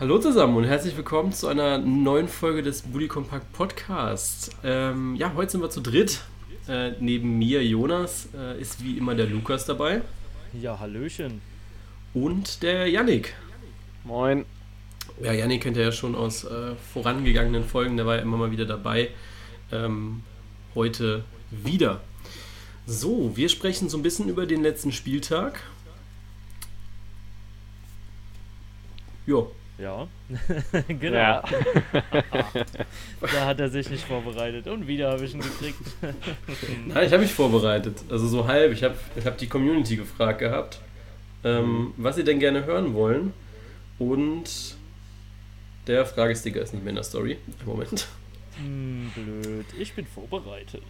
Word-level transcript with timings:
Hallo 0.00 0.18
zusammen 0.18 0.56
und 0.56 0.64
herzlich 0.64 0.96
willkommen 0.96 1.32
zu 1.32 1.46
einer 1.48 1.78
neuen 1.78 2.26
Folge 2.26 2.62
des 2.62 2.82
Bully 2.82 3.08
Compact 3.08 3.52
Podcasts. 3.52 4.50
Ähm, 4.64 5.14
ja, 5.16 5.32
heute 5.36 5.52
sind 5.52 5.60
wir 5.60 5.70
zu 5.70 5.80
dritt. 5.80 6.22
Äh, 6.66 6.92
neben 6.98 7.38
mir, 7.38 7.64
Jonas, 7.64 8.28
äh, 8.34 8.60
ist 8.60 8.82
wie 8.82 8.96
immer 8.96 9.14
der 9.14 9.26
Lukas 9.26 9.66
dabei. 9.66 10.00
Ja, 10.54 10.80
Hallöchen. 10.80 11.42
Und 12.14 12.62
der 12.62 12.88
Yannick. 12.88 13.34
Moin. 14.02 14.44
Ja, 15.22 15.32
Yannick 15.32 15.62
kennt 15.62 15.76
ihr 15.76 15.84
ja 15.84 15.92
schon 15.92 16.14
aus 16.14 16.44
äh, 16.44 16.74
vorangegangenen 16.92 17.64
Folgen, 17.64 17.96
der 17.96 18.06
war 18.06 18.16
ja 18.16 18.22
immer 18.22 18.38
mal 18.38 18.50
wieder 18.50 18.64
dabei. 18.64 19.10
Ähm, 19.70 20.22
heute 20.74 21.24
wieder. 21.50 22.00
So, 22.86 23.36
wir 23.36 23.48
sprechen 23.48 23.88
so 23.88 23.98
ein 23.98 24.02
bisschen 24.02 24.28
über 24.28 24.46
den 24.46 24.62
letzten 24.62 24.90
Spieltag. 24.90 25.60
Jo. 29.26 29.52
Ja, 29.78 30.06
genau. 30.88 31.16
Ja. 31.16 31.42
da 33.20 33.46
hat 33.46 33.58
er 33.58 33.68
sich 33.70 33.88
nicht 33.90 34.04
vorbereitet 34.04 34.66
und 34.66 34.86
wieder 34.86 35.10
habe 35.10 35.24
ich 35.24 35.34
ihn 35.34 35.40
gekriegt. 35.40 35.80
Nein, 36.86 37.06
ich 37.06 37.12
habe 37.12 37.22
mich 37.22 37.32
vorbereitet. 37.32 38.04
Also 38.10 38.28
so 38.28 38.46
halb. 38.46 38.72
Ich 38.72 38.84
habe 38.84 38.94
ich 39.16 39.26
hab 39.26 39.38
die 39.38 39.48
Community 39.48 39.96
gefragt 39.96 40.40
gehabt, 40.40 40.78
ähm, 41.42 41.94
was 41.96 42.16
sie 42.16 42.24
denn 42.24 42.38
gerne 42.38 42.64
hören 42.64 42.94
wollen. 42.94 43.32
Und 43.98 44.76
der 45.86 46.06
Fragesticker 46.06 46.60
ist 46.60 46.74
nicht 46.74 46.82
mehr 46.82 46.90
in 46.90 46.96
der 46.96 47.04
Story. 47.04 47.38
Moment. 47.64 48.06
Hm, 48.58 49.10
blöd. 49.14 49.66
Ich 49.78 49.94
bin 49.94 50.06
vorbereitet. 50.06 50.82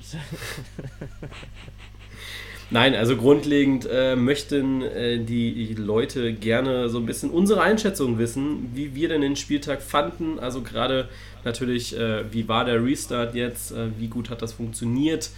Nein, 2.73 2.95
also 2.95 3.19
grundlegend 3.19 3.87
äh, 3.93 4.17
möchten 4.17 4.81
äh, 4.81 5.19
die 5.19 5.75
Leute 5.75 6.33
gerne 6.33 6.89
so 6.89 6.97
ein 6.97 7.05
bisschen 7.05 7.29
unsere 7.29 7.61
Einschätzung 7.61 8.17
wissen, 8.17 8.71
wie 8.73 8.95
wir 8.95 9.11
denn 9.11 9.21
den 9.21 9.37
Spieltag 9.37 9.83
fanden. 9.83 10.39
Also 10.39 10.63
gerade 10.63 11.11
natürlich, 11.45 11.95
äh, 11.95 12.33
wie 12.33 12.49
war 12.49 12.65
der 12.65 12.83
Restart 12.83 13.35
jetzt, 13.35 13.73
äh, 13.73 13.89
wie 13.99 14.09
gut 14.09 14.31
hat 14.31 14.41
das 14.41 14.55
funktioniert 14.55 15.29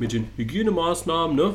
mit 0.00 0.12
den 0.12 0.30
Hygienemaßnahmen, 0.36 1.36
ne? 1.36 1.54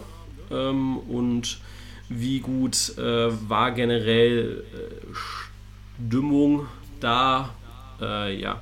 Ähm, 0.52 1.00
und 1.00 1.60
wie 2.08 2.40
gut 2.40 2.98
äh, 2.98 3.28
war 3.50 3.72
generell 3.72 4.64
äh, 4.74 6.08
Stimmung 6.08 6.68
da, 7.02 7.54
ja. 8.00 8.62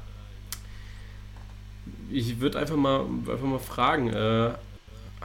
Ich 2.12 2.40
würde 2.40 2.60
einfach 2.60 2.76
mal, 2.76 3.02
einfach 3.28 3.48
mal 3.48 3.58
fragen, 3.58 4.12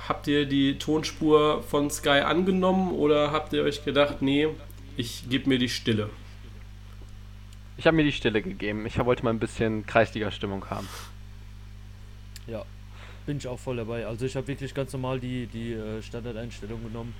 habt 0.06 0.26
ihr 0.26 0.46
die 0.46 0.78
Tonspur 0.78 1.62
von 1.62 1.90
Sky 1.90 2.20
angenommen 2.20 2.92
oder 2.92 3.32
habt 3.32 3.52
ihr 3.52 3.62
euch 3.64 3.84
gedacht, 3.84 4.22
nee, 4.22 4.48
ich 4.96 5.28
gebe 5.28 5.48
mir 5.48 5.58
die 5.58 5.68
Stille? 5.68 6.10
Ich 7.76 7.86
habe 7.86 7.96
mir 7.96 8.04
die 8.04 8.12
Stille 8.12 8.42
gegeben. 8.42 8.86
Ich 8.86 8.98
wollte 8.98 9.24
mal 9.24 9.30
ein 9.30 9.38
bisschen 9.38 9.86
Kreisliga-Stimmung 9.86 10.68
haben. 10.68 10.88
Ja, 12.46 12.64
bin 13.24 13.36
ich 13.36 13.46
auch 13.46 13.58
voll 13.58 13.76
dabei. 13.76 14.06
Also 14.06 14.26
ich 14.26 14.34
habe 14.36 14.48
wirklich 14.48 14.74
ganz 14.74 14.92
normal 14.92 15.20
die, 15.20 15.46
die 15.46 15.72
äh, 15.72 16.02
Standardeinstellung 16.02 16.82
genommen. 16.82 17.14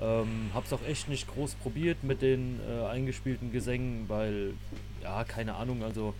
Ähm, 0.00 0.50
hab's 0.54 0.72
auch 0.72 0.82
echt 0.88 1.08
nicht 1.08 1.28
groß 1.28 1.54
probiert 1.54 2.02
mit 2.02 2.22
den 2.22 2.58
äh, 2.68 2.86
eingespielten 2.86 3.52
Gesängen, 3.52 4.08
weil, 4.08 4.54
ja, 5.02 5.22
keine 5.22 5.54
Ahnung, 5.54 5.84
also 5.84 6.14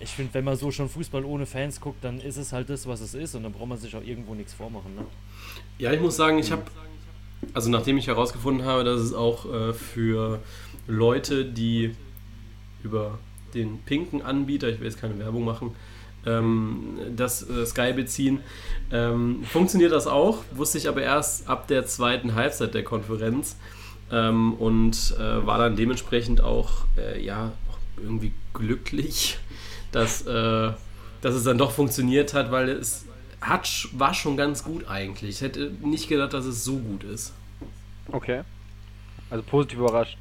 ich 0.00 0.10
finde, 0.10 0.34
wenn 0.34 0.44
man 0.44 0.56
so 0.56 0.70
schon 0.70 0.88
Fußball 0.88 1.24
ohne 1.24 1.46
Fans 1.46 1.80
guckt, 1.80 2.04
dann 2.04 2.20
ist 2.20 2.36
es 2.36 2.52
halt 2.52 2.68
das, 2.68 2.86
was 2.86 3.00
es 3.00 3.14
ist 3.14 3.34
und 3.34 3.42
dann 3.42 3.52
braucht 3.52 3.68
man 3.68 3.78
sich 3.78 3.94
auch 3.96 4.02
irgendwo 4.02 4.34
nichts 4.34 4.52
vormachen. 4.52 4.94
Ne? 4.94 5.04
Ja, 5.78 5.92
ich 5.92 6.00
muss 6.00 6.16
sagen, 6.16 6.38
ich 6.38 6.50
habe, 6.50 6.62
also 7.52 7.70
nachdem 7.70 7.96
ich 7.96 8.06
herausgefunden 8.06 8.66
habe, 8.66 8.84
dass 8.84 9.00
es 9.00 9.14
auch 9.14 9.52
äh, 9.52 9.72
für 9.72 10.40
Leute, 10.86 11.44
die 11.44 11.94
über 12.82 13.18
den 13.54 13.78
pinken 13.82 14.22
Anbieter, 14.22 14.68
ich 14.68 14.80
will 14.80 14.86
jetzt 14.86 15.00
keine 15.00 15.18
Werbung 15.18 15.44
machen, 15.44 15.74
ähm, 16.26 16.98
das 17.16 17.48
äh, 17.48 17.64
Sky 17.66 17.92
beziehen, 17.92 18.40
ähm, 18.90 19.44
funktioniert 19.44 19.92
das 19.92 20.06
auch, 20.06 20.38
wusste 20.52 20.78
ich 20.78 20.88
aber 20.88 21.02
erst 21.02 21.48
ab 21.48 21.68
der 21.68 21.86
zweiten 21.86 22.34
Halbzeit 22.34 22.74
der 22.74 22.82
Konferenz 22.82 23.56
ähm, 24.10 24.54
und 24.54 25.14
äh, 25.18 25.46
war 25.46 25.58
dann 25.58 25.76
dementsprechend 25.76 26.40
auch, 26.40 26.84
äh, 26.96 27.22
ja, 27.22 27.52
irgendwie 27.96 28.32
glücklich, 28.52 29.38
dass, 29.94 30.26
äh, 30.26 30.72
dass 31.20 31.34
es 31.34 31.44
dann 31.44 31.58
doch 31.58 31.70
funktioniert 31.70 32.34
hat, 32.34 32.50
weil 32.50 32.68
es 32.68 33.06
hat, 33.40 33.88
war 33.92 34.14
schon 34.14 34.36
ganz 34.36 34.64
gut 34.64 34.88
eigentlich. 34.88 35.36
Ich 35.36 35.40
hätte 35.40 35.70
nicht 35.82 36.08
gedacht, 36.08 36.32
dass 36.32 36.44
es 36.44 36.64
so 36.64 36.76
gut 36.78 37.04
ist. 37.04 37.32
Okay. 38.10 38.42
Also 39.30 39.44
positiv 39.44 39.78
überrascht. 39.78 40.18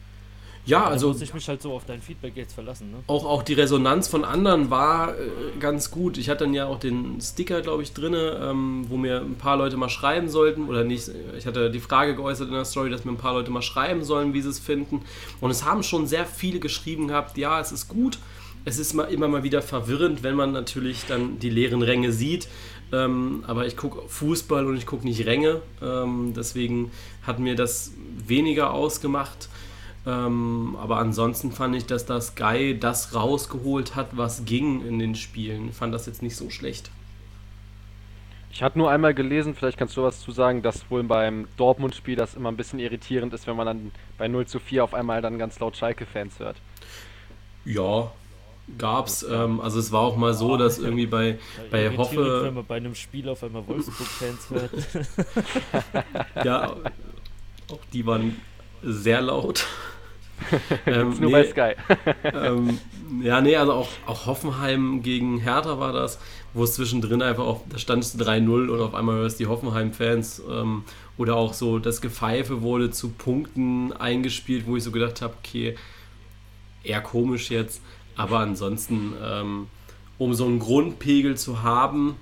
Ja, 0.65 0.85
also. 0.85 1.07
Da 1.07 1.13
muss 1.13 1.21
ich 1.21 1.33
mich 1.33 1.47
halt 1.49 1.61
so 1.61 1.73
auf 1.73 1.83
dein 1.85 2.01
Feedback 2.01 2.37
jetzt 2.37 2.53
verlassen, 2.53 2.91
ne? 2.91 2.97
Auch, 3.07 3.25
auch 3.25 3.43
die 3.43 3.53
Resonanz 3.53 4.07
von 4.07 4.23
anderen 4.23 4.69
war 4.69 5.09
äh, 5.09 5.27
ganz 5.59 5.91
gut. 5.91 6.17
Ich 6.17 6.29
hatte 6.29 6.45
dann 6.45 6.53
ja 6.53 6.67
auch 6.67 6.79
den 6.79 7.19
Sticker, 7.19 7.61
glaube 7.61 7.83
ich, 7.83 7.91
drin, 7.91 8.13
ähm, 8.15 8.85
wo 8.87 8.95
mir 8.95 9.19
ein 9.19 9.35
paar 9.35 9.57
Leute 9.57 9.75
mal 9.75 9.89
schreiben 9.89 10.29
sollten. 10.29 10.69
Oder 10.69 10.85
nicht. 10.85 11.11
Ich 11.37 11.45
hatte 11.45 11.69
die 11.69 11.81
Frage 11.81 12.15
geäußert 12.15 12.47
in 12.47 12.53
der 12.53 12.63
Story, 12.63 12.89
dass 12.89 13.03
mir 13.03 13.11
ein 13.11 13.17
paar 13.17 13.33
Leute 13.33 13.51
mal 13.51 13.61
schreiben 13.61 14.05
sollen, 14.05 14.33
wie 14.33 14.41
sie 14.41 14.49
es 14.49 14.59
finden. 14.59 15.01
Und 15.41 15.51
es 15.51 15.65
haben 15.65 15.83
schon 15.83 16.07
sehr 16.07 16.25
viele 16.25 16.59
geschrieben 16.59 17.09
gehabt, 17.09 17.37
ja, 17.37 17.59
es 17.59 17.73
ist 17.73 17.89
gut 17.89 18.17
es 18.65 18.79
ist 18.79 18.93
mal, 18.93 19.05
immer 19.05 19.27
mal 19.27 19.43
wieder 19.43 19.61
verwirrend, 19.61 20.23
wenn 20.23 20.35
man 20.35 20.51
natürlich 20.51 21.05
dann 21.05 21.39
die 21.39 21.49
leeren 21.49 21.81
Ränge 21.81 22.11
sieht. 22.11 22.47
Ähm, 22.91 23.43
aber 23.47 23.65
ich 23.65 23.75
gucke 23.75 24.07
Fußball 24.07 24.65
und 24.65 24.77
ich 24.77 24.85
gucke 24.85 25.05
nicht 25.05 25.25
Ränge. 25.25 25.61
Ähm, 25.81 26.33
deswegen 26.35 26.91
hat 27.23 27.39
mir 27.39 27.55
das 27.55 27.93
weniger 28.25 28.71
ausgemacht. 28.71 29.49
Ähm, 30.05 30.75
aber 30.79 30.97
ansonsten 30.97 31.51
fand 31.51 31.75
ich, 31.75 31.85
dass 31.85 32.05
das 32.05 32.35
Guy 32.35 32.77
das 32.77 33.15
rausgeholt 33.15 33.95
hat, 33.95 34.15
was 34.17 34.45
ging 34.45 34.85
in 34.85 34.99
den 34.99 35.15
Spielen. 35.15 35.69
Ich 35.69 35.75
fand 35.75 35.93
das 35.93 36.05
jetzt 36.05 36.21
nicht 36.21 36.35
so 36.35 36.49
schlecht. 36.49 36.91
Ich 38.51 38.61
hatte 38.61 38.77
nur 38.77 38.91
einmal 38.91 39.15
gelesen, 39.15 39.55
vielleicht 39.55 39.79
kannst 39.79 39.97
du 39.97 40.03
was 40.03 40.21
zu 40.21 40.31
sagen, 40.31 40.61
dass 40.61 40.89
wohl 40.91 41.01
beim 41.03 41.47
Dortmund-Spiel 41.57 42.15
das 42.15 42.35
immer 42.35 42.51
ein 42.51 42.57
bisschen 42.57 42.77
irritierend 42.77 43.33
ist, 43.33 43.47
wenn 43.47 43.55
man 43.55 43.65
dann 43.65 43.91
bei 44.19 44.27
0 44.27 44.45
zu 44.45 44.59
4 44.59 44.83
auf 44.83 44.93
einmal 44.93 45.23
dann 45.23 45.39
ganz 45.39 45.59
laut 45.59 45.75
Schalke-Fans 45.75 46.37
hört. 46.37 46.57
Ja, 47.65 48.11
gab's. 48.77 49.23
Ähm, 49.23 49.59
also 49.61 49.79
es 49.79 49.91
war 49.91 50.01
auch 50.01 50.15
mal 50.15 50.33
so, 50.33 50.57
dass 50.57 50.79
irgendwie 50.79 51.05
bei, 51.05 51.39
bei 51.71 51.95
Hoffe. 51.95 52.43
Wenn 52.43 52.53
man 52.55 52.65
bei 52.65 52.77
einem 52.77 52.95
Spiel 52.95 53.29
auf 53.29 53.43
einmal 53.43 53.67
Wolfsburg-Fans 53.67 54.49
hört. 54.49 54.71
ja, 56.45 56.75
auch 57.71 57.79
die 57.91 58.05
waren 58.05 58.39
sehr 58.81 59.21
laut. 59.21 59.65
ähm, 60.85 61.09
nur 61.19 61.29
nee, 61.29 61.31
bei 61.31 61.45
Sky. 61.45 61.75
ähm, 62.33 62.79
ja, 63.21 63.41
nee, 63.41 63.55
also 63.55 63.73
auch, 63.73 63.89
auch 64.05 64.25
Hoffenheim 64.25 65.01
gegen 65.01 65.37
Hertha 65.37 65.79
war 65.79 65.93
das, 65.93 66.19
wo 66.53 66.63
es 66.63 66.73
zwischendrin 66.73 67.21
einfach 67.21 67.45
auch, 67.45 67.61
da 67.69 67.77
stand 67.77 68.03
es 68.03 68.19
3-0 68.19 68.69
und 68.69 68.81
auf 68.81 68.95
einmal 68.95 69.17
hörst 69.17 69.39
die 69.39 69.47
Hoffenheim-Fans 69.47 70.41
ähm, 70.49 70.83
oder 71.17 71.35
auch 71.35 71.53
so 71.53 71.79
das 71.79 72.01
Gepfeife 72.01 72.61
wurde 72.61 72.91
zu 72.91 73.09
Punkten 73.09 73.93
eingespielt, 73.93 74.65
wo 74.65 74.75
ich 74.75 74.83
so 74.83 74.91
gedacht 74.91 75.21
habe, 75.21 75.35
okay, 75.39 75.75
eher 76.83 77.01
komisch 77.01 77.49
jetzt. 77.49 77.81
Aber 78.15 78.39
ansonsten, 78.39 79.13
ähm, 79.23 79.67
um 80.17 80.33
so 80.33 80.45
einen 80.45 80.59
Grundpegel 80.59 81.35
zu 81.35 81.63
haben, 81.63 82.15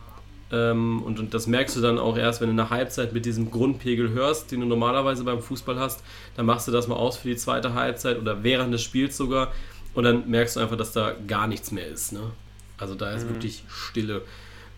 ähm, 0.52 1.02
und, 1.04 1.18
und, 1.20 1.34
das 1.34 1.48
merkst 1.48 1.78
du 1.78 1.82
dann 1.82 1.98
auch 1.98 2.18
erst, 2.18 2.42
wenn 2.42 2.50
du 2.50 2.54
nach 2.54 2.72
Halbzeit 2.72 3.14
mit 3.14 3.26
diesem 3.26 3.52
Grundpegel 3.52 4.10
hörst, 4.10 4.52
den 4.52 4.60
du 4.60 4.66
normalerweise 4.66 5.24
beim 5.24 5.42
Fußball 5.42 5.80
hast, 5.80 6.04
dann 6.36 6.46
machst 6.46 6.68
du 6.68 6.72
das 6.72 6.88
mal 6.88 6.96
aus 6.96 7.18
für 7.18 7.30
die 7.30 7.38
zweite 7.38 7.74
Halbzeit 7.74 8.20
oder 8.20 8.44
während 8.44 8.74
des 8.74 8.82
Spiels 8.82 9.16
sogar. 9.16 9.54
Und 9.94 10.04
dann 10.04 10.30
merkst 10.30 10.56
du 10.56 10.60
einfach, 10.60 10.78
dass 10.78 10.92
da 10.92 11.14
gar 11.28 11.48
nichts 11.48 11.72
mehr 11.72 11.88
ist. 11.88 12.12
Ne? 12.12 12.32
Also 12.78 12.96
da 12.96 13.12
ist 13.12 13.26
mhm. 13.26 13.30
wirklich 13.30 13.64
Stille. 13.70 14.24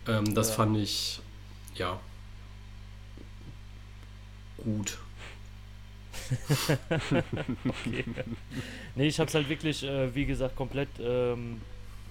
Ähm, 0.06 0.34
das 0.34 0.50
ja. 0.50 0.54
fand 0.54 0.76
ich, 0.76 1.20
ja, 1.74 1.98
gut. 4.58 4.98
Okay. 7.68 8.04
Nee, 8.94 9.06
ich 9.06 9.18
habe 9.18 9.28
es 9.28 9.34
halt 9.34 9.48
wirklich, 9.48 9.82
äh, 9.82 10.14
wie 10.14 10.24
gesagt, 10.24 10.56
komplett 10.56 10.88
ähm, 11.00 11.60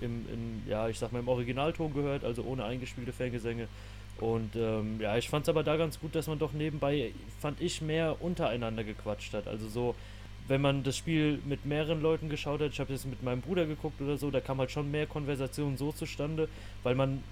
im, 0.02 0.26
im, 0.32 0.62
ja, 0.68 0.88
ich 0.90 1.00
sag 1.00 1.12
mal, 1.12 1.20
im 1.20 1.28
Originalton 1.28 1.94
gehört, 1.94 2.24
also 2.24 2.44
ohne 2.44 2.66
eingespielte 2.66 3.14
Fangesänge. 3.14 3.68
Und 4.20 4.56
ähm, 4.56 5.00
ja, 5.00 5.18
ich 5.18 5.30
fand 5.30 5.44
es 5.44 5.50
aber 5.50 5.64
da 5.64 5.76
ganz 5.76 6.00
gut, 6.00 6.16
dass 6.16 6.28
man 6.28 6.40
doch 6.40 6.54
nebenbei, 6.54 7.12
fand 7.40 7.62
ich, 7.62 7.82
mehr 7.82 8.22
untereinander 8.22 8.84
gequatscht 8.84 9.34
hat. 9.34 9.48
Also 9.48 9.68
so, 9.68 9.96
wenn 10.48 10.62
man 10.62 10.84
das 10.84 10.98
Spiel 10.98 11.40
mit 11.46 11.66
mehreren 11.66 12.02
Leuten 12.02 12.30
geschaut 12.30 12.62
hat, 12.62 12.72
ich 12.72 12.80
habe 12.80 12.94
jetzt 12.94 13.06
mit 13.06 13.24
meinem 13.24 13.42
Bruder 13.42 13.66
geguckt 13.66 14.00
oder 14.02 14.18
so, 14.18 14.30
da 14.30 14.40
kam 14.40 14.60
halt 14.60 14.72
schon 14.72 14.92
mehr 14.92 15.08
Konversation 15.08 15.78
so 15.78 15.92
zustande, 15.92 16.48
weil 16.84 16.96
man 16.96 17.24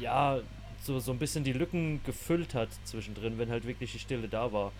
ja 0.00 0.40
so, 0.82 0.98
so 0.98 1.12
ein 1.12 1.18
bisschen 1.18 1.44
die 1.44 1.52
Lücken 1.52 2.00
gefüllt 2.04 2.54
hat 2.54 2.68
zwischendrin, 2.84 3.38
wenn 3.38 3.50
halt 3.50 3.66
wirklich 3.66 3.92
die 3.92 3.98
Stille 3.98 4.28
da 4.28 4.52
war 4.52 4.72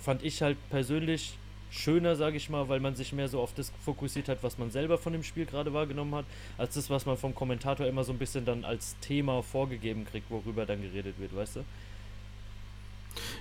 fand 0.00 0.22
ich 0.22 0.42
halt 0.42 0.56
persönlich 0.70 1.38
schöner, 1.70 2.16
sage 2.16 2.36
ich 2.36 2.48
mal, 2.48 2.68
weil 2.68 2.80
man 2.80 2.94
sich 2.94 3.12
mehr 3.12 3.28
so 3.28 3.40
auf 3.40 3.52
das 3.54 3.72
fokussiert 3.84 4.28
hat, 4.28 4.38
was 4.42 4.58
man 4.58 4.70
selber 4.70 4.98
von 4.98 5.12
dem 5.12 5.22
Spiel 5.22 5.44
gerade 5.44 5.72
wahrgenommen 5.72 6.14
hat, 6.14 6.24
als 6.56 6.74
das, 6.74 6.88
was 6.90 7.06
man 7.06 7.16
vom 7.16 7.34
Kommentator 7.34 7.86
immer 7.86 8.04
so 8.04 8.12
ein 8.12 8.18
bisschen 8.18 8.44
dann 8.44 8.64
als 8.64 8.96
Thema 9.00 9.42
vorgegeben 9.42 10.06
kriegt, 10.06 10.30
worüber 10.30 10.64
dann 10.64 10.80
geredet 10.80 11.14
wird, 11.18 11.34
weißt 11.36 11.56
du? 11.56 11.64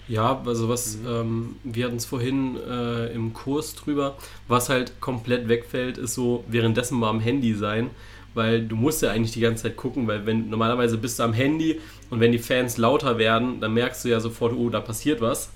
Ja, 0.07 0.41
also 0.45 0.69
was, 0.69 0.97
mhm. 0.97 1.07
ähm, 1.07 1.55
wir 1.63 1.85
hatten 1.85 1.97
es 1.97 2.05
vorhin 2.05 2.57
äh, 2.57 3.07
im 3.13 3.33
Kurs 3.33 3.75
drüber, 3.75 4.17
was 4.47 4.69
halt 4.69 4.99
komplett 5.01 5.47
wegfällt, 5.47 5.97
ist 5.97 6.15
so 6.15 6.43
währenddessen 6.47 6.97
mal 6.97 7.09
am 7.09 7.19
Handy 7.19 7.53
sein, 7.53 7.89
weil 8.33 8.65
du 8.65 8.75
musst 8.75 9.01
ja 9.01 9.11
eigentlich 9.11 9.33
die 9.33 9.41
ganze 9.41 9.63
Zeit 9.63 9.77
gucken, 9.77 10.07
weil 10.07 10.25
wenn 10.25 10.49
normalerweise 10.49 10.97
bist 10.97 11.19
du 11.19 11.23
am 11.23 11.33
Handy 11.33 11.79
und 12.09 12.19
wenn 12.19 12.31
die 12.31 12.39
Fans 12.39 12.77
lauter 12.77 13.17
werden, 13.17 13.59
dann 13.59 13.73
merkst 13.73 14.05
du 14.05 14.09
ja 14.09 14.19
sofort, 14.19 14.53
oh, 14.53 14.69
da 14.69 14.79
passiert 14.79 15.21
was. 15.21 15.51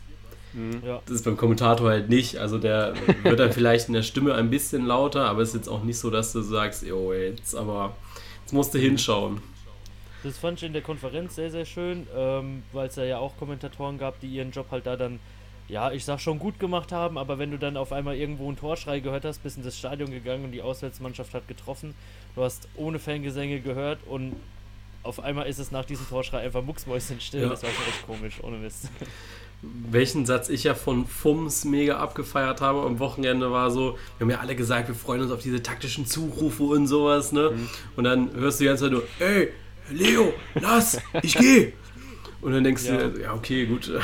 Mhm. 0.54 0.82
Ja. 0.86 1.02
Das 1.06 1.16
ist 1.16 1.26
beim 1.26 1.38
Kommentator 1.38 1.90
halt 1.90 2.10
nicht. 2.10 2.38
Also 2.38 2.58
der 2.58 2.94
wird 3.24 3.40
dann 3.40 3.52
vielleicht 3.52 3.88
in 3.88 3.94
der 3.94 4.04
Stimme 4.04 4.36
ein 4.36 4.50
bisschen 4.50 4.86
lauter, 4.86 5.26
aber 5.26 5.42
es 5.42 5.50
ist 5.50 5.56
jetzt 5.56 5.68
auch 5.70 5.84
nicht 5.84 5.98
so, 5.98 6.10
dass 6.10 6.34
du 6.34 6.42
sagst, 6.42 6.84
jo, 6.84 7.14
jetzt 7.14 7.56
aber 7.56 7.96
jetzt 8.42 8.54
musst 8.54 8.74
du 8.74 8.80
hinschauen. 8.80 9.42
Das 10.24 10.38
fand 10.38 10.60
ich 10.60 10.66
in 10.66 10.74
der 10.74 10.84
Konferenz 10.84 11.36
sehr, 11.36 11.50
sehr 11.50 11.66
schön, 11.66 12.06
ähm, 12.16 12.64
weil 12.74 12.88
es 12.88 12.96
da 12.96 13.04
ja 13.04 13.18
auch 13.18 13.36
Kommentatoren 13.38 13.98
gab, 13.98 14.20
die 14.20 14.28
ihren 14.28 14.52
Job 14.52 14.68
halt 14.70 14.86
da 14.86 14.96
dann, 14.96 15.20
ja, 15.68 15.92
ich 15.92 16.06
sag 16.06 16.20
schon 16.20 16.38
gut 16.38 16.60
gemacht 16.60 16.92
haben, 16.92 17.18
aber 17.18 17.40
wenn 17.40 17.50
du 17.50 17.58
dann 17.58 17.76
auf 17.76 17.92
einmal 17.92 18.16
irgendwo 18.16 18.48
einen 18.48 18.58
Torschrei 18.58 19.00
gehört 19.00 19.26
hast, 19.26 19.42
bist 19.42 19.58
in 19.58 19.64
das 19.64 19.78
Stadion 19.78 20.12
gegangen 20.12 20.44
und 20.44 20.52
die 20.52 20.62
Auswärtsmannschaft 20.62 21.34
hat 21.34 21.48
getroffen, 21.48 21.96
du 22.36 22.44
hast 22.44 22.68
ohne 22.76 23.00
Fangesänge 23.00 23.62
gehört 23.62 24.00
und 24.06 24.36
auf 25.02 25.20
einmal 25.20 25.48
ist 25.48 25.58
es 25.58 25.72
nach 25.72 25.86
diesem 25.86 26.08
Torschrei 26.08 26.40
einfach 26.40 26.62
mucksmäuschenstill, 26.62 27.42
ja. 27.42 27.50
das 27.50 27.64
war 27.64 27.72
schon 27.72 27.86
echt 27.88 28.06
komisch, 28.06 28.44
ohne 28.44 28.58
Mist. 28.58 28.90
Welchen 29.62 30.26
Satz 30.26 30.50
ich 30.50 30.64
ja 30.64 30.74
von 30.74 31.06
Fums 31.06 31.66
mega 31.66 31.98
abgefeiert 31.98 32.62
habe 32.62 32.82
am 32.82 33.00
Wochenende 33.00 33.52
war 33.52 33.70
so, 33.70 33.98
wir 34.18 34.26
haben 34.26 34.32
ja 34.32 34.40
alle 34.40 34.56
gesagt, 34.56 34.88
wir 34.88 34.96
freuen 34.96 35.22
uns 35.22 35.32
auf 35.32 35.42
diese 35.42 35.62
taktischen 35.62 36.06
Zurufe 36.08 36.64
und 36.64 36.88
sowas, 36.88 37.32
ne? 37.32 37.52
Mhm. 37.52 37.70
Und 37.96 38.04
dann 38.06 38.34
hörst 38.34 38.60
du 38.60 38.64
die 38.64 38.68
ganze 38.70 38.86
Zeit 38.86 38.94
nur, 38.94 39.04
ey, 39.20 39.50
Leo, 39.92 40.34
lass, 40.56 41.00
ich 41.22 41.36
geh. 41.36 41.74
Und 42.42 42.54
dann 42.54 42.64
denkst 42.64 42.86
ja. 42.86 43.08
du, 43.08 43.22
ja, 43.22 43.34
okay, 43.36 43.68
gut. 43.68 43.88
Ja. 43.88 44.00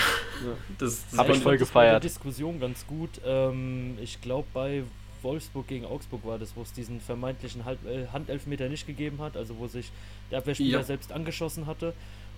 Das, 0.77 1.05
das 1.09 1.19
habe 1.19 1.31
ich 1.31 1.39
voll 1.39 1.57
gefeiert. 1.57 2.03
Die 2.03 2.07
Diskussion 2.07 2.59
ganz 2.59 2.85
gut. 2.85 3.09
Ähm, 3.25 3.97
ich 3.99 4.21
glaube, 4.21 4.47
bei 4.53 4.83
Wolfsburg 5.23 5.67
gegen 5.67 5.85
Augsburg 5.85 6.23
war 6.23 6.37
das, 6.37 6.55
wo 6.55 6.61
es 6.61 6.71
diesen 6.71 7.01
vermeintlichen 7.01 7.65
Halb 7.65 7.79
äh, 7.87 8.05
Handelfmeter 8.13 8.69
nicht 8.69 8.85
gegeben 8.85 9.21
hat, 9.21 9.35
also 9.35 9.57
wo 9.57 9.65
sich 9.65 9.91
der 10.29 10.37
Abwehrspieler 10.37 10.79
ja. 10.79 10.83
selbst 10.83 11.11
angeschossen 11.11 11.65
hatte 11.65 11.93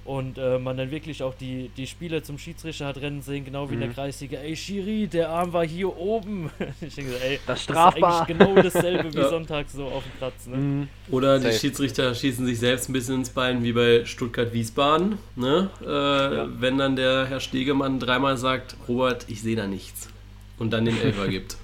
und 0.06 0.38
äh, 0.38 0.58
man 0.58 0.78
dann 0.78 0.92
wirklich 0.92 1.22
auch 1.22 1.36
die, 1.36 1.70
die 1.78 1.86
Spieler 1.86 2.24
zum 2.24 2.38
Schiedsrichter 2.38 2.88
hat 2.88 2.98
rennen 2.98 3.22
sehen, 3.22 3.46
genau 3.46 3.70
wie 3.70 3.74
mhm. 3.74 3.74
in 3.74 3.80
der 3.82 3.90
mhm. 3.90 3.94
Kreisliga. 3.94 4.40
Ey, 4.40 4.56
Schiri, 4.56 5.08
der 5.08 5.30
Arm 5.30 5.54
war 5.54 5.66
hier 5.66 5.96
oben. 5.96 6.50
ich 6.82 6.96
denke, 6.96 7.12
ey, 7.22 7.40
das, 7.46 7.64
strafbar. 7.64 8.28
das 8.28 8.30
ist 8.30 8.30
eigentlich 8.30 8.38
genau 8.40 8.62
dasselbe 8.62 9.14
wie 9.14 9.18
ja. 9.22 9.30
Sonntag 9.30 9.70
so 9.70 9.86
auf 9.86 10.04
dem 10.04 10.12
Platz. 10.18 10.48
Ne? 10.48 10.58
Mhm. 10.58 10.88
Oder 11.12 11.40
Safe. 11.40 11.52
die 11.52 11.60
Schiedsrichter 11.60 12.16
schießen 12.16 12.46
sich 12.46 12.60
selbst 12.60 12.90
ein 12.90 12.94
bisschen 12.94 13.16
ins 13.16 13.30
Bein, 13.30 13.64
wie 13.64 13.74
bei 13.74 14.06
Stuttgart-Wiesbaden. 14.06 15.18
Ne? 15.36 15.70
Äh, 15.82 15.88
ja. 15.88 16.48
Wenn 16.60 16.78
dann 16.78 16.96
der 16.96 17.26
Herr 17.28 17.40
Stegemann 17.40 18.00
dreimal 18.00 18.38
sagt, 18.38 18.78
Robert, 18.88 19.26
ich 19.28 19.42
sehe 19.42 19.56
da 19.56 19.68
nichts. 19.68 20.10
Und 20.58 20.72
dann 20.72 20.86
den 20.86 21.00
Elfer 21.00 21.28
gibt. 21.30 21.58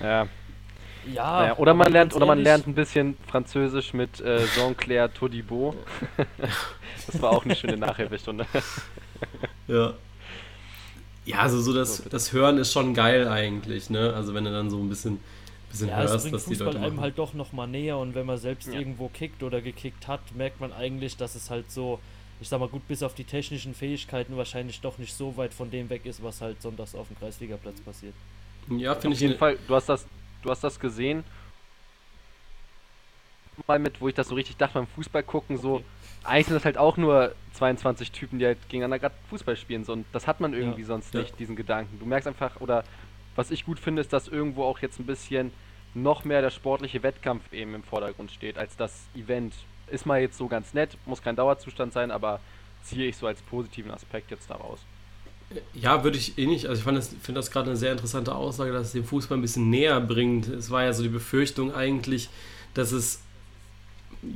Ja, 0.00 0.28
ja, 1.06 1.40
naja, 1.40 1.56
oder 1.56 1.74
man 1.74 1.92
lernt 1.92 2.14
oder 2.14 2.26
man 2.26 2.42
lernt 2.42 2.66
ein 2.66 2.74
bisschen 2.74 3.16
Französisch 3.26 3.92
mit 3.92 4.20
äh, 4.20 4.46
Jean-Claire 4.54 5.12
Todibo. 5.12 5.74
das 7.06 7.20
war 7.20 7.30
auch 7.30 7.44
eine 7.44 7.56
schöne 7.56 7.76
Nachhilfestunde. 7.76 8.46
ja. 9.68 9.94
Ja, 11.24 11.38
also 11.38 11.60
so 11.60 11.72
das, 11.72 12.02
das 12.10 12.32
Hören 12.32 12.58
ist 12.58 12.72
schon 12.72 12.94
geil 12.94 13.28
eigentlich, 13.28 13.90
ne? 13.90 14.12
Also 14.14 14.34
wenn 14.34 14.44
du 14.44 14.50
dann 14.50 14.70
so 14.70 14.78
ein 14.78 14.88
bisschen, 14.88 15.20
bisschen 15.70 15.88
ja, 15.88 15.98
hörst, 15.98 16.32
was 16.32 16.46
die 16.46 16.54
Leute 16.54 16.78
machen. 16.78 16.84
einem 16.84 17.00
halt 17.00 17.18
doch 17.18 17.32
nochmal 17.32 17.68
näher 17.68 17.98
und 17.98 18.14
wenn 18.14 18.26
man 18.26 18.38
selbst 18.38 18.68
ja. 18.68 18.78
irgendwo 18.78 19.08
kickt 19.08 19.42
oder 19.42 19.60
gekickt 19.60 20.08
hat, 20.08 20.20
merkt 20.34 20.60
man 20.60 20.72
eigentlich, 20.72 21.16
dass 21.16 21.36
es 21.36 21.48
halt 21.48 21.70
so, 21.70 22.00
ich 22.40 22.48
sag 22.48 22.58
mal 22.58 22.68
gut, 22.68 22.88
bis 22.88 23.04
auf 23.04 23.14
die 23.14 23.22
technischen 23.22 23.72
Fähigkeiten 23.72 24.36
wahrscheinlich 24.36 24.80
doch 24.80 24.98
nicht 24.98 25.14
so 25.14 25.36
weit 25.36 25.54
von 25.54 25.70
dem 25.70 25.90
weg 25.90 26.06
ist, 26.06 26.24
was 26.24 26.40
halt 26.40 26.60
sonntags 26.60 26.96
auf 26.96 27.06
dem 27.06 27.16
Kreisligaplatz 27.16 27.80
passiert. 27.80 28.14
Ja, 28.68 28.96
finde 28.96 29.16
ich. 29.16 29.18
Auf 29.18 29.28
jeden 29.28 29.38
Fall, 29.38 29.58
du 29.68 29.74
hast 29.76 29.88
das, 29.88 30.06
du 30.42 30.50
hast 30.50 30.62
das 30.62 30.78
gesehen. 30.78 31.24
Mal 33.66 33.78
mit, 33.78 34.00
wo 34.00 34.08
ich 34.08 34.14
das 34.14 34.28
so 34.28 34.34
richtig 34.34 34.56
dachte 34.56 34.74
beim 34.74 34.86
Fußball 34.86 35.22
gucken, 35.22 35.58
so, 35.58 35.76
okay. 35.76 35.84
eigentlich 36.24 36.46
sind 36.46 36.54
das 36.54 36.64
halt 36.64 36.78
auch 36.78 36.96
nur 36.96 37.34
22 37.54 38.10
Typen, 38.10 38.38
die 38.38 38.46
halt 38.46 38.58
gegeneinander 38.68 38.98
gerade 38.98 39.14
Fußball 39.28 39.56
spielen. 39.56 39.84
So, 39.84 39.92
und 39.92 40.06
das 40.12 40.26
hat 40.26 40.40
man 40.40 40.54
irgendwie 40.54 40.80
ja. 40.80 40.86
sonst 40.86 41.14
nicht, 41.14 41.30
ja. 41.30 41.36
diesen 41.36 41.54
Gedanken. 41.54 41.98
Du 41.98 42.06
merkst 42.06 42.26
einfach, 42.26 42.60
oder 42.60 42.84
was 43.36 43.50
ich 43.50 43.64
gut 43.64 43.78
finde, 43.78 44.00
ist, 44.00 44.12
dass 44.12 44.28
irgendwo 44.28 44.64
auch 44.64 44.78
jetzt 44.80 44.98
ein 44.98 45.06
bisschen 45.06 45.52
noch 45.94 46.24
mehr 46.24 46.40
der 46.40 46.50
sportliche 46.50 47.02
Wettkampf 47.02 47.52
eben 47.52 47.74
im 47.74 47.82
Vordergrund 47.82 48.30
steht, 48.30 48.58
als 48.58 48.76
das 48.76 49.06
Event. 49.14 49.54
Ist 49.88 50.06
mal 50.06 50.20
jetzt 50.20 50.38
so 50.38 50.48
ganz 50.48 50.72
nett, 50.72 50.96
muss 51.04 51.22
kein 51.22 51.36
Dauerzustand 51.36 51.92
sein, 51.92 52.10
aber 52.10 52.40
ziehe 52.82 53.06
ich 53.06 53.16
so 53.16 53.26
als 53.26 53.42
positiven 53.42 53.90
Aspekt 53.90 54.30
jetzt 54.30 54.48
daraus. 54.48 54.80
Ja, 55.74 56.04
würde 56.04 56.18
ich 56.18 56.38
eh 56.38 56.46
nicht. 56.46 56.66
Also 56.66 56.80
ich 56.80 56.96
das, 56.96 57.08
finde 57.08 57.38
das 57.38 57.50
gerade 57.50 57.70
eine 57.70 57.76
sehr 57.76 57.92
interessante 57.92 58.34
Aussage, 58.34 58.72
dass 58.72 58.88
es 58.88 58.92
den 58.92 59.04
Fußball 59.04 59.38
ein 59.38 59.42
bisschen 59.42 59.70
näher 59.70 60.00
bringt. 60.00 60.48
Es 60.48 60.70
war 60.70 60.84
ja 60.84 60.92
so 60.92 61.02
die 61.02 61.08
Befürchtung 61.08 61.74
eigentlich, 61.74 62.28
dass 62.74 62.92
es 62.92 63.20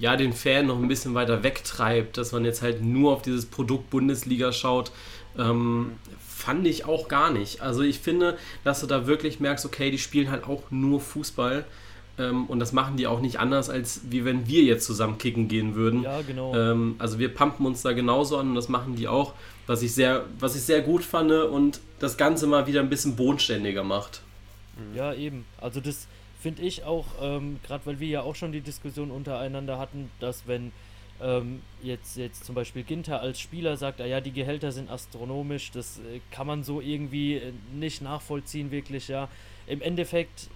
ja 0.01 0.17
den 0.17 0.33
Fan 0.33 0.67
noch 0.67 0.79
ein 0.79 0.89
bisschen 0.89 1.15
weiter 1.15 1.43
wegtreibt, 1.43 2.19
dass 2.19 2.33
man 2.33 2.45
jetzt 2.45 2.63
halt 2.63 2.83
nur 2.83 3.13
auf 3.13 3.23
dieses 3.23 3.47
Produkt 3.47 3.91
Bundesliga 3.91 4.53
schaut. 4.53 4.91
Ähm, 5.39 5.93
fand 6.27 6.67
ich 6.67 6.85
auch 6.85 7.09
gar 7.09 7.31
nicht. 7.31 7.61
Also 7.61 7.83
ich 7.83 7.99
finde, 7.99 8.37
dass 8.65 8.81
du 8.81 8.87
da 8.87 9.07
wirklich 9.07 9.41
merkst, 9.41 9.65
okay, 9.65 9.91
die 9.91 9.99
spielen 9.99 10.31
halt 10.31 10.45
auch 10.45 10.63
nur 10.71 11.01
Fußball. 11.01 11.65
Ähm, 12.19 12.47
und 12.47 12.61
das 12.61 12.73
machen 12.73 12.97
die 12.97 13.07
auch 13.07 13.21
nicht 13.21 13.39
anders, 13.39 13.69
als 13.69 14.01
wie 14.11 14.25
wenn 14.25 14.47
wir 14.47 14.63
jetzt 14.63 14.87
zusammen 14.87 15.19
kicken 15.19 15.49
gehen 15.49 15.75
würden. 15.75 16.03
Ja, 16.03 16.23
genau. 16.23 16.55
Ähm, 16.55 16.97
also 16.99 17.19
wir 17.19 17.33
pumpen 17.33 17.67
uns 17.67 17.83
da 17.83 17.93
genauso 17.93 18.39
an 18.39 18.51
und 18.51 18.55
das 18.55 18.69
machen 18.69 18.97
die 18.97 19.09
auch, 19.09 19.35
was 19.67 19.83
ich 19.83 19.95
sehr, 19.95 20.25
was 20.39 20.55
ich 20.55 20.63
sehr 20.63 20.83
gut 20.83 21.03
fand 21.05 21.31
und 21.33 21.81
das 21.99 22.17
Ganze 22.17 22.47
mal 22.47 22.67
wieder 22.67 22.81
ein 22.81 22.89
bisschen 22.89 23.17
bodenständiger 23.17 23.85
macht. 23.85 24.23
Ja, 24.95 25.15
eben. 25.15 25.45
Also 25.61 25.81
das 25.81 26.07
finde 26.41 26.63
ich 26.63 26.85
auch, 26.85 27.07
ähm, 27.21 27.59
gerade 27.67 27.87
weil 27.87 27.99
wir 28.01 28.09
ja 28.09 28.23
auch 28.23 28.35
schon 28.35 28.53
die 28.53 28.61
Diskussion 28.61 29.11
untereinander 29.11 29.79
hatten, 29.79 30.11
dass 30.21 30.47
wenn 30.47 30.73
ähm, 31.21 31.63
jetzt, 31.83 32.17
jetzt 32.17 32.45
zum 32.45 32.55
Beispiel 32.55 32.83
Ginter 32.83 33.21
als 33.21 33.41
Spieler 33.41 33.77
sagt, 33.77 34.01
ah 34.01 34.07
ja, 34.07 34.21
die 34.21 34.33
Gehälter 34.33 34.71
sind 34.71 34.91
astronomisch, 34.91 35.71
das 35.71 35.99
äh, 35.99 36.21
kann 36.31 36.47
man 36.47 36.63
so 36.63 36.81
irgendwie 36.81 37.37
äh, 37.37 37.53
nicht 37.75 38.03
nachvollziehen, 38.03 38.71
wirklich, 38.71 39.09
ja. 39.09 39.29
Im 39.67 39.81
Endeffekt 39.81 40.49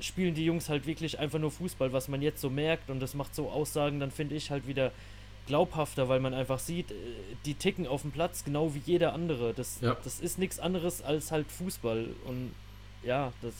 spielen 0.00 0.34
die 0.34 0.44
Jungs 0.44 0.68
halt 0.68 0.86
wirklich 0.86 1.18
einfach 1.18 1.38
nur 1.38 1.50
Fußball, 1.50 1.92
was 1.92 2.08
man 2.08 2.22
jetzt 2.22 2.40
so 2.40 2.50
merkt 2.50 2.90
und 2.90 3.00
das 3.00 3.14
macht 3.14 3.34
so 3.34 3.50
Aussagen, 3.50 4.00
dann 4.00 4.10
finde 4.10 4.36
ich 4.36 4.50
halt 4.50 4.66
wieder 4.66 4.92
glaubhafter, 5.46 6.08
weil 6.08 6.20
man 6.20 6.34
einfach 6.34 6.58
sieht, 6.58 6.90
äh, 6.90 6.94
die 7.44 7.54
ticken 7.54 7.86
auf 7.86 8.02
dem 8.02 8.10
Platz 8.10 8.44
genau 8.44 8.74
wie 8.74 8.82
jeder 8.84 9.12
andere. 9.12 9.54
Das, 9.54 9.80
ja. 9.80 9.96
das 10.04 10.20
ist 10.20 10.38
nichts 10.38 10.58
anderes 10.58 11.02
als 11.02 11.30
halt 11.32 11.50
Fußball 11.50 12.08
und 12.26 12.52
ja, 13.02 13.32
das, 13.42 13.54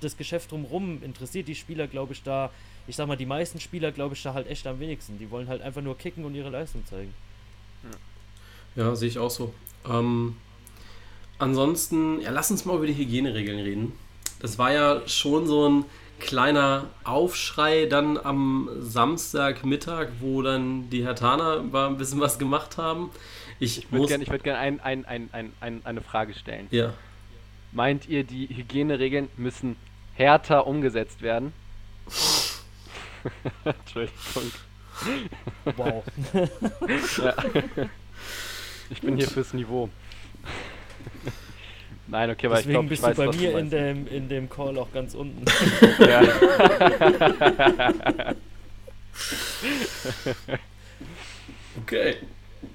das 0.00 0.16
Geschäft 0.16 0.52
drumherum 0.52 1.02
interessiert 1.02 1.48
die 1.48 1.54
Spieler, 1.54 1.86
glaube 1.86 2.12
ich, 2.12 2.22
da, 2.22 2.50
ich 2.86 2.96
sag 2.96 3.08
mal, 3.08 3.16
die 3.16 3.26
meisten 3.26 3.58
Spieler, 3.58 3.90
glaube 3.92 4.14
ich, 4.14 4.22
da 4.22 4.34
halt 4.34 4.46
echt 4.46 4.66
am 4.66 4.78
wenigsten. 4.78 5.18
Die 5.18 5.30
wollen 5.30 5.48
halt 5.48 5.62
einfach 5.62 5.82
nur 5.82 5.98
kicken 5.98 6.24
und 6.24 6.34
ihre 6.34 6.50
Leistung 6.50 6.86
zeigen. 6.86 7.12
Ja, 8.76 8.84
ja 8.84 8.94
sehe 8.94 9.08
ich 9.08 9.18
auch 9.18 9.30
so. 9.30 9.52
Ähm, 9.88 10.36
ansonsten, 11.38 12.20
ja, 12.20 12.30
lass 12.30 12.50
uns 12.50 12.64
mal 12.64 12.76
über 12.76 12.86
die 12.86 12.94
Hygieneregeln 12.96 13.58
reden 13.58 13.92
das 14.44 14.58
war 14.58 14.72
ja 14.72 15.00
schon 15.08 15.46
so 15.46 15.66
ein 15.66 15.84
kleiner 16.20 16.86
Aufschrei 17.04 17.86
dann 17.86 18.18
am 18.18 18.68
Samstagmittag, 18.78 20.08
wo 20.20 20.42
dann 20.42 20.90
die 20.90 21.04
Hertaner 21.04 21.62
ein 21.88 21.96
bisschen 21.96 22.20
was 22.20 22.38
gemacht 22.38 22.78
haben. 22.78 23.10
Ich, 23.60 23.78
ich 23.78 23.92
würde 23.92 24.06
gerne 24.06 24.24
gern 24.24 24.56
ein, 24.80 24.80
ein, 24.80 25.28
ein, 25.32 25.52
ein, 25.60 25.80
eine 25.84 26.00
Frage 26.00 26.34
stellen. 26.34 26.66
Ja. 26.70 26.92
Meint 27.72 28.08
ihr, 28.08 28.24
die 28.24 28.48
Hygieneregeln 28.48 29.28
müssen 29.36 29.76
härter 30.14 30.66
umgesetzt 30.66 31.22
werden? 31.22 31.52
Entschuldigung. 33.64 34.52
Wow. 35.76 36.04
ja. 37.18 37.34
Ich 38.90 39.00
bin 39.00 39.16
hier 39.16 39.28
fürs 39.28 39.52
Niveau. 39.54 39.88
Nein, 42.06 42.30
okay, 42.30 42.50
weil 42.50 42.58
Deswegen 42.58 42.82
ich 42.90 42.90
glaube, 42.90 42.94
ich 42.94 43.02
weiß, 43.02 43.16
bist 43.16 43.28
du 43.28 43.32
bei 43.32 43.36
mir 43.36 43.58
in 43.58 43.70
dem, 43.70 44.06
in 44.06 44.28
dem 44.28 44.50
Call 44.50 44.78
auch 44.78 44.92
ganz 44.92 45.14
unten. 45.14 45.44
Ja. 45.98 46.22
okay. 51.80 52.16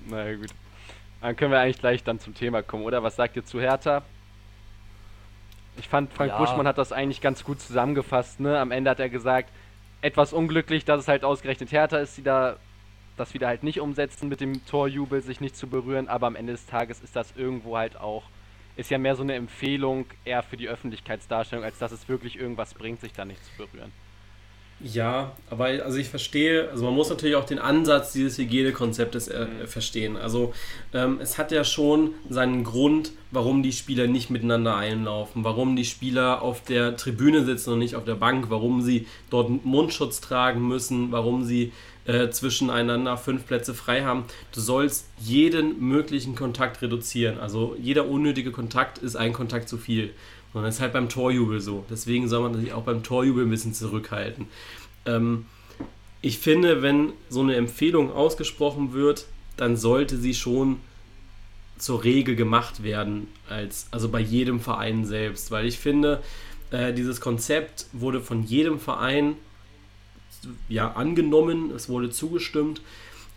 Na 0.07 0.29
ja, 0.29 0.35
gut. 0.35 0.49
Dann 1.21 1.35
können 1.35 1.51
wir 1.51 1.59
eigentlich 1.59 1.79
gleich 1.79 2.03
dann 2.03 2.19
zum 2.19 2.33
Thema 2.33 2.63
kommen, 2.63 2.83
oder? 2.83 3.03
Was 3.03 3.17
sagt 3.17 3.35
ihr 3.35 3.45
zu 3.45 3.59
Hertha? 3.59 4.03
Ich 5.77 5.87
fand, 5.87 6.11
Frank 6.13 6.31
ja. 6.31 6.37
Buschmann 6.37 6.67
hat 6.67 6.77
das 6.77 6.91
eigentlich 6.91 7.21
ganz 7.21 7.43
gut 7.43 7.61
zusammengefasst. 7.61 8.39
Ne? 8.39 8.59
Am 8.59 8.71
Ende 8.71 8.89
hat 8.89 8.99
er 8.99 9.09
gesagt, 9.09 9.49
etwas 10.01 10.33
unglücklich, 10.33 10.85
dass 10.85 11.01
es 11.01 11.07
halt 11.07 11.23
ausgerechnet 11.23 11.71
Hertha 11.71 11.97
ist, 11.97 12.17
die 12.17 12.23
da 12.23 12.57
das 13.17 13.33
wieder 13.33 13.47
halt 13.47 13.63
nicht 13.63 13.81
umsetzen 13.81 14.29
mit 14.29 14.39
dem 14.39 14.65
Torjubel, 14.65 15.21
sich 15.21 15.41
nicht 15.41 15.55
zu 15.55 15.67
berühren, 15.67 16.07
aber 16.07 16.27
am 16.27 16.37
Ende 16.37 16.53
des 16.53 16.65
Tages 16.65 17.01
ist 17.01 17.15
das 17.15 17.33
irgendwo 17.35 17.77
halt 17.77 17.97
auch 17.97 18.23
ist 18.79 18.89
ja 18.89 18.97
mehr 18.97 19.15
so 19.15 19.23
eine 19.23 19.33
Empfehlung 19.33 20.05
eher 20.23 20.41
für 20.41 20.55
die 20.55 20.69
Öffentlichkeitsdarstellung, 20.69 21.65
als 21.65 21.77
dass 21.79 21.91
es 21.91 22.07
wirklich 22.07 22.39
irgendwas 22.39 22.73
bringt, 22.73 23.01
sich 23.01 23.11
da 23.11 23.25
nicht 23.25 23.43
zu 23.43 23.51
berühren. 23.57 23.91
Ja, 24.81 25.33
aber 25.49 25.65
also 25.65 25.97
ich 25.97 26.07
verstehe, 26.07 26.69
also 26.69 26.85
man 26.85 26.93
muss 26.93 27.09
natürlich 27.09 27.35
auch 27.35 27.45
den 27.45 27.59
Ansatz 27.59 28.13
dieses 28.13 28.37
Hygienekonzeptes 28.37 29.27
äh, 29.27 29.45
mhm. 29.45 29.67
verstehen. 29.67 30.15
Also 30.15 30.53
ähm, 30.93 31.19
es 31.21 31.37
hat 31.37 31.51
ja 31.51 31.65
schon 31.65 32.13
seinen 32.29 32.63
Grund, 32.63 33.11
warum 33.31 33.61
die 33.61 33.73
Spieler 33.73 34.07
nicht 34.07 34.29
miteinander 34.29 34.77
einlaufen, 34.77 35.43
warum 35.43 35.75
die 35.75 35.83
Spieler 35.83 36.41
auf 36.41 36.63
der 36.63 36.95
Tribüne 36.95 37.43
sitzen 37.43 37.73
und 37.73 37.79
nicht 37.79 37.97
auf 37.97 38.05
der 38.05 38.15
Bank, 38.15 38.45
warum 38.49 38.81
sie 38.81 39.07
dort 39.29 39.65
Mundschutz 39.65 40.21
tragen 40.21 40.65
müssen, 40.65 41.11
warum 41.11 41.43
sie 41.43 41.73
äh, 42.09 42.31
zwischeneinander 42.31 43.17
fünf 43.17 43.45
Plätze 43.45 43.75
frei 43.75 44.03
haben. 44.03 44.23
Du 44.51 44.61
sollst 44.61 45.07
jeden 45.19 45.79
möglichen 45.79 46.33
Kontakt 46.33 46.81
reduzieren. 46.81 47.37
Also 47.37 47.75
jeder 47.79 48.07
unnötige 48.07 48.51
Kontakt 48.51 48.97
ist 48.97 49.15
ein 49.15 49.31
Kontakt 49.31 49.69
zu 49.69 49.77
viel. 49.77 50.11
Und 50.53 50.63
das 50.63 50.75
ist 50.75 50.81
halt 50.81 50.93
beim 50.93 51.07
Torjubel 51.07 51.61
so. 51.61 51.85
Deswegen 51.87 52.27
soll 52.27 52.41
man 52.41 52.59
sich 52.59 52.73
auch 52.73 52.81
beim 52.81 53.03
Torjubel 53.03 53.45
ein 53.45 53.49
bisschen 53.51 53.75
zurückhalten. 53.75 54.47
Ähm, 55.05 55.45
ich 56.21 56.39
finde, 56.39 56.81
wenn 56.81 57.13
so 57.29 57.41
eine 57.41 57.55
Empfehlung 57.55 58.11
ausgesprochen 58.11 58.93
wird, 58.93 59.27
dann 59.55 59.77
sollte 59.77 60.17
sie 60.17 60.33
schon 60.33 60.77
zur 61.77 62.03
Regel 62.03 62.35
gemacht 62.35 62.81
werden, 62.81 63.27
als, 63.47 63.87
also 63.91 64.09
bei 64.09 64.19
jedem 64.19 64.59
Verein 64.59 65.05
selbst. 65.05 65.51
Weil 65.51 65.67
ich 65.67 65.77
finde, 65.77 66.23
äh, 66.71 66.91
dieses 66.91 67.21
Konzept 67.21 67.85
wurde 67.93 68.19
von 68.19 68.41
jedem 68.41 68.79
Verein 68.79 69.35
ja, 70.67 70.91
angenommen, 70.93 71.71
es 71.75 71.89
wurde 71.89 72.09
zugestimmt. 72.09 72.81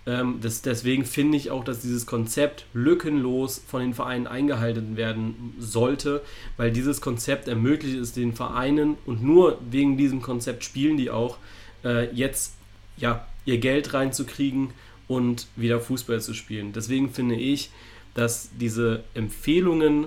Ähm, 0.04 0.38
das, 0.40 0.62
deswegen 0.62 1.04
finde 1.04 1.36
ich 1.36 1.50
auch, 1.50 1.64
dass 1.64 1.80
dieses 1.80 2.06
Konzept 2.06 2.66
lückenlos 2.74 3.62
von 3.66 3.80
den 3.80 3.94
Vereinen 3.94 4.26
eingehalten 4.26 4.96
werden 4.96 5.54
sollte, 5.58 6.22
weil 6.56 6.72
dieses 6.72 7.00
Konzept 7.00 7.46
ermöglicht 7.46 7.96
es 7.96 8.12
den 8.12 8.32
Vereinen 8.32 8.96
und 9.06 9.22
nur 9.22 9.58
wegen 9.70 9.96
diesem 9.96 10.20
Konzept 10.20 10.64
spielen 10.64 10.96
die 10.96 11.10
auch 11.10 11.38
äh, 11.84 12.12
jetzt 12.12 12.54
ja, 12.96 13.26
ihr 13.44 13.58
Geld 13.58 13.94
reinzukriegen 13.94 14.70
und 15.06 15.46
wieder 15.56 15.80
Fußball 15.80 16.20
zu 16.20 16.34
spielen. 16.34 16.72
Deswegen 16.72 17.10
finde 17.10 17.36
ich, 17.36 17.70
dass 18.14 18.50
diese 18.58 19.04
Empfehlungen 19.14 20.06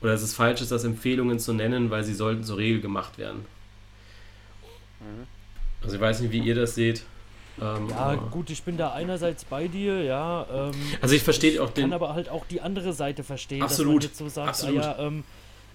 oder 0.00 0.12
es 0.12 0.34
falsch 0.34 0.60
ist, 0.60 0.70
das 0.70 0.84
Empfehlungen 0.84 1.38
zu 1.38 1.52
nennen, 1.52 1.90
weil 1.90 2.04
sie 2.04 2.14
sollten 2.14 2.44
zur 2.44 2.58
Regel 2.58 2.80
gemacht 2.80 3.18
werden. 3.18 3.44
Mhm. 5.00 5.37
Also 5.82 5.96
ich 5.96 6.00
weiß 6.00 6.20
nicht, 6.20 6.32
wie 6.32 6.40
ihr 6.40 6.54
das 6.54 6.74
seht. 6.74 7.04
Ähm, 7.60 7.88
ja, 7.90 8.14
gut, 8.14 8.50
ich 8.50 8.62
bin 8.62 8.76
da 8.76 8.92
einerseits 8.92 9.44
bei 9.44 9.66
dir, 9.68 10.02
ja. 10.02 10.46
Ähm, 10.52 10.74
also 11.00 11.14
ich 11.14 11.22
verstehe 11.22 11.62
auch 11.62 11.70
den. 11.70 11.84
Ich 11.86 11.90
kann 11.90 11.92
aber 11.92 12.14
halt 12.14 12.28
auch 12.28 12.46
die 12.46 12.60
andere 12.60 12.92
Seite 12.92 13.24
verstehen, 13.24 13.62
absolut, 13.62 13.96
dass 13.96 14.02
man 14.02 14.08
jetzt 14.08 14.18
so 14.18 14.28
sagt, 14.28 14.48
absolut. 14.48 14.82
Ah, 14.82 14.96
ja, 14.98 15.06
ähm, 15.06 15.24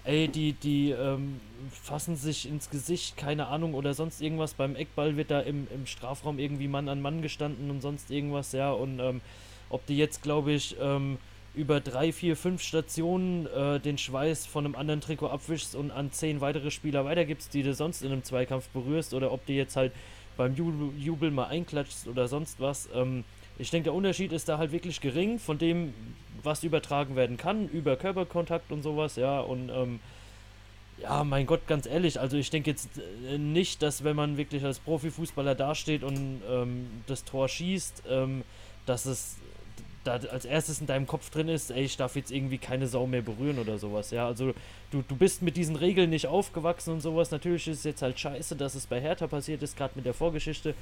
ey, 0.04 0.28
die, 0.28 0.52
die 0.52 0.90
ähm, 0.90 1.40
fassen 1.70 2.16
sich 2.16 2.48
ins 2.48 2.70
Gesicht, 2.70 3.16
keine 3.16 3.48
Ahnung, 3.48 3.74
oder 3.74 3.92
sonst 3.92 4.22
irgendwas. 4.22 4.54
Beim 4.54 4.76
Eckball 4.76 5.16
wird 5.16 5.30
da 5.30 5.40
im, 5.40 5.66
im 5.74 5.86
Strafraum 5.86 6.38
irgendwie 6.38 6.68
Mann 6.68 6.88
an 6.88 7.02
Mann 7.02 7.20
gestanden 7.22 7.70
und 7.70 7.80
sonst 7.80 8.10
irgendwas, 8.10 8.52
ja. 8.52 8.70
Und 8.70 9.00
ähm, 9.00 9.20
ob 9.68 9.84
die 9.86 9.98
jetzt, 9.98 10.22
glaube 10.22 10.52
ich, 10.52 10.76
ähm, 10.80 11.18
über 11.54 11.80
drei, 11.80 12.12
vier, 12.12 12.36
fünf 12.36 12.62
Stationen 12.62 13.46
äh, 13.46 13.78
den 13.80 13.96
Schweiß 13.96 14.46
von 14.46 14.64
einem 14.64 14.74
anderen 14.74 15.00
Trikot 15.00 15.28
abwischst 15.28 15.74
und 15.76 15.90
an 15.90 16.10
zehn 16.10 16.40
weitere 16.40 16.70
Spieler 16.70 17.04
weitergibst, 17.04 17.54
die 17.54 17.62
du 17.62 17.74
sonst 17.74 18.02
in 18.02 18.12
einem 18.12 18.24
Zweikampf 18.24 18.68
berührst, 18.68 19.14
oder 19.14 19.32
ob 19.32 19.46
die 19.46 19.54
jetzt 19.54 19.76
halt 19.76 19.92
beim 20.36 20.54
Jubel, 20.54 20.90
Jubel 20.98 21.30
mal 21.30 21.46
einklatschst 21.46 22.08
oder 22.08 22.26
sonst 22.26 22.60
was. 22.60 22.88
Ähm, 22.94 23.24
ich 23.58 23.70
denke, 23.70 23.84
der 23.84 23.94
Unterschied 23.94 24.32
ist 24.32 24.48
da 24.48 24.58
halt 24.58 24.72
wirklich 24.72 25.00
gering 25.00 25.38
von 25.38 25.58
dem, 25.58 25.94
was 26.42 26.64
übertragen 26.64 27.14
werden 27.14 27.36
kann, 27.36 27.68
über 27.68 27.96
Körperkontakt 27.96 28.72
und 28.72 28.82
sowas, 28.82 29.16
ja, 29.16 29.40
und 29.40 29.70
ähm, 29.70 30.00
ja, 30.98 31.24
mein 31.24 31.46
Gott, 31.46 31.66
ganz 31.66 31.86
ehrlich, 31.86 32.20
also 32.20 32.36
ich 32.36 32.50
denke 32.50 32.70
jetzt 32.70 32.88
äh, 33.28 33.38
nicht, 33.38 33.82
dass 33.82 34.04
wenn 34.04 34.16
man 34.16 34.36
wirklich 34.36 34.64
als 34.64 34.78
Profifußballer 34.80 35.54
dasteht 35.54 36.02
und 36.02 36.42
ähm, 36.48 36.86
das 37.06 37.24
Tor 37.24 37.48
schießt, 37.48 38.04
ähm, 38.08 38.42
dass 38.86 39.06
es 39.06 39.36
da 40.04 40.12
als 40.12 40.44
erstes 40.44 40.80
in 40.80 40.86
deinem 40.86 41.06
Kopf 41.06 41.30
drin 41.30 41.48
ist, 41.48 41.70
ey, 41.70 41.84
ich 41.84 41.96
darf 41.96 42.16
jetzt 42.16 42.30
irgendwie 42.30 42.58
keine 42.58 42.86
Sau 42.86 43.06
mehr 43.06 43.22
berühren 43.22 43.58
oder 43.58 43.78
sowas, 43.78 44.10
ja. 44.10 44.26
Also 44.26 44.54
du, 44.90 45.02
du 45.02 45.16
bist 45.16 45.42
mit 45.42 45.56
diesen 45.56 45.76
Regeln 45.76 46.10
nicht 46.10 46.26
aufgewachsen 46.26 46.92
und 46.92 47.00
sowas. 47.00 47.30
Natürlich 47.30 47.68
ist 47.68 47.78
es 47.78 47.84
jetzt 47.84 48.02
halt 48.02 48.18
scheiße, 48.18 48.56
dass 48.56 48.74
es 48.74 48.86
bei 48.86 49.00
Hertha 49.00 49.26
passiert 49.26 49.62
ist, 49.62 49.76
gerade 49.76 49.94
mit 49.96 50.04
der 50.04 50.14
Vorgeschichte. 50.14 50.74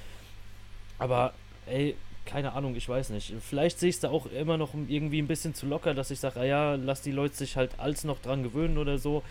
Aber, 0.99 1.33
ey, 1.67 1.97
keine 2.27 2.53
Ahnung, 2.53 2.77
ich 2.77 2.89
weiß 2.89 3.11
nicht. 3.11 3.33
Vielleicht 3.41 3.79
sehe 3.79 3.89
ich 3.89 3.97
es 3.97 4.01
da 4.01 4.11
auch 4.11 4.27
immer 4.27 4.57
noch 4.57 4.75
irgendwie 4.89 5.21
ein 5.21 5.27
bisschen 5.27 5.55
zu 5.55 5.67
locker, 5.67 5.95
dass 5.95 6.11
ich 6.11 6.21
sage, 6.21 6.41
ah 6.41 6.45
ja, 6.45 6.75
lass 6.75 7.03
die 7.03 7.11
Leute 7.11 7.35
sich 7.35 7.57
halt 7.57 7.79
als 7.79 8.05
noch 8.05 8.21
dran 8.21 8.43
gewöhnen 8.43 8.79
oder 8.79 8.99
so. 8.99 9.23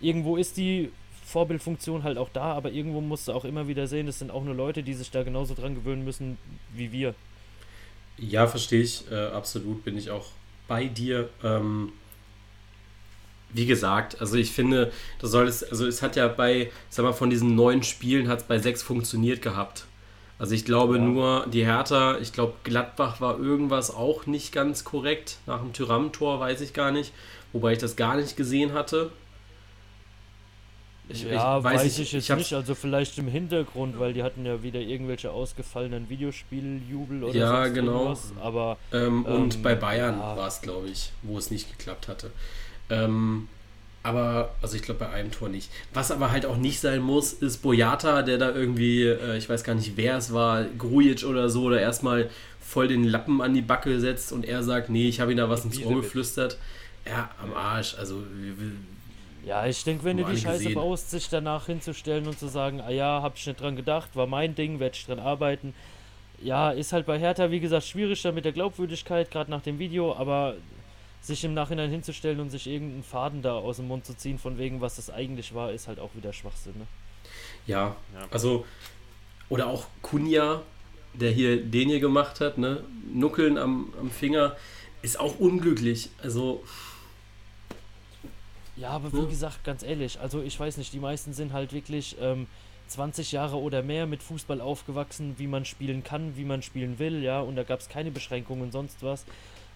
Irgendwo 0.00 0.36
ist 0.36 0.56
die 0.56 0.90
Vorbildfunktion 1.24 2.02
halt 2.02 2.18
auch 2.18 2.28
da, 2.28 2.52
aber 2.52 2.70
irgendwo 2.70 3.00
musst 3.00 3.28
du 3.28 3.32
auch 3.32 3.44
immer 3.44 3.66
wieder 3.66 3.86
sehen, 3.86 4.06
das 4.06 4.18
sind 4.18 4.30
auch 4.30 4.44
nur 4.44 4.54
Leute, 4.54 4.82
die 4.82 4.94
sich 4.94 5.10
da 5.10 5.22
genauso 5.22 5.54
dran 5.54 5.74
gewöhnen 5.74 6.04
müssen 6.04 6.36
wie 6.74 6.92
wir. 6.92 7.14
Ja, 8.18 8.46
verstehe 8.46 8.82
ich. 8.82 9.10
Äh, 9.10 9.26
absolut 9.26 9.84
bin 9.84 9.96
ich 9.96 10.10
auch 10.10 10.26
bei 10.68 10.86
dir. 10.86 11.28
Ähm, 11.42 11.92
wie 13.54 13.66
gesagt, 13.66 14.20
also 14.20 14.36
ich 14.36 14.50
finde, 14.50 14.92
das 15.20 15.30
soll 15.30 15.46
es, 15.46 15.62
also 15.62 15.86
es 15.86 16.02
hat 16.02 16.16
ja 16.16 16.26
bei, 16.28 16.70
sag 16.90 17.04
mal, 17.04 17.12
von 17.12 17.30
diesen 17.30 17.54
neun 17.54 17.82
Spielen 17.82 18.28
hat 18.28 18.40
es 18.40 18.44
bei 18.44 18.58
sechs 18.58 18.82
funktioniert 18.82 19.42
gehabt. 19.42 19.86
Also 20.38 20.54
ich 20.54 20.64
glaube 20.64 20.96
ja. 20.98 21.04
nur, 21.04 21.46
die 21.46 21.64
Hertha, 21.64 22.18
ich 22.18 22.32
glaube 22.32 22.54
Gladbach 22.64 23.20
war 23.20 23.38
irgendwas 23.38 23.94
auch 23.94 24.26
nicht 24.26 24.52
ganz 24.52 24.82
korrekt. 24.82 25.38
Nach 25.46 25.60
dem 25.60 25.72
Tyram-Tor 25.72 26.40
weiß 26.40 26.60
ich 26.60 26.72
gar 26.72 26.90
nicht, 26.90 27.12
wobei 27.52 27.72
ich 27.72 27.78
das 27.78 27.94
gar 27.94 28.16
nicht 28.16 28.36
gesehen 28.36 28.72
hatte. 28.72 29.10
Ich, 31.08 31.24
ja, 31.24 31.58
ich 31.58 31.64
weiß, 31.64 31.80
weiß, 31.80 31.98
ich, 31.98 32.12
jetzt 32.12 32.30
ich 32.30 32.36
nicht. 32.36 32.54
Also 32.54 32.74
vielleicht 32.74 33.18
im 33.18 33.28
Hintergrund, 33.28 33.98
weil 33.98 34.14
die 34.14 34.22
hatten 34.22 34.46
ja 34.46 34.62
wieder 34.62 34.80
irgendwelche 34.80 35.30
ausgefallenen 35.30 36.08
Videospieljubel 36.08 37.24
oder 37.24 37.34
Ja, 37.34 37.66
genau. 37.68 37.92
Irgendwas. 37.92 38.32
Aber, 38.40 38.78
ähm, 38.92 39.24
und 39.26 39.56
ähm, 39.56 39.62
bei 39.62 39.74
Bayern 39.74 40.18
ja. 40.18 40.36
war 40.36 40.48
es, 40.48 40.62
glaube 40.62 40.88
ich, 40.88 41.12
wo 41.22 41.36
es 41.36 41.50
nicht 41.50 41.76
geklappt 41.76 42.08
hatte. 42.08 42.30
Ähm, 42.88 43.48
aber, 44.02 44.54
also 44.62 44.76
ich 44.76 44.82
glaube 44.82 45.00
bei 45.00 45.10
einem 45.10 45.30
Tor 45.30 45.48
nicht. 45.48 45.70
Was 45.92 46.10
aber 46.10 46.30
halt 46.30 46.46
auch 46.46 46.56
nicht 46.56 46.80
sein 46.80 47.00
muss, 47.00 47.32
ist 47.32 47.58
Boyata, 47.58 48.22
der 48.22 48.38
da 48.38 48.54
irgendwie, 48.54 49.04
äh, 49.04 49.36
ich 49.36 49.48
weiß 49.48 49.64
gar 49.64 49.74
nicht 49.74 49.96
wer 49.96 50.18
es 50.18 50.32
war, 50.32 50.64
Grujic 50.64 51.24
oder 51.24 51.48
so, 51.48 51.70
da 51.70 51.76
erstmal 51.76 52.30
voll 52.60 52.88
den 52.88 53.04
Lappen 53.04 53.40
an 53.40 53.54
die 53.54 53.62
Backe 53.62 54.00
setzt 54.00 54.32
und 54.32 54.44
er 54.44 54.62
sagt, 54.62 54.90
nee, 54.90 55.08
ich 55.08 55.20
habe 55.20 55.32
ihm 55.32 55.38
da 55.38 55.48
was 55.48 55.64
ins 55.64 55.82
Ohr 55.82 56.02
geflüstert. 56.02 56.58
Ja, 57.06 57.30
am 57.42 57.52
Arsch. 57.52 57.94
Also 57.98 58.22
ja, 59.46 59.66
ich 59.66 59.84
denke, 59.84 60.04
wenn 60.04 60.16
du 60.16 60.24
die 60.24 60.36
Scheiße 60.36 60.64
gesehen. 60.64 60.74
baust, 60.74 61.10
sich 61.10 61.28
danach 61.28 61.66
hinzustellen 61.66 62.26
und 62.26 62.38
zu 62.38 62.48
sagen, 62.48 62.80
ah 62.80 62.90
ja, 62.90 63.20
hab 63.22 63.36
ich 63.36 63.46
nicht 63.46 63.60
dran 63.60 63.76
gedacht, 63.76 64.16
war 64.16 64.26
mein 64.26 64.54
Ding, 64.54 64.80
werde 64.80 64.96
ich 64.96 65.04
dran 65.04 65.18
arbeiten. 65.18 65.74
Ja, 66.40 66.70
ist 66.70 66.92
halt 66.92 67.06
bei 67.06 67.18
Hertha, 67.18 67.50
wie 67.50 67.60
gesagt, 67.60 67.84
schwierig 67.84 68.22
dann 68.22 68.34
mit 68.34 68.44
der 68.44 68.52
Glaubwürdigkeit, 68.52 69.30
gerade 69.30 69.50
nach 69.50 69.62
dem 69.62 69.78
Video, 69.78 70.14
aber 70.14 70.56
sich 71.20 71.44
im 71.44 71.54
Nachhinein 71.54 71.90
hinzustellen 71.90 72.40
und 72.40 72.50
sich 72.50 72.66
irgendeinen 72.66 73.02
Faden 73.02 73.42
da 73.42 73.54
aus 73.54 73.76
dem 73.76 73.88
Mund 73.88 74.04
zu 74.04 74.14
ziehen, 74.14 74.38
von 74.38 74.58
wegen, 74.58 74.80
was 74.80 74.96
das 74.96 75.10
eigentlich 75.10 75.54
war, 75.54 75.72
ist 75.72 75.88
halt 75.88 75.98
auch 75.98 76.10
wieder 76.14 76.32
Schwachsinn, 76.32 76.74
ne? 76.78 76.86
Ja, 77.66 77.96
ja. 78.14 78.28
also, 78.30 78.66
oder 79.48 79.68
auch 79.68 79.86
Kunja, 80.02 80.62
der 81.14 81.30
hier 81.30 81.62
den 81.62 81.88
hier 81.88 82.00
gemacht 82.00 82.40
hat, 82.40 82.58
ne? 82.58 82.84
Nuckeln 83.12 83.56
am, 83.56 83.92
am 83.98 84.10
Finger, 84.10 84.56
ist 85.00 85.18
auch 85.18 85.38
unglücklich. 85.38 86.10
Also, 86.22 86.62
ja, 88.76 88.90
aber 88.90 89.12
wie 89.12 89.26
gesagt, 89.26 89.64
ganz 89.64 89.82
ehrlich, 89.82 90.20
also 90.20 90.42
ich 90.42 90.58
weiß 90.58 90.76
nicht, 90.76 90.92
die 90.92 90.98
meisten 90.98 91.32
sind 91.32 91.52
halt 91.52 91.72
wirklich 91.72 92.16
ähm, 92.20 92.46
20 92.88 93.32
Jahre 93.32 93.56
oder 93.56 93.82
mehr 93.82 94.06
mit 94.06 94.22
Fußball 94.22 94.60
aufgewachsen, 94.60 95.34
wie 95.38 95.46
man 95.46 95.64
spielen 95.64 96.04
kann, 96.04 96.36
wie 96.36 96.44
man 96.44 96.62
spielen 96.62 96.98
will, 96.98 97.22
ja, 97.22 97.40
und 97.40 97.56
da 97.56 97.62
gab 97.62 97.80
es 97.80 97.88
keine 97.88 98.10
Beschränkungen 98.10 98.62
und 98.62 98.72
sonst 98.72 99.02
was. 99.02 99.24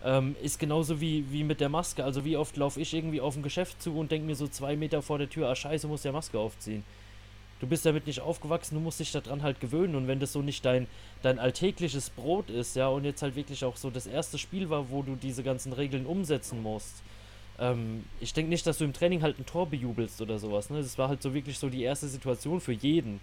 Ähm, 0.04 0.36
ist 0.42 0.60
genauso 0.60 1.00
wie, 1.00 1.24
wie 1.32 1.42
mit 1.42 1.60
der 1.60 1.68
Maske. 1.68 2.04
Also 2.04 2.24
wie 2.24 2.36
oft 2.36 2.56
laufe 2.56 2.80
ich 2.80 2.94
irgendwie 2.94 3.20
auf 3.20 3.36
ein 3.36 3.42
Geschäft 3.42 3.82
zu 3.82 3.98
und 3.98 4.12
denke 4.12 4.26
mir 4.26 4.36
so 4.36 4.46
zwei 4.46 4.76
Meter 4.76 5.02
vor 5.02 5.18
der 5.18 5.28
Tür, 5.28 5.48
ah 5.48 5.56
scheiße, 5.56 5.88
muss 5.88 6.02
der 6.02 6.12
Maske 6.12 6.38
aufziehen. 6.38 6.84
Du 7.60 7.66
bist 7.66 7.84
damit 7.84 8.06
nicht 8.06 8.20
aufgewachsen, 8.20 8.76
du 8.76 8.80
musst 8.80 9.00
dich 9.00 9.10
daran 9.10 9.42
halt 9.42 9.58
gewöhnen 9.58 9.96
und 9.96 10.06
wenn 10.06 10.20
das 10.20 10.32
so 10.32 10.42
nicht 10.42 10.64
dein, 10.64 10.86
dein 11.22 11.40
alltägliches 11.40 12.10
Brot 12.10 12.50
ist, 12.50 12.76
ja, 12.76 12.86
und 12.86 13.04
jetzt 13.04 13.22
halt 13.22 13.34
wirklich 13.34 13.64
auch 13.64 13.76
so 13.76 13.90
das 13.90 14.06
erste 14.06 14.38
Spiel 14.38 14.70
war, 14.70 14.90
wo 14.90 15.02
du 15.02 15.16
diese 15.16 15.42
ganzen 15.42 15.72
Regeln 15.72 16.06
umsetzen 16.06 16.62
musst, 16.62 17.02
ähm, 17.58 18.04
ich 18.20 18.32
denke 18.32 18.50
nicht, 18.50 18.66
dass 18.66 18.78
du 18.78 18.84
im 18.84 18.92
Training 18.92 19.22
halt 19.22 19.38
ein 19.38 19.46
Tor 19.46 19.68
bejubelst 19.68 20.20
oder 20.20 20.38
sowas. 20.38 20.70
Ne? 20.70 20.78
Das 20.78 20.98
war 20.98 21.08
halt 21.08 21.22
so 21.22 21.34
wirklich 21.34 21.58
so 21.58 21.68
die 21.68 21.82
erste 21.82 22.08
Situation 22.08 22.60
für 22.60 22.72
jeden. 22.72 23.20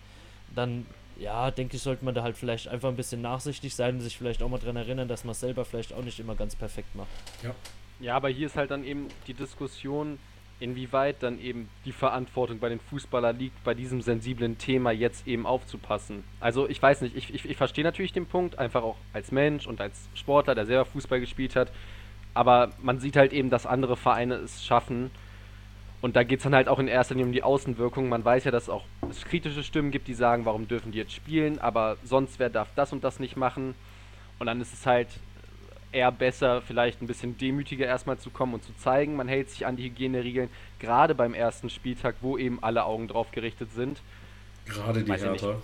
Dann, 0.53 0.85
ja, 1.17 1.51
denke 1.51 1.77
ich, 1.77 1.81
sollte 1.81 2.05
man 2.05 2.13
da 2.13 2.23
halt 2.23 2.37
vielleicht 2.37 2.67
einfach 2.67 2.89
ein 2.89 2.95
bisschen 2.95 3.21
nachsichtig 3.21 3.73
sein 3.73 3.95
und 3.95 4.01
sich 4.01 4.17
vielleicht 4.17 4.43
auch 4.43 4.49
mal 4.49 4.59
dran 4.59 4.75
erinnern, 4.75 5.07
dass 5.07 5.23
man 5.23 5.31
es 5.31 5.39
selber 5.39 5.65
vielleicht 5.65 5.93
auch 5.93 6.03
nicht 6.03 6.19
immer 6.19 6.35
ganz 6.35 6.55
perfekt 6.55 6.93
macht. 6.95 7.07
Ja. 7.43 7.55
Ja, 7.99 8.15
aber 8.15 8.29
hier 8.29 8.47
ist 8.47 8.57
halt 8.57 8.71
dann 8.71 8.83
eben 8.83 9.07
die 9.25 9.33
Diskussion, 9.33 10.19
inwieweit 10.59 11.21
dann 11.21 11.39
eben 11.39 11.69
die 11.85 11.91
Verantwortung 11.91 12.59
bei 12.59 12.69
den 12.69 12.79
Fußballern 12.79 13.37
liegt, 13.37 13.63
bei 13.63 13.73
diesem 13.73 14.01
sensiblen 14.01 14.57
Thema 14.57 14.91
jetzt 14.91 15.27
eben 15.27 15.45
aufzupassen. 15.45 16.23
Also 16.39 16.69
ich 16.69 16.81
weiß 16.81 17.01
nicht, 17.01 17.15
ich, 17.15 17.33
ich, 17.33 17.45
ich 17.45 17.57
verstehe 17.57 17.83
natürlich 17.83 18.13
den 18.13 18.25
Punkt, 18.25 18.57
einfach 18.57 18.83
auch 18.83 18.95
als 19.13 19.31
Mensch 19.31 19.67
und 19.67 19.81
als 19.81 20.09
Sportler, 20.13 20.55
der 20.55 20.65
selber 20.65 20.85
Fußball 20.85 21.19
gespielt 21.19 21.55
hat, 21.55 21.71
aber 22.35 22.69
man 22.83 22.99
sieht 22.99 23.15
halt 23.15 23.33
eben, 23.33 23.49
dass 23.49 23.65
andere 23.65 23.97
Vereine 23.97 24.35
es 24.35 24.63
schaffen. 24.63 25.09
Und 26.01 26.15
da 26.15 26.23
geht 26.23 26.39
es 26.39 26.43
dann 26.43 26.53
halt 26.53 26.67
auch 26.67 26.77
in 26.77 26.87
erster 26.87 27.15
Linie 27.15 27.25
um 27.25 27.31
die 27.31 27.41
Außenwirkung. 27.41 28.09
Man 28.09 28.23
weiß 28.23 28.43
ja, 28.43 28.51
dass 28.51 28.63
es 28.63 28.69
auch 28.69 28.83
kritische 29.27 29.63
Stimmen 29.63 29.89
gibt, 29.89 30.07
die 30.07 30.13
sagen, 30.13 30.45
warum 30.45 30.67
dürfen 30.67 30.91
die 30.91 30.99
jetzt 30.99 31.13
spielen, 31.13 31.57
aber 31.57 31.97
sonst 32.03 32.37
wer 32.37 32.49
darf 32.49 32.67
das 32.75 32.93
und 32.93 33.03
das 33.03 33.19
nicht 33.19 33.37
machen. 33.37 33.73
Und 34.37 34.45
dann 34.45 34.61
ist 34.61 34.73
es 34.73 34.85
halt 34.85 35.07
eher 35.93 36.11
besser, 36.11 36.61
vielleicht 36.61 37.01
ein 37.01 37.07
bisschen 37.07 37.37
demütiger 37.37 37.85
erstmal 37.85 38.17
zu 38.17 38.29
kommen 38.29 38.53
und 38.53 38.63
zu 38.63 38.75
zeigen, 38.75 39.15
man 39.15 39.29
hält 39.29 39.49
sich 39.49 39.65
an 39.65 39.77
die 39.77 39.85
Hygieneregeln, 39.85 40.49
gerade 40.79 41.15
beim 41.15 41.33
ersten 41.33 41.69
Spieltag, 41.69 42.15
wo 42.19 42.37
eben 42.37 42.61
alle 42.61 42.83
Augen 42.83 43.07
drauf 43.07 43.31
gerichtet 43.31 43.71
sind. 43.71 44.01
Gerade 44.65 45.03
die 45.03 45.11
Hertha. 45.13 45.55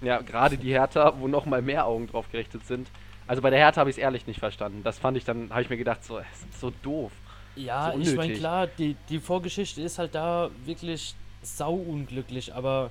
Ja, 0.00 0.22
gerade 0.22 0.56
die 0.56 0.70
Hertha, 0.70 1.14
wo 1.18 1.28
nochmal 1.28 1.60
mehr 1.60 1.86
Augen 1.86 2.06
drauf 2.06 2.30
gerichtet 2.32 2.66
sind. 2.66 2.88
Also 3.28 3.42
bei 3.42 3.50
der 3.50 3.58
Hertha 3.58 3.80
habe 3.80 3.90
ich 3.90 3.96
es 3.96 4.02
ehrlich 4.02 4.26
nicht 4.26 4.40
verstanden. 4.40 4.82
Das 4.82 4.98
fand 4.98 5.16
ich 5.16 5.24
dann, 5.24 5.50
habe 5.50 5.62
ich 5.62 5.70
mir 5.70 5.76
gedacht, 5.76 6.02
so, 6.02 6.20
so 6.58 6.72
doof. 6.82 7.12
Ja, 7.56 7.92
so 7.92 8.00
ich 8.00 8.16
meine, 8.16 8.34
klar, 8.34 8.66
die, 8.66 8.96
die 9.08 9.18
Vorgeschichte 9.20 9.82
ist 9.82 9.98
halt 9.98 10.14
da 10.14 10.50
wirklich 10.64 11.14
sau 11.42 11.74
unglücklich, 11.74 12.54
aber 12.54 12.90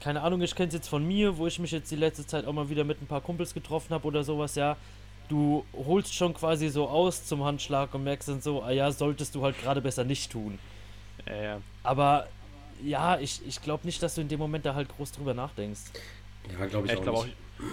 keine 0.00 0.22
Ahnung, 0.22 0.42
ich 0.42 0.54
kenne 0.54 0.68
es 0.68 0.74
jetzt 0.74 0.88
von 0.88 1.06
mir, 1.06 1.38
wo 1.38 1.46
ich 1.46 1.58
mich 1.58 1.72
jetzt 1.72 1.90
die 1.90 1.96
letzte 1.96 2.26
Zeit 2.26 2.46
auch 2.46 2.52
mal 2.52 2.68
wieder 2.68 2.84
mit 2.84 3.02
ein 3.02 3.06
paar 3.06 3.20
Kumpels 3.20 3.52
getroffen 3.52 3.94
habe 3.94 4.06
oder 4.06 4.22
sowas, 4.22 4.54
ja. 4.54 4.76
Du 5.28 5.64
holst 5.72 6.14
schon 6.14 6.34
quasi 6.34 6.68
so 6.68 6.86
aus 6.86 7.24
zum 7.24 7.42
Handschlag 7.42 7.94
und 7.94 8.04
merkst 8.04 8.28
dann 8.28 8.42
so, 8.42 8.62
ah 8.62 8.70
ja, 8.70 8.92
solltest 8.92 9.34
du 9.34 9.42
halt 9.42 9.60
gerade 9.60 9.80
besser 9.80 10.04
nicht 10.04 10.30
tun. 10.30 10.58
Ja, 11.26 11.42
ja. 11.42 11.60
Aber 11.82 12.28
ja, 12.82 13.18
ich, 13.18 13.40
ich 13.46 13.62
glaube 13.62 13.86
nicht, 13.86 14.02
dass 14.02 14.14
du 14.14 14.20
in 14.20 14.28
dem 14.28 14.38
Moment 14.38 14.66
da 14.66 14.74
halt 14.74 14.88
groß 14.94 15.12
drüber 15.12 15.32
nachdenkst. 15.32 15.80
Ja, 16.52 16.66
glaube 16.66 16.86
ich, 16.86 16.92
ich, 16.92 16.98
auch, 16.98 17.02
glaub 17.02 17.16
auch 17.16 17.26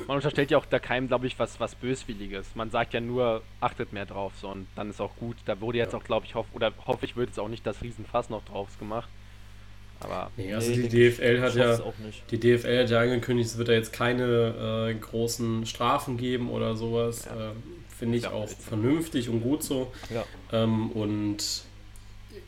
Man 0.07 0.17
unterstellt 0.17 0.51
ja 0.51 0.57
auch 0.57 0.65
da 0.65 0.79
keinem, 0.79 1.07
glaube 1.07 1.27
ich, 1.27 1.39
was, 1.39 1.59
was 1.59 1.75
Böswilliges. 1.75 2.55
Man 2.55 2.69
sagt 2.69 2.93
ja 2.93 3.01
nur, 3.01 3.41
achtet 3.59 3.93
mehr 3.93 4.05
drauf, 4.05 4.33
so 4.39 4.49
und 4.49 4.67
dann 4.75 4.89
ist 4.89 5.01
auch 5.01 5.15
gut. 5.15 5.37
Da 5.45 5.59
wurde 5.59 5.79
jetzt 5.79 5.93
ja. 5.93 5.99
auch, 5.99 6.03
glaube 6.03 6.25
ich, 6.25 6.35
hoff, 6.35 6.45
oder 6.53 6.71
hoffe 6.85 7.05
ich, 7.05 7.15
wird 7.15 7.29
jetzt 7.29 7.39
auch 7.39 7.47
nicht 7.47 7.65
das 7.65 7.81
Riesenfass 7.81 8.29
noch 8.29 8.45
drauf 8.45 8.77
gemacht. 8.79 9.09
Aber 10.03 10.31
nee, 10.35 10.53
also 10.53 10.71
nee, 10.71 10.87
die 10.87 11.11
DFL 11.11 11.41
hat 11.41 11.55
ja 11.55 11.79
die 12.31 12.39
DFL 12.39 12.83
hat 12.83 12.89
ja 12.89 13.01
angekündigt, 13.01 13.51
es 13.51 13.57
wird 13.57 13.67
da 13.67 13.73
jetzt 13.73 13.93
keine 13.93 14.89
äh, 14.89 14.93
großen 14.95 15.65
Strafen 15.65 16.17
geben 16.17 16.49
oder 16.49 16.75
sowas. 16.75 17.25
Ja. 17.25 17.51
Äh, 17.51 17.53
Finde 17.97 18.17
ich 18.17 18.23
ja, 18.23 18.31
auch 18.31 18.49
vernünftig 18.49 19.29
und 19.29 19.41
gut 19.41 19.61
so. 19.61 19.91
Ja. 20.09 20.25
Ähm, 20.51 20.89
und 20.91 21.65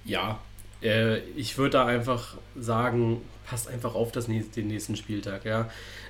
ja, 0.04 0.40
äh, 0.82 1.20
ich 1.36 1.58
würde 1.60 1.72
da 1.72 1.86
einfach 1.86 2.38
sagen, 2.56 3.22
passt 3.46 3.68
einfach 3.68 3.94
auf 3.94 4.12
das 4.12 4.28
nächste, 4.28 4.62
den 4.62 4.68
nächsten 4.68 4.96
Spieltag. 4.96 5.46
Ja, 5.46 5.70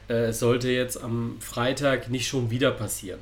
äh, 0.09 0.25
es 0.25 0.39
sollte 0.39 0.69
jetzt 0.69 1.01
am 1.01 1.37
Freitag 1.39 2.09
nicht 2.09 2.27
schon 2.27 2.49
wieder 2.51 2.71
passieren. 2.71 3.19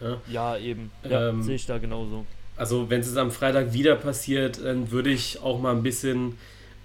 Ja, 0.00 0.20
ja 0.28 0.56
eben. 0.58 0.90
Ja, 1.08 1.28
ähm, 1.28 1.42
sehe 1.42 1.56
ich 1.56 1.66
da 1.66 1.78
genauso. 1.78 2.26
Also 2.56 2.90
wenn 2.90 3.00
es 3.00 3.16
am 3.16 3.30
Freitag 3.30 3.72
wieder 3.72 3.96
passiert, 3.96 4.62
dann 4.62 4.90
würde 4.90 5.10
ich 5.10 5.40
auch 5.40 5.60
mal 5.60 5.74
ein 5.74 5.82
bisschen 5.82 6.36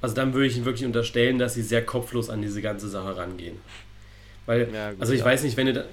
also 0.02 0.16
dann 0.16 0.34
würde 0.34 0.48
ich 0.48 0.56
ihnen 0.56 0.66
wirklich 0.66 0.86
unterstellen, 0.86 1.40
dass 1.40 1.56
sie 1.56 1.64
sehr 1.64 1.86
kopflos 1.86 2.30
an 2.30 2.42
diese 2.42 2.62
ganze 2.62 2.88
Sache 2.88 3.18
rangehen. 3.18 3.58
Weil, 4.46 4.72
ja, 4.74 4.92
gut, 4.92 5.02
also 5.02 5.14
ich 5.14 5.24
weiß 5.24 5.44
nicht, 5.44 5.58
wenn 5.58 5.68
ihr 5.68 5.74
da, 5.74 5.86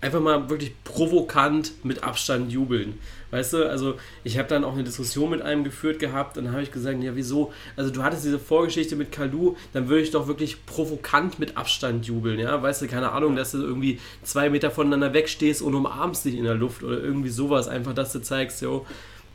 einfach 0.00 0.20
mal 0.20 0.48
wirklich 0.50 0.72
provokant 0.84 1.84
mit 1.84 2.04
Abstand 2.04 2.52
jubeln. 2.52 2.98
Weißt 3.30 3.52
du, 3.52 3.68
also 3.68 3.96
ich 4.24 4.38
habe 4.38 4.48
dann 4.48 4.64
auch 4.64 4.72
eine 4.72 4.84
Diskussion 4.84 5.30
mit 5.30 5.42
einem 5.42 5.62
geführt 5.62 5.98
gehabt, 5.98 6.36
dann 6.36 6.50
habe 6.50 6.62
ich 6.62 6.72
gesagt, 6.72 7.02
ja 7.02 7.14
wieso, 7.14 7.52
also 7.76 7.90
du 7.90 8.02
hattest 8.02 8.24
diese 8.24 8.38
Vorgeschichte 8.38 8.96
mit 8.96 9.12
Kalu, 9.12 9.54
dann 9.74 9.88
würde 9.88 10.02
ich 10.02 10.10
doch 10.10 10.28
wirklich 10.28 10.64
provokant 10.64 11.38
mit 11.38 11.56
Abstand 11.56 12.06
jubeln, 12.06 12.38
ja, 12.38 12.62
weißt 12.62 12.82
du, 12.82 12.88
keine 12.88 13.12
Ahnung, 13.12 13.36
dass 13.36 13.52
du 13.52 13.58
irgendwie 13.58 14.00
zwei 14.22 14.48
Meter 14.48 14.70
voneinander 14.70 15.12
wegstehst 15.12 15.60
und 15.60 15.74
umarmst 15.74 16.24
dich 16.24 16.36
in 16.36 16.44
der 16.44 16.54
Luft 16.54 16.82
oder 16.82 16.98
irgendwie 16.98 17.28
sowas, 17.28 17.68
einfach, 17.68 17.92
dass 17.92 18.12
du 18.12 18.20
zeigst, 18.20 18.62
jo, 18.62 18.86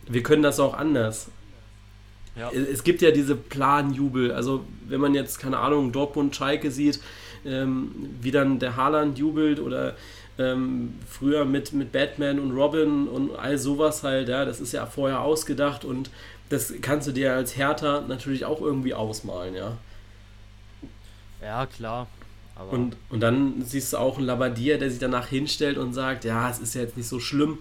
wir 0.07 0.23
können 0.23 0.43
das 0.43 0.59
auch 0.59 0.73
anders. 0.73 1.29
Ja. 2.35 2.49
Es 2.51 2.83
gibt 2.83 3.01
ja 3.01 3.11
diese 3.11 3.35
Planjubel. 3.35 4.31
Also, 4.31 4.65
wenn 4.87 4.99
man 4.99 5.13
jetzt, 5.13 5.39
keine 5.39 5.59
Ahnung, 5.59 5.91
Dortmund, 5.91 6.35
Schalke 6.35 6.71
sieht, 6.71 6.99
ähm, 7.45 7.91
wie 8.21 8.31
dann 8.31 8.59
der 8.59 8.75
Haaland 8.75 9.19
jubelt 9.19 9.59
oder 9.59 9.95
ähm, 10.39 10.95
früher 11.07 11.45
mit, 11.45 11.73
mit 11.73 11.91
Batman 11.91 12.39
und 12.39 12.51
Robin 12.51 13.07
und 13.07 13.35
all 13.35 13.57
sowas 13.57 14.03
halt, 14.03 14.29
ja, 14.29 14.45
das 14.45 14.59
ist 14.59 14.73
ja 14.73 14.85
vorher 14.85 15.21
ausgedacht 15.21 15.85
und 15.85 16.09
das 16.49 16.73
kannst 16.81 17.07
du 17.07 17.11
dir 17.11 17.33
als 17.33 17.55
Härter 17.55 18.01
natürlich 18.01 18.45
auch 18.45 18.61
irgendwie 18.61 18.93
ausmalen, 18.93 19.55
ja. 19.55 19.77
Ja, 21.41 21.65
klar. 21.65 22.07
und, 22.71 22.95
und 23.09 23.19
dann 23.19 23.63
siehst 23.63 23.93
du 23.93 23.97
auch 23.97 24.17
einen 24.17 24.27
Labadier, 24.27 24.77
der 24.77 24.89
sich 24.89 24.99
danach 24.99 25.27
hinstellt 25.27 25.77
und 25.77 25.93
sagt, 25.93 26.23
ja, 26.23 26.49
es 26.49 26.59
ist 26.59 26.75
ja 26.75 26.81
jetzt 26.81 26.97
nicht 26.97 27.07
so 27.07 27.19
schlimm 27.19 27.59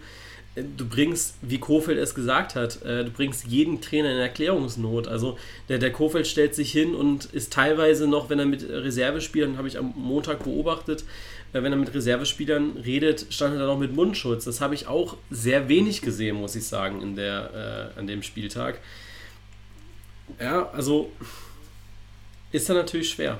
du 0.55 0.87
bringst, 0.87 1.37
wie 1.41 1.59
Kofeld 1.59 1.99
es 1.99 2.15
gesagt 2.15 2.55
hat, 2.55 2.83
äh, 2.83 3.05
du 3.05 3.11
bringst 3.11 3.47
jeden 3.47 3.81
Trainer 3.81 4.11
in 4.11 4.19
Erklärungsnot. 4.19 5.09
Also 5.09 5.39
der, 5.69 5.79
der 5.79 5.93
Kofeld 5.93 6.27
stellt 6.27 6.55
sich 6.55 6.71
hin 6.73 6.95
und 6.95 7.27
ist 7.27 7.53
teilweise 7.53 8.07
noch, 8.07 8.29
wenn 8.29 8.39
er 8.39 8.47
mit 8.47 8.69
Reservespielern, 8.69 9.57
habe 9.57 9.69
ich 9.69 9.79
am 9.79 9.95
Montag 9.97 10.45
beobachtet, 10.45 11.05
äh, 11.53 11.63
wenn 11.63 11.73
er 11.73 11.79
mit 11.79 11.95
Reservespielern 11.95 12.77
redet, 12.85 13.27
stand 13.31 13.55
er 13.55 13.61
da 13.61 13.67
noch 13.67 13.79
mit 13.79 13.95
Mundschutz. 13.95 14.45
Das 14.45 14.61
habe 14.61 14.75
ich 14.75 14.87
auch 14.87 15.17
sehr 15.31 15.69
wenig 15.69 16.03
gesehen, 16.03 16.37
muss 16.37 16.55
ich 16.55 16.67
sagen, 16.67 17.01
in 17.01 17.17
der, 17.17 17.93
äh, 17.97 17.99
an 17.99 18.07
dem 18.07 18.23
Spieltag. 18.23 18.79
Ja, 20.39 20.71
also 20.71 21.11
ist 22.51 22.69
dann 22.69 22.77
natürlich 22.77 23.09
schwer. 23.09 23.39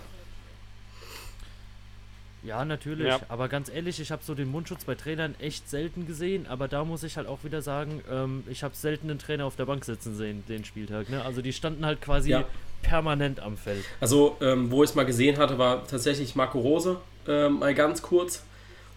Ja, 2.45 2.65
natürlich. 2.65 3.07
Ja. 3.07 3.21
Aber 3.29 3.49
ganz 3.49 3.69
ehrlich, 3.69 4.01
ich 4.01 4.11
habe 4.11 4.23
so 4.25 4.35
den 4.35 4.51
Mundschutz 4.51 4.85
bei 4.85 4.95
Trainern 4.95 5.35
echt 5.39 5.71
selten 5.71 6.07
gesehen. 6.07 6.47
Aber 6.47 6.69
da 6.69 6.85
muss 6.85 7.03
ich 7.05 7.17
halt 7.17 7.27
auch 7.27 7.45
wieder 7.45 7.63
sagen, 7.63 8.03
ähm, 8.11 8.45
ich 8.49 8.63
habe 8.63 8.75
selten 8.75 9.11
einen 9.11 9.19
Trainer 9.19 9.45
auf 9.45 9.57
der 9.57 9.67
Bank 9.67 9.85
sitzen 9.85 10.17
sehen, 10.17 10.43
den 10.49 10.65
Spieltag. 10.65 11.09
Ne? 11.09 11.25
Also 11.25 11.41
die 11.43 11.53
standen 11.53 11.87
halt 11.87 12.01
quasi 12.01 12.31
ja. 12.31 12.45
permanent 12.83 13.41
am 13.41 13.57
Feld. 13.57 13.85
Also, 14.01 14.37
ähm, 14.41 14.71
wo 14.71 14.83
ich 14.83 14.91
es 14.91 14.97
mal 14.97 15.07
gesehen 15.07 15.39
hatte, 15.39 15.59
war 15.59 15.87
tatsächlich 15.87 16.35
Marco 16.35 16.59
Rose 16.59 17.01
ähm, 17.29 17.61
mal 17.61 17.75
ganz 17.75 18.03
kurz. 18.03 18.45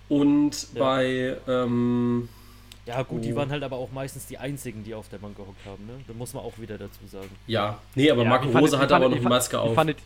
Und 0.09 0.73
ja. 0.73 0.79
bei. 0.79 1.37
Ähm, 1.47 2.29
ja, 2.85 3.01
gut, 3.01 3.19
oh. 3.19 3.21
die 3.23 3.35
waren 3.35 3.49
halt 3.49 3.63
aber 3.63 3.77
auch 3.77 3.91
meistens 3.91 4.27
die 4.27 4.37
einzigen, 4.37 4.83
die 4.83 4.93
auf 4.93 5.09
der 5.09 5.17
Bank 5.17 5.35
gehockt 5.35 5.65
haben. 5.65 5.85
Ne? 5.87 5.93
Da 6.07 6.13
muss 6.13 6.35
man 6.35 6.43
auch 6.43 6.59
wieder 6.59 6.77
dazu 6.77 6.99
sagen. 7.07 7.29
Ja, 7.47 7.79
nee, 7.95 8.11
aber 8.11 8.23
Marco 8.25 8.49
Rose 8.49 8.77
hatte 8.77 8.95
aber 8.95 9.09
noch 9.09 9.17
eine 9.17 9.27
Maske 9.27 9.59
auf. 9.59 9.73
Fandet, 9.73 9.97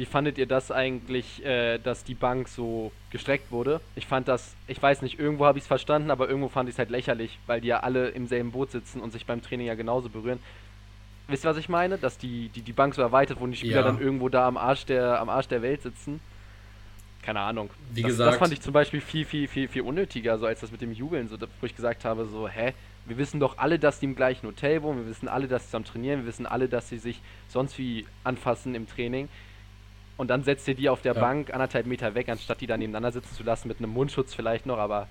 wie 0.00 0.06
fandet 0.06 0.38
ihr 0.38 0.46
das 0.46 0.72
eigentlich, 0.72 1.44
äh, 1.44 1.76
dass 1.76 2.04
die 2.04 2.14
Bank 2.14 2.48
so 2.48 2.90
gestreckt 3.10 3.52
wurde? 3.52 3.82
Ich 3.96 4.06
fand 4.06 4.28
das, 4.28 4.54
ich 4.66 4.82
weiß 4.82 5.02
nicht, 5.02 5.18
irgendwo 5.18 5.44
habe 5.44 5.58
ich 5.58 5.64
es 5.64 5.68
verstanden, 5.68 6.10
aber 6.10 6.26
irgendwo 6.26 6.48
fand 6.48 6.70
ich 6.70 6.76
es 6.76 6.78
halt 6.78 6.88
lächerlich, 6.88 7.38
weil 7.46 7.60
die 7.60 7.68
ja 7.68 7.80
alle 7.80 8.08
im 8.08 8.26
selben 8.26 8.50
Boot 8.50 8.70
sitzen 8.70 9.02
und 9.02 9.12
sich 9.12 9.26
beim 9.26 9.42
Training 9.42 9.66
ja 9.66 9.74
genauso 9.74 10.08
berühren. 10.08 10.38
Wisst 11.28 11.44
ihr, 11.44 11.50
was 11.50 11.58
ich 11.58 11.68
meine? 11.68 11.98
Dass 11.98 12.16
die, 12.16 12.48
die, 12.48 12.62
die 12.62 12.72
Bank 12.72 12.94
so 12.94 13.02
erweitert, 13.02 13.42
wo 13.42 13.46
die 13.46 13.56
Spieler 13.56 13.76
ja. 13.76 13.82
dann 13.82 14.00
irgendwo 14.00 14.30
da 14.30 14.48
am 14.48 14.56
Arsch, 14.56 14.86
der, 14.86 15.20
am 15.20 15.28
Arsch 15.28 15.48
der 15.48 15.60
Welt 15.60 15.82
sitzen. 15.82 16.20
Keine 17.20 17.40
Ahnung. 17.40 17.68
Wie 17.92 18.00
das, 18.00 18.12
gesagt. 18.12 18.32
Das 18.32 18.38
fand 18.38 18.54
ich 18.54 18.62
zum 18.62 18.72
Beispiel 18.72 19.02
viel, 19.02 19.26
viel, 19.26 19.48
viel, 19.48 19.68
viel 19.68 19.82
unnötiger, 19.82 20.38
so 20.38 20.46
als 20.46 20.60
das 20.60 20.72
mit 20.72 20.80
dem 20.80 20.92
Jubeln, 20.94 21.28
so, 21.28 21.36
wo 21.38 21.66
ich 21.66 21.76
gesagt 21.76 22.06
habe, 22.06 22.24
so, 22.24 22.48
hä? 22.48 22.72
Wir 23.04 23.18
wissen 23.18 23.38
doch 23.38 23.58
alle, 23.58 23.78
dass 23.78 24.00
die 24.00 24.06
im 24.06 24.16
gleichen 24.16 24.46
Hotel 24.46 24.82
wohnen, 24.82 25.00
wir 25.00 25.10
wissen 25.10 25.28
alle, 25.28 25.46
dass 25.46 25.64
sie 25.64 25.68
zusammen 25.68 25.84
trainieren, 25.84 26.20
wir 26.20 26.26
wissen 26.26 26.46
alle, 26.46 26.68
dass 26.68 26.88
sie 26.88 26.96
sich 26.96 27.20
sonst 27.48 27.76
wie 27.78 28.06
anfassen 28.24 28.74
im 28.74 28.88
Training 28.88 29.28
und 30.20 30.28
dann 30.28 30.44
setzt 30.44 30.68
ihr 30.68 30.74
die 30.74 30.90
auf 30.90 31.00
der 31.00 31.14
ja. 31.14 31.20
Bank 31.20 31.50
anderthalb 31.50 31.86
Meter 31.86 32.14
weg, 32.14 32.28
anstatt 32.28 32.60
die 32.60 32.66
da 32.66 32.76
nebeneinander 32.76 33.10
sitzen 33.10 33.34
zu 33.34 33.42
lassen, 33.42 33.68
mit 33.68 33.78
einem 33.78 33.90
Mundschutz 33.90 34.34
vielleicht 34.34 34.66
noch, 34.66 34.76
aber. 34.76 35.08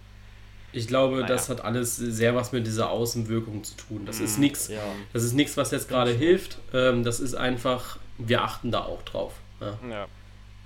Ich 0.72 0.88
glaube, 0.88 1.16
naja. 1.16 1.28
das 1.28 1.50
hat 1.50 1.62
alles 1.62 1.96
sehr 1.96 2.36
was 2.36 2.52
mit 2.52 2.68
dieser 2.68 2.92
Außenwirkung 2.92 3.64
zu 3.64 3.76
tun. 3.76 4.06
Das 4.06 4.20
mm, 4.20 4.24
ist 4.24 4.38
nichts, 4.38 4.68
ja. 4.68 4.84
das 5.12 5.24
ist 5.24 5.34
nichts, 5.34 5.58
was 5.58 5.72
jetzt 5.72 5.90
gerade 5.90 6.12
hilft. 6.12 6.60
Ähm, 6.76 7.04
das 7.04 7.20
ist 7.20 7.34
einfach, 7.34 7.98
wir 8.20 8.44
achten 8.44 8.70
da 8.70 8.82
auch 8.82 9.02
drauf. 9.02 9.34
Ja. 9.60 9.80
ja. 9.90 10.08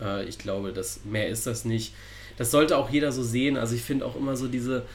Äh, 0.02 0.26
ich 0.26 0.38
glaube, 0.40 0.74
das 0.74 1.06
mehr 1.06 1.30
ist 1.30 1.48
das 1.48 1.64
nicht. 1.64 1.96
Das 2.36 2.52
sollte 2.52 2.78
auch 2.78 2.90
jeder 2.90 3.14
so 3.14 3.24
sehen. 3.24 3.56
Also 3.56 3.76
ich 3.76 3.82
finde 3.82 4.06
auch 4.06 4.18
immer 4.18 4.36
so 4.36 4.50
diese, 4.50 4.86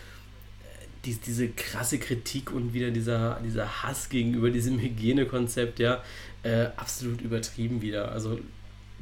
die, 1.07 1.15
diese 1.15 1.49
krasse 1.49 1.99
Kritik 1.99 2.53
und 2.53 2.75
wieder 2.75 2.91
dieser, 2.91 3.41
dieser 3.43 3.83
Hass 3.83 4.11
gegenüber 4.11 4.51
diesem 4.51 4.79
Hygienekonzept, 4.79 5.79
ja, 5.79 6.03
äh, 6.43 6.67
absolut 6.77 7.23
übertrieben 7.23 7.81
wieder. 7.81 8.13
Also 8.13 8.39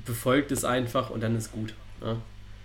befolgt 0.05 0.53
es 0.53 0.65
einfach 0.65 1.11
und 1.11 1.23
dann 1.23 1.37
ist 1.37 1.53
gut. 1.53 1.75
Ne? 2.01 2.17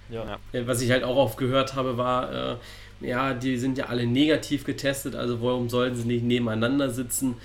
Ja. 0.10 0.40
Äh, 0.52 0.68
was 0.68 0.82
ich 0.82 0.92
halt 0.92 1.04
auch 1.04 1.16
oft 1.16 1.38
gehört 1.38 1.76
habe, 1.76 1.98
war, 1.98 2.52
äh, 2.52 2.56
ja, 3.02 3.34
die 3.34 3.58
sind 3.58 3.78
ja 3.78 3.86
alle 3.86 4.06
negativ 4.06 4.64
getestet, 4.64 5.16
also 5.16 5.42
warum 5.42 5.70
sollen 5.70 5.96
sie 5.96 6.06
nicht 6.06 6.24
nebeneinander 6.24 6.90
sitzen? 6.90 7.36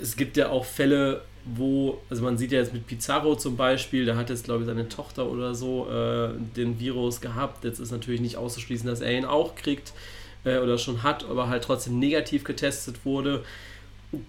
Es 0.00 0.16
gibt 0.16 0.36
ja 0.36 0.48
auch 0.48 0.64
Fälle, 0.64 1.22
wo, 1.44 2.00
also 2.08 2.22
man 2.22 2.38
sieht 2.38 2.52
ja 2.52 2.58
jetzt 2.58 2.72
mit 2.72 2.86
Pizarro 2.86 3.36
zum 3.36 3.56
Beispiel, 3.56 4.06
da 4.06 4.16
hat 4.16 4.30
jetzt, 4.30 4.44
glaube 4.44 4.62
ich, 4.62 4.66
seine 4.66 4.88
Tochter 4.88 5.28
oder 5.30 5.54
so 5.54 5.88
äh, 5.90 6.30
den 6.56 6.80
Virus 6.80 7.20
gehabt. 7.20 7.64
Jetzt 7.64 7.80
ist 7.80 7.90
natürlich 7.90 8.20
nicht 8.20 8.36
auszuschließen, 8.36 8.86
dass 8.86 9.00
er 9.00 9.12
ihn 9.12 9.26
auch 9.26 9.54
kriegt 9.54 9.92
äh, 10.44 10.58
oder 10.58 10.78
schon 10.78 11.02
hat, 11.02 11.24
aber 11.28 11.48
halt 11.48 11.64
trotzdem 11.64 11.98
negativ 11.98 12.44
getestet 12.44 13.04
wurde. 13.04 13.44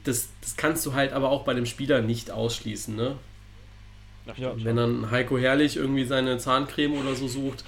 Das, 0.04 0.30
das 0.42 0.58
kannst 0.58 0.86
du 0.86 0.94
halt 0.94 1.14
aber 1.14 1.30
auch 1.30 1.44
bei 1.44 1.54
dem 1.54 1.66
Spieler 1.66 2.02
nicht 2.02 2.32
ausschließen, 2.32 2.96
ne? 2.96 3.16
Ja, 4.38 4.54
wenn 4.56 4.76
dann 4.76 5.12
Heiko 5.12 5.38
Herrlich 5.38 5.78
irgendwie 5.78 6.06
seine 6.06 6.38
Zahncreme 6.38 6.94
oder 6.98 7.16
so 7.16 7.28
sucht. 7.28 7.64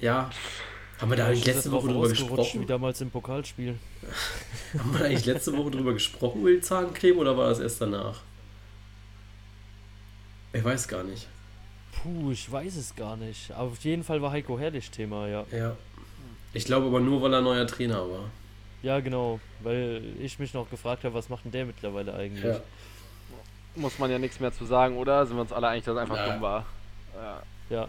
Ja, 0.00 0.30
haben 1.00 1.10
wir 1.10 1.16
da 1.16 1.30
ja, 1.30 1.44
letzte 1.44 1.70
Woche 1.72 1.88
drüber 1.88 2.08
gesprochen? 2.08 2.60
Wie 2.60 2.66
damals 2.66 3.00
im 3.00 3.10
Pokalspiel. 3.10 3.78
Haben 4.78 4.98
wir 4.98 5.04
eigentlich 5.04 5.26
letzte 5.26 5.56
Woche 5.56 5.70
drüber 5.70 5.92
gesprochen, 5.92 6.40
über 6.40 6.50
die 6.50 6.60
Zahncreme, 6.60 7.18
oder 7.18 7.36
war 7.36 7.48
das 7.48 7.60
erst 7.60 7.80
danach? 7.80 8.20
Ich 10.52 10.64
weiß 10.64 10.86
gar 10.88 11.02
nicht. 11.02 11.26
Puh, 11.92 12.30
ich 12.30 12.50
weiß 12.50 12.76
es 12.76 12.94
gar 12.94 13.16
nicht. 13.16 13.50
Aber 13.52 13.70
auf 13.70 13.84
jeden 13.84 14.04
Fall 14.04 14.22
war 14.22 14.30
Heiko 14.30 14.58
Herrlich 14.58 14.90
Thema, 14.90 15.26
ja. 15.26 15.44
Ja. 15.52 15.76
Ich 16.52 16.64
glaube 16.64 16.86
aber 16.86 17.00
nur, 17.00 17.20
weil 17.22 17.34
er 17.34 17.40
neuer 17.40 17.66
Trainer 17.66 18.08
war. 18.08 18.30
Ja, 18.82 19.00
genau. 19.00 19.40
Weil 19.62 20.02
ich 20.20 20.38
mich 20.38 20.54
noch 20.54 20.70
gefragt 20.70 21.04
habe, 21.04 21.14
was 21.14 21.28
macht 21.28 21.44
denn 21.44 21.52
der 21.52 21.66
mittlerweile 21.66 22.14
eigentlich? 22.14 22.44
Ja. 22.44 22.60
Muss 23.76 23.98
man 23.98 24.10
ja 24.10 24.18
nichts 24.18 24.40
mehr 24.40 24.52
zu 24.52 24.64
sagen, 24.64 24.96
oder? 24.96 25.26
Sind 25.26 25.36
wir 25.36 25.42
uns 25.42 25.52
alle 25.52 25.68
einig, 25.68 25.84
dass 25.84 25.94
es 25.94 26.00
einfach 26.00 26.16
ja. 26.16 26.32
dumm 26.32 26.42
war? 26.42 26.66
Ja. 27.14 27.42
Ja. 27.70 27.88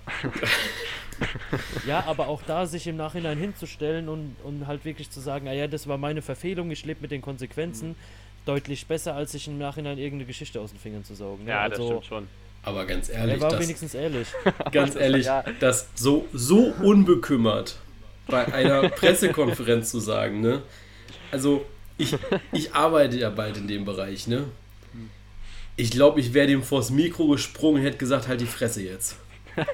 ja, 1.88 2.04
aber 2.08 2.28
auch 2.28 2.42
da 2.48 2.66
sich 2.66 2.88
im 2.88 2.98
Nachhinein 2.98 3.38
hinzustellen 3.38 4.08
und, 4.10 4.36
und 4.44 4.68
halt 4.68 4.86
wirklich 4.86 5.10
zu 5.10 5.20
sagen, 5.20 5.48
ah 5.48 5.54
ja, 5.54 5.68
das 5.68 5.88
war 5.88 5.98
meine 5.98 6.22
Verfehlung, 6.22 6.72
ich 6.72 6.86
lebe 6.86 7.02
mit 7.02 7.12
den 7.12 7.22
Konsequenzen, 7.22 7.90
mhm. 7.90 7.96
deutlich 8.46 8.88
besser, 8.88 9.16
als 9.16 9.34
sich 9.34 9.48
im 9.48 9.58
Nachhinein 9.58 9.98
irgendeine 9.98 10.26
Geschichte 10.26 10.62
aus 10.62 10.72
den 10.72 10.80
Fingern 10.80 11.04
zu 11.04 11.14
saugen. 11.14 11.44
Ne? 11.44 11.52
Ja, 11.52 11.62
also, 11.62 11.78
das 11.78 11.88
stimmt 11.88 12.06
schon. 12.06 12.28
Aber 12.64 12.86
ganz 12.86 13.10
ehrlich. 13.10 13.36
Er 13.36 13.42
war 13.42 13.52
das, 13.52 13.60
wenigstens 13.60 13.94
ehrlich. 13.94 14.28
Ganz 14.72 14.96
ehrlich, 14.96 15.28
ja. 15.28 15.44
das 15.60 15.88
so, 15.94 16.26
so 16.34 16.74
unbekümmert 16.82 17.78
bei 18.26 18.52
einer 18.52 18.90
Pressekonferenz 18.90 19.92
zu 19.92 20.00
sagen, 20.00 20.42
ne? 20.42 20.64
Also, 21.32 21.64
ich, 22.00 22.16
ich 22.52 22.74
arbeite 22.74 23.18
ja 23.18 23.30
bald 23.30 23.58
in 23.58 23.68
dem 23.68 23.86
Bereich, 23.86 24.26
ne? 24.26 24.46
Ich 25.78 25.92
glaube, 25.92 26.20
ich 26.20 26.34
wäre 26.34 26.48
dem 26.48 26.64
vors 26.64 26.90
Mikro 26.90 27.28
gesprungen 27.28 27.80
und 27.80 27.86
hätte 27.86 27.98
gesagt, 27.98 28.28
halt 28.28 28.42
die 28.42 28.46
Fresse 28.46 28.82
jetzt. 28.84 29.18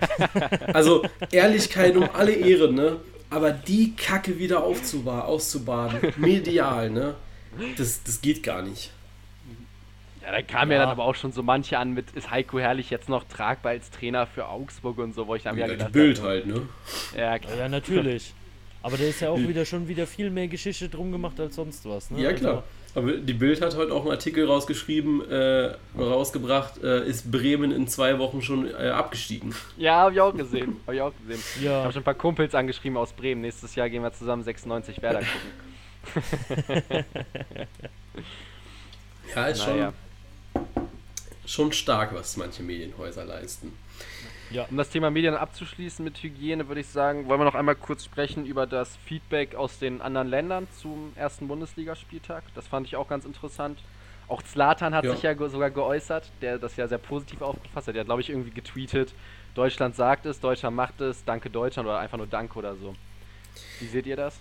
Also, 0.73 1.03
Ehrlichkeit 1.31 1.95
um 1.95 2.07
alle 2.13 2.33
Ehre, 2.33 2.71
ne? 2.71 2.97
Aber 3.29 3.51
die 3.51 3.95
Kacke 3.95 4.37
wieder 4.37 4.63
auszubaden, 4.63 6.13
medial, 6.17 6.89
ne? 6.89 7.15
Das, 7.77 8.03
das 8.03 8.21
geht 8.21 8.43
gar 8.43 8.61
nicht. 8.61 8.91
Ja, 10.21 10.31
da 10.31 10.41
kam 10.41 10.69
ja. 10.69 10.77
ja. 10.77 10.83
dann 10.83 10.91
aber 10.91 11.05
auch 11.05 11.15
schon 11.15 11.31
so 11.31 11.41
manche 11.41 11.77
an 11.77 11.93
mit, 11.93 12.11
ist 12.11 12.29
Heiko 12.29 12.59
Herrlich 12.59 12.89
jetzt 12.89 13.09
noch 13.09 13.23
tragbar 13.23 13.71
als 13.71 13.89
Trainer 13.89 14.27
für 14.27 14.47
Augsburg 14.47 14.97
und 14.99 15.15
so, 15.15 15.27
wo 15.27 15.35
ich 15.35 15.43
dann 15.43 15.55
wieder 15.55 15.67
ja, 15.67 15.73
gedacht 15.73 15.91
Bild 15.91 16.19
hab, 16.19 16.27
halt, 16.27 16.45
ne? 16.45 16.61
Ja, 17.17 17.39
klar. 17.39 17.57
ja, 17.57 17.69
natürlich. 17.69 18.33
Aber 18.83 18.97
da 18.97 19.03
ist 19.03 19.21
ja 19.21 19.29
auch 19.29 19.37
wieder 19.37 19.65
schon 19.65 19.87
wieder 19.87 20.07
viel 20.07 20.31
mehr 20.31 20.47
Geschichte 20.47 20.89
drum 20.89 21.11
gemacht 21.11 21.39
als 21.39 21.55
sonst 21.55 21.87
was, 21.87 22.09
ne? 22.11 22.21
Ja, 22.21 22.33
klar. 22.33 22.55
Also, 22.55 22.63
aber 22.95 23.13
die 23.13 23.33
Bild 23.33 23.61
hat 23.61 23.75
heute 23.75 23.93
auch 23.93 24.01
einen 24.01 24.11
Artikel 24.11 24.45
rausgeschrieben, 24.45 25.29
äh, 25.29 25.75
rausgebracht, 25.97 26.83
äh, 26.83 27.07
ist 27.07 27.31
Bremen 27.31 27.71
in 27.71 27.87
zwei 27.87 28.19
Wochen 28.19 28.41
schon 28.41 28.69
äh, 28.69 28.89
abgestiegen. 28.89 29.55
Ja, 29.77 29.97
habe 29.97 30.13
ich 30.13 30.21
auch 30.21 30.35
gesehen. 30.35 30.77
Habe 30.85 30.95
ich 30.95 31.01
auch 31.01 31.13
gesehen. 31.25 31.43
Ja. 31.61 31.77
Ich 31.79 31.83
habe 31.83 31.93
schon 31.93 32.01
ein 32.01 32.05
paar 32.05 32.13
Kumpels 32.15 32.53
angeschrieben 32.55 32.97
aus 32.97 33.13
Bremen. 33.13 33.41
Nächstes 33.41 33.75
Jahr 33.75 33.89
gehen 33.89 34.03
wir 34.03 34.11
zusammen 34.11 34.43
96 34.43 35.01
Werder 35.01 35.19
gucken. 35.19 35.71
ja, 39.35 39.47
ist 39.47 39.63
schon 39.63 39.93
schon 41.51 41.73
stark, 41.73 42.13
was 42.13 42.37
manche 42.37 42.63
Medienhäuser 42.63 43.25
leisten. 43.25 43.73
Ja. 44.51 44.65
Um 44.69 44.77
das 44.77 44.89
Thema 44.89 45.09
Medien 45.11 45.35
abzuschließen 45.35 46.03
mit 46.03 46.21
Hygiene, 46.21 46.67
würde 46.67 46.81
ich 46.81 46.87
sagen, 46.87 47.27
wollen 47.27 47.39
wir 47.39 47.45
noch 47.45 47.55
einmal 47.55 47.75
kurz 47.75 48.03
sprechen 48.03 48.45
über 48.45 48.67
das 48.67 48.97
Feedback 48.97 49.55
aus 49.55 49.79
den 49.79 50.01
anderen 50.01 50.27
Ländern 50.27 50.67
zum 50.77 51.13
ersten 51.15 51.47
Bundesligaspieltag. 51.47 52.43
Das 52.53 52.67
fand 52.67 52.87
ich 52.87 52.97
auch 52.97 53.07
ganz 53.07 53.25
interessant. 53.25 53.79
Auch 54.27 54.41
Zlatan 54.41 54.93
hat 54.93 55.05
ja. 55.05 55.11
sich 55.13 55.23
ja 55.23 55.35
sogar 55.49 55.71
geäußert, 55.71 56.31
der 56.41 56.57
das 56.57 56.75
ja 56.75 56.87
sehr 56.87 56.97
positiv 56.97 57.41
aufgefasst 57.41 57.87
hat. 57.87 57.95
Der 57.95 58.01
hat, 58.01 58.07
glaube 58.07 58.21
ich, 58.21 58.29
irgendwie 58.29 58.51
getweetet, 58.51 59.13
Deutschland 59.55 59.95
sagt 59.95 60.25
es, 60.25 60.39
Deutschland 60.39 60.75
macht 60.75 61.01
es, 61.01 61.25
danke 61.25 61.49
Deutschland 61.49 61.87
oder 61.87 61.99
einfach 61.99 62.17
nur 62.17 62.27
Danke 62.27 62.57
oder 62.57 62.75
so. 62.75 62.95
Wie 63.79 63.87
seht 63.87 64.05
ihr 64.07 64.15
das? 64.15 64.39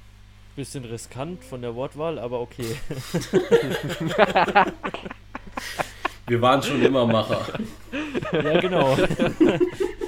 Bisschen 0.55 0.85
riskant 0.85 1.43
von 1.45 1.63
der 1.63 1.75
Wortwahl, 1.75 2.19
aber 2.19 2.41
okay. 2.41 2.77
Wir 6.27 6.41
waren 6.41 6.63
schon 6.63 6.81
immer 6.83 7.07
Macher. 7.07 7.45
Ja, 8.33 8.61
genau. 8.61 8.97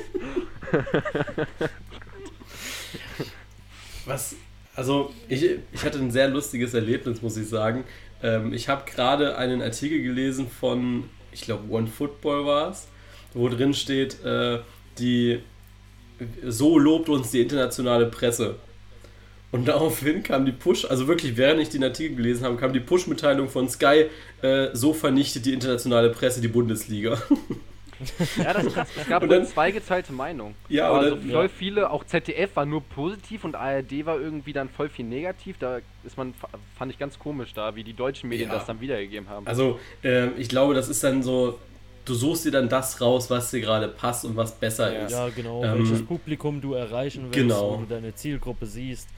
Was, 4.07 4.35
also 4.75 5.13
ich, 5.29 5.45
ich 5.73 5.85
hatte 5.85 5.99
ein 5.99 6.11
sehr 6.11 6.29
lustiges 6.29 6.75
Erlebnis, 6.75 7.23
muss 7.23 7.37
ich 7.37 7.49
sagen. 7.49 7.85
Ähm, 8.23 8.53
ich 8.53 8.69
habe 8.69 8.91
gerade 8.91 9.37
einen 9.37 9.63
Artikel 9.63 10.03
gelesen 10.03 10.49
von, 10.49 11.05
ich 11.33 11.43
glaube, 11.43 11.73
One 11.73 11.87
Football 11.87 12.47
war 12.47 12.71
es, 12.71 12.89
wo 13.35 13.49
drin 13.49 13.75
steht, 13.75 14.25
äh, 14.25 14.59
die 14.99 15.41
so 16.47 16.79
lobt 16.79 17.09
uns 17.09 17.31
die 17.31 17.41
internationale 17.41 18.07
Presse. 18.07 18.57
Und 19.51 19.69
daraufhin 19.69 20.23
kam 20.23 20.47
die 20.47 20.53
Push, 20.53 20.87
also 20.87 21.09
wirklich 21.09 21.37
während 21.37 21.61
ich 21.61 21.69
den 21.69 21.85
Artikel 21.85 22.17
gelesen 22.17 22.45
habe, 22.45 22.57
kam 22.57 22.73
die 22.73 22.81
Push-Mitteilung 22.81 23.51
von 23.51 23.69
Sky, 23.69 24.07
äh, 24.41 24.69
so 24.73 24.95
vernichtet 24.95 25.45
die 25.45 25.53
internationale 25.53 26.09
Presse 26.11 26.41
die 26.41 26.49
Bundesliga. 26.49 27.21
Ja, 28.37 28.53
das, 28.53 28.73
das, 28.75 28.89
es 28.97 29.09
gab 29.09 29.29
dann, 29.29 29.47
zwei 29.47 29.71
geteilte 29.71 30.13
Meinungen. 30.13 30.55
Ja, 30.69 30.89
aber 30.89 30.99
also 30.99 31.17
voll 31.17 31.45
ja. 31.45 31.49
viele, 31.49 31.91
auch 31.91 32.05
ZDF 32.05 32.57
war 32.57 32.67
nur 32.67 32.83
positiv 32.83 33.45
und 33.45 33.55
ARD 33.55 34.07
war 34.07 34.21
irgendwie 34.21 34.53
dann 34.53 34.69
voll 34.69 34.89
viel 34.89 35.05
negativ. 35.05 35.59
Da 35.59 35.81
ist 36.05 36.17
man, 36.17 36.35
fand 36.79 36.93
ich 36.93 36.99
ganz 36.99 37.19
komisch 37.19 37.53
da, 37.55 37.75
wie 37.75 37.85
die 37.85 37.95
deutschen 37.95 38.29
Medien 38.29 38.49
ja. 38.49 38.57
das 38.57 38.67
dann 38.67 38.81
wiedergegeben 38.81 39.29
haben. 39.29 39.47
Also, 39.47 39.79
äh, 40.03 40.29
ich 40.33 40.49
glaube, 40.49 40.75
das 40.75 40.89
ist 40.89 41.03
dann 41.05 41.23
so, 41.23 41.59
du 42.05 42.15
suchst 42.15 42.45
dir 42.45 42.51
dann 42.51 42.69
das 42.69 43.01
raus, 43.01 43.31
was 43.31 43.51
dir 43.51 43.61
gerade 43.61 43.89
passt 43.89 44.25
und 44.25 44.37
was 44.37 44.55
besser 44.55 44.93
ja. 44.93 45.07
ist. 45.07 45.13
Ja, 45.13 45.29
genau, 45.29 45.65
ähm, 45.65 45.79
welches 45.79 46.05
Publikum 46.05 46.61
du 46.61 46.75
erreichen 46.75 47.25
willst, 47.25 47.35
genau. 47.35 47.75
wo 47.75 47.77
du 47.83 47.87
deine 47.87 48.15
Zielgruppe 48.15 48.67
siehst. 48.67 49.09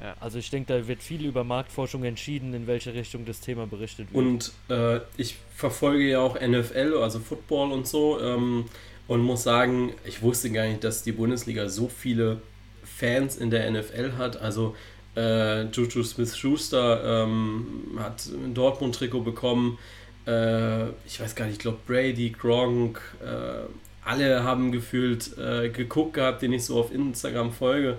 Ja. 0.00 0.14
Also 0.20 0.38
ich 0.38 0.50
denke, 0.50 0.72
da 0.72 0.88
wird 0.88 1.02
viel 1.02 1.24
über 1.24 1.44
Marktforschung 1.44 2.04
entschieden, 2.04 2.52
in 2.52 2.66
welche 2.66 2.94
Richtung 2.94 3.24
das 3.24 3.40
Thema 3.40 3.66
berichtet 3.66 4.12
wird. 4.12 4.24
Und 4.24 4.52
äh, 4.68 5.00
ich 5.16 5.36
verfolge 5.54 6.08
ja 6.08 6.20
auch 6.20 6.40
NFL, 6.40 6.98
also 7.00 7.20
Football 7.20 7.72
und 7.72 7.86
so, 7.86 8.20
ähm, 8.20 8.66
und 9.06 9.20
muss 9.20 9.42
sagen, 9.42 9.92
ich 10.04 10.22
wusste 10.22 10.50
gar 10.50 10.66
nicht, 10.66 10.82
dass 10.82 11.02
die 11.02 11.12
Bundesliga 11.12 11.68
so 11.68 11.88
viele 11.88 12.40
Fans 12.84 13.36
in 13.36 13.50
der 13.50 13.70
NFL 13.70 14.12
hat. 14.18 14.38
Also 14.40 14.74
äh, 15.16 15.64
Juju 15.64 16.02
Smith-Schuster 16.02 17.24
ähm, 17.24 17.98
hat 17.98 18.26
ein 18.26 18.54
Dortmund-Trikot 18.54 19.20
bekommen. 19.20 19.78
Äh, 20.26 20.88
ich 21.06 21.20
weiß 21.20 21.34
gar 21.34 21.44
nicht, 21.44 21.56
ich 21.56 21.60
glaube 21.60 21.78
Brady, 21.86 22.30
Gronk, 22.30 23.00
äh, 23.22 23.68
alle 24.04 24.42
haben 24.42 24.72
gefühlt 24.72 25.36
äh, 25.38 25.68
geguckt 25.68 26.14
gehabt, 26.14 26.42
den 26.42 26.52
ich 26.52 26.64
so 26.64 26.78
auf 26.78 26.92
Instagram 26.92 27.52
folge 27.52 27.98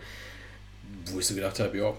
wo 1.12 1.20
ich 1.20 1.26
so 1.26 1.36
gedacht 1.36 1.60
habe, 1.60 1.78
ja, 1.78 1.94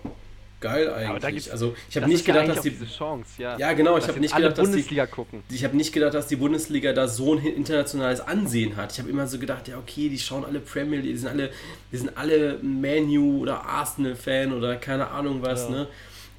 geil 0.60 0.92
eigentlich. 0.92 1.52
also 1.52 1.74
ich 1.88 1.96
habe 1.96 2.08
nicht 2.08 2.24
gedacht, 2.24 2.48
dass 2.48 2.62
die 2.62 2.76
Chance, 2.86 3.30
ja. 3.38 3.58
Ja, 3.58 3.72
genau, 3.72 3.98
ich 3.98 4.08
habe 4.08 4.20
nicht 4.20 4.34
gedacht, 4.34 4.58
dass 4.58 4.70
die 4.70 5.06
gucken. 5.06 5.42
Ich 5.50 5.64
habe 5.64 5.76
nicht 5.76 5.92
gedacht, 5.92 6.14
dass 6.14 6.26
die 6.26 6.36
Bundesliga 6.36 6.92
da 6.92 7.08
so 7.08 7.34
ein 7.34 7.44
internationales 7.44 8.20
Ansehen 8.20 8.76
hat. 8.76 8.92
Ich 8.92 8.98
habe 8.98 9.10
immer 9.10 9.26
so 9.26 9.38
gedacht, 9.38 9.68
ja, 9.68 9.78
okay, 9.78 10.08
die 10.08 10.18
schauen 10.18 10.44
alle 10.44 10.60
Premier 10.60 11.00
League, 11.00 11.12
die 11.12 11.18
sind 11.18 11.28
alle 11.28 11.50
die 11.92 11.96
sind 11.96 12.16
alle 12.16 12.58
Manu 12.62 13.42
oder 13.42 13.64
Arsenal 13.64 14.16
Fan 14.16 14.52
oder 14.52 14.76
keine 14.76 15.08
Ahnung 15.08 15.42
was, 15.42 15.64
ja. 15.64 15.70
ne? 15.70 15.88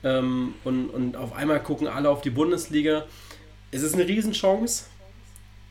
Ähm, 0.03 0.53
und, 0.63 0.89
und 0.89 1.17
auf 1.17 1.33
einmal 1.33 1.61
gucken 1.61 1.87
alle 1.87 2.09
auf 2.09 2.21
die 2.21 2.29
Bundesliga. 2.29 3.05
Es 3.71 3.81
ist 3.81 3.95
eine 3.95 4.07
Riesenchance. 4.07 4.85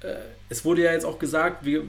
Äh, 0.00 0.14
es 0.48 0.64
wurde 0.64 0.82
ja 0.82 0.92
jetzt 0.92 1.04
auch 1.04 1.18
gesagt, 1.18 1.64
wir, 1.64 1.84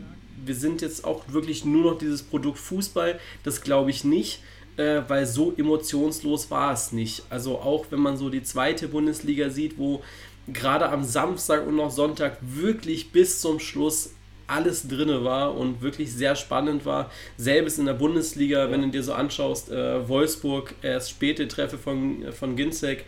wir 0.46 0.56
sind 0.56 0.82
jetzt 0.82 1.04
auch 1.04 1.24
wirklich 1.28 1.66
nur 1.66 1.92
noch 1.92 1.98
dieses 1.98 2.24
Produkt 2.24 2.60
Fußball. 2.60 3.20
Das 3.44 3.62
glaube 3.62 3.90
ich 3.90 4.04
nicht 4.04 4.42
äh, 4.78 5.02
weil 5.08 5.26
so 5.26 5.54
emotionslos 5.58 6.50
war 6.50 6.74
es 6.74 6.92
nicht. 6.92 7.24
Also 7.30 7.60
auch 7.60 7.86
wenn 7.90 8.00
man 8.00 8.18
so 8.18 8.30
die 8.30 8.44
zweite 8.44 8.88
Bundesliga 8.88 9.50
sieht, 9.50 9.78
wo 9.78 10.04
gerade 10.48 10.90
am 10.90 11.04
Samstag 11.04 11.68
und 11.68 11.76
noch 11.76 11.92
Sonntag 11.92 12.38
wirklich 12.42 13.12
bis 13.12 13.42
zum 13.42 13.60
Schluss 13.60 14.12
alles 14.48 14.88
drinne 14.88 15.26
war 15.26 15.56
und 15.56 15.82
wirklich 15.82 16.14
sehr 16.14 16.36
spannend 16.36 16.86
war. 16.86 17.12
Selbst 17.38 17.80
in 17.80 17.86
der 17.86 17.94
Bundesliga, 17.94 18.72
wenn 18.72 18.82
du 18.82 18.90
dir 18.90 19.04
so 19.04 19.14
anschaust, 19.14 19.70
äh, 19.70 20.08
Wolfsburg, 20.08 20.74
erst 20.82 21.10
späte 21.10 21.50
Treffe 21.50 21.78
von, 21.78 22.32
von 22.32 22.56
Ginzek, 22.56 23.04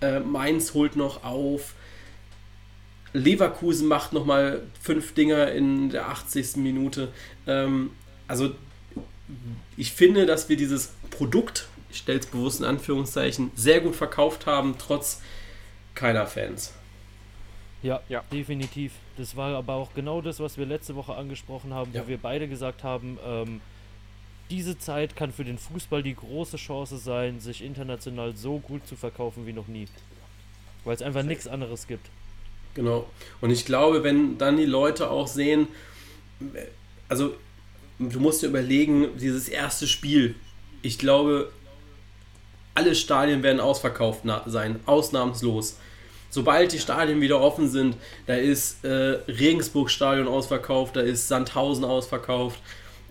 äh, 0.00 0.20
Mainz 0.20 0.72
holt 0.74 0.94
noch 0.94 1.24
auf, 1.24 1.74
Leverkusen 3.12 3.88
macht 3.88 4.12
nochmal 4.12 4.62
fünf 4.80 5.14
Dinger 5.14 5.50
in 5.52 5.90
der 5.90 6.08
80. 6.08 6.56
Minute. 6.56 7.08
Ähm, 7.46 7.90
also 8.28 8.52
ich 9.76 9.92
finde, 9.92 10.26
dass 10.26 10.48
wir 10.48 10.56
dieses 10.56 10.92
Produkt, 11.10 11.68
ich 11.90 11.98
stelle 11.98 12.18
es 12.18 12.26
bewusst 12.26 12.60
in 12.60 12.66
Anführungszeichen, 12.66 13.50
sehr 13.54 13.80
gut 13.80 13.96
verkauft 13.96 14.46
haben, 14.46 14.76
trotz 14.78 15.20
keiner 15.94 16.26
Fans. 16.26 16.72
Ja, 17.82 18.00
ja, 18.08 18.24
definitiv. 18.32 18.92
Das 19.16 19.36
war 19.36 19.54
aber 19.54 19.74
auch 19.74 19.92
genau 19.94 20.20
das, 20.20 20.40
was 20.40 20.56
wir 20.56 20.66
letzte 20.66 20.96
Woche 20.96 21.14
angesprochen 21.14 21.74
haben, 21.74 21.92
wo 21.92 21.98
ja. 21.98 22.08
wir 22.08 22.18
beide 22.18 22.48
gesagt 22.48 22.82
haben, 22.82 23.18
ähm, 23.24 23.60
diese 24.50 24.78
Zeit 24.78 25.16
kann 25.16 25.32
für 25.32 25.44
den 25.44 25.58
Fußball 25.58 26.02
die 26.02 26.14
große 26.14 26.56
Chance 26.56 26.98
sein, 26.98 27.40
sich 27.40 27.62
international 27.62 28.36
so 28.36 28.58
gut 28.58 28.86
zu 28.86 28.96
verkaufen 28.96 29.46
wie 29.46 29.52
noch 29.52 29.68
nie. 29.68 29.86
Weil 30.84 30.94
es 30.94 31.02
einfach 31.02 31.22
nichts 31.22 31.46
anderes 31.46 31.86
gibt. 31.86 32.08
Genau. 32.74 33.06
Und 33.40 33.50
ich 33.50 33.64
glaube, 33.64 34.02
wenn 34.02 34.36
dann 34.38 34.56
die 34.56 34.66
Leute 34.66 35.10
auch 35.10 35.28
sehen, 35.28 35.68
also 37.08 37.34
du 38.10 38.20
musst 38.20 38.42
dir 38.42 38.48
überlegen, 38.48 39.08
dieses 39.18 39.48
erste 39.48 39.86
Spiel, 39.86 40.34
ich 40.82 40.98
glaube, 40.98 41.50
alle 42.74 42.94
Stadien 42.94 43.42
werden 43.42 43.60
ausverkauft 43.60 44.22
sein, 44.46 44.80
ausnahmslos. 44.86 45.78
Sobald 46.30 46.72
die 46.72 46.80
Stadien 46.80 47.20
wieder 47.20 47.40
offen 47.40 47.70
sind, 47.70 47.96
da 48.26 48.34
ist 48.34 48.84
äh, 48.84 49.20
Regensburg-Stadion 49.28 50.26
ausverkauft, 50.26 50.96
da 50.96 51.00
ist 51.00 51.28
Sandhausen 51.28 51.84
ausverkauft, 51.84 52.58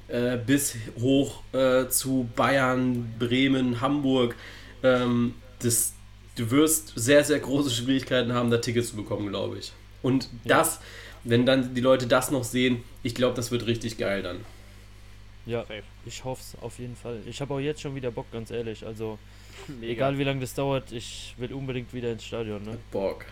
äh, 0.09 0.37
bis 0.37 0.75
hoch 0.99 1.41
äh, 1.53 1.87
zu 1.87 2.29
Bayern, 2.35 3.13
Bremen, 3.17 3.79
Hamburg. 3.79 4.35
Ähm, 4.83 5.35
das, 5.59 5.93
du 6.35 6.51
wirst 6.51 6.91
sehr, 6.95 7.23
sehr 7.23 7.39
große 7.39 7.69
Schwierigkeiten 7.69 8.33
haben, 8.33 8.51
da 8.51 8.57
Tickets 8.57 8.89
zu 8.89 8.97
bekommen, 8.97 9.29
glaube 9.29 9.57
ich. 9.57 9.71
Und 10.01 10.27
das, 10.43 10.81
wenn 11.23 11.45
dann 11.45 11.73
die 11.73 11.81
Leute 11.81 12.07
das 12.07 12.29
noch 12.29 12.43
sehen, 12.43 12.83
ich 13.03 13.15
glaube, 13.15 13.35
das 13.35 13.51
wird 13.51 13.65
richtig 13.65 13.97
geil 13.97 14.21
dann. 14.21 14.39
Ja, 15.45 15.65
ich 16.05 16.23
hoffe 16.23 16.41
es 16.41 16.61
auf 16.61 16.79
jeden 16.79 16.95
Fall. 16.95 17.19
Ich 17.25 17.41
habe 17.41 17.53
auch 17.53 17.59
jetzt 17.59 17.81
schon 17.81 17.95
wieder 17.95 18.11
Bock, 18.11 18.31
ganz 18.31 18.49
ehrlich. 18.51 18.85
Also, 18.85 19.19
Mega. 19.67 19.91
egal 19.91 20.17
wie 20.17 20.23
lange 20.23 20.39
das 20.39 20.53
dauert, 20.53 20.91
ich 20.91 21.35
will 21.37 21.53
unbedingt 21.53 21.93
wieder 21.93 22.11
ins 22.11 22.25
Stadion. 22.25 22.63
Ne? 22.63 22.77
Bock. 22.91 23.25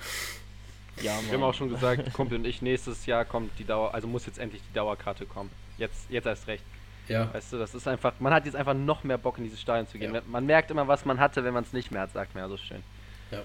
Ja, 1.01 1.15
Mann. 1.15 1.25
Wir 1.25 1.33
haben 1.33 1.43
auch 1.43 1.53
schon 1.53 1.69
gesagt, 1.69 2.13
Kumpel 2.13 2.37
und 2.37 2.45
ich, 2.45 2.61
nächstes 2.61 3.05
Jahr 3.05 3.23
kommt 3.23 3.57
die 3.59 3.63
Dauer, 3.63 3.93
also 3.93 4.07
muss 4.07 4.25
jetzt 4.25 4.39
endlich 4.39 4.61
die 4.69 4.73
Dauerkarte 4.73 5.25
kommen. 5.25 5.49
Jetzt, 5.77 6.09
jetzt 6.09 6.25
erst 6.25 6.47
recht. 6.47 6.63
Ja. 7.07 7.33
Weißt 7.33 7.53
du, 7.53 7.57
das 7.57 7.73
ist 7.73 7.87
einfach, 7.87 8.13
man 8.19 8.33
hat 8.33 8.45
jetzt 8.45 8.55
einfach 8.55 8.73
noch 8.73 9.03
mehr 9.03 9.17
Bock 9.17 9.37
in 9.37 9.45
dieses 9.45 9.59
Stadion 9.59 9.87
zu 9.87 9.97
gehen. 9.97 10.13
Ja. 10.13 10.21
Man 10.27 10.45
merkt 10.45 10.69
immer, 10.69 10.87
was 10.87 11.05
man 11.05 11.19
hatte, 11.19 11.43
wenn 11.43 11.53
man 11.53 11.63
es 11.63 11.73
nicht 11.73 11.91
mehr 11.91 12.01
hat, 12.01 12.13
sagt 12.13 12.35
man 12.35 12.43
ja 12.43 12.49
so 12.49 12.57
schön. 12.57 12.83
Ja. 13.31 13.41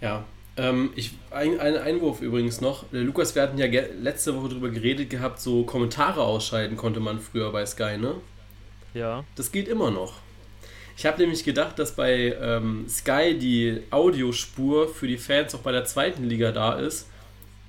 Ja, 0.00 0.24
ähm, 0.58 0.90
ich, 0.96 1.12
ein, 1.30 1.58
ein 1.60 1.76
Einwurf 1.76 2.20
übrigens 2.20 2.60
noch. 2.60 2.84
Lukas, 2.90 3.34
wir 3.34 3.42
hatten 3.42 3.58
ja 3.58 3.66
letzte 4.00 4.36
Woche 4.36 4.50
darüber 4.50 4.68
geredet 4.70 5.08
gehabt, 5.08 5.40
so 5.40 5.62
Kommentare 5.62 6.20
ausschalten 6.20 6.76
konnte 6.76 7.00
man 7.00 7.20
früher 7.20 7.52
bei 7.52 7.64
Sky, 7.64 7.96
ne? 7.96 8.14
Ja. 8.92 9.24
Das 9.36 9.52
geht 9.52 9.68
immer 9.68 9.90
noch. 9.90 10.14
Ich 10.96 11.06
habe 11.06 11.20
nämlich 11.20 11.44
gedacht, 11.44 11.78
dass 11.78 11.94
bei 11.94 12.36
ähm, 12.42 12.86
Sky 12.88 13.38
die 13.38 13.82
Audiospur 13.90 14.88
für 14.88 15.06
die 15.06 15.16
Fans 15.16 15.54
auch 15.54 15.60
bei 15.60 15.70
der 15.70 15.84
zweiten 15.84 16.24
Liga 16.24 16.50
da 16.50 16.72
ist. 16.72 17.08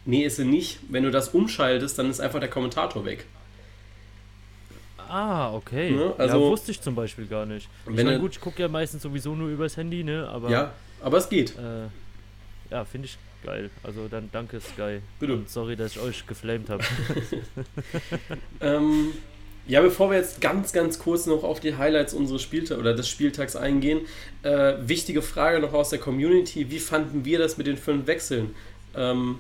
Nee, 0.06 0.24
ist 0.24 0.38
sie 0.38 0.46
nicht. 0.46 0.80
Wenn 0.90 1.04
du 1.04 1.12
das 1.12 1.30
umschaltest, 1.30 2.00
dann 2.00 2.10
ist 2.10 2.20
einfach 2.20 2.40
der 2.40 2.50
Kommentator 2.50 3.06
weg. 3.06 3.26
Ah, 4.98 5.54
okay. 5.54 5.92
Ne? 5.92 6.14
Also, 6.18 6.44
ja, 6.44 6.50
wusste 6.50 6.72
ich 6.72 6.82
zum 6.82 6.96
Beispiel 6.96 7.28
gar 7.28 7.46
nicht. 7.46 7.70
Ich 7.88 7.96
meine, 7.96 8.20
gut, 8.20 8.32
ich 8.32 8.42
gucke 8.42 8.62
ja 8.62 8.68
meistens 8.68 9.04
sowieso 9.04 9.36
nur 9.36 9.50
übers 9.50 9.78
Handy, 9.78 10.04
ne? 10.04 10.28
Aber, 10.28 10.50
ja, 10.50 10.74
aber 11.02 11.18
es 11.18 11.30
geht. 11.30 11.52
Äh, 11.52 11.88
ja, 12.70 12.86
finde 12.86 13.08
ich 13.08 13.18
geil. 13.44 13.70
Also 13.84 14.08
dann 14.08 14.30
danke 14.32 14.60
Sky. 14.60 15.00
Bitte. 15.20 15.34
Und 15.34 15.50
sorry, 15.50 15.76
dass 15.76 15.94
ich 15.94 16.00
euch 16.02 16.28
geflamed 16.28 16.70
habe. 16.70 16.84
ähm, 18.62 19.14
ja, 19.68 19.82
bevor 19.82 20.10
wir 20.10 20.18
jetzt 20.18 20.42
ganz, 20.42 20.74
ganz 20.74 21.00
kurz 21.00 21.26
noch 21.26 21.44
auf 21.44 21.60
die 21.60 21.76
Highlights 21.78 22.14
unseres 22.14 22.42
Spieltags 22.42 22.80
oder 22.80 22.94
des 22.94 23.08
Spieltags 23.08 23.56
eingehen, 23.56 24.02
äh, 24.44 24.74
wichtige 24.82 25.22
Frage 25.22 25.60
noch 25.60 25.74
aus 25.74 25.90
der 25.90 26.00
Community. 26.00 26.72
Wie 26.72 26.80
fanden 26.80 27.24
wir 27.24 27.40
das 27.40 27.58
mit 27.58 27.68
den 27.68 27.78
fünf 27.78 28.08
Wechseln? 28.08 28.56
Ähm, 28.96 29.40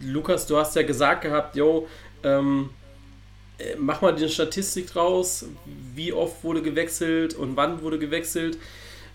Lukas, 0.00 0.46
du 0.46 0.56
hast 0.56 0.74
ja 0.76 0.82
gesagt 0.82 1.22
gehabt, 1.22 1.56
yo, 1.56 1.88
ähm, 2.24 2.70
äh, 3.58 3.76
mach 3.78 4.02
mal 4.02 4.14
die 4.14 4.28
Statistik 4.28 4.88
draus, 4.88 5.46
wie 5.94 6.12
oft 6.12 6.42
wurde 6.42 6.60
gewechselt 6.60 7.34
und 7.34 7.56
wann 7.56 7.82
wurde 7.82 7.98
gewechselt. 7.98 8.58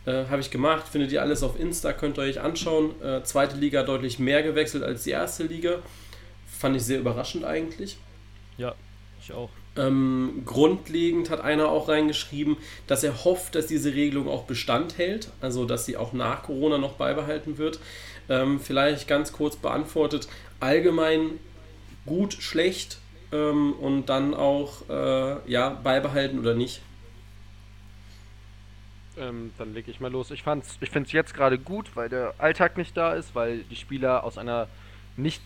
Äh, 0.09 0.25
Habe 0.29 0.41
ich 0.41 0.49
gemacht, 0.49 0.87
findet 0.87 1.11
ihr 1.11 1.21
alles 1.21 1.43
auf 1.43 1.59
Insta, 1.59 1.93
könnt 1.93 2.17
ihr 2.17 2.23
euch 2.23 2.41
anschauen. 2.41 2.99
Äh, 3.01 3.21
zweite 3.23 3.57
Liga 3.57 3.83
deutlich 3.83 4.17
mehr 4.17 4.41
gewechselt 4.41 4.83
als 4.83 5.03
die 5.03 5.11
erste 5.11 5.43
Liga. 5.43 5.79
Fand 6.47 6.75
ich 6.75 6.83
sehr 6.83 6.99
überraschend 6.99 7.45
eigentlich. 7.45 7.97
Ja, 8.57 8.73
ich 9.21 9.31
auch. 9.33 9.51
Ähm, 9.77 10.41
grundlegend 10.45 11.29
hat 11.29 11.41
einer 11.41 11.69
auch 11.69 11.89
reingeschrieben, 11.89 12.57
dass 12.87 13.03
er 13.03 13.23
hofft, 13.23 13.53
dass 13.53 13.67
diese 13.67 13.93
Regelung 13.93 14.27
auch 14.27 14.45
Bestand 14.45 14.97
hält, 14.97 15.29
also 15.41 15.65
dass 15.65 15.85
sie 15.85 15.95
auch 15.95 16.11
nach 16.11 16.41
Corona 16.41 16.79
noch 16.79 16.93
beibehalten 16.93 17.59
wird. 17.59 17.79
Ähm, 18.29 18.59
vielleicht 18.59 19.07
ganz 19.07 19.31
kurz 19.31 19.57
beantwortet, 19.57 20.27
allgemein 20.59 21.39
gut, 22.07 22.33
schlecht 22.33 22.97
ähm, 23.31 23.73
und 23.73 24.07
dann 24.07 24.33
auch 24.33 24.89
äh, 24.89 25.49
ja, 25.49 25.69
beibehalten 25.69 26.39
oder 26.39 26.55
nicht. 26.55 26.81
Ähm, 29.19 29.51
dann 29.57 29.73
lege 29.73 29.91
ich 29.91 29.99
mal 29.99 30.11
los. 30.11 30.31
Ich, 30.31 30.43
ich 30.81 30.89
finde 30.89 31.07
es 31.07 31.11
jetzt 31.11 31.33
gerade 31.33 31.57
gut, 31.57 31.95
weil 31.95 32.09
der 32.09 32.33
Alltag 32.37 32.77
nicht 32.77 32.95
da 32.95 33.13
ist, 33.13 33.35
weil 33.35 33.59
die 33.63 33.75
Spieler 33.75 34.23
aus 34.23 34.37
einer 34.37 34.67
nicht 35.17 35.41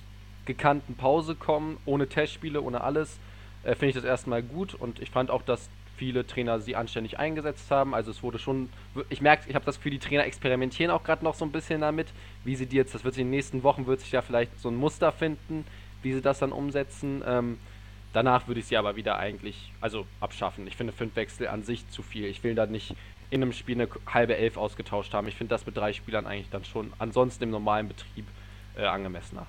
gekannten 0.46 0.96
Pause 0.96 1.36
kommen, 1.36 1.78
ohne 1.86 2.08
Testspiele, 2.08 2.62
ohne 2.62 2.82
alles. 2.82 3.20
Äh, 3.64 3.76
finde 3.76 3.88
ich 3.88 3.96
das 3.96 4.04
erstmal 4.04 4.44
gut 4.44 4.74
und 4.74 5.00
ich 5.00 5.10
fand 5.10 5.32
auch, 5.32 5.42
dass 5.42 5.70
viele 5.98 6.26
Trainer 6.26 6.60
sie 6.60 6.76
anständig 6.76 7.20
eingesetzt 7.20 7.70
haben. 7.72 7.94
Also 7.94 8.12
es 8.12 8.24
wurde 8.24 8.40
schon, 8.40 8.70
ich 9.10 9.22
merke, 9.22 9.50
ich 9.50 9.56
habe 9.56 9.66
das 9.66 9.78
Gefühl, 9.78 9.92
die 9.92 10.00
Trainer 10.00 10.26
experimentieren 10.26 10.92
auch 10.92 11.04
gerade 11.04 11.24
noch 11.24 11.36
so 11.36 11.46
ein 11.46 11.52
bisschen 11.52 11.82
damit, 11.82 12.08
wie 12.44 12.56
sie 12.56 12.66
die 12.66 12.76
jetzt, 12.76 12.94
das 12.94 13.04
wird 13.04 13.14
sich 13.14 13.22
in 13.22 13.28
den 13.28 13.36
nächsten 13.38 13.64
Wochen, 13.64 13.88
wird 13.88 14.02
sich 14.02 14.12
ja 14.12 14.22
vielleicht 14.22 14.60
so 14.60 14.70
ein 14.70 14.76
Muster 14.76 15.12
finden, 15.12 15.66
wie 16.02 16.14
sie 16.14 16.22
das 16.22 16.40
dann 16.40 16.52
umsetzen. 16.52 17.24
Ähm, 17.26 17.58
danach 18.12 18.48
würde 18.48 18.60
ich 18.60 18.66
sie 18.66 18.78
aber 18.78 18.96
wieder 18.96 19.18
eigentlich, 19.18 19.72
also 19.82 20.06
abschaffen. 20.20 20.68
Ich 20.68 20.76
finde 20.76 20.94
fünf 20.94 21.16
Wechsel 21.16 21.48
an 21.48 21.64
sich 21.64 21.88
zu 21.90 22.02
viel. 22.02 22.26
Ich 22.26 22.44
will 22.44 22.56
da 22.56 22.66
nicht 22.66 22.96
in 23.34 23.42
einem 23.42 23.52
Spiel 23.52 23.82
eine 23.82 23.90
halbe 24.06 24.38
Elf 24.38 24.58
ausgetauscht 24.58 25.14
haben. 25.14 25.28
Ich 25.28 25.36
finde 25.36 25.50
das 25.50 25.66
mit 25.66 25.76
drei 25.76 25.92
Spielern 25.92 26.28
eigentlich 26.28 26.50
dann 26.52 26.64
schon 26.66 26.94
ansonsten 27.00 27.44
im 27.44 27.50
normalen 27.50 27.88
Betrieb 27.88 28.28
äh, 28.78 28.86
angemessener. 28.86 29.48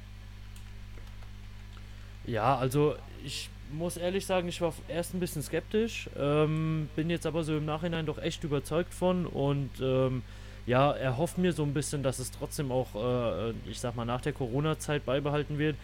Ja, 2.26 2.56
also 2.56 2.96
ich 3.22 3.50
muss 3.72 3.98
ehrlich 3.98 4.24
sagen, 4.24 4.48
ich 4.48 4.62
war 4.62 4.72
erst 4.88 5.12
ein 5.12 5.20
bisschen 5.20 5.42
skeptisch, 5.42 6.08
ähm, 6.18 6.88
bin 6.96 7.10
jetzt 7.10 7.26
aber 7.26 7.44
so 7.44 7.56
im 7.58 7.66
Nachhinein 7.66 8.06
doch 8.06 8.16
echt 8.16 8.42
überzeugt 8.42 8.94
von 8.94 9.26
und 9.26 9.70
ähm, 9.82 10.22
ja, 10.64 10.92
erhofft 10.92 11.36
mir 11.36 11.52
so 11.52 11.62
ein 11.62 11.74
bisschen, 11.74 12.02
dass 12.02 12.18
es 12.18 12.30
trotzdem 12.30 12.72
auch, 12.72 12.94
äh, 12.94 13.50
ich 13.66 13.80
sag 13.80 13.96
mal, 13.96 14.06
nach 14.06 14.22
der 14.22 14.32
Corona-Zeit 14.32 15.04
beibehalten 15.04 15.58
wird, 15.58 15.76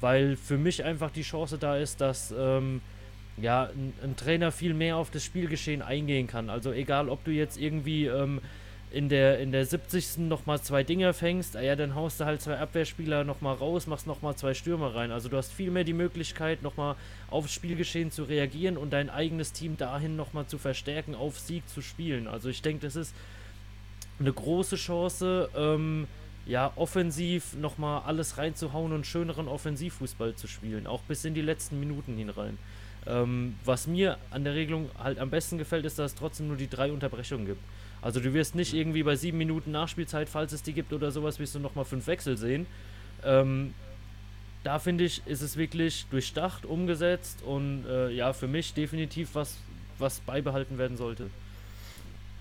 weil 0.00 0.36
für 0.36 0.56
mich 0.56 0.84
einfach 0.84 1.10
die 1.10 1.22
Chance 1.22 1.58
da 1.58 1.76
ist, 1.76 2.00
dass 2.00 2.32
ähm, 2.38 2.80
ja, 3.42 3.64
ein, 3.64 3.92
ein, 4.02 4.16
Trainer 4.16 4.52
viel 4.52 4.74
mehr 4.74 4.96
auf 4.96 5.10
das 5.10 5.24
Spielgeschehen 5.24 5.82
eingehen 5.82 6.26
kann. 6.26 6.50
Also 6.50 6.72
egal, 6.72 7.08
ob 7.08 7.24
du 7.24 7.30
jetzt 7.30 7.58
irgendwie 7.58 8.06
ähm, 8.06 8.40
in, 8.90 9.08
der, 9.08 9.38
in 9.38 9.52
der 9.52 9.64
70. 9.64 10.18
nochmal 10.18 10.60
zwei 10.60 10.82
Dinger 10.82 11.14
fängst, 11.14 11.56
ah 11.56 11.60
ja, 11.60 11.76
dann 11.76 11.94
haust 11.94 12.20
du 12.20 12.24
halt 12.24 12.42
zwei 12.42 12.58
Abwehrspieler 12.58 13.24
nochmal 13.24 13.54
raus, 13.54 13.86
machst 13.86 14.06
nochmal 14.06 14.34
zwei 14.36 14.54
Stürmer 14.54 14.94
rein. 14.94 15.12
Also 15.12 15.28
du 15.28 15.36
hast 15.36 15.52
viel 15.52 15.70
mehr 15.70 15.84
die 15.84 15.92
Möglichkeit, 15.92 16.62
nochmal 16.62 16.96
aufs 17.30 17.52
Spielgeschehen 17.52 18.10
zu 18.10 18.24
reagieren 18.24 18.76
und 18.76 18.92
dein 18.92 19.08
eigenes 19.08 19.52
Team 19.52 19.76
dahin 19.76 20.16
nochmal 20.16 20.46
zu 20.46 20.58
verstärken, 20.58 21.14
auf 21.14 21.38
Sieg 21.38 21.68
zu 21.68 21.82
spielen. 21.82 22.26
Also 22.26 22.48
ich 22.48 22.62
denke, 22.62 22.84
das 22.84 22.96
ist 22.96 23.14
eine 24.18 24.32
große 24.32 24.76
Chance, 24.76 25.48
ähm, 25.56 26.06
ja, 26.46 26.72
offensiv 26.74 27.54
nochmal 27.54 28.02
alles 28.06 28.38
reinzuhauen 28.38 28.92
und 28.92 29.06
schöneren 29.06 29.46
Offensivfußball 29.46 30.34
zu 30.34 30.48
spielen, 30.48 30.86
auch 30.86 31.02
bis 31.02 31.24
in 31.24 31.34
die 31.34 31.42
letzten 31.42 31.78
Minuten 31.78 32.16
hinein. 32.16 32.58
Ähm, 33.06 33.56
was 33.64 33.86
mir 33.86 34.18
an 34.30 34.44
der 34.44 34.54
Regelung 34.54 34.90
halt 34.98 35.18
am 35.18 35.30
besten 35.30 35.58
gefällt, 35.58 35.84
ist, 35.84 35.98
dass 35.98 36.12
es 36.12 36.18
trotzdem 36.18 36.48
nur 36.48 36.56
die 36.56 36.68
drei 36.68 36.92
Unterbrechungen 36.92 37.46
gibt. 37.46 37.60
Also 38.02 38.20
du 38.20 38.32
wirst 38.32 38.54
nicht 38.54 38.74
irgendwie 38.74 39.02
bei 39.02 39.16
sieben 39.16 39.38
Minuten 39.38 39.70
Nachspielzeit, 39.70 40.28
falls 40.28 40.52
es 40.52 40.62
die 40.62 40.72
gibt 40.72 40.92
oder 40.92 41.10
sowas, 41.10 41.38
wirst 41.38 41.54
du 41.54 41.58
nochmal 41.58 41.84
fünf 41.84 42.06
Wechsel 42.06 42.36
sehen. 42.36 42.66
Ähm, 43.24 43.74
da 44.64 44.78
finde 44.78 45.04
ich, 45.04 45.22
ist 45.26 45.40
es 45.40 45.56
wirklich 45.56 46.06
durchdacht, 46.10 46.66
umgesetzt 46.66 47.42
und 47.42 47.84
äh, 47.86 48.10
ja, 48.10 48.32
für 48.32 48.46
mich 48.46 48.74
definitiv 48.74 49.30
was, 49.34 49.56
was 49.98 50.20
beibehalten 50.20 50.78
werden 50.78 50.96
sollte. 50.96 51.30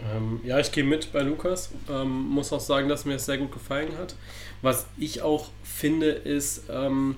Ähm, 0.02 0.39
ja, 0.43 0.60
ich 0.60 0.72
gehe 0.72 0.84
mit 0.84 1.12
bei 1.12 1.22
Lukas. 1.22 1.72
Ähm, 1.89 2.30
muss 2.30 2.54
auch 2.54 2.60
sagen, 2.62 2.88
dass 2.88 3.06
mir 3.06 3.15
es 3.15 3.26
sehr 3.26 3.38
gut 3.38 3.52
gefallen 3.52 3.98
hat. 3.98 4.15
Was 4.62 4.86
ich 4.98 5.22
auch 5.22 5.50
finde, 5.63 6.08
ist, 6.08 6.63
ähm, 6.69 7.17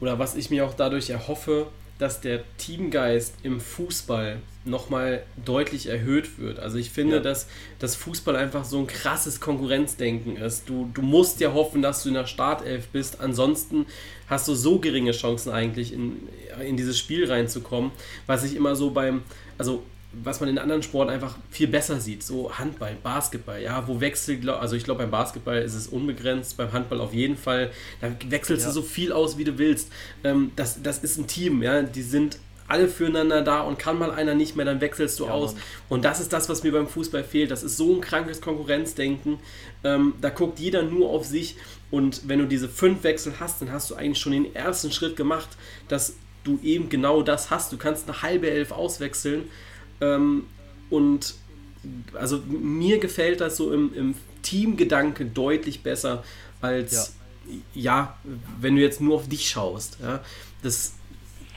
oder 0.00 0.18
was 0.18 0.36
ich 0.36 0.50
mir 0.50 0.64
auch 0.64 0.74
dadurch 0.74 1.10
erhoffe, 1.10 1.66
dass 1.98 2.20
der 2.20 2.42
Teamgeist 2.58 3.34
im 3.42 3.60
Fußball 3.60 4.38
nochmal 4.64 5.22
deutlich 5.44 5.86
erhöht 5.86 6.38
wird. 6.38 6.58
Also 6.58 6.76
ich 6.78 6.90
finde, 6.90 7.16
ja. 7.16 7.22
dass 7.22 7.46
das 7.78 7.94
Fußball 7.96 8.36
einfach 8.36 8.64
so 8.64 8.78
ein 8.78 8.86
krasses 8.86 9.40
Konkurrenzdenken 9.40 10.36
ist. 10.36 10.68
Du, 10.68 10.90
du 10.92 11.02
musst 11.02 11.40
ja 11.40 11.52
hoffen, 11.52 11.82
dass 11.82 12.02
du 12.02 12.08
in 12.08 12.14
der 12.14 12.26
Startelf 12.26 12.88
bist. 12.88 13.20
Ansonsten 13.20 13.86
hast 14.28 14.48
du 14.48 14.54
so 14.54 14.78
geringe 14.78 15.12
Chancen 15.12 15.52
eigentlich 15.52 15.92
in, 15.92 16.28
in 16.60 16.76
dieses 16.76 16.98
Spiel 16.98 17.30
reinzukommen. 17.30 17.92
Was 18.26 18.44
ich 18.44 18.56
immer 18.56 18.76
so 18.76 18.90
beim, 18.90 19.22
also 19.56 19.82
was 20.22 20.40
man 20.40 20.48
in 20.48 20.58
anderen 20.58 20.82
Sporten 20.82 21.10
einfach 21.10 21.36
viel 21.50 21.68
besser 21.68 22.00
sieht. 22.00 22.22
So 22.22 22.52
Handball, 22.58 22.96
Basketball, 23.02 23.60
ja, 23.60 23.86
wo 23.86 24.00
wechselt, 24.00 24.48
also 24.48 24.76
ich 24.76 24.84
glaube 24.84 25.02
beim 25.02 25.10
Basketball 25.10 25.58
ist 25.58 25.74
es 25.74 25.88
unbegrenzt, 25.88 26.56
beim 26.56 26.72
Handball 26.72 27.00
auf 27.00 27.12
jeden 27.12 27.36
Fall. 27.36 27.70
Da 28.00 28.08
wechselst 28.28 28.62
ja. 28.62 28.68
du 28.68 28.74
so 28.74 28.82
viel 28.82 29.12
aus, 29.12 29.38
wie 29.38 29.44
du 29.44 29.58
willst. 29.58 29.90
Ähm, 30.24 30.52
das, 30.56 30.82
das 30.82 30.98
ist 30.98 31.18
ein 31.18 31.26
Team, 31.26 31.62
ja, 31.62 31.82
die 31.82 32.02
sind 32.02 32.38
alle 32.68 32.88
füreinander 32.88 33.42
da 33.42 33.60
und 33.60 33.78
kann 33.78 33.98
mal 33.98 34.10
einer 34.10 34.34
nicht 34.34 34.56
mehr, 34.56 34.64
dann 34.64 34.80
wechselst 34.80 35.20
du 35.20 35.26
ja, 35.26 35.30
aus. 35.30 35.54
Mann. 35.54 35.62
Und 35.88 36.04
das 36.04 36.20
ist 36.20 36.32
das, 36.32 36.48
was 36.48 36.62
mir 36.62 36.72
beim 36.72 36.88
Fußball 36.88 37.22
fehlt. 37.22 37.50
Das 37.50 37.62
ist 37.62 37.76
so 37.76 37.94
ein 37.94 38.00
krankes 38.00 38.40
Konkurrenzdenken. 38.40 39.38
Ähm, 39.84 40.14
da 40.20 40.30
guckt 40.30 40.58
jeder 40.58 40.82
nur 40.82 41.10
auf 41.10 41.24
sich. 41.24 41.56
Und 41.92 42.28
wenn 42.28 42.40
du 42.40 42.46
diese 42.46 42.68
fünf 42.68 43.04
Wechsel 43.04 43.34
hast, 43.38 43.62
dann 43.62 43.70
hast 43.70 43.90
du 43.90 43.94
eigentlich 43.94 44.18
schon 44.18 44.32
den 44.32 44.54
ersten 44.54 44.90
Schritt 44.90 45.16
gemacht, 45.16 45.48
dass 45.86 46.16
du 46.42 46.58
eben 46.62 46.88
genau 46.88 47.22
das 47.22 47.50
hast. 47.50 47.72
Du 47.72 47.76
kannst 47.76 48.08
eine 48.08 48.22
halbe 48.22 48.50
Elf 48.50 48.72
auswechseln 48.72 49.48
ähm, 50.00 50.46
und 50.90 51.34
also 52.14 52.38
mir 52.38 52.98
gefällt 52.98 53.40
das 53.40 53.56
so 53.56 53.72
im, 53.72 53.94
im 53.94 54.14
Teamgedanke 54.42 55.24
deutlich 55.24 55.82
besser 55.82 56.24
als, 56.60 57.14
ja. 57.74 57.74
ja. 57.74 58.18
wenn 58.60 58.76
du 58.76 58.82
jetzt 58.82 59.00
nur 59.00 59.16
auf 59.16 59.28
dich 59.28 59.48
schaust. 59.48 59.98
Ja? 60.02 60.20
Das, 60.62 60.94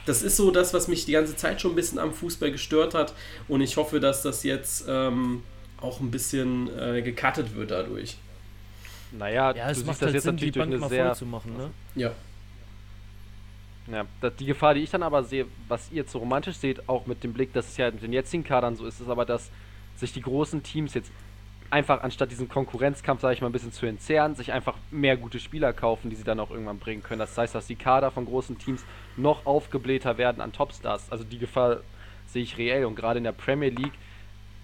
das 0.06 0.22
ist 0.22 0.36
so 0.36 0.50
das, 0.50 0.74
was 0.74 0.88
mich 0.88 1.04
die 1.04 1.12
ganze 1.12 1.36
Zeit 1.36 1.60
schon 1.60 1.72
ein 1.72 1.76
bisschen 1.76 1.98
am 1.98 2.12
Fußball 2.12 2.50
gestört 2.52 2.94
hat 2.94 3.14
und 3.48 3.60
ich 3.60 3.76
hoffe, 3.76 4.00
dass 4.00 4.22
das 4.22 4.42
jetzt 4.42 4.84
ähm, 4.88 5.42
auch 5.80 6.00
ein 6.00 6.10
bisschen 6.10 6.68
äh, 6.78 7.02
gecuttet 7.02 7.54
wird 7.54 7.70
dadurch. 7.70 8.16
Naja, 9.12 9.54
ja, 9.54 9.70
es 9.70 9.84
macht 9.84 9.96
das 9.96 10.06
halt 10.06 10.14
jetzt 10.14 10.24
Sinn, 10.24 10.34
natürlich 10.36 10.52
die 10.52 10.58
Bank 10.58 10.70
durch 10.70 10.82
eine 10.82 10.90
sehr... 10.90 11.14
zu 11.14 11.26
machen, 11.26 11.56
ne? 11.56 11.70
Ja. 11.96 12.12
Ja, 13.90 14.06
die 14.38 14.46
Gefahr, 14.46 14.74
die 14.74 14.82
ich 14.82 14.90
dann 14.90 15.02
aber 15.02 15.24
sehe, 15.24 15.46
was 15.66 15.90
ihr 15.90 16.04
so 16.04 16.18
romantisch 16.18 16.56
seht, 16.56 16.88
auch 16.88 17.06
mit 17.06 17.24
dem 17.24 17.32
Blick, 17.32 17.52
dass 17.52 17.68
es 17.68 17.76
ja 17.76 17.90
mit 17.90 18.02
den 18.02 18.12
jetzigen 18.12 18.44
Kadern 18.44 18.76
so 18.76 18.86
ist, 18.86 19.00
ist 19.00 19.08
aber, 19.08 19.24
dass 19.24 19.50
sich 19.96 20.12
die 20.12 20.22
großen 20.22 20.62
Teams 20.62 20.94
jetzt 20.94 21.10
einfach 21.70 22.02
anstatt 22.02 22.30
diesen 22.30 22.48
Konkurrenzkampf, 22.48 23.20
sage 23.20 23.34
ich 23.34 23.40
mal, 23.40 23.48
ein 23.48 23.52
bisschen 23.52 23.72
zu 23.72 23.86
entzerren, 23.86 24.34
sich 24.34 24.52
einfach 24.52 24.76
mehr 24.90 25.16
gute 25.16 25.38
Spieler 25.38 25.72
kaufen, 25.72 26.10
die 26.10 26.16
sie 26.16 26.24
dann 26.24 26.40
auch 26.40 26.50
irgendwann 26.50 26.78
bringen 26.78 27.02
können. 27.02 27.20
Das 27.20 27.36
heißt, 27.36 27.54
dass 27.54 27.66
die 27.66 27.76
Kader 27.76 28.10
von 28.10 28.26
großen 28.26 28.58
Teams 28.58 28.84
noch 29.16 29.46
aufgeblähter 29.46 30.18
werden 30.18 30.40
an 30.40 30.52
Topstars. 30.52 31.10
Also 31.10 31.24
die 31.24 31.38
Gefahr 31.38 31.80
sehe 32.26 32.42
ich 32.42 32.58
reell. 32.58 32.84
Und 32.84 32.96
gerade 32.96 33.18
in 33.18 33.24
der 33.24 33.32
Premier 33.32 33.70
League, 33.70 33.92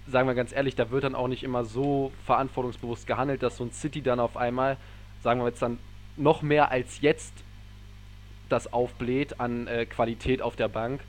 sagen 0.09 0.29
wir 0.29 0.35
ganz 0.35 0.53
ehrlich, 0.53 0.75
da 0.75 0.91
wird 0.91 1.05
dann 1.05 1.15
auch 1.15 1.29
nicht 1.29 1.45
immer 1.45 1.65
so 1.65 2.13
verantwortungsbewusst 2.25 3.07
gehandelt, 3.07 3.43
dass 3.43 3.57
so 3.57 3.65
ein 3.65 3.73
City 3.73 4.03
dann 4.03 4.21
auf 4.21 4.37
einmal, 4.37 4.77
sagen 5.23 5.41
wir 5.41 5.49
jetzt 5.49 5.63
dann, 5.63 5.79
noch 6.17 6.43
mehr 6.43 6.71
als 6.71 7.01
jetzt 7.03 7.35
das 8.49 8.73
aufbläht 8.73 9.41
an 9.41 9.67
äh, 9.67 9.87
Qualität 9.87 10.43
auf 10.43 10.57
der 10.57 10.69
Bank. 10.69 11.01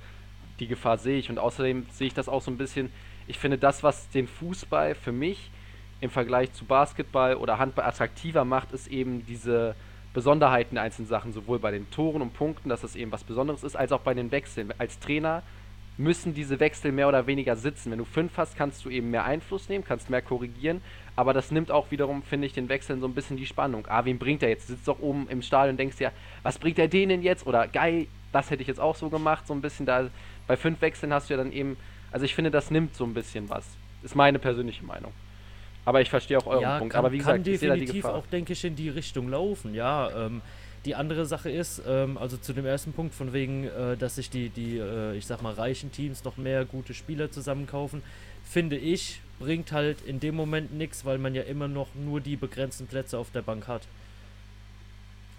Die 0.59 0.67
Gefahr 0.67 0.97
sehe 0.97 1.17
ich. 1.17 1.29
Und 1.29 1.39
außerdem 1.39 1.85
sehe 1.91 2.07
ich 2.07 2.13
das 2.13 2.29
auch 2.29 2.41
so 2.41 2.51
ein 2.51 2.57
bisschen 2.57 2.91
ich 3.27 3.37
finde, 3.37 3.57
das, 3.57 3.83
was 3.83 4.09
den 4.09 4.27
Fußball 4.27 4.95
für 4.95 5.11
mich 5.11 5.51
im 5.99 6.09
Vergleich 6.09 6.53
zu 6.53 6.65
Basketball 6.65 7.35
oder 7.35 7.59
Handball 7.59 7.85
attraktiver 7.85 8.45
macht, 8.45 8.71
ist 8.71 8.87
eben 8.87 9.25
diese 9.25 9.75
Besonderheiten 10.13 10.75
der 10.75 10.83
einzelnen 10.83 11.07
Sachen, 11.07 11.33
sowohl 11.33 11.59
bei 11.59 11.71
den 11.71 11.89
Toren 11.91 12.21
und 12.21 12.33
Punkten, 12.33 12.69
dass 12.69 12.81
das 12.81 12.95
eben 12.95 13.11
was 13.11 13.23
Besonderes 13.23 13.63
ist, 13.63 13.75
als 13.75 13.91
auch 13.91 13.99
bei 13.99 14.13
den 14.13 14.31
Wechseln. 14.31 14.73
Als 14.77 14.99
Trainer 14.99 15.43
müssen 15.97 16.33
diese 16.33 16.59
Wechsel 16.59 16.91
mehr 16.91 17.07
oder 17.07 17.27
weniger 17.27 17.55
sitzen. 17.55 17.91
Wenn 17.91 17.97
du 17.97 18.05
fünf 18.05 18.37
hast, 18.37 18.55
kannst 18.55 18.85
du 18.85 18.89
eben 18.89 19.11
mehr 19.11 19.25
Einfluss 19.25 19.67
nehmen, 19.67 19.83
kannst 19.83 20.09
mehr 20.09 20.21
korrigieren, 20.21 20.81
aber 21.17 21.33
das 21.33 21.51
nimmt 21.51 21.69
auch 21.69 21.91
wiederum, 21.91 22.23
finde 22.23 22.47
ich, 22.47 22.53
den 22.53 22.69
Wechseln 22.69 23.01
so 23.01 23.07
ein 23.07 23.13
bisschen 23.13 23.35
die 23.35 23.45
Spannung. 23.45 23.85
Ah, 23.89 24.05
wen 24.05 24.17
bringt 24.17 24.41
er 24.41 24.49
jetzt? 24.49 24.69
Du 24.69 24.73
sitzt 24.73 24.87
doch 24.87 24.99
oben 24.99 25.27
im 25.29 25.41
Stadion 25.41 25.71
und 25.71 25.77
denkst 25.77 25.99
ja, 25.99 26.11
was 26.43 26.57
bringt 26.57 26.79
er 26.79 26.87
denen 26.87 27.21
jetzt? 27.21 27.45
Oder 27.45 27.67
geil, 27.67 28.07
das 28.31 28.49
hätte 28.49 28.61
ich 28.61 28.67
jetzt 28.69 28.79
auch 28.79 28.95
so 28.95 29.09
gemacht, 29.09 29.45
so 29.45 29.53
ein 29.53 29.61
bisschen 29.61 29.85
da. 29.85 30.07
Bei 30.47 30.55
fünf 30.55 30.79
Wechseln 30.79 31.11
hast 31.11 31.29
du 31.29 31.33
ja 31.33 31.37
dann 31.37 31.51
eben 31.51 31.75
also 32.11 32.25
ich 32.25 32.35
finde, 32.35 32.51
das 32.51 32.71
nimmt 32.71 32.95
so 32.95 33.03
ein 33.03 33.13
bisschen 33.13 33.49
was. 33.49 33.65
Ist 34.03 34.15
meine 34.15 34.39
persönliche 34.39 34.83
Meinung. 34.85 35.11
Aber 35.85 36.01
ich 36.01 36.09
verstehe 36.09 36.37
auch 36.37 36.45
euren 36.45 36.61
ja, 36.61 36.79
Punkt. 36.79 36.93
Kann, 36.93 36.99
Aber 36.99 37.11
wie 37.11 37.17
gesagt, 37.17 37.35
kann 37.35 37.43
definitiv 37.43 38.05
auch, 38.05 38.25
denke 38.27 38.53
ich, 38.53 38.63
in 38.63 38.75
die 38.75 38.89
Richtung 38.89 39.29
laufen. 39.29 39.73
Ja, 39.73 40.25
ähm, 40.25 40.41
die 40.85 40.95
andere 40.95 41.25
Sache 41.25 41.49
ist, 41.49 41.81
ähm, 41.87 42.17
also 42.17 42.37
zu 42.37 42.53
dem 42.53 42.65
ersten 42.65 42.93
Punkt, 42.93 43.13
von 43.13 43.33
wegen, 43.33 43.65
äh, 43.65 43.97
dass 43.97 44.15
sich 44.15 44.29
die, 44.29 44.49
die 44.49 44.77
äh, 44.77 45.15
ich 45.15 45.25
sag 45.25 45.41
mal, 45.41 45.53
reichen 45.53 45.91
Teams 45.91 46.23
noch 46.23 46.37
mehr 46.37 46.65
gute 46.65 46.93
Spieler 46.93 47.31
zusammenkaufen, 47.31 48.03
finde 48.43 48.77
ich, 48.77 49.21
bringt 49.39 49.71
halt 49.71 50.01
in 50.01 50.19
dem 50.19 50.35
Moment 50.35 50.73
nichts, 50.73 51.05
weil 51.05 51.17
man 51.17 51.35
ja 51.35 51.43
immer 51.43 51.67
noch 51.67 51.87
nur 51.95 52.21
die 52.21 52.35
begrenzten 52.35 52.87
Plätze 52.87 53.17
auf 53.17 53.31
der 53.31 53.41
Bank 53.41 53.67
hat. 53.67 53.83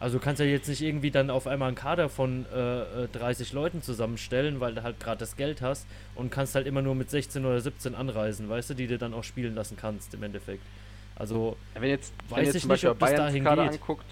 Also 0.00 0.18
du 0.18 0.24
kannst 0.24 0.38
ja 0.38 0.46
jetzt 0.46 0.68
nicht 0.68 0.80
irgendwie 0.80 1.10
dann 1.10 1.28
auf 1.28 1.48
einmal 1.48 1.68
einen 1.68 1.76
Kader 1.76 2.08
von 2.08 2.46
äh, 2.46 3.08
30 3.08 3.50
äh, 3.50 3.54
Leuten 3.54 3.82
zusammenstellen, 3.82 4.60
weil 4.60 4.74
du 4.74 4.82
halt 4.84 5.00
gerade 5.00 5.18
das 5.18 5.36
Geld 5.36 5.60
hast 5.60 5.86
und 6.14 6.30
kannst 6.30 6.54
halt 6.54 6.68
immer 6.68 6.82
nur 6.82 6.94
mit 6.94 7.10
16 7.10 7.44
oder 7.44 7.60
17 7.60 7.96
anreisen, 7.96 8.48
weißt 8.48 8.70
du, 8.70 8.74
die 8.74 8.86
du 8.86 8.96
dann 8.96 9.12
auch 9.12 9.24
spielen 9.24 9.56
lassen 9.56 9.76
kannst 9.76 10.14
im 10.14 10.22
Endeffekt. 10.22 10.62
Also 11.16 11.56
wenn 11.74 11.90
jetzt, 11.90 12.12
weiß 12.28 12.38
wenn 12.38 12.44
jetzt 12.44 12.54
ich 12.54 12.62
zum 12.62 12.68
Beispiel 12.68 12.90
nicht, 12.90 12.94
ob 12.94 12.98
Bayerns 13.00 13.18
dahin 13.18 13.44
Kader 13.44 13.64
geht. 13.64 13.72
anguckt, 13.72 14.06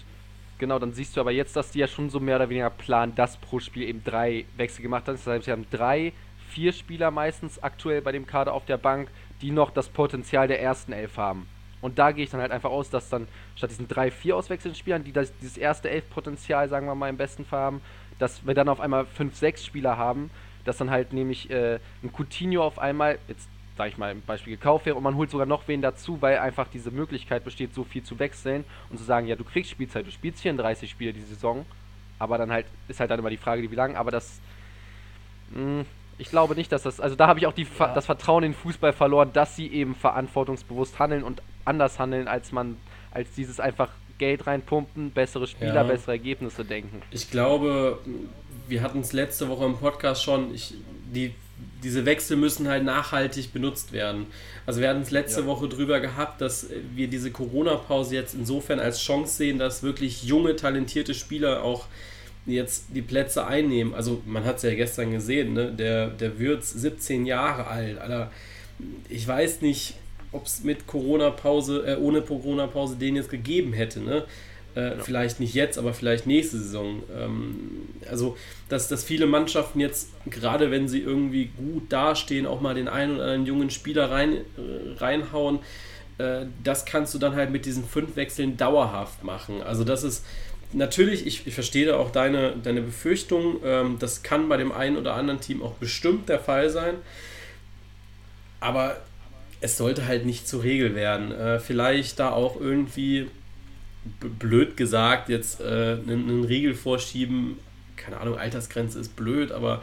genau, 0.57 0.77
dann 0.77 0.91
siehst 0.91 1.15
du 1.15 1.21
aber 1.21 1.31
jetzt, 1.31 1.55
dass 1.55 1.71
die 1.71 1.79
ja 1.79 1.87
schon 1.87 2.09
so 2.09 2.19
mehr 2.19 2.35
oder 2.35 2.49
weniger 2.49 2.69
planen, 2.69 3.15
dass 3.15 3.37
pro 3.37 3.61
Spiel 3.61 3.83
eben 3.83 4.03
drei 4.03 4.43
Wechsel 4.57 4.81
gemacht 4.81 5.07
haben. 5.07 5.15
Das 5.15 5.25
heißt, 5.25 5.45
sie 5.45 5.51
haben 5.51 5.65
drei, 5.71 6.11
vier 6.49 6.73
Spieler 6.73 7.11
meistens 7.11 7.63
aktuell 7.63 8.01
bei 8.01 8.11
dem 8.11 8.27
Kader 8.27 8.53
auf 8.53 8.65
der 8.65 8.77
Bank, 8.77 9.09
die 9.41 9.51
noch 9.51 9.71
das 9.71 9.89
Potenzial 9.89 10.47
der 10.47 10.61
ersten 10.61 10.93
Elf 10.93 11.17
haben. 11.17 11.47
Und 11.81 11.99
da 11.99 12.11
gehe 12.11 12.23
ich 12.23 12.31
dann 12.31 12.41
halt 12.41 12.51
einfach 12.51 12.71
aus, 12.71 12.89
dass 12.89 13.09
dann 13.09 13.27
statt 13.55 13.69
diesen 13.69 13.87
drei, 13.87 14.09
vier 14.09 14.35
auswechselnden 14.35 14.77
Spielern, 14.77 15.03
die 15.03 15.11
das, 15.11 15.31
dieses 15.37 15.57
erste 15.57 15.89
Elf-Potenzial, 15.89 16.69
sagen 16.69 16.87
wir 16.87 16.95
mal, 16.95 17.09
im 17.09 17.17
besten 17.17 17.45
Fall 17.45 17.61
haben, 17.61 17.81
dass 18.19 18.45
wir 18.45 18.55
dann 18.55 18.69
auf 18.69 18.79
einmal 18.79 19.05
fünf, 19.05 19.35
sechs 19.35 19.63
Spieler 19.63 19.97
haben, 19.97 20.31
dass 20.65 20.77
dann 20.77 20.89
halt 20.89 21.13
nämlich 21.13 21.49
äh, 21.51 21.79
ein 22.03 22.11
Coutinho 22.11 22.63
auf 22.63 22.79
einmal, 22.79 23.19
jetzt 23.27 23.47
sage 23.77 23.89
ich 23.89 23.97
mal 23.97 24.11
im 24.11 24.21
Beispiel 24.21 24.55
gekauft 24.55 24.87
wäre 24.87 24.95
und 24.95 25.03
man 25.03 25.15
holt 25.15 25.29
sogar 25.29 25.45
noch 25.45 25.67
wen 25.67 25.83
dazu, 25.83 26.19
weil 26.21 26.39
einfach 26.39 26.67
diese 26.67 26.89
Möglichkeit 26.89 27.43
besteht, 27.43 27.75
so 27.75 27.83
viel 27.83 28.01
zu 28.01 28.17
wechseln 28.17 28.63
und 28.89 28.97
zu 28.97 29.03
sagen, 29.03 29.27
ja, 29.27 29.35
du 29.35 29.43
kriegst 29.43 29.69
Spielzeit, 29.69 30.07
du 30.07 30.11
spielst 30.11 30.41
34 30.41 30.89
Spiele 30.89 31.13
die 31.13 31.21
Saison, 31.21 31.63
aber 32.17 32.39
dann 32.39 32.51
halt, 32.51 32.65
ist 32.87 32.99
halt 32.99 33.11
dann 33.11 33.19
immer 33.19 33.29
die 33.29 33.37
Frage, 33.37 33.69
wie 33.69 33.75
lang, 33.75 33.95
aber 33.95 34.09
das, 34.09 34.39
mh, 35.51 35.61
hm, 35.61 35.85
ich 36.17 36.29
glaube 36.29 36.55
nicht, 36.55 36.71
dass 36.71 36.83
das, 36.83 36.99
also 36.99 37.15
da 37.15 37.27
habe 37.27 37.39
ich 37.39 37.47
auch 37.47 37.53
die, 37.53 37.67
ja. 37.77 37.93
das 37.93 38.05
Vertrauen 38.05 38.43
in 38.43 38.51
den 38.51 38.57
Fußball 38.57 38.93
verloren, 38.93 39.31
dass 39.33 39.55
sie 39.55 39.67
eben 39.67 39.95
verantwortungsbewusst 39.95 40.99
handeln 40.99 41.23
und 41.23 41.41
anders 41.65 41.99
handeln, 41.99 42.27
als 42.27 42.51
man, 42.51 42.77
als 43.11 43.31
dieses 43.35 43.59
einfach 43.59 43.89
Geld 44.17 44.47
reinpumpen, 44.47 45.11
bessere 45.11 45.47
Spieler, 45.47 45.75
ja. 45.75 45.83
bessere 45.83 46.11
Ergebnisse 46.11 46.65
denken. 46.65 47.01
Ich 47.11 47.29
glaube, 47.29 47.99
wir 48.67 48.81
hatten 48.81 49.01
es 49.01 49.13
letzte 49.13 49.47
Woche 49.47 49.65
im 49.65 49.77
Podcast 49.77 50.23
schon, 50.23 50.53
ich, 50.55 50.73
die, 51.13 51.35
diese 51.83 52.05
Wechsel 52.05 52.37
müssen 52.37 52.67
halt 52.67 52.83
nachhaltig 52.83 53.53
benutzt 53.53 53.91
werden. 53.91 54.27
Also 54.65 54.81
wir 54.81 54.89
hatten 54.89 55.01
es 55.01 55.11
letzte 55.11 55.41
ja. 55.41 55.47
Woche 55.47 55.67
drüber 55.67 55.99
gehabt, 55.99 56.41
dass 56.41 56.67
wir 56.93 57.07
diese 57.07 57.31
Corona-Pause 57.31 58.15
jetzt 58.15 58.33
insofern 58.33 58.79
als 58.79 59.01
Chance 59.01 59.35
sehen, 59.35 59.59
dass 59.59 59.83
wirklich 59.83 60.23
junge, 60.23 60.55
talentierte 60.55 61.13
Spieler 61.13 61.63
auch 61.63 61.85
jetzt 62.47 62.85
die 62.95 63.01
Plätze 63.01 63.45
einnehmen. 63.45 63.93
Also 63.93 64.21
man 64.25 64.45
hat 64.45 64.57
es 64.57 64.63
ja 64.63 64.73
gestern 64.73 65.11
gesehen, 65.11 65.53
ne? 65.53 65.71
der, 65.71 66.07
der 66.07 66.39
Würz 66.39 66.73
17 66.73 67.25
Jahre 67.25 67.67
alt. 67.67 67.99
Alter, 67.99 68.31
ich 69.09 69.27
weiß 69.27 69.61
nicht, 69.61 69.95
ob 70.31 70.45
es 70.45 70.63
mit 70.63 70.87
Corona-Pause, 70.87 71.83
äh, 71.85 71.95
ohne 71.97 72.21
Corona-Pause 72.21 72.95
den 72.95 73.15
jetzt 73.15 73.29
gegeben 73.29 73.73
hätte. 73.73 73.99
Ne? 73.99 74.25
Äh, 74.75 74.89
ja. 74.89 75.03
Vielleicht 75.03 75.39
nicht 75.39 75.53
jetzt, 75.55 75.77
aber 75.77 75.93
vielleicht 75.93 76.27
nächste 76.27 76.57
Saison. 76.57 77.01
Ähm, 77.15 77.55
also, 78.09 78.37
dass, 78.69 78.87
dass 78.87 79.03
viele 79.03 79.25
Mannschaften 79.25 79.79
jetzt, 79.79 80.09
gerade 80.29 80.69
wenn 80.71 80.87
sie 80.87 80.99
irgendwie 80.99 81.45
gut 81.57 81.91
dastehen, 81.91 82.45
auch 82.45 82.61
mal 82.61 82.75
den 82.75 82.87
einen 82.87 83.15
oder 83.15 83.23
anderen 83.23 83.45
jungen 83.45 83.69
Spieler 83.69 84.11
rein, 84.11 84.33
äh, 84.33 84.99
reinhauen, 84.99 85.59
äh, 86.19 86.45
das 86.63 86.85
kannst 86.85 87.13
du 87.13 87.17
dann 87.17 87.35
halt 87.35 87.49
mit 87.49 87.65
diesen 87.65 87.85
fünf 87.85 88.15
Wechseln 88.15 88.55
dauerhaft 88.55 89.23
machen. 89.23 89.61
Also, 89.63 89.83
das 89.83 90.03
ist 90.03 90.23
natürlich, 90.73 91.25
ich, 91.25 91.47
ich 91.47 91.53
verstehe 91.53 91.85
da 91.85 91.97
auch 91.97 92.11
deine, 92.11 92.55
deine 92.61 92.81
Befürchtung. 92.81 93.57
Ähm, 93.63 93.97
das 93.99 94.23
kann 94.23 94.49
bei 94.49 94.57
dem 94.57 94.71
einen 94.71 94.97
oder 94.97 95.15
anderen 95.15 95.39
Team 95.39 95.61
auch 95.61 95.73
bestimmt 95.73 96.29
der 96.29 96.39
Fall 96.39 96.69
sein. 96.69 96.95
Aber 98.59 99.01
es 99.61 99.77
sollte 99.77 100.05
halt 100.05 100.25
nicht 100.25 100.47
zur 100.47 100.63
Regel 100.63 100.95
werden. 100.95 101.31
Äh, 101.31 101.59
vielleicht 101.59 102.19
da 102.19 102.31
auch 102.31 102.59
irgendwie, 102.59 103.27
blöd 104.19 104.77
gesagt, 104.77 105.29
jetzt 105.29 105.61
äh, 105.61 105.63
einen, 105.63 106.29
einen 106.29 106.43
Riegel 106.43 106.75
vorschieben. 106.75 107.59
Keine 107.95 108.19
Ahnung, 108.19 108.37
Altersgrenze 108.37 108.99
ist 108.99 109.15
blöd, 109.15 109.51
aber 109.51 109.81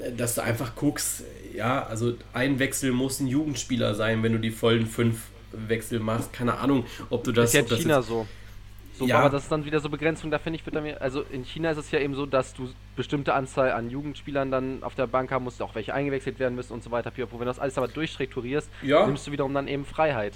äh, 0.00 0.12
dass 0.12 0.34
du 0.34 0.42
einfach 0.42 0.76
guckst, 0.76 1.24
ja, 1.54 1.84
also 1.84 2.14
ein 2.32 2.58
Wechsel 2.58 2.92
muss 2.92 3.20
ein 3.20 3.26
Jugendspieler 3.26 3.94
sein, 3.94 4.22
wenn 4.22 4.32
du 4.32 4.38
die 4.38 4.50
vollen 4.50 4.86
fünf 4.86 5.28
Wechsel 5.52 6.00
machst. 6.00 6.32
Keine 6.32 6.58
Ahnung, 6.58 6.86
ob 7.08 7.24
du 7.24 7.32
das. 7.32 7.54
Ist 7.54 7.70
ja 7.70 7.76
China 7.76 8.02
so. 8.02 8.26
So, 9.00 9.06
ja. 9.06 9.20
Aber 9.20 9.30
das 9.30 9.44
ist 9.44 9.50
dann 9.50 9.64
wieder 9.64 9.80
so 9.80 9.88
Begrenzung, 9.88 10.30
da 10.30 10.38
finde 10.38 10.58
ich, 10.58 10.66
wird 10.66 10.76
dann, 10.76 10.86
also 11.00 11.22
in 11.22 11.42
China 11.42 11.70
ist 11.70 11.78
es 11.78 11.90
ja 11.90 12.00
eben 12.00 12.14
so, 12.14 12.26
dass 12.26 12.52
du 12.52 12.68
bestimmte 12.96 13.32
Anzahl 13.32 13.72
an 13.72 13.88
Jugendspielern 13.88 14.50
dann 14.50 14.82
auf 14.82 14.94
der 14.94 15.06
Bank 15.06 15.32
haben 15.32 15.44
musst, 15.44 15.62
auch 15.62 15.74
welche 15.74 15.94
eingewechselt 15.94 16.38
werden 16.38 16.54
müssen 16.54 16.74
und 16.74 16.82
so 16.82 16.90
weiter. 16.90 17.10
Wenn 17.16 17.26
du 17.26 17.44
das 17.46 17.58
alles 17.58 17.78
aber 17.78 17.88
durchstrukturierst, 17.88 18.68
ja. 18.82 19.06
nimmst 19.06 19.26
du 19.26 19.32
wiederum 19.32 19.54
dann 19.54 19.68
eben 19.68 19.86
Freiheit. 19.86 20.34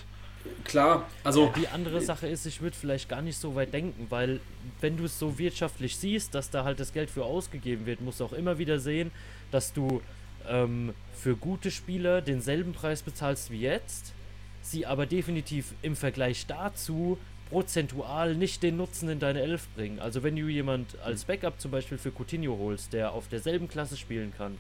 Klar, 0.64 1.07
also. 1.24 1.53
Die 1.55 1.68
andere 1.68 2.00
Sache 2.00 2.27
ist, 2.27 2.46
ich 2.46 2.62
würde 2.62 2.74
vielleicht 2.74 3.11
gar 3.11 3.20
nicht 3.20 3.37
so 3.37 3.55
weit 3.55 3.74
denken, 3.74 4.07
weil 4.09 4.40
wenn 4.81 4.96
du 4.96 5.05
es 5.05 5.18
so 5.18 5.38
wirtschaftlich 5.38 5.98
siehst, 5.98 6.35
dass 6.35 6.48
da 6.48 6.64
halt 6.64 6.81
das 6.81 6.94
Geld 6.94 7.11
für 7.11 7.24
ausgegeben 7.24 7.85
wird, 7.85 8.00
musst 8.00 8.20
du 8.20 8.24
auch 8.24 8.33
immer 8.33 8.57
wieder 8.57 8.79
sehen, 8.79 9.11
dass 9.50 9.74
du 9.74 10.00
ähm, 10.48 10.94
für 11.14 11.37
gute 11.37 11.70
Spieler 11.70 12.22
denselben 12.22 12.72
Preis 12.72 13.03
bezahlst 13.03 13.50
wie 13.50 13.61
jetzt, 13.61 14.14
sie 14.62 14.87
aber 14.87 15.05
definitiv 15.05 15.75
im 15.83 15.96
Vergleich 15.96 16.46
dazu 16.46 17.19
prozentual 17.55 18.35
nicht 18.35 18.65
den 18.65 18.77
Nutzen 18.77 19.09
in 19.09 19.21
deine 19.21 19.40
Elf 19.40 19.69
bringen. 19.77 20.00
Also 20.00 20.25
wenn 20.25 20.35
du 20.35 20.48
jemand 20.48 20.98
als 21.05 21.25
Backup 21.25 21.61
zum 21.61 21.71
Beispiel 21.71 21.98
für 21.98 22.11
Coutinho 22.11 22.59
holst, 22.59 22.92
der 22.92 23.13
auf 23.13 23.29
derselben 23.29 23.69
Klasse 23.69 23.96
spielen 23.96 24.33
kann, 24.37 24.59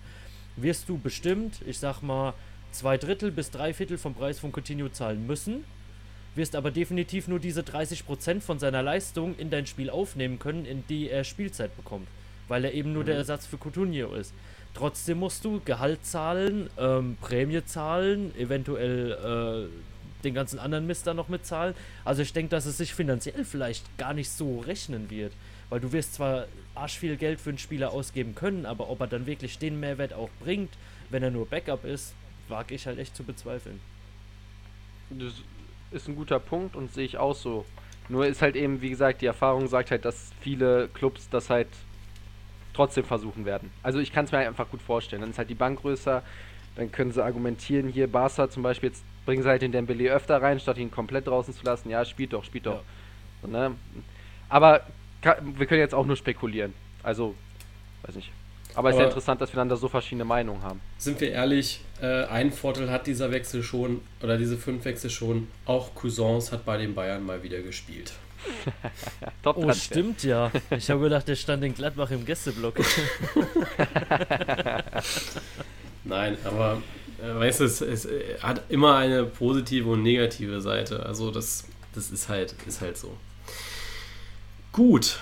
wirst 0.54 0.88
du 0.88 0.96
bestimmt, 0.96 1.60
ich 1.66 1.80
sag 1.80 2.02
mal, 2.02 2.34
zwei 2.70 2.96
Drittel 2.96 3.32
bis 3.32 3.50
drei 3.50 3.74
Viertel 3.74 3.98
vom 3.98 4.14
Preis 4.14 4.38
von 4.38 4.52
Coutinho 4.52 4.90
zahlen 4.90 5.26
müssen, 5.26 5.64
wirst 6.36 6.54
aber 6.54 6.70
definitiv 6.70 7.26
nur 7.26 7.40
diese 7.40 7.62
30% 7.62 8.40
von 8.40 8.60
seiner 8.60 8.84
Leistung 8.84 9.36
in 9.38 9.50
dein 9.50 9.66
Spiel 9.66 9.90
aufnehmen 9.90 10.38
können, 10.38 10.64
in 10.64 10.86
die 10.86 11.10
er 11.10 11.24
Spielzeit 11.24 11.76
bekommt. 11.76 12.06
weil 12.46 12.64
er 12.64 12.74
eben 12.74 12.92
nur 12.92 13.02
der 13.02 13.16
Ersatz 13.16 13.46
für 13.46 13.56
Coutinho 13.56 14.14
ist. 14.14 14.32
Trotzdem 14.74 15.18
musst 15.18 15.44
du 15.44 15.60
Gehalt 15.64 16.04
zahlen, 16.04 16.70
ähm, 16.78 17.16
Prämie 17.20 17.64
zahlen, 17.64 18.32
eventuell 18.38 19.68
äh, 19.70 19.93
den 20.24 20.34
ganzen 20.34 20.58
anderen 20.58 20.86
Mist 20.86 21.06
da 21.06 21.14
noch 21.14 21.28
mitzahlen. 21.28 21.74
Also 22.04 22.22
ich 22.22 22.32
denke, 22.32 22.50
dass 22.50 22.66
es 22.66 22.78
sich 22.78 22.94
finanziell 22.94 23.44
vielleicht 23.44 23.96
gar 23.98 24.14
nicht 24.14 24.30
so 24.30 24.60
rechnen 24.60 25.10
wird. 25.10 25.32
Weil 25.70 25.80
du 25.80 25.92
wirst 25.92 26.14
zwar 26.14 26.46
arsch 26.74 26.98
viel 26.98 27.16
Geld 27.16 27.40
für 27.40 27.50
einen 27.50 27.58
Spieler 27.58 27.92
ausgeben 27.92 28.34
können, 28.34 28.66
aber 28.66 28.90
ob 28.90 29.00
er 29.00 29.06
dann 29.06 29.26
wirklich 29.26 29.58
den 29.58 29.80
Mehrwert 29.80 30.12
auch 30.12 30.30
bringt, 30.40 30.70
wenn 31.10 31.22
er 31.22 31.30
nur 31.30 31.46
Backup 31.46 31.84
ist, 31.84 32.14
wage 32.48 32.74
ich 32.74 32.86
halt 32.86 32.98
echt 32.98 33.16
zu 33.16 33.24
bezweifeln. 33.24 33.80
Das 35.10 35.32
ist 35.90 36.08
ein 36.08 36.16
guter 36.16 36.38
Punkt 36.38 36.76
und 36.76 36.92
sehe 36.92 37.04
ich 37.04 37.16
auch 37.16 37.34
so. 37.34 37.64
Nur 38.08 38.26
ist 38.26 38.42
halt 38.42 38.56
eben, 38.56 38.82
wie 38.82 38.90
gesagt, 38.90 39.22
die 39.22 39.26
Erfahrung 39.26 39.66
sagt 39.68 39.90
halt, 39.90 40.04
dass 40.04 40.32
viele 40.40 40.88
Clubs 40.88 41.28
das 41.30 41.48
halt 41.48 41.68
trotzdem 42.74 43.04
versuchen 43.04 43.44
werden. 43.44 43.70
Also 43.82 44.00
ich 44.00 44.12
kann 44.12 44.26
es 44.26 44.32
mir 44.32 44.38
einfach 44.38 44.68
gut 44.68 44.82
vorstellen. 44.82 45.22
Dann 45.22 45.30
ist 45.30 45.38
halt 45.38 45.48
die 45.48 45.54
Bank 45.54 45.80
größer, 45.80 46.22
dann 46.76 46.92
können 46.92 47.12
sie 47.12 47.24
argumentieren, 47.24 47.88
hier 47.88 48.10
Barca 48.10 48.50
zum 48.50 48.62
Beispiel, 48.62 48.90
jetzt 48.90 49.04
bringen 49.24 49.42
sie 49.42 49.48
halt 49.48 49.62
den 49.62 49.72
Dembele 49.72 50.12
öfter 50.12 50.40
rein, 50.40 50.60
statt 50.60 50.78
ihn 50.78 50.90
komplett 50.90 51.26
draußen 51.26 51.54
zu 51.54 51.64
lassen. 51.64 51.90
Ja, 51.90 52.04
spielt 52.04 52.32
doch, 52.32 52.44
spielt 52.44 52.66
doch. 52.66 52.74
Ja. 52.74 52.82
So, 53.42 53.48
ne? 53.48 53.74
Aber 54.48 54.82
wir 55.22 55.66
können 55.66 55.80
jetzt 55.80 55.94
auch 55.94 56.06
nur 56.06 56.16
spekulieren. 56.16 56.74
Also, 57.02 57.34
weiß 58.02 58.14
nicht. 58.16 58.30
Aber 58.74 58.90
es 58.90 58.96
ist 58.96 59.00
ja 59.00 59.06
interessant, 59.06 59.40
dass 59.40 59.52
wir 59.52 59.56
dann 59.56 59.68
da 59.68 59.76
so 59.76 59.88
verschiedene 59.88 60.24
Meinungen 60.24 60.62
haben. 60.62 60.80
Sind 60.98 61.20
wir 61.20 61.30
ehrlich, 61.30 61.80
äh, 62.00 62.24
ein 62.24 62.50
Vorteil 62.52 62.90
hat 62.90 63.06
dieser 63.06 63.30
Wechsel 63.30 63.62
schon, 63.62 64.00
oder 64.20 64.36
diese 64.36 64.56
fünf 64.56 64.84
Wechsel 64.84 65.10
schon, 65.10 65.46
auch 65.64 65.94
Cousins 65.94 66.50
hat 66.50 66.64
bei 66.64 66.76
den 66.76 66.94
Bayern 66.94 67.24
mal 67.24 67.42
wieder 67.42 67.60
gespielt. 67.60 68.12
oh, 69.44 69.72
stimmt 69.72 70.24
ja. 70.24 70.50
Ich 70.70 70.90
habe 70.90 71.00
gedacht, 71.00 71.28
der 71.28 71.36
stand 71.36 71.64
in 71.64 71.74
Gladbach 71.74 72.10
im 72.10 72.26
Gästeblock. 72.26 72.74
Nein, 76.04 76.36
aber 76.44 76.82
weißt 77.22 77.60
du, 77.60 77.64
es, 77.64 77.80
es, 77.80 78.08
hat 78.42 78.62
immer 78.68 78.96
eine 78.96 79.24
positive 79.24 79.88
und 79.90 80.02
negative 80.02 80.60
Seite. 80.60 81.04
Also 81.04 81.30
das, 81.30 81.68
das 81.94 82.10
ist 82.10 82.28
halt, 82.28 82.54
ist 82.66 82.80
halt 82.80 82.96
so. 82.96 83.16
Gut. 84.72 85.20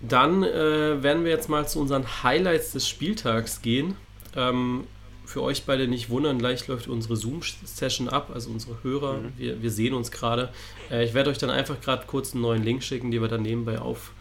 Dann 0.00 0.42
äh, 0.42 1.02
werden 1.02 1.24
wir 1.24 1.30
jetzt 1.30 1.48
mal 1.48 1.66
zu 1.66 1.78
unseren 1.78 2.04
Highlights 2.22 2.72
des 2.72 2.88
Spieltags 2.88 3.62
gehen. 3.62 3.96
Ähm, 4.34 4.84
für 5.24 5.42
euch 5.42 5.64
beide 5.64 5.88
nicht 5.88 6.10
wundern, 6.10 6.38
gleich 6.38 6.66
läuft 6.68 6.88
unsere 6.88 7.16
Zoom-Session 7.16 8.08
ab, 8.08 8.30
also 8.34 8.50
unsere 8.50 8.82
Hörer, 8.82 9.14
mhm. 9.14 9.32
wir, 9.38 9.62
wir 9.62 9.70
sehen 9.70 9.94
uns 9.94 10.10
gerade. 10.10 10.52
Äh, 10.90 11.04
ich 11.04 11.14
werde 11.14 11.30
euch 11.30 11.38
dann 11.38 11.50
einfach 11.50 11.80
gerade 11.80 12.04
kurz 12.06 12.32
einen 12.32 12.42
neuen 12.42 12.62
Link 12.62 12.82
schicken, 12.82 13.10
den 13.10 13.22
wir 13.22 13.28
dann 13.28 13.42
nebenbei 13.42 13.78
auf, 13.78 14.12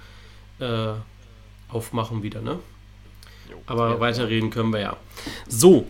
äh, 0.60 0.94
aufmachen 1.68 2.24
wieder, 2.24 2.42
ne? 2.42 2.60
Jo, 3.50 3.58
Aber 3.66 4.00
weiterreden 4.00 4.52
können 4.52 4.72
wir 4.72 4.80
ja. 4.80 4.98
So, 5.50 5.86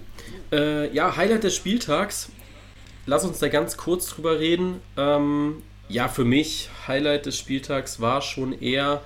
äh, 0.51 0.93
ja, 0.93 1.15
Highlight 1.15 1.43
des 1.43 1.55
Spieltags. 1.55 2.29
Lass 3.05 3.23
uns 3.23 3.39
da 3.39 3.47
ganz 3.47 3.77
kurz 3.77 4.07
drüber 4.07 4.39
reden. 4.39 4.81
Ähm, 4.97 5.63
ja, 5.89 6.07
für 6.07 6.23
mich, 6.23 6.69
Highlight 6.87 7.25
des 7.25 7.37
Spieltags 7.37 7.99
war 7.99 8.21
schon 8.21 8.53
eher, 8.59 9.01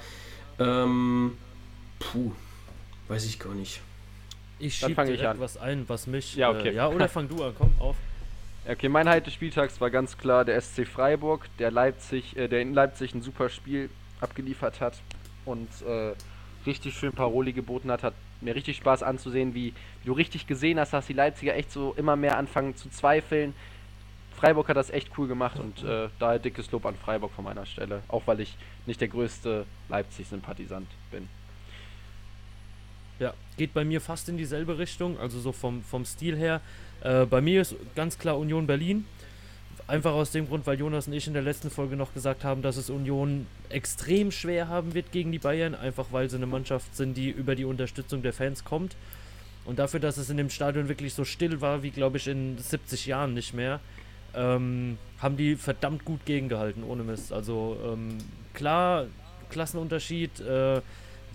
ähm, 0.59 1.37
puh, 1.99 2.31
weiß 3.07 3.25
ich 3.25 3.39
gar 3.39 3.53
nicht. 3.53 3.81
Ich 4.59 4.75
schiebe 4.75 4.93
direkt 4.93 5.21
ich 5.21 5.27
an. 5.27 5.39
was 5.39 5.57
ein, 5.57 5.85
was 5.87 6.07
mich. 6.07 6.35
Ja, 6.35 6.49
okay. 6.49 6.69
Äh, 6.69 6.75
ja, 6.75 6.87
oder 6.87 7.09
fang 7.09 7.27
du 7.27 7.43
an, 7.43 7.53
komm, 7.57 7.73
auf. 7.79 7.95
Okay, 8.67 8.89
mein 8.89 9.07
Highlight 9.07 9.27
des 9.27 9.35
Spieltags 9.35 9.79
war 9.79 9.91
ganz 9.91 10.17
klar 10.17 10.43
der 10.43 10.59
SC 10.59 10.87
Freiburg, 10.87 11.45
der 11.59 11.69
Leipzig, 11.69 12.35
äh, 12.35 12.47
der 12.47 12.61
in 12.61 12.73
Leipzig 12.73 13.13
ein 13.13 13.21
super 13.21 13.49
Spiel 13.49 13.91
abgeliefert 14.21 14.81
hat 14.81 14.95
und 15.45 15.69
äh, 15.87 16.13
richtig 16.65 16.97
schön 16.97 17.11
Paroli 17.11 17.53
geboten 17.53 17.91
hat. 17.91 18.01
Hat 18.01 18.15
mir 18.41 18.55
richtig 18.55 18.77
Spaß 18.77 19.03
anzusehen, 19.03 19.53
wie, 19.53 19.73
wie, 20.01 20.05
du 20.05 20.13
richtig 20.13 20.47
gesehen 20.47 20.79
hast, 20.79 20.93
dass 20.93 21.07
die 21.07 21.13
Leipziger 21.13 21.55
echt 21.55 21.71
so 21.71 21.93
immer 21.97 22.15
mehr 22.15 22.37
anfangen 22.37 22.75
zu 22.75 22.89
zweifeln. 22.89 23.53
Freiburg 24.35 24.67
hat 24.67 24.77
das 24.77 24.89
echt 24.89 25.17
cool 25.17 25.27
gemacht 25.27 25.59
und 25.59 25.83
äh, 25.83 26.09
daher 26.19 26.39
dickes 26.39 26.69
Lob 26.71 26.85
an 26.85 26.95
Freiburg 26.95 27.31
von 27.31 27.45
meiner 27.45 27.65
Stelle. 27.65 28.01
Auch 28.09 28.23
weil 28.25 28.41
ich 28.41 28.55
nicht 28.85 28.99
der 28.99 29.07
größte 29.07 29.65
Leipzig-Sympathisant 29.89 30.87
bin. 31.09 31.29
Ja, 33.19 33.33
geht 33.55 33.73
bei 33.73 33.85
mir 33.85 34.01
fast 34.01 34.27
in 34.27 34.37
dieselbe 34.37 34.77
Richtung, 34.77 35.17
also 35.19 35.39
so 35.39 35.53
vom, 35.53 35.81
vom 35.83 36.03
Stil 36.03 36.35
her. 36.35 36.59
Äh, 37.01 37.25
bei 37.25 37.39
mir 37.39 37.61
ist 37.61 37.75
ganz 37.95 38.17
klar 38.17 38.37
Union 38.37 38.67
Berlin. 38.67 39.05
Einfach 39.87 40.13
aus 40.13 40.31
dem 40.31 40.47
Grund, 40.47 40.65
weil 40.65 40.79
Jonas 40.79 41.07
und 41.07 41.13
ich 41.13 41.27
in 41.27 41.33
der 41.33 41.43
letzten 41.43 41.69
Folge 41.69 41.95
noch 41.95 42.13
gesagt 42.13 42.43
haben, 42.43 42.63
dass 42.63 42.75
es 42.75 42.89
Union 42.89 43.45
extrem 43.69 44.31
schwer 44.31 44.67
haben 44.67 44.95
wird 44.95 45.11
gegen 45.11 45.31
die 45.31 45.37
Bayern, 45.37 45.75
einfach 45.75 46.07
weil 46.11 46.27
sie 46.27 46.37
eine 46.37 46.47
Mannschaft 46.47 46.95
sind, 46.95 47.15
die 47.15 47.29
über 47.29 47.55
die 47.55 47.65
Unterstützung 47.65 48.23
der 48.23 48.33
Fans 48.33 48.63
kommt. 48.63 48.95
Und 49.63 49.77
dafür, 49.77 49.99
dass 49.99 50.17
es 50.17 50.29
in 50.31 50.37
dem 50.37 50.49
Stadion 50.49 50.89
wirklich 50.89 51.13
so 51.13 51.23
still 51.23 51.61
war, 51.61 51.83
wie 51.83 51.91
glaube 51.91 52.17
ich 52.17 52.27
in 52.27 52.57
70 52.57 53.05
Jahren 53.05 53.35
nicht 53.35 53.53
mehr, 53.53 53.79
ähm, 54.33 54.97
haben 55.19 55.37
die 55.37 55.55
verdammt 55.55 56.03
gut 56.03 56.25
gegengehalten, 56.25 56.83
ohne 56.83 57.03
Mist. 57.03 57.31
Also 57.31 57.77
ähm, 57.85 58.17
klar, 58.53 59.05
Klassenunterschied. 59.49 60.39
Äh, 60.39 60.81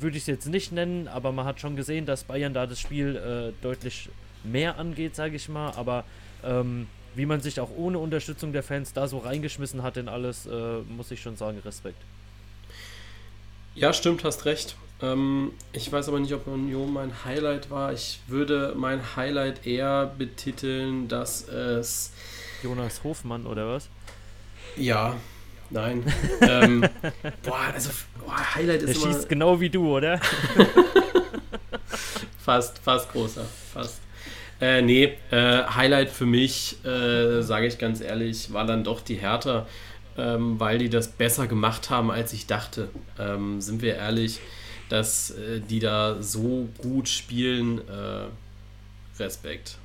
würde 0.02 0.16
ich 0.16 0.22
es 0.22 0.26
jetzt 0.26 0.46
nicht 0.46 0.72
nennen, 0.72 1.08
aber 1.08 1.32
man 1.32 1.44
hat 1.44 1.60
schon 1.60 1.76
gesehen, 1.76 2.06
dass 2.06 2.24
Bayern 2.24 2.54
da 2.54 2.66
das 2.66 2.80
Spiel 2.80 3.16
äh, 3.16 3.62
deutlich 3.62 4.08
mehr 4.44 4.78
angeht, 4.78 5.14
sage 5.14 5.36
ich 5.36 5.48
mal. 5.48 5.72
Aber 5.76 6.04
ähm, 6.44 6.86
wie 7.14 7.26
man 7.26 7.40
sich 7.40 7.60
auch 7.60 7.70
ohne 7.76 7.98
Unterstützung 7.98 8.52
der 8.52 8.62
Fans 8.62 8.92
da 8.92 9.08
so 9.08 9.18
reingeschmissen 9.18 9.82
hat 9.82 9.96
in 9.96 10.08
alles, 10.08 10.46
äh, 10.46 10.78
muss 10.88 11.10
ich 11.10 11.20
schon 11.20 11.36
sagen, 11.36 11.60
Respekt. 11.64 12.00
Ja, 13.74 13.92
stimmt, 13.92 14.24
hast 14.24 14.44
recht. 14.44 14.76
Ähm, 15.02 15.52
ich 15.72 15.90
weiß 15.90 16.08
aber 16.08 16.20
nicht, 16.20 16.34
ob 16.34 16.46
Union 16.46 16.92
mein 16.92 17.24
Highlight 17.24 17.70
war. 17.70 17.92
Ich 17.92 18.20
würde 18.26 18.74
mein 18.76 19.16
Highlight 19.16 19.66
eher 19.66 20.12
betiteln, 20.18 21.08
dass 21.08 21.48
es. 21.48 22.12
Jonas 22.62 23.02
Hofmann 23.04 23.46
oder 23.46 23.68
was? 23.68 23.88
Ja, 24.76 25.16
Nein. 25.70 26.04
ähm, 26.40 26.80
boah, 27.42 27.60
also 27.72 27.90
boah, 28.18 28.54
Highlight 28.54 28.82
ist 28.82 28.96
immer... 28.96 29.14
schießt 29.14 29.28
genau 29.28 29.60
wie 29.60 29.70
du, 29.70 29.96
oder? 29.96 30.20
fast, 32.44 32.78
fast 32.80 33.10
großer, 33.12 33.44
fast. 33.72 34.00
Äh, 34.60 34.82
nee, 34.82 35.16
äh, 35.30 35.64
Highlight 35.64 36.10
für 36.10 36.26
mich, 36.26 36.84
äh, 36.84 37.42
sage 37.42 37.66
ich 37.66 37.78
ganz 37.78 38.00
ehrlich, 38.00 38.52
war 38.52 38.66
dann 38.66 38.84
doch 38.84 39.00
die 39.00 39.14
Hertha, 39.14 39.66
ähm, 40.18 40.60
weil 40.60 40.78
die 40.78 40.90
das 40.90 41.08
besser 41.08 41.46
gemacht 41.46 41.88
haben, 41.88 42.10
als 42.10 42.32
ich 42.32 42.46
dachte. 42.46 42.90
Ähm, 43.18 43.60
sind 43.60 43.80
wir 43.80 43.96
ehrlich, 43.96 44.38
dass 44.90 45.30
äh, 45.30 45.60
die 45.60 45.78
da 45.78 46.20
so 46.20 46.68
gut 46.78 47.08
spielen, 47.08 47.78
äh, 47.88 48.26
Respekt. 49.18 49.78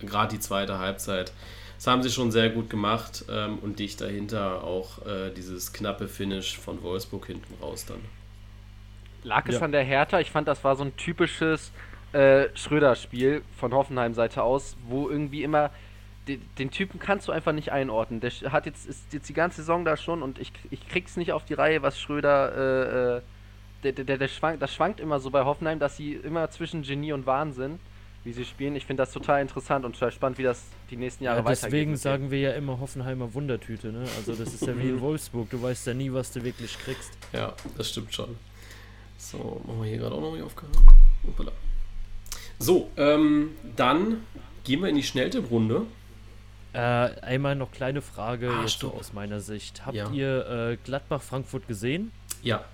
Gerade 0.00 0.34
die 0.34 0.40
zweite 0.40 0.78
Halbzeit. 0.78 1.32
Das 1.76 1.88
haben 1.88 2.02
sie 2.04 2.10
schon 2.10 2.30
sehr 2.30 2.50
gut 2.50 2.70
gemacht 2.70 3.24
ähm, 3.28 3.58
und 3.58 3.80
dicht 3.80 4.00
dahinter 4.00 4.62
auch 4.62 5.04
äh, 5.04 5.30
dieses 5.36 5.72
knappe 5.72 6.06
Finish 6.06 6.56
von 6.56 6.80
Wolfsburg 6.82 7.26
hinten 7.26 7.54
raus 7.60 7.86
dann. 7.86 7.98
Lag 9.24 9.48
es 9.48 9.56
ja. 9.56 9.62
an 9.62 9.72
der 9.72 9.82
Hertha? 9.82 10.20
Ich 10.20 10.30
fand, 10.30 10.46
das 10.46 10.62
war 10.62 10.76
so 10.76 10.84
ein 10.84 10.96
typisches 10.96 11.72
äh, 12.12 12.48
Schröder-Spiel 12.54 13.42
von 13.56 13.72
Hoffenheim-Seite 13.72 14.42
aus, 14.42 14.76
wo 14.86 15.08
irgendwie 15.08 15.42
immer 15.42 15.70
den, 16.28 16.42
den, 16.58 16.70
Typen 16.70 17.00
kannst 17.00 17.26
du 17.26 17.32
einfach 17.32 17.52
nicht 17.52 17.72
einordnen. 17.72 18.20
Der 18.20 18.30
hat 18.52 18.66
jetzt 18.66 18.86
ist 18.86 19.12
jetzt 19.12 19.28
die 19.28 19.34
ganze 19.34 19.56
Saison 19.56 19.84
da 19.84 19.96
schon 19.96 20.22
und 20.22 20.38
ich, 20.38 20.52
ich 20.70 20.88
krieg's 20.88 21.16
nicht 21.16 21.32
auf 21.32 21.44
die 21.44 21.54
Reihe, 21.54 21.82
was 21.82 21.98
Schröder 22.00 23.16
äh, 23.16 23.16
äh 23.18 23.22
der, 23.82 24.04
der, 24.04 24.16
der 24.16 24.28
schwankt, 24.28 24.62
das 24.62 24.72
schwankt 24.72 25.00
immer 25.00 25.18
so 25.18 25.30
bei 25.30 25.44
Hoffenheim, 25.44 25.80
dass 25.80 25.96
sie 25.96 26.12
immer 26.12 26.48
zwischen 26.50 26.82
Genie 26.82 27.12
und 27.12 27.26
Wahnsinn 27.26 27.80
wie 28.24 28.32
sie 28.32 28.44
spielen. 28.44 28.76
Ich 28.76 28.86
finde 28.86 29.02
das 29.02 29.12
total 29.12 29.42
interessant 29.42 29.84
und 29.84 29.94
total 29.94 30.12
spannend, 30.12 30.38
wie 30.38 30.44
das 30.44 30.64
die 30.90 30.96
nächsten 30.96 31.24
Jahre 31.24 31.38
ja, 31.38 31.44
weitergeht. 31.44 31.64
Deswegen 31.64 31.96
sagen 31.96 32.30
wir 32.30 32.38
ja 32.38 32.52
immer 32.52 32.78
Hoffenheimer 32.78 33.34
Wundertüte. 33.34 33.90
Ne? 33.92 34.04
Also 34.16 34.34
das 34.34 34.54
ist 34.54 34.62
ja 34.66 34.78
wie 34.78 34.90
in 34.90 35.00
Wolfsburg. 35.00 35.50
Du 35.50 35.60
weißt 35.60 35.86
ja 35.88 35.94
nie, 35.94 36.12
was 36.12 36.32
du 36.32 36.42
wirklich 36.44 36.78
kriegst. 36.78 37.12
Ja, 37.32 37.54
das 37.76 37.90
stimmt 37.90 38.14
schon. 38.14 38.36
So, 39.18 39.60
machen 39.66 39.82
wir 39.82 39.88
hier 39.88 39.98
gerade 39.98 40.14
auch 40.14 40.20
noch 40.20 40.32
nicht 40.32 40.42
aufgehört. 40.42 40.76
So, 42.62 42.90
ähm, 42.96 43.50
dann 43.76 44.22
gehen 44.62 44.82
wir 44.82 44.88
in 44.88 44.94
die 44.94 45.02
Schnelltipprunde. 45.02 45.82
Äh, 46.72 46.78
einmal 46.78 47.56
noch 47.56 47.72
kleine 47.72 48.00
Frage 48.00 48.52
ah, 48.52 48.62
jetzt 48.62 48.78
so 48.78 48.92
aus 48.92 49.12
meiner 49.12 49.40
Sicht. 49.40 49.84
Habt 49.84 49.96
ja. 49.96 50.08
ihr 50.10 50.46
äh, 50.46 50.76
Gladbach-Frankfurt 50.84 51.66
gesehen? 51.66 52.12
Ja. 52.40 52.64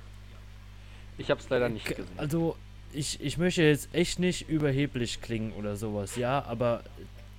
Ich 1.16 1.30
habe 1.30 1.40
es 1.40 1.48
leider 1.48 1.70
nicht 1.70 1.86
gesehen. 1.86 2.06
Also 2.18 2.54
ich, 2.92 3.20
ich 3.22 3.38
möchte 3.38 3.62
jetzt 3.62 3.88
echt 3.94 4.18
nicht 4.18 4.50
überheblich 4.50 5.22
klingen 5.22 5.52
oder 5.52 5.76
sowas, 5.76 6.16
ja, 6.16 6.44
aber 6.44 6.84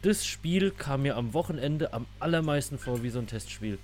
das 0.02 0.26
Spiel 0.26 0.72
kam 0.72 1.04
mir 1.04 1.18
am 1.18 1.36
Wochenende 1.36 1.94
am 1.94 2.08
allermeisten 2.20 2.80
vor 2.80 3.04
wie 3.04 3.10
so 3.10 3.20
ein 3.20 3.28
Testspiel. 3.28 3.78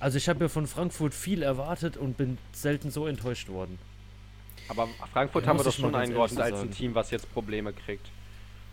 Also 0.00 0.16
ich 0.16 0.30
habe 0.30 0.44
ja 0.44 0.48
von 0.48 0.66
Frankfurt 0.66 1.12
viel 1.12 1.42
erwartet 1.42 1.98
und 1.98 2.16
bin 2.16 2.38
selten 2.52 2.90
so 2.90 3.06
enttäuscht 3.06 3.50
worden. 3.50 3.78
Aber 4.68 4.88
Frankfurt 5.12 5.44
ja, 5.44 5.50
haben 5.50 5.58
wir 5.58 5.64
doch 5.64 5.72
schon 5.72 5.94
eingeordnet 5.94 6.40
als 6.40 6.60
ein 6.60 6.70
Team, 6.70 6.94
was 6.94 7.10
jetzt 7.10 7.32
Probleme 7.32 7.72
kriegt. 7.72 8.06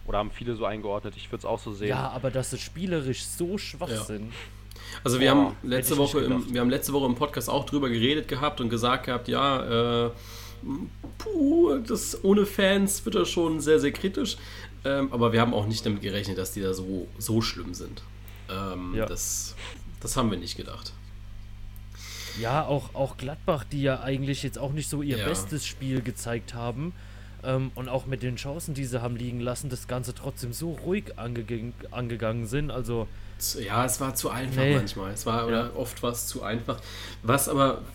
Oder 0.06 0.18
haben 0.18 0.32
viele 0.32 0.56
so 0.56 0.66
eingeordnet, 0.66 1.14
ich 1.16 1.32
würde 1.32 1.39
es 1.39 1.46
auch 1.46 1.60
so 1.60 1.72
sehen. 1.72 1.89
Ja, 1.89 2.10
aber 2.10 2.30
dass 2.30 2.52
sie 2.52 2.58
spielerisch 2.58 3.24
so 3.24 3.58
schwach 3.58 3.89
ja. 3.89 4.04
sind. 4.04 4.34
Also 5.04 5.20
wir, 5.20 5.32
oh, 5.34 5.36
haben 5.36 5.56
letzte 5.64 5.98
Woche 5.98 6.20
im, 6.22 6.54
wir 6.54 6.62
haben 6.62 6.70
letzte 6.70 6.94
Woche 6.94 7.06
im 7.06 7.16
Podcast 7.16 7.50
auch 7.50 7.66
drüber 7.66 7.89
geredet 7.89 8.28
gehabt 8.28 8.60
und 8.60 8.70
gesagt 8.70 9.06
gehabt, 9.06 9.28
ja, 9.28 10.08
äh, 10.08 10.12
puh, 11.18 11.78
das 11.80 12.24
ohne 12.24 12.46
Fans 12.46 13.06
wird 13.06 13.16
das 13.16 13.30
schon 13.30 13.62
sehr, 13.62 13.80
sehr 13.80 13.91
kritisch. 13.91 14.38
Ähm, 14.86 15.12
aber 15.12 15.32
wir 15.32 15.39
haben 15.39 15.54
auch 15.54 15.66
nicht 15.66 15.86
damit 15.86 16.02
gerechnet, 16.02 16.38
dass 16.38 16.52
die 16.52 16.62
da 16.62 16.74
so, 16.74 17.08
so 17.18 17.41
schlimm 17.41 17.74
sind. 17.74 18.04
Ähm, 18.50 18.94
ja. 18.96 19.06
das, 19.06 19.56
das 20.02 20.18
haben 20.18 20.30
wir 20.30 20.38
nicht 20.38 20.58
gedacht. 20.58 20.91
Ja, 22.40 22.66
auch, 22.66 22.96
auch 22.96 23.18
Gladbach, 23.18 23.64
die 23.64 23.84
ja 23.84 24.02
eigentlich 24.02 24.44
jetzt 24.44 24.58
auch 24.58 24.72
nicht 24.72 24.90
so 24.90 25.02
ihr 25.02 25.18
ja. 25.18 25.28
bestes 25.28 25.66
Spiel 25.66 26.02
gezeigt 26.02 26.54
haben. 26.54 26.94
Ähm, 27.44 27.72
und 27.76 27.90
auch 27.90 28.06
mit 28.06 28.24
den 28.24 28.38
Chancen, 28.38 28.74
die 28.74 28.86
sie 28.86 29.02
haben 29.02 29.16
liegen 29.16 29.40
lassen, 29.40 29.70
das 29.70 29.88
Ganze 29.88 30.16
trotzdem 30.16 30.54
so 30.54 30.72
ruhig 30.72 31.18
ange 31.18 31.74
angegangen 31.92 32.48
sind. 32.48 32.72
Also. 32.72 33.08
Ja, 33.60 33.86
es 33.86 34.00
war 34.00 34.16
zu 34.16 34.30
einfach 34.30 34.62
nee. 34.62 34.76
manchmal. 34.76 35.12
Es 35.12 35.26
war 35.26 35.50
ja. 35.52 35.72
oft 35.76 36.02
was 36.02 36.28
zu 36.28 36.44
einfach. 36.44 36.80
Was 37.22 37.50
aber. 37.50 37.82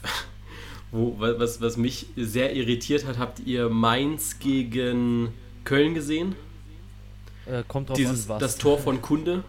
Wo, 0.90 1.16
was, 1.18 1.60
was 1.60 1.76
mich 1.76 2.06
sehr 2.16 2.56
irritiert 2.56 3.04
hat, 3.04 3.18
habt 3.18 3.40
ihr 3.40 3.68
Mainz 3.68 4.38
gegen 4.38 5.34
Köln 5.64 5.92
gesehen? 5.92 6.34
Äh, 7.44 7.62
kommt 7.68 7.90
drauf 7.90 7.96
Dieses, 7.98 8.24
an, 8.24 8.36
was. 8.36 8.40
Das 8.40 8.56
Tor 8.56 8.78
von 8.78 9.02
Kunde? 9.02 9.44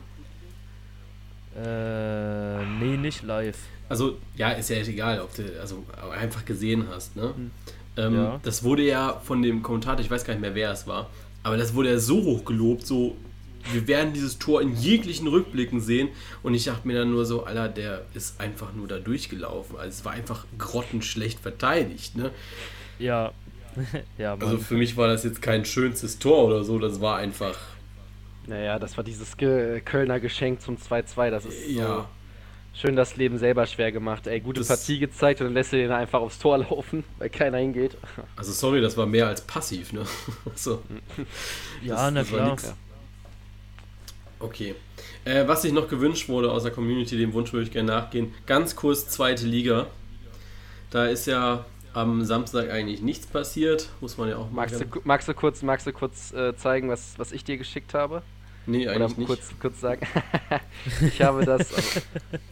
Äh, 1.56 2.66
nee, 2.82 2.98
nicht 2.98 3.24
live. 3.24 3.58
Also, 3.90 4.18
ja, 4.36 4.52
ist 4.52 4.70
ja 4.70 4.78
egal, 4.78 5.20
ob 5.20 5.36
du 5.36 5.44
also 5.60 5.84
einfach 6.18 6.46
gesehen 6.46 6.86
hast, 6.90 7.16
ne? 7.16 7.34
Hm. 7.36 7.52
Ähm, 7.98 8.16
ja. 8.16 8.40
Das 8.44 8.64
wurde 8.64 8.84
ja 8.84 9.20
von 9.24 9.42
dem 9.42 9.62
Kommentator, 9.64 10.00
ich 10.00 10.10
weiß 10.12 10.24
gar 10.24 10.34
nicht 10.34 10.42
mehr, 10.42 10.56
wer 10.56 10.72
es 10.72 10.88
war, 10.88 11.10
aber 11.44 11.58
das 11.58 11.74
wurde 11.74 11.90
ja 11.90 12.00
so 12.00 12.24
hoch 12.24 12.46
gelobt, 12.46 12.86
so, 12.86 13.18
wir 13.72 13.88
werden 13.88 14.14
dieses 14.14 14.40
Tor 14.40 14.62
in 14.62 14.76
jeglichen 14.76 15.28
Rückblicken 15.28 15.82
sehen. 15.82 16.10
Und 16.44 16.54
ich 16.54 16.66
dachte 16.66 16.88
mir 16.88 17.00
dann 17.00 17.12
nur 17.12 17.26
so, 17.26 17.44
Alter, 17.44 17.68
der 17.68 18.06
ist 18.14 18.40
einfach 18.40 18.74
nur 18.74 18.88
da 18.88 19.00
durchgelaufen. 19.00 19.78
Also 19.78 19.90
es 19.90 20.06
war 20.06 20.14
einfach 20.14 20.46
grottenschlecht 20.58 21.40
verteidigt, 21.40 22.16
ne? 22.16 22.32
Ja. 23.00 23.32
ja 24.18 24.36
also 24.36 24.58
für 24.58 24.76
mich 24.76 24.98
war 24.98 25.08
das 25.08 25.24
jetzt 25.24 25.42
kein 25.42 25.66
schönstes 25.66 26.20
Tor 26.20 26.46
oder 26.46 26.64
so, 26.64 26.80
das 26.80 27.02
war 27.02 27.18
einfach. 27.18 27.58
Naja, 28.48 28.80
das 28.80 28.98
war 28.98 29.04
dieses 29.04 29.38
Ge 29.38 29.82
Kölner 29.82 30.20
Geschenk 30.20 30.62
zum 30.62 30.78
2-2, 30.78 31.30
das 31.30 31.46
ist 31.46 31.70
ja. 31.70 32.10
Schön 32.80 32.95
das 32.95 33.15
Leben 33.17 33.38
selber 33.38 33.65
schwer 33.65 33.91
gemacht. 33.91 34.27
Ey, 34.27 34.39
gute 34.39 34.61
das 34.61 34.67
Partie 34.67 34.99
gezeigt 34.99 35.41
und 35.41 35.47
dann 35.47 35.53
lässt 35.53 35.73
er 35.73 35.80
den 35.80 35.91
einfach 35.91 36.21
aufs 36.21 36.39
Tor 36.39 36.59
laufen, 36.59 37.03
weil 37.17 37.30
keiner 37.30 37.57
hingeht. 37.57 37.97
Also 38.36 38.51
sorry, 38.51 38.82
das 38.82 38.95
war 38.97 39.05
mehr 39.05 39.27
als 39.27 39.41
passiv, 39.41 39.93
ne? 39.93 40.05
so. 40.55 40.82
Ja, 41.84 42.09
das, 42.11 42.32
na 42.32 42.55
klar. 42.55 42.77
Okay. 44.39 44.75
Äh, 45.25 45.47
was 45.47 45.63
sich 45.63 45.73
noch 45.73 45.89
gewünscht 45.89 46.30
wurde 46.30 46.51
aus 46.51 46.63
der 46.63 46.71
Community, 46.71 47.17
dem 47.17 47.34
Wunsch 47.34 47.51
würde 47.51 47.65
ich 47.65 47.71
gerne 47.71 47.91
nachgehen. 47.91 48.34
Ganz 48.45 48.75
kurz 48.75 49.07
zweite 49.09 49.45
Liga. 49.45 49.88
Da 50.91 51.07
ist 51.07 51.27
ja 51.27 51.65
am 51.93 52.23
Samstag 52.23 52.69
eigentlich 52.69 53.01
nichts 53.01 53.27
passiert, 53.27 53.89
muss 53.99 54.17
man 54.17 54.30
ja 54.30 54.38
auch 54.38 54.51
magst 54.51 54.80
du, 54.80 54.86
magst 55.03 55.27
du 55.27 55.34
kurz, 55.34 55.61
magst 55.63 55.88
du 55.88 55.91
kurz 55.91 56.32
äh, 56.34 56.55
zeigen, 56.55 56.88
was, 56.88 57.15
was 57.17 57.32
ich 57.32 57.43
dir 57.43 57.57
geschickt 57.57 57.93
habe? 57.93 58.21
Nee, 58.66 58.88
eigentlich 58.88 58.95
Oder 58.95 59.18
nicht. 59.18 59.28
Kurz, 59.28 59.49
kurz 59.60 59.82
sagen. 59.82 60.05
ich 61.01 61.22
habe 61.22 61.43
das. 61.45 61.74
Also, 61.74 62.01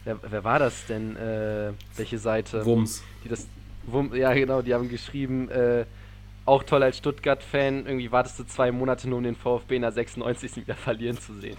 wer, 0.04 0.18
wer, 0.28 0.44
war 0.44 0.58
das 0.58 0.86
denn? 0.86 1.16
Äh, 1.16 1.72
welche 1.96 2.18
Seite? 2.18 2.64
Wums. 2.64 3.02
Die 3.24 3.28
das, 3.28 3.46
Wum, 3.90 4.14
ja, 4.14 4.32
genau, 4.34 4.60
die 4.60 4.74
haben 4.74 4.88
geschrieben, 4.88 5.48
äh, 5.50 5.86
auch 6.44 6.62
toll 6.62 6.82
als 6.82 6.98
Stuttgart-Fan, 6.98 7.86
irgendwie 7.86 8.10
wartest 8.12 8.38
du 8.38 8.44
zwei 8.44 8.70
Monate 8.70 9.08
nur, 9.08 9.18
um 9.18 9.24
den 9.24 9.36
VfB 9.36 9.76
in 9.76 9.82
der 9.82 9.92
96. 9.92 10.56
wieder 10.56 10.74
verlieren 10.74 11.18
zu 11.18 11.34
sehen. 11.34 11.56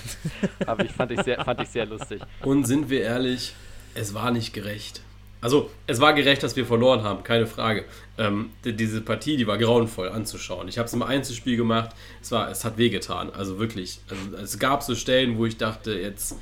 Aber 0.66 0.84
ich 0.84 0.92
fand 0.92 1.12
ich, 1.12 1.22
sehr, 1.22 1.44
fand 1.44 1.60
ich 1.60 1.68
sehr 1.68 1.86
lustig. 1.86 2.20
Und 2.42 2.64
sind 2.66 2.90
wir 2.90 3.02
ehrlich, 3.02 3.54
es 3.94 4.14
war 4.14 4.30
nicht 4.30 4.52
gerecht. 4.52 5.02
Also, 5.40 5.70
es 5.86 6.00
war 6.00 6.12
gerecht, 6.12 6.42
dass 6.42 6.56
wir 6.56 6.66
verloren 6.66 7.02
haben, 7.02 7.22
keine 7.24 7.46
Frage. 7.46 7.84
Ähm, 8.18 8.50
die, 8.64 8.74
diese 8.74 9.00
Partie, 9.00 9.36
die 9.36 9.46
war 9.46 9.56
grauenvoll 9.56 10.10
anzuschauen. 10.10 10.68
Ich 10.68 10.78
habe 10.78 10.86
es 10.86 10.92
im 10.92 11.02
Einzelspiel 11.02 11.56
gemacht, 11.56 11.90
es, 12.20 12.30
war, 12.30 12.50
es 12.50 12.64
hat 12.64 12.76
wehgetan. 12.76 13.30
Also 13.30 13.58
wirklich. 13.58 14.00
Also, 14.10 14.36
es 14.36 14.58
gab 14.58 14.82
so 14.82 14.94
Stellen, 14.94 15.38
wo 15.38 15.46
ich 15.46 15.56
dachte, 15.56 15.92
jetzt, 15.92 16.36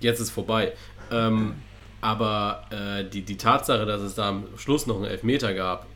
jetzt 0.00 0.20
ist 0.20 0.30
vorbei. 0.30 0.72
Ähm, 1.10 1.54
aber 2.00 2.64
äh, 2.70 3.04
die, 3.04 3.22
die 3.22 3.36
Tatsache, 3.36 3.86
dass 3.86 4.00
es 4.02 4.14
da 4.14 4.28
am 4.28 4.44
Schluss 4.56 4.86
noch 4.86 4.96
einen 4.96 5.06
Elfmeter 5.06 5.54
gab 5.54 5.86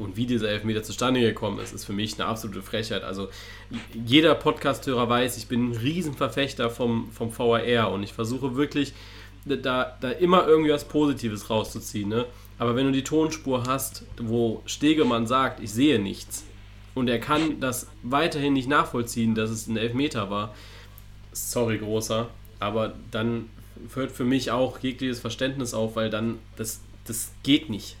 und 0.00 0.16
wie 0.16 0.24
dieser 0.24 0.48
Elfmeter 0.48 0.82
zustande 0.82 1.20
gekommen 1.20 1.58
ist, 1.58 1.74
ist 1.74 1.84
für 1.84 1.92
mich 1.92 2.18
eine 2.18 2.26
absolute 2.26 2.62
Frechheit. 2.62 3.04
Also 3.04 3.28
jeder 3.92 4.34
Podcasthörer 4.34 5.08
weiß, 5.08 5.36
ich 5.36 5.48
bin 5.48 5.72
ein 5.72 5.76
Riesenverfechter 5.76 6.70
vom, 6.70 7.12
vom 7.12 7.36
VAR 7.36 7.92
und 7.92 8.02
ich 8.02 8.14
versuche 8.14 8.56
wirklich 8.56 8.94
da, 9.44 9.96
da 10.00 10.10
immer 10.10 10.46
irgendwie 10.46 10.70
was 10.70 10.84
Positives 10.84 11.50
rauszuziehen. 11.50 12.08
Ne? 12.08 12.26
Aber 12.58 12.76
wenn 12.76 12.86
du 12.86 12.92
die 12.92 13.04
Tonspur 13.04 13.64
hast, 13.66 14.04
wo 14.20 14.62
Stegemann 14.66 15.26
sagt, 15.26 15.60
ich 15.60 15.72
sehe 15.72 15.98
nichts, 15.98 16.44
und 16.94 17.08
er 17.08 17.20
kann 17.20 17.60
das 17.60 17.88
weiterhin 18.02 18.52
nicht 18.52 18.68
nachvollziehen, 18.68 19.34
dass 19.34 19.50
es 19.50 19.66
ein 19.68 19.76
Elfmeter 19.76 20.28
war, 20.28 20.54
sorry, 21.32 21.78
großer, 21.78 22.28
aber 22.58 22.94
dann 23.10 23.48
hört 23.94 24.12
für 24.12 24.24
mich 24.24 24.50
auch 24.50 24.78
jegliches 24.80 25.20
Verständnis 25.20 25.72
auf, 25.72 25.96
weil 25.96 26.10
dann, 26.10 26.38
das, 26.56 26.80
das 27.06 27.32
geht 27.42 27.70
nicht. 27.70 27.96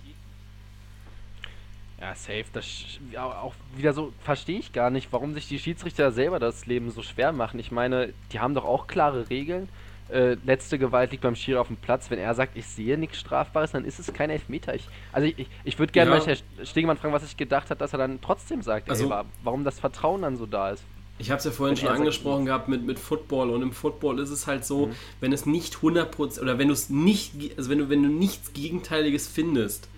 Ja, 2.00 2.14
safe. 2.14 2.46
Das 2.52 2.66
ja, 3.12 3.24
auch 3.24 3.54
wieder 3.76 3.92
so 3.92 4.12
verstehe 4.20 4.58
ich 4.58 4.72
gar 4.72 4.90
nicht, 4.90 5.12
warum 5.12 5.34
sich 5.34 5.48
die 5.48 5.58
Schiedsrichter 5.58 6.12
selber 6.12 6.38
das 6.38 6.66
Leben 6.66 6.90
so 6.90 7.02
schwer 7.02 7.32
machen. 7.32 7.60
Ich 7.60 7.70
meine, 7.70 8.12
die 8.32 8.40
haben 8.40 8.54
doch 8.54 8.64
auch 8.64 8.86
klare 8.86 9.28
Regeln 9.28 9.68
äh, 10.12 10.36
letzte 10.44 10.78
Gewalt 10.78 11.10
liegt 11.10 11.22
beim 11.22 11.34
Schiri 11.34 11.58
auf 11.58 11.68
dem 11.68 11.76
Platz. 11.76 12.10
Wenn 12.10 12.18
er 12.18 12.34
sagt, 12.34 12.56
ich 12.56 12.66
sehe 12.66 12.98
nichts 12.98 13.18
Strafbares, 13.18 13.72
dann 13.72 13.84
ist 13.84 13.98
es 13.98 14.12
kein 14.12 14.30
Elfmeter. 14.30 14.74
Ich, 14.74 14.88
also 15.12 15.26
ich, 15.26 15.48
ich 15.64 15.78
würde 15.78 15.92
gerne 15.92 16.10
ja. 16.10 16.18
mal 16.18 16.26
Herr 16.26 16.66
Stegemann 16.66 16.96
fragen, 16.96 17.14
was 17.14 17.24
ich 17.24 17.36
gedacht 17.36 17.70
hat, 17.70 17.80
dass 17.80 17.92
er 17.92 17.98
dann 17.98 18.20
trotzdem 18.20 18.62
sagt, 18.62 18.90
also, 18.90 19.12
ey, 19.12 19.22
warum 19.42 19.64
das 19.64 19.80
Vertrauen 19.80 20.22
dann 20.22 20.36
so 20.36 20.46
da 20.46 20.70
ist. 20.70 20.84
Ich 21.18 21.30
habe 21.30 21.38
es 21.38 21.44
ja 21.44 21.50
vorhin 21.50 21.76
schon 21.76 21.90
angesprochen 21.90 22.46
gehabt 22.46 22.68
mit, 22.68 22.84
mit 22.84 22.98
Football 22.98 23.50
und 23.50 23.60
im 23.60 23.72
Football 23.72 24.18
ist 24.20 24.30
es 24.30 24.46
halt 24.46 24.64
so, 24.64 24.86
mhm. 24.86 24.92
wenn 25.20 25.32
es 25.32 25.44
nicht 25.44 25.76
100% 25.76 26.40
oder 26.40 26.58
wenn 26.58 26.68
du 26.68 26.74
es 26.74 26.88
nicht, 26.88 27.34
also 27.58 27.68
wenn 27.68 27.78
du, 27.78 27.90
wenn 27.90 28.02
du 28.02 28.08
nichts 28.08 28.54
Gegenteiliges 28.54 29.28
findest, 29.28 29.88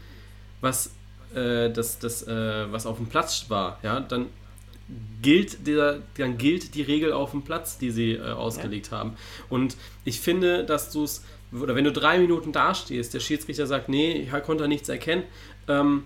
was 0.60 0.94
äh, 1.34 1.70
das, 1.70 2.00
das, 2.00 2.26
äh, 2.26 2.72
was 2.72 2.86
auf 2.86 2.96
dem 2.96 3.06
Platz 3.06 3.46
war, 3.48 3.78
ja, 3.84 4.00
dann 4.00 4.26
gilt 5.22 5.66
dieser, 5.66 6.00
dann 6.16 6.38
gilt 6.38 6.74
die 6.74 6.82
Regel 6.82 7.12
auf 7.12 7.30
dem 7.30 7.42
Platz, 7.42 7.78
die 7.78 7.90
sie 7.90 8.12
äh, 8.12 8.32
ausgelegt 8.32 8.90
ja. 8.90 8.98
haben. 8.98 9.16
Und 9.48 9.76
ich 10.04 10.20
finde, 10.20 10.64
dass 10.64 10.90
du 10.90 11.04
es, 11.04 11.24
oder 11.52 11.74
wenn 11.74 11.84
du 11.84 11.92
drei 11.92 12.18
Minuten 12.18 12.52
dastehst, 12.52 13.14
der 13.14 13.20
Schiedsrichter 13.20 13.66
sagt, 13.66 13.88
nee, 13.88 14.12
ich 14.12 14.42
konnte 14.42 14.68
nichts 14.68 14.88
erkennen, 14.88 15.24
ähm, 15.68 16.04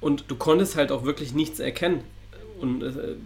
und 0.00 0.24
du 0.28 0.36
konntest 0.36 0.76
halt 0.76 0.92
auch 0.92 1.04
wirklich 1.04 1.34
nichts 1.34 1.60
erkennen. 1.60 2.02
Und 2.60 2.82
äh, 2.82 3.16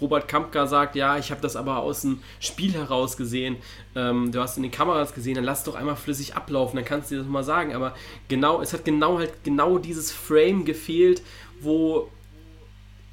Robert 0.00 0.28
Kampka 0.28 0.66
sagt, 0.66 0.96
ja, 0.96 1.18
ich 1.18 1.30
habe 1.30 1.40
das 1.40 1.56
aber 1.56 1.78
aus 1.78 2.02
dem 2.02 2.20
Spiel 2.40 2.72
heraus 2.72 3.16
gesehen. 3.16 3.56
Ähm, 3.94 4.32
du 4.32 4.40
hast 4.40 4.56
in 4.56 4.62
den 4.62 4.72
Kameras 4.72 5.14
gesehen, 5.14 5.34
dann 5.34 5.44
lass 5.44 5.64
doch 5.64 5.74
einmal 5.74 5.96
flüssig 5.96 6.36
ablaufen, 6.36 6.76
dann 6.76 6.84
kannst 6.84 7.10
du 7.10 7.16
dir 7.16 7.22
das 7.22 7.30
mal 7.30 7.44
sagen. 7.44 7.74
Aber 7.74 7.94
genau, 8.28 8.60
es 8.60 8.72
hat 8.72 8.84
genau 8.84 9.18
halt 9.18 9.44
genau 9.44 9.78
dieses 9.78 10.12
Frame 10.12 10.64
gefehlt, 10.64 11.22
wo 11.60 12.08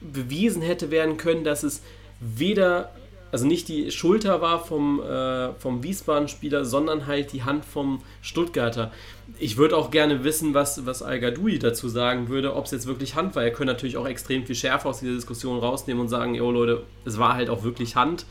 bewiesen 0.01 0.61
hätte 0.61 0.91
werden 0.91 1.17
können, 1.17 1.43
dass 1.43 1.63
es 1.63 1.81
weder, 2.19 2.91
also 3.31 3.45
nicht 3.45 3.67
die 3.67 3.91
Schulter 3.91 4.41
war 4.41 4.63
vom, 4.63 5.01
äh, 5.01 5.53
vom 5.53 5.83
Wiesbaden-Spieler, 5.83 6.65
sondern 6.65 7.07
halt 7.07 7.33
die 7.33 7.43
Hand 7.43 7.65
vom 7.65 8.01
Stuttgarter. 8.21 8.91
Ich 9.39 9.57
würde 9.57 9.75
auch 9.75 9.91
gerne 9.91 10.23
wissen, 10.23 10.53
was, 10.53 10.85
was 10.85 11.01
al 11.01 11.19
dazu 11.19 11.89
sagen 11.89 12.29
würde, 12.29 12.55
ob 12.55 12.65
es 12.65 12.71
jetzt 12.71 12.87
wirklich 12.87 13.15
Hand 13.15 13.35
war. 13.35 13.43
Er 13.43 13.51
könnte 13.51 13.73
natürlich 13.73 13.97
auch 13.97 14.07
extrem 14.07 14.45
viel 14.45 14.55
Schärfe 14.55 14.87
aus 14.87 14.99
dieser 14.99 15.15
Diskussion 15.15 15.59
rausnehmen 15.59 16.01
und 16.01 16.09
sagen, 16.09 16.35
jo 16.35 16.51
Leute, 16.51 16.83
es 17.05 17.17
war 17.17 17.35
halt 17.35 17.49
auch 17.49 17.63
wirklich 17.63 17.95
Hand. 17.95 18.25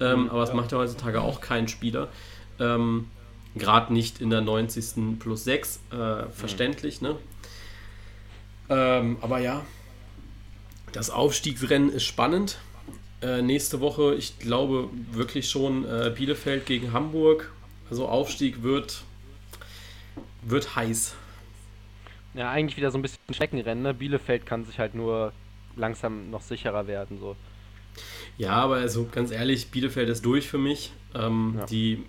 Ähm, 0.00 0.24
mhm, 0.24 0.30
aber 0.30 0.40
das 0.40 0.54
macht 0.54 0.72
ja 0.72 0.78
heutzutage 0.78 1.20
auch 1.20 1.40
kein 1.40 1.68
Spieler. 1.68 2.08
Ähm, 2.58 3.06
Gerade 3.56 3.92
nicht 3.92 4.20
in 4.20 4.30
der 4.30 4.42
90. 4.42 5.18
plus 5.18 5.44
6, 5.44 5.80
äh, 5.90 6.30
verständlich, 6.30 7.00
mhm. 7.00 7.08
ne? 7.08 7.16
Ähm, 8.68 9.16
aber 9.20 9.40
ja, 9.40 9.62
das 10.92 11.10
Aufstiegsrennen 11.10 11.90
ist 11.90 12.04
spannend. 12.04 12.58
Äh, 13.22 13.42
nächste 13.42 13.80
Woche, 13.80 14.14
ich 14.14 14.38
glaube 14.38 14.88
wirklich 15.12 15.50
schon 15.50 15.84
äh, 15.84 16.12
Bielefeld 16.14 16.66
gegen 16.66 16.92
Hamburg. 16.92 17.52
Also 17.90 18.08
Aufstieg 18.08 18.62
wird, 18.62 19.02
wird 20.42 20.76
heiß. 20.76 21.14
Ja, 22.34 22.50
eigentlich 22.50 22.76
wieder 22.76 22.90
so 22.90 22.98
ein 22.98 23.02
bisschen 23.02 23.18
Streckenrennen. 23.30 23.82
Ne? 23.82 23.92
Bielefeld 23.92 24.46
kann 24.46 24.64
sich 24.64 24.78
halt 24.78 24.94
nur 24.94 25.32
langsam 25.76 26.30
noch 26.30 26.42
sicherer 26.42 26.86
werden. 26.86 27.18
So. 27.20 27.36
Ja, 28.38 28.52
aber 28.52 28.76
also 28.76 29.08
ganz 29.10 29.32
ehrlich, 29.32 29.70
Bielefeld 29.70 30.08
ist 30.08 30.24
durch 30.24 30.48
für 30.48 30.58
mich. 30.58 30.92
Ähm, 31.14 31.56
ja. 31.58 31.66
die, 31.66 32.04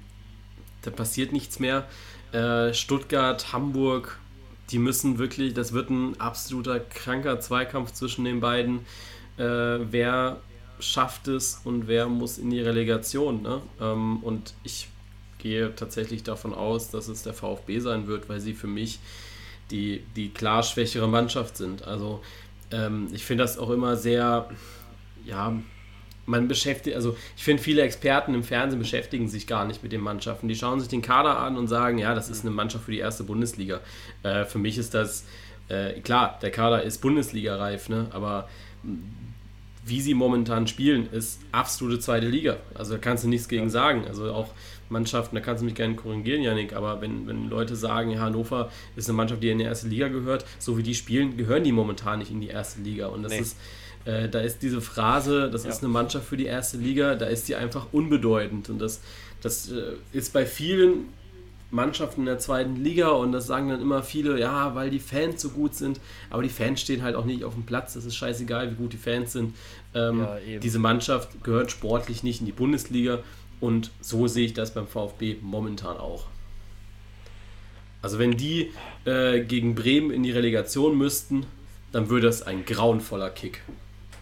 da 0.83 0.91
passiert 0.91 1.33
nichts 1.33 1.59
mehr. 1.59 1.87
Äh, 2.31 2.73
Stuttgart, 2.73 3.51
Hamburg, 3.51 4.19
die 4.71 4.79
müssen 4.79 5.17
wirklich, 5.17 5.53
das 5.53 5.73
wird 5.73 5.89
ein 5.89 6.19
absoluter 6.19 6.79
kranker 6.79 7.39
Zweikampf 7.39 7.91
zwischen 7.91 8.25
den 8.25 8.39
beiden. 8.39 8.79
Äh, 9.37 9.43
wer 9.91 10.41
schafft 10.79 11.27
es 11.27 11.61
und 11.63 11.87
wer 11.87 12.07
muss 12.07 12.37
in 12.37 12.49
die 12.49 12.61
Relegation? 12.61 13.41
Ne? 13.41 13.61
Ähm, 13.79 14.17
und 14.23 14.53
ich 14.63 14.87
gehe 15.37 15.75
tatsächlich 15.75 16.23
davon 16.23 16.53
aus, 16.53 16.89
dass 16.89 17.07
es 17.07 17.23
der 17.23 17.33
VfB 17.33 17.79
sein 17.79 18.07
wird, 18.07 18.29
weil 18.29 18.39
sie 18.39 18.53
für 18.53 18.67
mich 18.67 18.99
die, 19.71 20.03
die 20.15 20.29
klar 20.29 20.63
schwächere 20.63 21.07
Mannschaft 21.07 21.57
sind. 21.57 21.83
Also 21.87 22.21
ähm, 22.71 23.07
ich 23.11 23.25
finde 23.25 23.43
das 23.43 23.57
auch 23.57 23.69
immer 23.69 23.95
sehr, 23.95 24.49
ja, 25.25 25.53
man 26.25 26.47
beschäftigt, 26.47 26.95
also 26.95 27.15
ich 27.35 27.43
finde, 27.43 27.63
viele 27.63 27.81
Experten 27.81 28.33
im 28.33 28.43
Fernsehen 28.43 28.79
beschäftigen 28.79 29.27
sich 29.27 29.47
gar 29.47 29.65
nicht 29.65 29.83
mit 29.83 29.91
den 29.91 30.01
Mannschaften. 30.01 30.47
Die 30.47 30.55
schauen 30.55 30.79
sich 30.79 30.89
den 30.89 31.01
Kader 31.01 31.39
an 31.39 31.57
und 31.57 31.67
sagen, 31.67 31.97
ja, 31.97 32.13
das 32.13 32.29
ist 32.29 32.41
eine 32.41 32.51
Mannschaft 32.51 32.85
für 32.85 32.91
die 32.91 32.99
erste 32.99 33.23
Bundesliga. 33.23 33.79
Äh, 34.23 34.45
für 34.45 34.59
mich 34.59 34.77
ist 34.77 34.93
das, 34.93 35.25
äh, 35.67 35.99
klar, 36.01 36.39
der 36.41 36.51
Kader 36.51 36.83
ist 36.83 36.99
Bundesliga-reif, 36.99 37.89
ne? 37.89 38.07
aber 38.11 38.47
wie 39.83 39.99
sie 39.99 40.13
momentan 40.13 40.67
spielen, 40.67 41.09
ist 41.11 41.41
absolute 41.51 41.99
zweite 41.99 42.27
Liga. 42.27 42.57
Also 42.75 42.93
da 42.93 42.99
kannst 42.99 43.23
du 43.23 43.27
nichts 43.27 43.47
gegen 43.47 43.69
sagen. 43.69 44.05
Also 44.07 44.31
auch 44.31 44.49
Mannschaften, 44.89 45.35
da 45.35 45.41
kannst 45.41 45.61
du 45.61 45.65
mich 45.65 45.75
gerne 45.75 45.95
korrigieren, 45.95 46.43
Janik, 46.43 46.73
aber 46.73 47.01
wenn, 47.01 47.25
wenn 47.27 47.49
Leute 47.49 47.75
sagen, 47.75 48.19
Hannover 48.19 48.71
ist 48.95 49.09
eine 49.09 49.17
Mannschaft, 49.17 49.41
die 49.41 49.49
in 49.49 49.57
die 49.57 49.63
erste 49.63 49.87
Liga 49.87 50.09
gehört, 50.09 50.45
so 50.59 50.77
wie 50.77 50.83
die 50.83 50.93
spielen, 50.93 51.35
gehören 51.37 51.63
die 51.63 51.71
momentan 51.71 52.19
nicht 52.19 52.31
in 52.31 52.41
die 52.41 52.49
erste 52.49 52.81
Liga. 52.81 53.07
Und 53.07 53.23
das 53.23 53.31
nee. 53.31 53.39
ist, 53.39 53.57
äh, 54.05 54.29
da 54.29 54.39
ist 54.39 54.61
diese 54.61 54.81
Phrase, 54.81 55.49
das 55.49 55.63
ja. 55.63 55.69
ist 55.69 55.83
eine 55.83 55.91
Mannschaft 55.91 56.27
für 56.27 56.37
die 56.37 56.45
erste 56.45 56.77
Liga, 56.77 57.15
da 57.15 57.27
ist 57.27 57.47
die 57.47 57.55
einfach 57.55 57.87
unbedeutend. 57.91 58.69
Und 58.69 58.79
das, 58.79 59.01
das 59.41 59.71
äh, 59.71 59.93
ist 60.11 60.33
bei 60.33 60.45
vielen 60.45 61.09
Mannschaften 61.71 62.21
in 62.21 62.25
der 62.25 62.39
zweiten 62.39 62.75
Liga 62.75 63.09
und 63.09 63.31
das 63.31 63.47
sagen 63.47 63.69
dann 63.69 63.81
immer 63.81 64.03
viele, 64.03 64.39
ja, 64.39 64.75
weil 64.75 64.89
die 64.89 64.99
Fans 64.99 65.41
so 65.41 65.49
gut 65.49 65.73
sind, 65.73 65.99
aber 66.29 66.43
die 66.43 66.49
Fans 66.49 66.81
stehen 66.81 67.01
halt 67.01 67.15
auch 67.15 67.25
nicht 67.25 67.43
auf 67.45 67.53
dem 67.53 67.63
Platz, 67.63 67.93
das 67.93 68.05
ist 68.05 68.15
scheißegal, 68.15 68.71
wie 68.71 68.75
gut 68.75 68.91
die 68.91 68.97
Fans 68.97 69.31
sind. 69.31 69.55
Ähm, 69.95 70.19
ja, 70.19 70.59
diese 70.59 70.79
Mannschaft 70.79 71.43
gehört 71.43 71.71
sportlich 71.71 72.23
nicht 72.23 72.41
in 72.41 72.45
die 72.45 72.51
Bundesliga 72.51 73.19
und 73.61 73.91
so 74.01 74.27
sehe 74.27 74.45
ich 74.45 74.53
das 74.53 74.73
beim 74.73 74.85
VfB 74.87 75.37
momentan 75.41 75.95
auch. 75.97 76.27
Also 78.01 78.19
wenn 78.19 78.35
die 78.35 78.71
äh, 79.05 79.41
gegen 79.41 79.75
Bremen 79.75 80.11
in 80.11 80.23
die 80.23 80.31
Relegation 80.31 80.97
müssten, 80.97 81.45
dann 81.91 82.09
würde 82.09 82.27
das 82.27 82.41
ein 82.41 82.65
grauenvoller 82.65 83.29
Kick. 83.29 83.61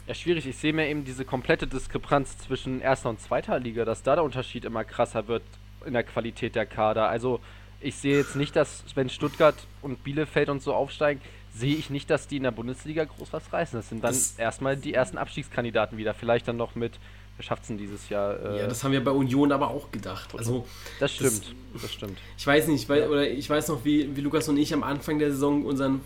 Ja, 0.10 0.16
schwierig. 0.16 0.48
Ich 0.48 0.58
sehe 0.58 0.74
mir 0.74 0.88
eben 0.88 1.06
diese 1.06 1.24
komplette 1.24 1.68
Diskrepanz 1.68 2.36
zwischen 2.40 2.82
erster 2.82 3.12
und 3.12 3.22
zweiter 3.22 3.60
Liga, 3.60 3.86
dass 3.86 4.02
da 4.02 4.16
der 4.16 4.24
Unterschied 4.24 4.66
immer 4.66 4.84
krasser 4.84 5.28
wird 5.28 5.44
in 5.86 5.94
der 5.94 6.02
Qualität 6.02 6.56
der 6.56 6.66
Kader. 6.66 7.08
Also 7.08 7.40
ich 7.80 7.94
sehe 7.94 8.18
jetzt 8.18 8.36
nicht, 8.36 8.56
dass 8.56 8.84
wenn 8.96 9.12
Stuttgart 9.12 9.54
und 9.84 10.04
Bielefeld 10.04 10.50
und 10.50 10.64
so 10.64 10.74
aufsteigen, 10.74 11.22
sehe 11.54 11.76
ich 11.76 11.92
nicht, 11.92 12.10
dass 12.10 12.28
die 12.28 12.38
in 12.38 12.44
der 12.44 12.50
Bundesliga 12.50 13.06
groß 13.06 13.32
was 13.34 13.54
reißen. 13.54 13.78
Das 13.78 13.90
sind 13.90 14.04
dann 14.04 14.12
das 14.12 14.40
erstmal 14.40 14.78
die 14.78 14.96
ersten 14.96 15.20
Abstiegskandidaten 15.20 16.00
wieder. 16.00 16.16
Vielleicht 16.16 16.48
dann 16.48 16.58
noch 16.58 16.74
mit, 16.74 16.94
wer 17.38 17.44
schafft 17.44 17.62
es 17.62 17.68
denn 17.68 17.78
dieses 17.78 18.10
Jahr? 18.10 18.44
Äh 18.44 18.62
ja, 18.62 18.68
das 18.68 18.84
haben 18.84 18.94
wir 18.94 19.04
bei 19.04 19.12
Union 19.12 19.52
aber 19.52 19.70
auch 19.70 19.92
gedacht. 19.92 20.34
Also, 20.36 20.66
das 21.00 21.14
stimmt, 21.14 21.54
das, 21.74 21.84
das 21.84 21.94
stimmt. 21.94 22.18
Ich 22.36 22.48
weiß 22.48 22.68
nicht, 22.70 22.90
weil, 22.90 23.08
oder 23.08 23.30
ich 23.30 23.48
weiß 23.48 23.68
noch, 23.68 23.86
wie, 23.86 24.16
wie 24.16 24.22
Lukas 24.22 24.50
und 24.50 24.58
ich 24.58 24.74
am 24.74 24.82
Anfang 24.82 25.20
der 25.20 25.30
Saison 25.30 25.66
unseren 25.66 26.02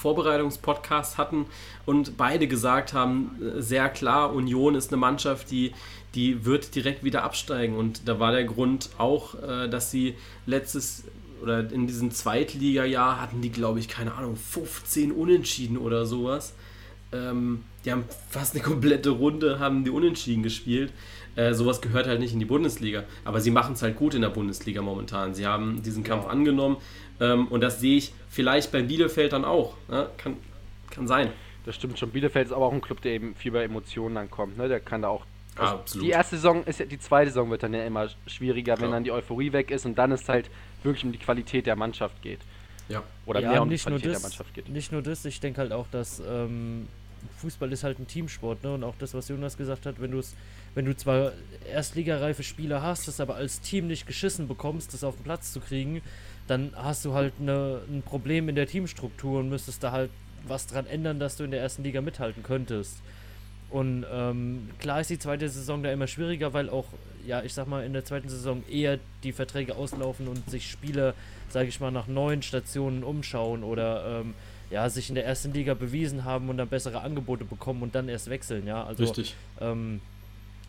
Vorbereitungspodcast 0.00 1.18
hatten 1.18 1.46
und 1.86 2.16
beide 2.16 2.48
gesagt 2.48 2.92
haben, 2.92 3.36
äh, 3.40 3.62
sehr 3.62 3.88
klar, 3.88 4.34
Union 4.34 4.74
ist 4.74 4.92
eine 4.92 4.98
Mannschaft, 4.98 5.50
die 5.50 5.72
die 6.14 6.44
wird 6.44 6.74
direkt 6.74 7.04
wieder 7.04 7.22
absteigen. 7.22 7.76
Und 7.76 8.08
da 8.08 8.18
war 8.18 8.32
der 8.32 8.44
Grund 8.44 8.90
auch, 8.98 9.34
äh, 9.34 9.68
dass 9.68 9.90
sie 9.90 10.14
letztes 10.46 11.04
oder 11.42 11.70
in 11.70 11.86
diesem 11.86 12.10
Zweitliga-Jahr 12.10 13.20
hatten 13.20 13.40
die, 13.40 13.50
glaube 13.50 13.78
ich, 13.78 13.88
keine 13.88 14.14
Ahnung, 14.14 14.36
15 14.36 15.10
Unentschieden 15.10 15.78
oder 15.78 16.04
sowas. 16.04 16.52
Ähm, 17.12 17.64
die 17.84 17.92
haben 17.92 18.04
fast 18.28 18.54
eine 18.54 18.62
komplette 18.62 19.10
Runde, 19.10 19.58
haben 19.58 19.84
die 19.84 19.90
Unentschieden 19.90 20.42
gespielt. 20.42 20.92
Äh, 21.36 21.54
sowas 21.54 21.80
gehört 21.80 22.06
halt 22.06 22.20
nicht 22.20 22.34
in 22.34 22.40
die 22.40 22.44
Bundesliga. 22.44 23.04
Aber 23.24 23.40
sie 23.40 23.50
machen 23.50 23.72
es 23.72 23.80
halt 23.80 23.96
gut 23.96 24.14
in 24.14 24.20
der 24.20 24.28
Bundesliga 24.28 24.82
momentan. 24.82 25.32
Sie 25.34 25.46
haben 25.46 25.82
diesen 25.82 26.04
Kampf 26.04 26.24
ja. 26.24 26.30
angenommen. 26.30 26.76
Ähm, 27.20 27.48
und 27.48 27.60
das 27.60 27.80
sehe 27.80 27.98
ich 27.98 28.12
vielleicht 28.28 28.72
bei 28.72 28.82
Bielefeld 28.82 29.32
dann 29.32 29.44
auch. 29.44 29.76
Ne? 29.88 30.08
Kann, 30.16 30.36
kann 30.90 31.06
sein. 31.06 31.30
Das 31.66 31.74
stimmt 31.76 31.98
schon. 31.98 32.10
Bielefeld 32.10 32.46
ist 32.46 32.52
aber 32.52 32.66
auch 32.66 32.72
ein 32.72 32.80
Club, 32.80 33.02
der 33.02 33.12
eben 33.12 33.34
viel 33.34 33.52
bei 33.52 33.64
Emotionen 33.64 34.14
dann 34.14 34.30
kommt. 34.30 34.56
Ne? 34.56 34.68
Der 34.68 34.80
kann 34.80 35.02
da 35.02 35.08
auch 35.08 35.24
also 35.56 35.74
Absolut. 35.74 36.06
Die 36.06 36.10
erste 36.10 36.36
Saison 36.36 36.64
ist 36.64 36.80
ja, 36.80 36.86
die 36.86 36.98
zweite 36.98 37.30
Saison 37.30 37.50
wird 37.50 37.62
dann 37.62 37.74
ja 37.74 37.84
immer 37.84 38.08
schwieriger, 38.26 38.74
Klar. 38.76 38.86
wenn 38.86 38.92
dann 38.92 39.04
die 39.04 39.12
Euphorie 39.12 39.52
weg 39.52 39.70
ist 39.70 39.84
und 39.84 39.98
dann 39.98 40.12
ist 40.12 40.28
halt 40.28 40.48
wirklich 40.82 41.04
um 41.04 41.12
die 41.12 41.18
Qualität 41.18 41.66
der 41.66 41.76
Mannschaft 41.76 42.22
geht. 42.22 42.40
Ja. 42.88 43.02
Oder 43.26 43.40
ja, 43.40 43.50
mehr 43.50 43.62
um 43.62 43.68
nicht 43.68 43.84
die 43.84 43.88
Qualität 43.88 44.06
nur 44.06 44.14
das, 44.14 44.22
der 44.22 44.30
Mannschaft 44.30 44.54
geht. 44.54 44.68
Nicht 44.68 44.92
nur 44.92 45.02
das, 45.02 45.24
ich 45.24 45.40
denke 45.40 45.60
halt 45.60 45.72
auch, 45.72 45.86
dass 45.90 46.20
ähm, 46.26 46.88
Fußball 47.38 47.70
ist 47.72 47.84
halt 47.84 47.98
ein 47.98 48.06
Teamsport, 48.06 48.62
ne? 48.64 48.74
Und 48.74 48.84
auch 48.84 48.94
das, 48.98 49.14
was 49.14 49.28
Jonas 49.28 49.56
gesagt 49.56 49.86
hat, 49.86 50.00
wenn 50.00 50.10
du 50.10 50.18
es, 50.18 50.34
wenn 50.74 50.84
du 50.84 50.96
zwar 50.96 51.32
erstligareife 51.70 52.42
Spieler 52.42 52.82
hast, 52.82 53.08
das 53.08 53.20
aber 53.20 53.34
als 53.34 53.60
Team 53.60 53.86
nicht 53.86 54.06
geschissen 54.06 54.48
bekommst, 54.48 54.94
das 54.94 55.04
auf 55.04 55.16
den 55.16 55.24
Platz 55.24 55.52
zu 55.52 55.60
kriegen, 55.60 56.00
dann 56.50 56.72
hast 56.74 57.04
du 57.04 57.14
halt 57.14 57.34
eine, 57.40 57.80
ein 57.88 58.02
Problem 58.02 58.48
in 58.48 58.56
der 58.56 58.66
Teamstruktur 58.66 59.38
und 59.40 59.48
müsstest 59.48 59.82
da 59.84 59.92
halt 59.92 60.10
was 60.46 60.66
dran 60.66 60.86
ändern, 60.86 61.20
dass 61.20 61.36
du 61.36 61.44
in 61.44 61.50
der 61.50 61.60
ersten 61.60 61.84
Liga 61.84 62.00
mithalten 62.00 62.42
könntest. 62.42 63.00
Und 63.70 64.04
ähm, 64.12 64.68
klar 64.80 65.00
ist 65.00 65.10
die 65.10 65.18
zweite 65.18 65.48
Saison 65.48 65.82
da 65.82 65.92
immer 65.92 66.08
schwieriger, 66.08 66.52
weil 66.52 66.68
auch, 66.68 66.86
ja, 67.24 67.42
ich 67.42 67.54
sag 67.54 67.68
mal, 67.68 67.84
in 67.84 67.92
der 67.92 68.04
zweiten 68.04 68.28
Saison 68.28 68.64
eher 68.68 68.98
die 69.22 69.32
Verträge 69.32 69.76
auslaufen 69.76 70.26
und 70.26 70.50
sich 70.50 70.68
Spieler, 70.68 71.14
sage 71.50 71.68
ich 71.68 71.78
mal, 71.78 71.92
nach 71.92 72.08
neuen 72.08 72.42
Stationen 72.42 73.04
umschauen 73.04 73.62
oder 73.62 74.22
ähm, 74.22 74.34
ja, 74.70 74.88
sich 74.90 75.08
in 75.08 75.14
der 75.14 75.26
ersten 75.26 75.52
Liga 75.52 75.74
bewiesen 75.74 76.24
haben 76.24 76.48
und 76.48 76.56
dann 76.56 76.68
bessere 76.68 77.00
Angebote 77.02 77.44
bekommen 77.44 77.82
und 77.82 77.94
dann 77.94 78.08
erst 78.08 78.28
wechseln, 78.28 78.66
ja. 78.66 78.82
Also, 78.82 79.04
Richtig. 79.04 79.36
Ähm, 79.60 80.00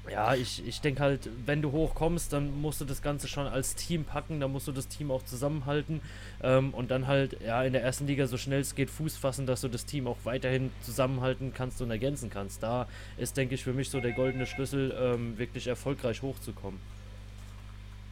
ja, 0.10 0.34
ich, 0.34 0.66
ich 0.68 0.82
denke 0.82 1.02
halt, 1.02 1.30
wenn 1.46 1.62
du 1.62 1.72
hochkommst, 1.72 2.34
dann 2.34 2.60
musst 2.60 2.82
du 2.82 2.86
das 2.86 3.02
Ganze 3.02 3.28
schon 3.28 3.46
als 3.46 3.76
Team 3.76 4.04
packen, 4.04 4.40
dann 4.40 4.52
musst 4.52 4.68
du 4.68 4.72
das 4.72 4.88
Team 4.88 5.12
auch 5.12 5.24
zusammenhalten 5.24 6.02
ähm, 6.42 6.74
und 6.74 6.90
dann 6.90 7.06
halt 7.06 7.40
ja 7.42 7.64
in 7.64 7.74
der 7.74 7.84
ersten 7.84 8.08
Liga 8.08 8.26
so 8.26 8.38
schnell 8.38 8.62
es 8.62 8.74
geht 8.74 8.90
Fuß 8.90 9.18
fassen, 9.18 9.46
dass 9.46 9.62
du 9.62 9.68
das 9.68 9.86
Team 9.86 10.08
auch 10.08 10.18
weiterhin 10.24 10.72
zusammenhalten 10.82 11.54
kannst 11.54 11.82
und 11.82 11.92
ergänzen 11.92 12.32
kannst. 12.32 12.64
Da 12.64 12.88
ist, 13.18 13.38
denke 13.38 13.56
ich, 13.56 13.64
für 13.64 13.74
mich 13.74 13.90
so 13.90 14.00
der 14.00 14.14
goldene 14.14 14.48
Schlüssel, 14.48 14.96
ähm, 15.00 15.38
wirklich 15.38 15.68
erfolgreich 15.68 16.22
hochzukommen. 16.24 16.80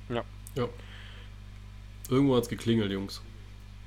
Ja. 0.09 0.23
Ja. 0.55 0.67
Irgendwo 2.09 2.35
hat 2.35 2.43
es 2.43 2.49
geklingelt, 2.49 2.91
Jungs. 2.91 3.21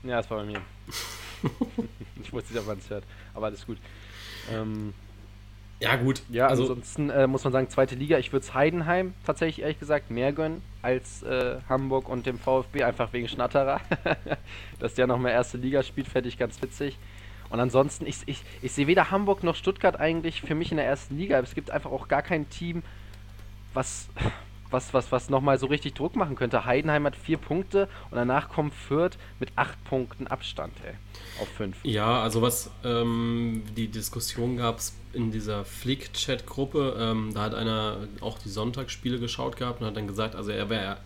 Ja, 0.03 0.21
es 0.21 0.29
war 0.31 0.39
bei 0.39 0.45
mir. 0.45 0.61
ich 2.23 2.33
wusste 2.33 2.53
nicht, 2.53 2.61
ob 2.61 2.67
man 2.67 2.79
es 2.79 2.91
hört, 2.91 3.05
aber 3.35 3.47
alles 3.47 3.65
gut. 3.65 3.79
Ähm, 4.51 4.93
ja, 5.83 5.97
gut. 5.97 6.23
Ja, 6.31 6.47
also 6.47 6.63
ansonsten 6.63 7.11
äh, 7.11 7.27
muss 7.27 7.43
man 7.45 7.53
sagen, 7.53 7.69
zweite 7.69 7.95
Liga. 7.97 8.19
Ich 8.19 8.33
würde 8.33 8.45
es 8.45 8.55
Heidenheim 8.55 9.15
tatsächlich 9.27 9.63
ehrlich 9.63 9.81
gesagt 9.81 10.11
mehr 10.11 10.33
gönnen 10.33 10.63
als 10.81 11.23
äh, 11.25 11.57
Hamburg 11.69 12.09
und 12.09 12.25
dem 12.25 12.39
VfB, 12.39 12.85
einfach 12.85 13.13
wegen 13.13 13.29
Schnatterer. 13.29 13.81
Dass 14.79 14.95
der 14.95 15.07
nochmal 15.07 15.33
erste 15.33 15.59
Liga 15.59 15.83
spielt, 15.83 16.07
fände 16.07 16.29
ich 16.29 16.39
ganz 16.39 16.63
witzig. 16.63 16.99
Und 17.51 17.59
ansonsten, 17.59 18.07
ich, 18.07 18.19
ich, 18.27 18.43
ich 18.63 18.73
sehe 18.73 18.87
weder 18.87 19.11
Hamburg 19.11 19.43
noch 19.43 19.57
Stuttgart 19.57 19.99
eigentlich 19.99 20.41
für 20.41 20.55
mich 20.55 20.71
in 20.71 20.77
der 20.77 20.87
ersten 20.87 21.19
Liga. 21.19 21.39
Es 21.41 21.55
gibt 21.55 21.71
einfach 21.71 21.91
auch 21.91 22.09
gar 22.09 22.23
kein 22.23 22.49
Team, 22.49 22.83
was, 23.75 24.09
was, 24.73 24.93
was, 24.95 25.13
was 25.13 25.31
nochmal 25.31 25.59
so 25.59 25.67
richtig 25.67 25.95
Druck 25.95 26.17
machen 26.17 26.37
könnte. 26.37 26.65
Heidenheim 26.65 27.05
hat 27.07 27.17
vier 27.17 27.39
Punkte 27.39 27.89
und 28.11 28.17
danach 28.17 28.49
kommt 28.49 28.75
Fürth 28.75 29.19
mit 29.41 29.51
acht 29.57 29.83
Punkten 29.85 30.27
Abstand, 30.27 30.73
ey, 30.85 30.95
auf 31.41 31.49
fünf. 31.49 31.77
Ja, 31.85 32.23
also 32.23 32.43
was 32.43 32.71
ähm, 32.85 33.63
die 33.77 33.89
Diskussion 33.89 34.57
gab 34.57 34.79
es 34.79 34.95
in 35.13 35.31
dieser 35.31 35.65
Flick-Chat-Gruppe, 35.65 36.97
ähm, 36.99 37.33
da 37.35 37.43
hat 37.43 37.55
einer 37.55 38.09
auch 38.21 38.39
die 38.39 38.49
Sonntagsspiele 38.49 39.19
geschaut 39.19 39.57
gehabt 39.57 39.81
und 39.81 39.87
hat 39.87 39.97
dann 39.97 40.07
gesagt, 40.07 40.35
also 40.35 40.51
er 40.51 40.71
wäre 40.71 40.97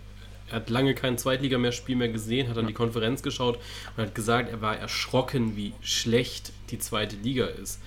er 0.48 0.56
hat 0.56 0.70
lange 0.70 0.94
kein 0.94 1.18
Zweitliga 1.18 1.58
mehr 1.58 1.72
Spiel 1.72 1.96
mehr 1.96 2.08
gesehen, 2.08 2.48
hat 2.48 2.56
dann 2.56 2.68
die 2.68 2.72
Konferenz 2.72 3.22
geschaut 3.22 3.58
und 3.96 4.04
hat 4.04 4.14
gesagt, 4.14 4.50
er 4.50 4.60
war 4.60 4.76
erschrocken, 4.76 5.56
wie 5.56 5.72
schlecht 5.80 6.52
die 6.70 6.78
zweite 6.78 7.16
Liga 7.16 7.46
ist. 7.46 7.80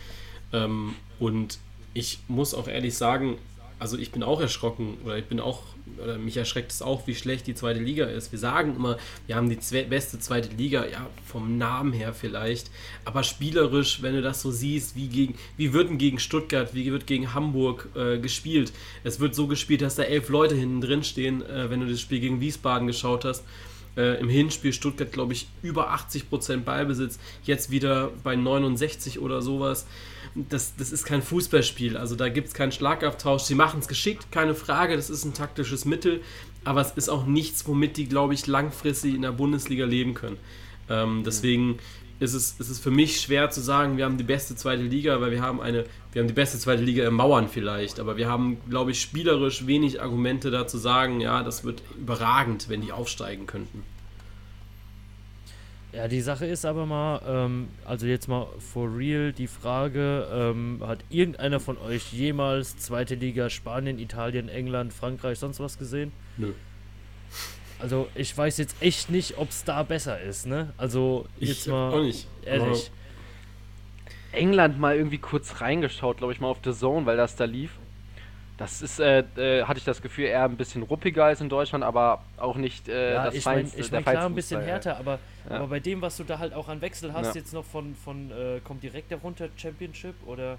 Ähm, 0.52 0.96
und 1.20 1.60
ich 1.94 2.20
muss 2.28 2.54
auch 2.54 2.68
ehrlich 2.68 2.98
sagen, 2.98 3.38
also 3.80 3.98
ich 3.98 4.12
bin 4.12 4.24
auch 4.24 4.42
erschrocken 4.42 4.98
oder 5.06 5.18
ich 5.18 5.26
bin 5.26 5.40
auch, 5.40 5.64
oder 6.04 6.18
mich 6.18 6.36
erschreckt 6.36 6.72
es 6.72 6.82
auch, 6.82 7.08
wie 7.08 7.16
schlecht 7.16 7.48
die 7.48 7.56
zweite 7.56 7.80
Liga 7.80 8.06
ist. 8.06 8.32
Wir 8.32 8.40
sagen 8.40 8.76
immer, 8.76 8.98
wir 9.26 9.36
haben 9.36 9.50
die 9.50 9.58
beste 9.84 10.20
zweite 10.20 10.54
Liga, 10.56 10.86
ja, 10.86 11.08
vom 11.26 11.58
Namen 11.58 11.94
her 11.94 12.14
vielleicht, 12.14 12.70
aber 13.06 13.24
spielerisch, 13.24 14.02
wenn 14.02 14.14
du 14.14 14.22
das 14.22 14.42
so 14.42 14.52
siehst, 14.52 14.96
wie, 14.96 15.08
gegen, 15.08 15.36
wie 15.56 15.74
wird 15.74 15.90
denn 15.90 15.98
gegen 15.98 16.20
Stuttgart, 16.20 16.74
wie 16.74 16.92
wird 16.92 17.08
gegen 17.08 17.34
Hamburg 17.34 17.88
äh, 17.96 18.20
gespielt? 18.20 18.74
Es 19.04 19.20
wird 19.20 19.34
so 19.34 19.48
gespielt, 19.48 19.82
dass 19.82 19.96
da 19.96 20.04
elf 20.04 20.30
Leute 20.30 20.56
hinten 20.56 20.82
drin 20.82 21.04
stehen, 21.04 21.42
äh, 21.46 21.70
wenn 21.70 21.80
du 21.80 21.88
das 21.88 22.02
Spiel 22.02 22.20
gegen 22.20 22.42
Wiesbaden 22.42 22.86
geschaut 22.86 23.24
hast. 23.24 23.46
Äh, 23.98 24.20
Im 24.20 24.30
Hinspiel 24.30 24.74
Stuttgart, 24.74 25.12
glaube 25.12 25.34
ich, 25.34 25.48
über 25.64 25.94
80% 25.94 26.64
Ballbesitz, 26.64 27.18
jetzt 27.44 27.72
wieder 27.72 28.12
bei 28.24 28.36
69 28.36 29.20
oder 29.20 29.42
sowas 29.42 29.88
das, 30.36 30.76
das 30.76 30.92
ist 30.92 31.06
kein 31.06 31.22
Fußballspiel. 31.22 31.98
Also 31.98 32.16
da 32.16 32.30
gibt 32.30 32.50
es 32.50 32.54
keinen 32.54 32.72
Schlagabtausch. 32.72 33.44
Sie 33.44 33.56
machen 33.56 33.80
es 33.80 33.88
geschickt, 33.88 34.32
keine 34.32 34.56
Frage. 34.56 34.96
Das 34.96 35.10
ist 35.10 35.26
ein 35.26 35.34
taktisches 35.34 35.86
Mittel. 35.86 36.22
Aber 36.64 36.82
es 36.82 36.92
ist 36.92 37.10
auch 37.10 37.26
nichts, 37.26 37.68
womit 37.68 37.98
die, 37.98 38.08
glaube 38.08 38.34
ich, 38.34 38.46
langfristig 38.48 39.16
in 39.16 39.22
der 39.22 39.32
Bundesliga 39.32 39.86
leben 39.86 40.14
können. 40.14 40.38
Ähm, 40.90 41.24
deswegen 41.26 41.80
ist 42.20 42.34
es, 42.34 42.56
ist 42.60 42.70
es 42.70 42.80
für 42.80 42.92
mich 42.92 43.22
schwer 43.22 43.50
zu 43.50 43.62
sagen, 43.62 43.98
wir 43.98 44.06
haben 44.06 44.18
die 44.18 44.24
beste 44.24 44.56
zweite 44.56 44.84
Liga, 44.84 45.22
weil 45.22 45.32
wir 45.32 45.42
haben 45.42 45.62
eine, 45.62 45.86
wir 46.12 46.22
haben 46.22 46.28
die 46.28 46.34
beste 46.34 46.58
zweite 46.58 46.84
Liga 46.84 47.08
im 47.08 47.14
Mauern 47.14 47.48
vielleicht, 47.48 48.00
aber 48.00 48.18
wir 48.18 48.28
haben, 48.28 48.58
glaube 48.70 48.92
ich, 48.92 49.00
spielerisch 49.00 49.68
wenig 49.68 50.02
Argumente 50.02 50.52
dazu 50.52 50.78
sagen, 50.78 51.22
ja, 51.22 51.44
das 51.44 51.64
wird 51.64 51.82
überragend, 51.98 52.68
wenn 52.68 52.82
die 52.82 52.92
aufsteigen 52.92 53.48
könnten. 53.48 53.84
Ja, 55.92 56.08
die 56.08 56.22
Sache 56.22 56.46
ist 56.46 56.66
aber 56.66 56.86
mal, 56.86 57.22
ähm, 57.28 57.68
also 57.84 58.06
jetzt 58.06 58.28
mal 58.28 58.48
for 58.60 58.96
real 58.96 59.34
die 59.34 59.48
Frage, 59.48 60.28
ähm, 60.32 60.84
hat 60.86 61.00
irgendeiner 61.10 61.60
von 61.60 61.80
euch 61.80 62.14
jemals 62.14 62.78
zweite 62.78 63.16
Liga 63.16 63.50
Spanien, 63.50 63.98
Italien, 63.98 64.50
England, 64.50 64.94
Frankreich, 64.94 65.40
sonst 65.40 65.60
was 65.60 65.80
gesehen? 65.80 66.12
Nö. 66.38 66.54
Also 67.80 68.08
ich 68.14 68.38
weiß 68.38 68.58
jetzt 68.58 68.76
echt 68.82 69.10
nicht, 69.10 69.38
ob 69.38 69.50
es 69.50 69.64
da 69.64 69.82
besser 69.84 70.20
ist, 70.22 70.46
ne? 70.46 70.74
Also 70.78 71.26
jetzt 71.40 71.66
Ich 71.66 71.68
mal 71.68 71.94
auch 71.94 72.02
nicht. 72.04 72.28
ehrlich. 72.46 72.92
England 74.32 74.80
mal 74.80 74.96
irgendwie 74.96 75.18
kurz 75.18 75.60
reingeschaut, 75.60 76.18
glaube 76.18 76.34
ich, 76.34 76.40
mal 76.40 76.50
auf 76.50 76.60
The 76.64 76.74
Zone, 76.74 77.08
weil 77.08 77.18
das 77.18 77.36
da 77.36 77.46
lief. 77.46 77.72
Das 78.58 78.82
ist, 78.82 79.00
äh, 79.00 79.24
äh, 79.38 79.64
hatte 79.64 79.80
ich 79.80 79.86
das 79.86 80.02
Gefühl, 80.02 80.26
eher 80.26 80.44
ein 80.44 80.58
bisschen 80.58 80.84
ruppiger 80.84 81.24
als 81.24 81.40
in 81.40 81.48
Deutschland, 81.48 81.82
aber 81.84 82.22
auch 82.36 82.58
nicht 82.58 82.90
äh, 82.90 83.14
ja, 83.14 83.26
das 83.26 83.36
ich 83.36 83.46
meine, 83.46 83.62
feinste, 83.62 83.80
ich 83.80 83.92
mein, 83.92 84.02
klar 84.04 84.16
feinste 84.16 84.32
ein 84.32 84.36
bisschen 84.36 84.62
härter, 84.62 84.98
aber, 84.98 85.20
Ja. 85.50 85.56
aber 85.58 85.68
bei 85.68 85.80
dem, 85.80 86.02
was 86.02 86.18
du 86.18 86.24
da 86.24 86.40
halt 86.40 86.54
auch 86.54 86.68
an 86.70 86.82
Wechsel 86.82 87.14
hast, 87.14 87.36
Ja. 87.36 87.42
jetzt 87.42 87.54
noch 87.54 87.66
von, 87.66 87.96
von 87.96 88.32
äh, 88.32 88.60
kommt 88.64 88.84
direkt 88.84 89.12
darunter 89.12 89.50
Championship 89.58 90.16
oder 90.26 90.58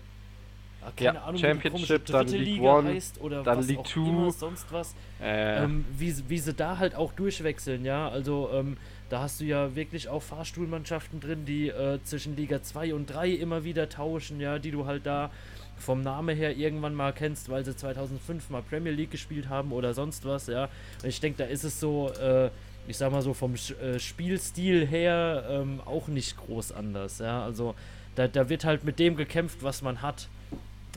ah, 0.83 0.87
Ja, 0.99 1.13
keine 1.13 1.23
Ahnung, 1.23 1.41
Championship, 1.41 1.63
wie 1.65 1.69
die 1.69 1.71
komische 1.71 2.01
dann 2.01 2.27
dritte 2.27 2.37
League 2.39 2.47
Liga 2.57 2.75
One, 2.79 2.89
heißt 2.89 3.21
oder 3.21 3.43
dann 3.43 3.59
was 3.59 3.67
League 3.69 3.79
auch 3.79 3.87
Two. 3.87 4.09
immer, 4.09 4.31
sonst 4.33 4.67
was. 4.73 4.95
Äh, 5.23 5.65
ähm, 5.65 5.85
wie, 5.97 6.11
sie- 6.11 6.25
wie 6.29 6.39
sie 6.39 6.55
da 6.55 6.79
halt 6.79 6.95
auch 6.95 7.13
durchwechseln, 7.13 7.85
ja. 7.85 8.09
Also 8.09 8.51
ähm, 8.53 8.77
da 9.11 9.21
hast 9.23 9.41
du 9.41 9.45
ja 9.45 9.75
wirklich 9.75 10.09
auch 10.09 10.23
Fahrstuhlmannschaften 10.23 11.21
drin, 11.21 11.45
die 11.45 11.69
äh, 11.69 11.99
zwischen 12.05 12.37
Liga 12.37 12.63
2 12.63 12.95
und 12.95 13.07
3 13.07 13.31
immer 13.31 13.65
wieder 13.65 13.89
tauschen, 13.89 14.41
ja, 14.41 14.59
die 14.59 14.71
du 14.71 14.87
halt 14.87 15.05
da 15.07 15.31
vom 15.77 16.03
Namen 16.03 16.37
her 16.37 16.57
irgendwann 16.57 16.95
mal 16.95 17.13
kennst, 17.13 17.49
weil 17.49 17.65
sie 17.65 17.75
2005 17.75 18.51
mal 18.51 18.61
Premier 18.63 18.93
League 18.93 19.11
gespielt 19.11 19.49
haben 19.49 19.73
oder 19.73 19.95
sonst 19.95 20.25
was, 20.27 20.47
ja. 20.47 20.65
Und 21.03 21.09
ich 21.09 21.21
denke, 21.21 21.39
da 21.39 21.45
ist 21.45 21.65
es 21.65 21.81
so, 21.81 22.11
äh, 22.21 22.51
ich 22.91 22.99
sag 22.99 23.13
mal 23.13 23.23
so 23.23 23.33
vom 23.35 23.55
Sch- 23.55 23.79
äh, 23.79 23.99
Spielstil 23.99 24.87
her 24.87 25.47
ähm, 25.49 25.81
auch 25.85 26.09
nicht 26.09 26.37
groß 26.37 26.73
anders, 26.73 27.19
ja. 27.21 27.43
Also 27.45 27.75
da, 28.17 28.29
da 28.29 28.49
wird 28.49 28.65
halt 28.65 28.85
mit 28.85 28.99
dem 28.99 29.17
gekämpft, 29.17 29.63
was 29.63 29.81
man 29.83 30.03
hat. 30.03 30.29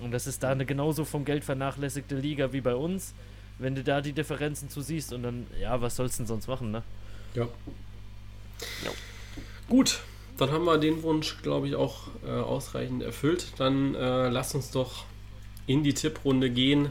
Und 0.01 0.11
das 0.11 0.27
ist 0.27 0.43
da 0.43 0.49
eine 0.49 0.65
genauso 0.65 1.05
vom 1.05 1.23
Geld 1.23 1.43
vernachlässigte 1.43 2.15
Liga 2.15 2.51
wie 2.51 2.61
bei 2.61 2.75
uns. 2.75 3.13
Wenn 3.59 3.75
du 3.75 3.83
da 3.83 4.01
die 4.01 4.11
Differenzen 4.13 4.67
zu 4.69 4.81
siehst 4.81 5.13
und 5.13 5.23
dann, 5.23 5.45
ja, 5.61 5.79
was 5.79 5.95
sollst 5.95 6.17
du 6.17 6.23
denn 6.23 6.27
sonst 6.27 6.47
machen, 6.47 6.71
ne? 6.71 6.81
Ja. 7.35 7.43
Ja. 8.83 8.91
Gut, 9.69 9.99
dann 10.37 10.51
haben 10.51 10.65
wir 10.65 10.79
den 10.79 11.03
Wunsch, 11.03 11.37
glaube 11.43 11.67
ich, 11.67 11.75
auch 11.75 12.07
äh, 12.25 12.31
ausreichend 12.31 13.03
erfüllt. 13.03 13.53
Dann 13.57 13.93
äh, 13.93 14.29
lasst 14.29 14.55
uns 14.55 14.71
doch 14.71 15.05
in 15.67 15.83
die 15.83 15.93
Tipprunde 15.93 16.49
gehen, 16.49 16.89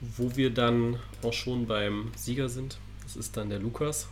wo 0.00 0.36
wir 0.36 0.50
dann 0.50 0.98
auch 1.22 1.32
schon 1.32 1.66
beim 1.66 2.10
Sieger 2.16 2.48
sind. 2.48 2.78
Das 3.14 3.26
ist 3.26 3.36
dann 3.36 3.50
der 3.50 3.58
Lukas. 3.58 4.08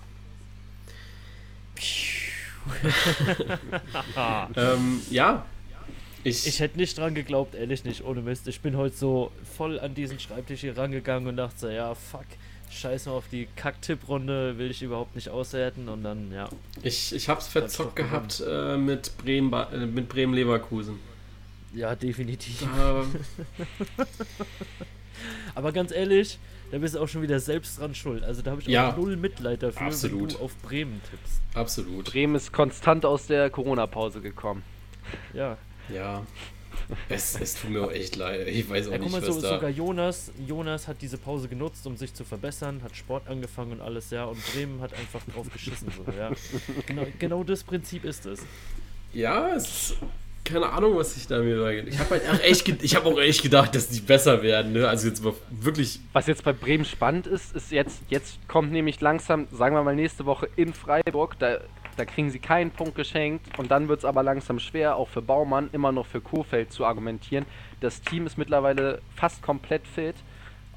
ähm, 4.56 5.00
ja, 5.10 5.46
ich, 6.22 6.46
Ich 6.46 6.60
hätte 6.60 6.76
nicht 6.76 6.98
dran 6.98 7.14
geglaubt, 7.14 7.54
ehrlich 7.54 7.84
nicht, 7.84 8.04
ohne 8.04 8.20
Mist. 8.20 8.46
Ich 8.48 8.60
bin 8.60 8.76
heute 8.76 8.94
so 8.94 9.32
voll 9.56 9.80
an 9.80 9.94
diesen 9.94 10.20
Schreibtisch 10.20 10.60
hier 10.60 10.76
rangegangen 10.76 11.28
und 11.28 11.36
dachte 11.38 11.58
so, 11.58 11.68
ja, 11.70 11.94
fuck, 11.94 12.26
scheiß 12.70 13.06
mal 13.06 13.12
auf 13.12 13.24
die 13.32 13.48
Kack-Tipp-Runde, 13.56 14.58
will 14.58 14.70
ich 14.70 14.82
überhaupt 14.82 15.14
nicht 15.14 15.30
auswerten 15.30 15.88
und 15.88 16.04
dann, 16.04 16.30
ja. 16.32 16.50
ich, 16.82 17.14
ich 17.14 17.28
habe 17.30 17.40
es 17.40 17.48
verzockt 17.48 17.96
gehabt 17.96 18.42
äh, 18.46 18.76
mit 18.76 19.16
Bremen, 19.16 19.50
Ba- 19.50 19.70
äh, 19.72 19.86
mit 19.86 20.10
Bremen 20.10 20.34
Leverkusen. 20.34 20.98
Ja, 21.72 21.94
definitiv. 21.94 22.60
Da, 22.76 23.06
Aber 25.54 25.72
ganz 25.72 25.90
ehrlich, 25.92 26.38
da 26.70 26.78
bist 26.78 26.94
du 26.94 27.00
auch 27.00 27.08
schon 27.08 27.22
wieder 27.22 27.40
selbst 27.40 27.78
dran 27.78 27.94
schuld. 27.94 28.22
Also 28.24 28.42
da 28.42 28.52
habe 28.52 28.60
ich 28.60 28.66
Ja. 28.68 28.90
auch 28.92 28.96
null 28.96 29.16
Mitleid 29.16 29.62
dafür, 29.62 29.86
Absolut. 29.88 30.20
wenn 30.32 30.38
du 30.38 30.44
auf 30.44 30.56
Bremen 30.58 31.00
tippst. 31.10 31.40
absolut. 31.54 32.04
Bremen 32.06 32.34
ist 32.34 32.52
konstant 32.52 33.04
aus 33.04 33.26
der 33.26 33.50
Corona-Pause 33.50 34.20
gekommen. 34.20 34.62
Ja. 35.34 35.56
Ja. 35.92 36.24
Es, 37.08 37.38
es 37.40 37.54
tut 37.60 37.70
mir 37.70 37.82
auch 37.84 37.90
echt 37.92 38.16
leid. 38.16 38.46
Ich 38.48 38.68
weiß 38.68 38.88
auch 38.88 38.92
Ja, 38.92 38.98
guck 38.98 39.06
nicht, 39.06 39.12
mal, 39.20 39.26
was 39.28 39.34
so, 39.36 39.40
da. 39.40 39.54
sogar 39.56 39.70
Jonas, 39.70 40.32
Jonas 40.46 40.86
hat 40.88 41.02
diese 41.02 41.18
Pause 41.18 41.48
genutzt, 41.48 41.86
um 41.86 41.96
sich 41.96 42.14
zu 42.14 42.24
verbessern, 42.24 42.80
hat 42.82 42.96
Sport 42.96 43.28
angefangen 43.28 43.72
und 43.72 43.80
alles, 43.80 44.10
ja, 44.10 44.24
und 44.24 44.38
Bremen 44.52 44.80
hat 44.80 44.92
einfach 44.94 45.20
drauf 45.32 45.46
geschissen, 45.52 45.88
so, 45.96 46.10
ja. 46.12 46.30
Genau, 46.86 47.06
genau 47.18 47.44
das 47.44 47.62
Prinzip 47.64 48.04
ist 48.04 48.26
es. 48.26 48.40
Ja, 49.12 49.54
es 49.54 49.64
ist 49.90 49.96
keine 50.44 50.70
Ahnung, 50.70 50.96
was 50.96 51.16
ich 51.16 51.26
da 51.26 51.38
mir 51.38 51.86
Ich 51.86 51.98
habe 51.98 52.10
halt 52.10 52.22
auch 52.28 52.40
echt, 52.40 52.82
ich 52.82 52.96
habe 52.96 53.08
auch 53.08 53.18
echt 53.18 53.42
gedacht, 53.42 53.74
dass 53.74 53.88
die 53.88 54.00
besser 54.00 54.42
werden. 54.42 54.72
Ne? 54.72 54.88
Also 54.88 55.08
jetzt 55.08 55.22
wirklich. 55.50 56.00
Was 56.12 56.26
jetzt 56.26 56.44
bei 56.44 56.52
Bremen 56.52 56.84
spannend 56.84 57.26
ist, 57.26 57.54
ist 57.54 57.70
jetzt, 57.70 58.02
jetzt 58.08 58.38
kommt 58.48 58.72
nämlich 58.72 59.00
langsam, 59.00 59.46
sagen 59.52 59.74
wir 59.74 59.82
mal 59.82 59.94
nächste 59.94 60.26
Woche 60.26 60.48
in 60.56 60.72
Freiburg, 60.72 61.38
da, 61.38 61.58
da 61.96 62.04
kriegen 62.04 62.30
sie 62.30 62.38
keinen 62.38 62.70
Punkt 62.70 62.94
geschenkt 62.94 63.58
und 63.58 63.70
dann 63.70 63.88
wird 63.88 64.00
es 64.00 64.04
aber 64.04 64.22
langsam 64.22 64.58
schwer, 64.58 64.96
auch 64.96 65.08
für 65.08 65.22
Baumann, 65.22 65.68
immer 65.72 65.92
noch 65.92 66.06
für 66.06 66.20
Kofeld 66.20 66.72
zu 66.72 66.84
argumentieren. 66.84 67.44
Das 67.80 68.00
Team 68.00 68.26
ist 68.26 68.38
mittlerweile 68.38 69.00
fast 69.14 69.42
komplett 69.42 69.86
fit. 69.86 70.16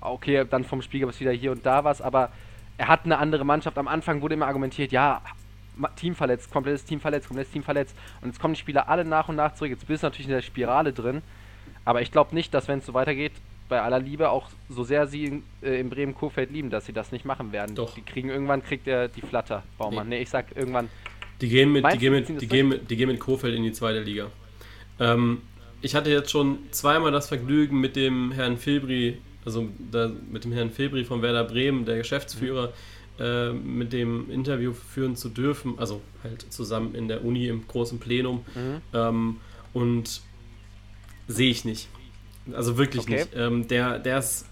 Okay, 0.01 0.45
dann 0.49 0.65
vom 0.65 0.81
Spiel 0.81 1.01
gab 1.01 1.09
es 1.09 1.19
wieder 1.19 1.31
hier 1.31 1.51
und 1.51 1.65
da 1.65 1.83
was, 1.83 2.01
aber 2.01 2.31
er 2.77 2.87
hat 2.89 3.05
eine 3.05 3.17
andere 3.17 3.45
Mannschaft. 3.45 3.77
Am 3.77 3.87
Anfang 3.87 4.21
wurde 4.21 4.33
immer 4.33 4.47
argumentiert, 4.47 4.91
ja, 4.91 5.21
Team 5.95 6.15
verletzt, 6.15 6.51
komplettes 6.51 6.85
Team 6.85 6.99
verletzt, 6.99 7.27
komplettes 7.27 7.51
Team 7.51 7.63
verletzt. 7.63 7.95
Und 8.21 8.29
jetzt 8.29 8.39
kommen 8.39 8.53
die 8.53 8.59
Spieler 8.59 8.89
alle 8.89 9.05
nach 9.05 9.29
und 9.29 9.35
nach 9.35 9.53
zurück. 9.55 9.71
Jetzt 9.71 9.87
bist 9.87 10.03
du 10.03 10.07
natürlich 10.07 10.27
in 10.27 10.33
der 10.33 10.41
Spirale 10.41 10.93
drin. 10.93 11.21
Aber 11.85 12.01
ich 12.01 12.11
glaube 12.11 12.33
nicht, 12.33 12.53
dass 12.53 12.67
wenn 12.67 12.79
es 12.79 12.85
so 12.85 12.93
weitergeht, 12.93 13.33
bei 13.69 13.81
aller 13.81 13.99
Liebe, 13.99 14.29
auch 14.29 14.49
so 14.69 14.83
sehr 14.83 15.07
sie 15.07 15.25
in, 15.25 15.43
äh, 15.61 15.79
in 15.79 15.89
Bremen 15.89 16.13
Kofeld 16.13 16.51
lieben, 16.51 16.69
dass 16.69 16.85
sie 16.85 16.93
das 16.93 17.11
nicht 17.11 17.25
machen 17.25 17.51
werden. 17.51 17.75
Doch. 17.75 17.95
Die 17.95 18.01
kriegen 18.01 18.29
irgendwann 18.29 18.63
kriegt 18.63 18.87
er 18.87 19.07
die 19.07 19.21
Flatter, 19.21 19.63
Baumann. 19.77 20.09
Nee, 20.09 20.21
ich 20.21 20.29
sag 20.29 20.55
irgendwann. 20.55 20.89
Die 21.41 21.49
gehen 21.49 21.71
mit, 21.71 21.85
die 21.91 21.97
gehen 21.97 22.13
mit, 22.13 22.41
die 22.41 22.47
gehen 22.47 22.67
mit, 22.69 22.91
die 22.91 22.95
gehen 22.95 23.07
mit 23.07 23.19
Kofeld 23.19 23.55
in 23.55 23.63
die 23.63 23.71
zweite 23.71 24.01
Liga. 24.01 24.27
Ähm, 24.99 25.41
ich 25.81 25.95
hatte 25.95 26.09
jetzt 26.09 26.31
schon 26.31 26.59
zweimal 26.71 27.11
das 27.11 27.27
Vergnügen 27.27 27.79
mit 27.79 27.95
dem 27.95 28.31
Herrn 28.31 28.57
Filbri, 28.57 29.17
also 29.43 29.67
da, 29.91 30.11
mit 30.29 30.43
dem 30.45 30.53
Herrn 30.53 30.69
Filbri 30.69 31.03
von 31.03 31.21
Werder 31.21 31.43
Bremen, 31.43 31.85
der 31.85 31.97
Geschäftsführer, 31.97 32.71
äh, 33.19 33.51
mit 33.51 33.93
dem 33.93 34.29
Interview 34.31 34.73
führen 34.73 35.15
zu 35.15 35.29
dürfen, 35.29 35.77
also 35.77 36.01
halt 36.23 36.51
zusammen 36.51 36.95
in 36.95 37.07
der 37.07 37.23
Uni 37.23 37.47
im 37.47 37.67
großen 37.67 37.99
Plenum. 37.99 38.45
Mhm. 38.55 38.81
Ähm, 38.93 39.37
und 39.73 40.21
sehe 41.27 41.49
ich 41.49 41.65
nicht. 41.65 41.87
Also 42.53 42.77
wirklich 42.77 43.03
Okay. 43.03 43.15
nicht. 43.15 43.29
Ähm, 43.35 43.67
der, 43.67 43.99
der 43.99 44.19
ist. 44.19 44.45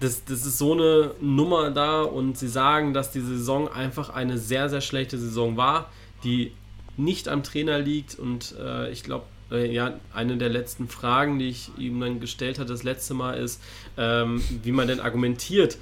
Das, 0.00 0.24
das 0.24 0.46
ist 0.46 0.58
so 0.58 0.74
eine 0.74 1.10
Nummer 1.20 1.72
da 1.72 2.02
und 2.02 2.38
sie 2.38 2.46
sagen, 2.46 2.94
dass 2.94 3.10
die 3.10 3.20
Saison 3.20 3.68
einfach 3.68 4.10
eine 4.10 4.38
sehr, 4.38 4.68
sehr 4.68 4.80
schlechte 4.80 5.18
Saison 5.18 5.56
war, 5.56 5.90
die 6.22 6.52
nicht 6.96 7.26
am 7.26 7.42
Trainer 7.42 7.80
liegt 7.80 8.16
und 8.16 8.54
äh, 8.60 8.92
ich 8.92 9.02
glaube, 9.02 9.24
äh, 9.50 9.72
ja, 9.72 9.98
eine 10.14 10.36
der 10.36 10.50
letzten 10.50 10.86
Fragen, 10.88 11.40
die 11.40 11.48
ich 11.48 11.70
ihm 11.78 12.00
dann 12.00 12.20
gestellt 12.20 12.60
hatte 12.60 12.70
das 12.70 12.84
letzte 12.84 13.14
Mal 13.14 13.34
ist, 13.38 13.60
ähm, 13.96 14.40
wie 14.62 14.70
man 14.70 14.86
denn 14.86 15.00
argumentiert. 15.00 15.78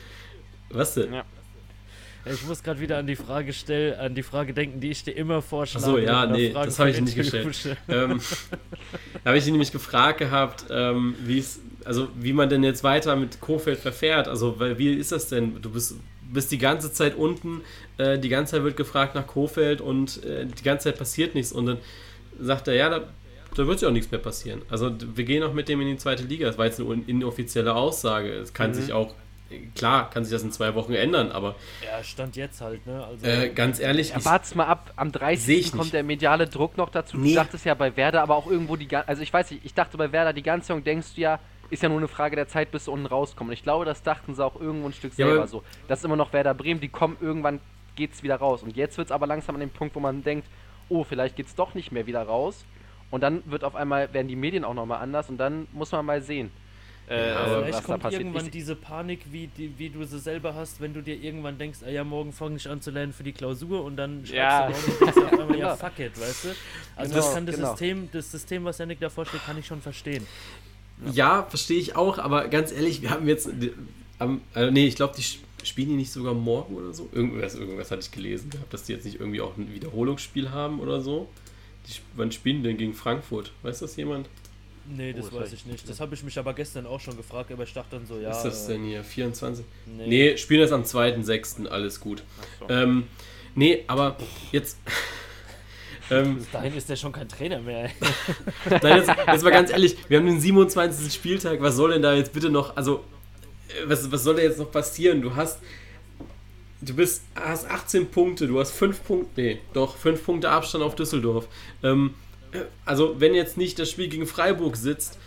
Was 0.70 0.94
denn? 0.94 1.12
Ja. 1.12 1.24
Ich 2.32 2.46
muss 2.46 2.62
gerade 2.62 2.80
wieder 2.80 2.98
an 2.98 3.06
die 3.06 3.16
Frage 3.16 3.52
stell, 3.52 3.94
an 3.94 4.14
die 4.14 4.22
Frage 4.22 4.52
denken, 4.52 4.80
die 4.80 4.90
ich 4.90 5.04
dir 5.04 5.12
immer 5.12 5.42
vorschlage. 5.42 5.86
Ach 5.86 5.90
so, 5.90 5.98
ja, 5.98 6.26
nee, 6.26 6.50
Fragen 6.50 6.66
das 6.66 6.78
habe 6.78 6.90
ich 6.90 7.00
nicht 7.00 7.14
gestellt. 7.16 7.76
ähm, 7.88 8.20
da 9.22 9.30
habe 9.30 9.38
ich 9.38 9.46
ihn 9.46 9.52
nämlich 9.52 9.72
gefragt 9.72 10.18
gehabt, 10.18 10.64
ähm, 10.70 11.14
wie 11.24 11.38
es, 11.38 11.60
also 11.84 12.08
wie 12.18 12.32
man 12.32 12.48
denn 12.48 12.64
jetzt 12.64 12.82
weiter 12.82 13.14
mit 13.16 13.40
Kofeld 13.40 13.78
verfährt. 13.78 14.26
Also, 14.28 14.58
weil 14.58 14.76
wie 14.78 14.92
ist 14.94 15.12
das 15.12 15.28
denn? 15.28 15.60
Du 15.62 15.70
bist, 15.70 15.94
bist 16.32 16.50
die 16.50 16.58
ganze 16.58 16.92
Zeit 16.92 17.14
unten, 17.16 17.60
äh, 17.98 18.18
die 18.18 18.28
ganze 18.28 18.52
Zeit 18.56 18.64
wird 18.64 18.76
gefragt 18.76 19.14
nach 19.14 19.26
Kofeld 19.26 19.80
und 19.80 20.24
äh, 20.24 20.46
die 20.46 20.62
ganze 20.64 20.84
Zeit 20.90 20.98
passiert 20.98 21.34
nichts. 21.34 21.52
Und 21.52 21.66
dann 21.66 21.78
sagt 22.40 22.66
er, 22.68 22.74
ja, 22.74 22.90
da, 22.90 23.04
da 23.54 23.66
wird 23.66 23.80
ja 23.80 23.88
auch 23.88 23.92
nichts 23.92 24.10
mehr 24.10 24.20
passieren. 24.20 24.62
Also 24.68 24.92
wir 25.14 25.24
gehen 25.24 25.42
auch 25.44 25.52
mit 25.52 25.68
dem 25.68 25.80
in 25.80 25.86
die 25.86 25.96
zweite 25.96 26.24
Liga. 26.24 26.46
Das 26.48 26.58
war 26.58 26.66
jetzt 26.66 26.80
eine 26.80 27.02
inoffizielle 27.06 27.74
Aussage. 27.74 28.30
Es 28.32 28.52
kann 28.52 28.70
Mhm. 28.70 28.74
sich 28.74 28.92
auch, 28.92 29.14
klar, 29.74 30.10
kann 30.10 30.24
sich 30.24 30.32
das 30.32 30.42
in 30.42 30.52
zwei 30.52 30.74
Wochen 30.74 30.92
ändern, 30.94 31.30
aber 31.32 31.54
Ja, 31.84 32.02
stand 32.02 32.36
jetzt 32.36 32.60
halt, 32.60 32.86
ne? 32.86 33.04
Also, 33.04 33.26
äh, 33.26 33.50
ganz 33.50 33.78
ehrlich, 33.80 34.10
Ja, 34.10 34.18
ich, 34.18 34.24
wart's 34.24 34.54
mal 34.54 34.66
ab, 34.66 34.92
am 34.96 35.08
Seh 35.08 35.18
30. 35.18 35.58
ich 35.58 35.70
kommt 35.70 35.82
nicht. 35.84 35.94
der 35.94 36.02
mediale 36.02 36.46
Druck 36.48 36.76
noch 36.76 36.90
dazu. 36.90 37.16
Nee. 37.16 37.30
Du 37.30 37.34
dachtest 37.36 37.64
ja 37.64 37.74
bei 37.74 37.96
Werder, 37.96 38.22
aber 38.22 38.36
auch 38.36 38.46
irgendwo 38.46 38.76
die 38.76 38.88
ganze, 38.88 39.08
also 39.08 39.22
ich 39.22 39.32
weiß 39.32 39.50
nicht, 39.50 39.64
ich 39.64 39.74
dachte 39.74 39.96
bei 39.96 40.12
Werder 40.12 40.32
die 40.32 40.42
ganze 40.42 40.68
Saison, 40.68 40.82
denkst 40.84 41.14
du 41.14 41.20
ja, 41.20 41.38
ist 41.70 41.82
ja 41.82 41.88
nur 41.88 41.98
eine 41.98 42.08
Frage 42.08 42.36
der 42.36 42.46
Zeit, 42.48 42.70
bis 42.70 42.84
sie 42.84 42.90
unten 42.90 43.06
rauskommen. 43.06 43.50
Und 43.50 43.54
ich 43.54 43.62
glaube, 43.62 43.84
das 43.84 44.02
dachten 44.02 44.34
sie 44.34 44.44
auch 44.44 44.60
irgendwo 44.60 44.86
ein 44.88 44.92
Stück 44.92 45.12
Ja, 45.16 45.26
selber 45.26 45.46
so. 45.48 45.62
Das 45.88 45.98
ist 46.00 46.04
immer 46.04 46.16
noch 46.16 46.32
Werder 46.32 46.54
Bremen, 46.54 46.80
die 46.80 46.88
kommen 46.88 47.16
irgendwann, 47.20 47.60
geht's 47.96 48.22
wieder 48.22 48.36
raus. 48.36 48.62
Und 48.62 48.76
jetzt 48.76 48.98
wird's 48.98 49.10
aber 49.10 49.26
langsam 49.26 49.56
an 49.56 49.60
dem 49.60 49.70
Punkt, 49.70 49.94
wo 49.96 50.00
man 50.00 50.22
denkt, 50.22 50.46
oh, 50.88 51.02
vielleicht 51.02 51.34
geht's 51.36 51.54
doch 51.56 51.74
nicht 51.74 51.90
mehr 51.90 52.06
wieder 52.06 52.22
raus. 52.22 52.64
Und 53.10 53.22
dann 53.22 53.42
wird 53.46 53.64
auf 53.64 53.74
einmal, 53.74 54.12
werden 54.12 54.28
die 54.28 54.36
Medien 54.36 54.64
auch 54.64 54.74
nochmal 54.74 55.00
anders 55.00 55.28
und 55.28 55.38
dann 55.38 55.66
muss 55.72 55.92
man 55.92 56.04
mal 56.04 56.20
sehen, 56.22 56.50
äh, 57.08 57.30
Ja, 57.30 57.36
aber 57.36 57.62
Vielleicht 57.64 57.84
kommt 57.84 58.02
passiert. 58.02 58.22
irgendwann 58.22 58.46
Ich, 58.46 58.50
diese 58.50 58.74
Panik, 58.76 59.20
wie, 59.30 59.46
die, 59.48 59.78
wie 59.78 59.88
du 59.90 60.04
sie 60.04 60.18
selber 60.18 60.54
hast, 60.54 60.80
wenn 60.80 60.92
du 60.94 61.02
dir 61.02 61.16
irgendwann 61.22 61.58
denkst, 61.58 61.78
ah 61.86 61.90
ja, 61.90 62.04
morgen 62.04 62.32
fange 62.32 62.56
ich 62.56 62.68
an 62.68 62.80
zu 62.80 62.90
lernen 62.90 63.12
für 63.12 63.22
die 63.22 63.32
Klausur 63.32 63.84
und 63.84 63.96
dann 63.96 64.20
schreibst 64.26 64.32
Ja. 64.34 64.66
du 64.66 64.72
morgen 64.72 64.84
und 64.92 65.00
denkst 65.00 65.18
auf 65.18 65.38
einmal, 65.38 65.58
ja, 65.58 65.74
Genau. 65.74 65.76
fuck 65.76 65.98
it, 65.98 66.20
weißt 66.20 66.44
du? 66.44 66.48
Also 66.96 67.12
Genau, 67.14 67.24
das 67.26 67.34
kann 67.34 67.46
das 67.46 67.56
genau. 67.56 67.70
System, 67.70 68.08
das 68.12 68.30
System, 68.30 68.64
was 68.64 68.78
Janik 68.78 69.00
da 69.00 69.08
vorschlägt, 69.10 69.44
kann 69.46 69.58
ich 69.58 69.66
schon 69.66 69.80
verstehen. 69.80 70.26
Ja, 71.12 71.42
verstehe 71.44 71.78
ich 71.78 71.94
auch, 71.94 72.18
aber 72.18 72.48
ganz 72.48 72.72
ehrlich, 72.72 73.02
wir 73.02 73.10
haben 73.10 73.28
jetzt, 73.28 73.50
am, 74.18 74.40
äh, 74.54 74.70
nee, 74.70 74.86
ich 74.86 74.96
glaube, 74.96 75.14
die 75.16 75.22
spielen 75.66 75.90
die 75.90 75.96
nicht 75.96 76.10
sogar 76.12 76.32
morgen 76.32 76.74
oder 76.76 76.92
so. 76.94 77.08
Irgendwas, 77.12 77.54
irgendwas 77.54 77.90
hatte 77.90 78.00
ich 78.00 78.10
gelesen 78.12 78.50
gehabt, 78.50 78.72
dass 78.72 78.84
die 78.84 78.92
jetzt 78.92 79.04
nicht 79.04 79.20
irgendwie 79.20 79.40
auch 79.42 79.56
ein 79.56 79.72
Wiederholungsspiel 79.74 80.50
haben 80.50 80.80
oder 80.80 81.00
so. 81.02 81.28
Die, 81.86 81.92
wann 82.14 82.32
spielen 82.32 82.62
die 82.62 82.68
denn 82.70 82.78
gegen 82.78 82.94
Frankfurt? 82.94 83.52
Weiß 83.62 83.80
das 83.80 83.96
jemand? 83.96 84.28
Nee, 84.88 85.12
das, 85.12 85.26
oh, 85.26 85.30
das 85.30 85.40
weiß 85.40 85.52
ich 85.52 85.66
nicht. 85.66 85.88
Das 85.88 86.00
habe 86.00 86.14
ich 86.14 86.22
mich 86.22 86.38
aber 86.38 86.54
gestern 86.54 86.86
auch 86.86 87.00
schon 87.00 87.16
gefragt, 87.16 87.50
aber 87.50 87.64
ich 87.64 87.72
dachte 87.72 87.96
dann 87.96 88.06
so, 88.06 88.18
ja. 88.18 88.30
Was 88.30 88.38
ist 88.38 88.44
das 88.44 88.66
denn 88.68 88.84
hier? 88.84 89.02
24? 89.02 89.64
Nee, 89.86 90.06
nee 90.06 90.36
spielen 90.36 90.60
das 90.60 90.72
am 90.72 90.82
2.6. 90.82 91.66
Alles 91.66 92.00
gut. 92.00 92.22
So. 92.60 92.68
Ähm, 92.68 93.06
nee, 93.54 93.84
aber 93.86 94.16
jetzt. 94.52 94.78
ähm, 96.10 96.36
Bis 96.36 96.50
dahin 96.50 96.76
ist 96.76 96.88
der 96.88 96.96
schon 96.96 97.12
kein 97.12 97.28
Trainer 97.28 97.60
mehr. 97.60 97.90
Nein, 98.70 98.98
jetzt, 98.98 99.10
jetzt 99.26 99.44
mal 99.44 99.50
ganz 99.50 99.70
ehrlich, 99.70 99.96
wir 100.08 100.18
haben 100.18 100.26
den 100.26 100.40
27. 100.40 101.12
Spieltag, 101.12 101.60
was 101.60 101.76
soll 101.76 101.92
denn 101.92 102.02
da 102.02 102.14
jetzt 102.14 102.32
bitte 102.32 102.50
noch, 102.50 102.76
also, 102.76 103.04
äh, 103.68 103.88
was, 103.88 104.10
was 104.10 104.22
soll 104.22 104.36
da 104.36 104.42
jetzt 104.42 104.58
noch 104.58 104.70
passieren? 104.70 105.20
Du 105.20 105.34
hast, 105.34 105.60
du 106.80 106.94
bist, 106.94 107.22
hast 107.34 107.68
18 107.68 108.08
Punkte, 108.10 108.46
du 108.46 108.60
hast 108.60 108.72
5 108.72 109.04
Punkte, 109.04 109.40
nee, 109.40 109.58
doch, 109.72 109.96
5 109.96 110.24
Punkte 110.24 110.50
Abstand 110.50 110.84
auf 110.84 110.94
Düsseldorf. 110.94 111.48
Ähm, 111.82 112.14
also 112.84 113.20
wenn 113.20 113.34
jetzt 113.34 113.56
nicht 113.56 113.78
das 113.78 113.90
Spiel 113.90 114.08
gegen 114.08 114.26
Freiburg 114.26 114.76
sitzt 114.76 115.18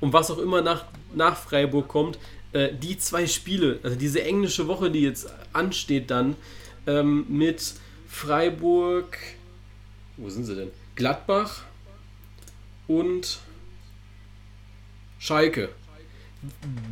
und 0.00 0.12
was 0.12 0.30
auch 0.30 0.38
immer 0.38 0.62
nach, 0.62 0.84
nach 1.14 1.36
Freiburg 1.36 1.88
kommt, 1.88 2.18
äh, 2.52 2.72
die 2.72 2.98
zwei 2.98 3.26
Spiele, 3.26 3.80
also 3.82 3.96
diese 3.96 4.22
englische 4.22 4.68
Woche, 4.68 4.90
die 4.90 5.00
jetzt 5.00 5.28
ansteht 5.52 6.10
dann, 6.10 6.36
ähm, 6.86 7.26
mit 7.28 7.74
Freiburg, 8.08 9.18
wo 10.16 10.28
sind 10.30 10.44
sie 10.44 10.54
denn? 10.54 10.70
Gladbach 10.94 11.64
und 12.86 13.40
Schalke. 15.18 15.70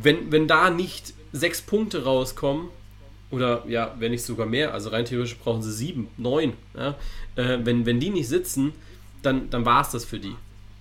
Wenn, 0.01 0.31
wenn 0.31 0.47
da 0.47 0.69
nicht 0.69 1.13
sechs 1.31 1.61
Punkte 1.61 2.03
rauskommen, 2.03 2.69
oder 3.33 3.63
ja, 3.67 3.95
wenn 3.97 4.11
nicht 4.11 4.23
sogar 4.23 4.45
mehr, 4.45 4.73
also 4.73 4.89
rein 4.89 5.05
theoretisch 5.05 5.37
brauchen 5.37 5.63
sie 5.63 5.71
sieben, 5.71 6.07
neun, 6.17 6.53
ja, 6.75 6.95
äh, 7.35 7.59
wenn, 7.63 7.85
wenn 7.85 7.99
die 7.99 8.11
nicht 8.11 8.27
sitzen, 8.27 8.73
dann, 9.23 9.49
dann 9.49 9.65
war 9.65 9.81
es 9.81 9.89
das 9.89 10.05
für 10.05 10.19
die. 10.19 10.35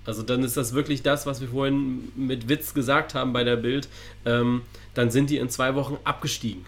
Also 0.04 0.22
dann 0.22 0.42
ist 0.42 0.56
das 0.56 0.72
wirklich 0.72 1.02
das, 1.02 1.26
was 1.26 1.40
wir 1.40 1.48
vorhin 1.48 2.10
mit 2.16 2.48
Witz 2.48 2.74
gesagt 2.74 3.14
haben 3.14 3.32
bei 3.32 3.44
der 3.44 3.56
Bild. 3.56 3.88
Ähm, 4.24 4.62
dann 4.94 5.10
sind 5.10 5.30
die 5.30 5.38
in 5.38 5.48
zwei 5.48 5.74
Wochen 5.74 5.96
abgestiegen. 6.04 6.66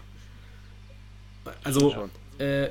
Also 1.63 2.09
äh, 2.37 2.69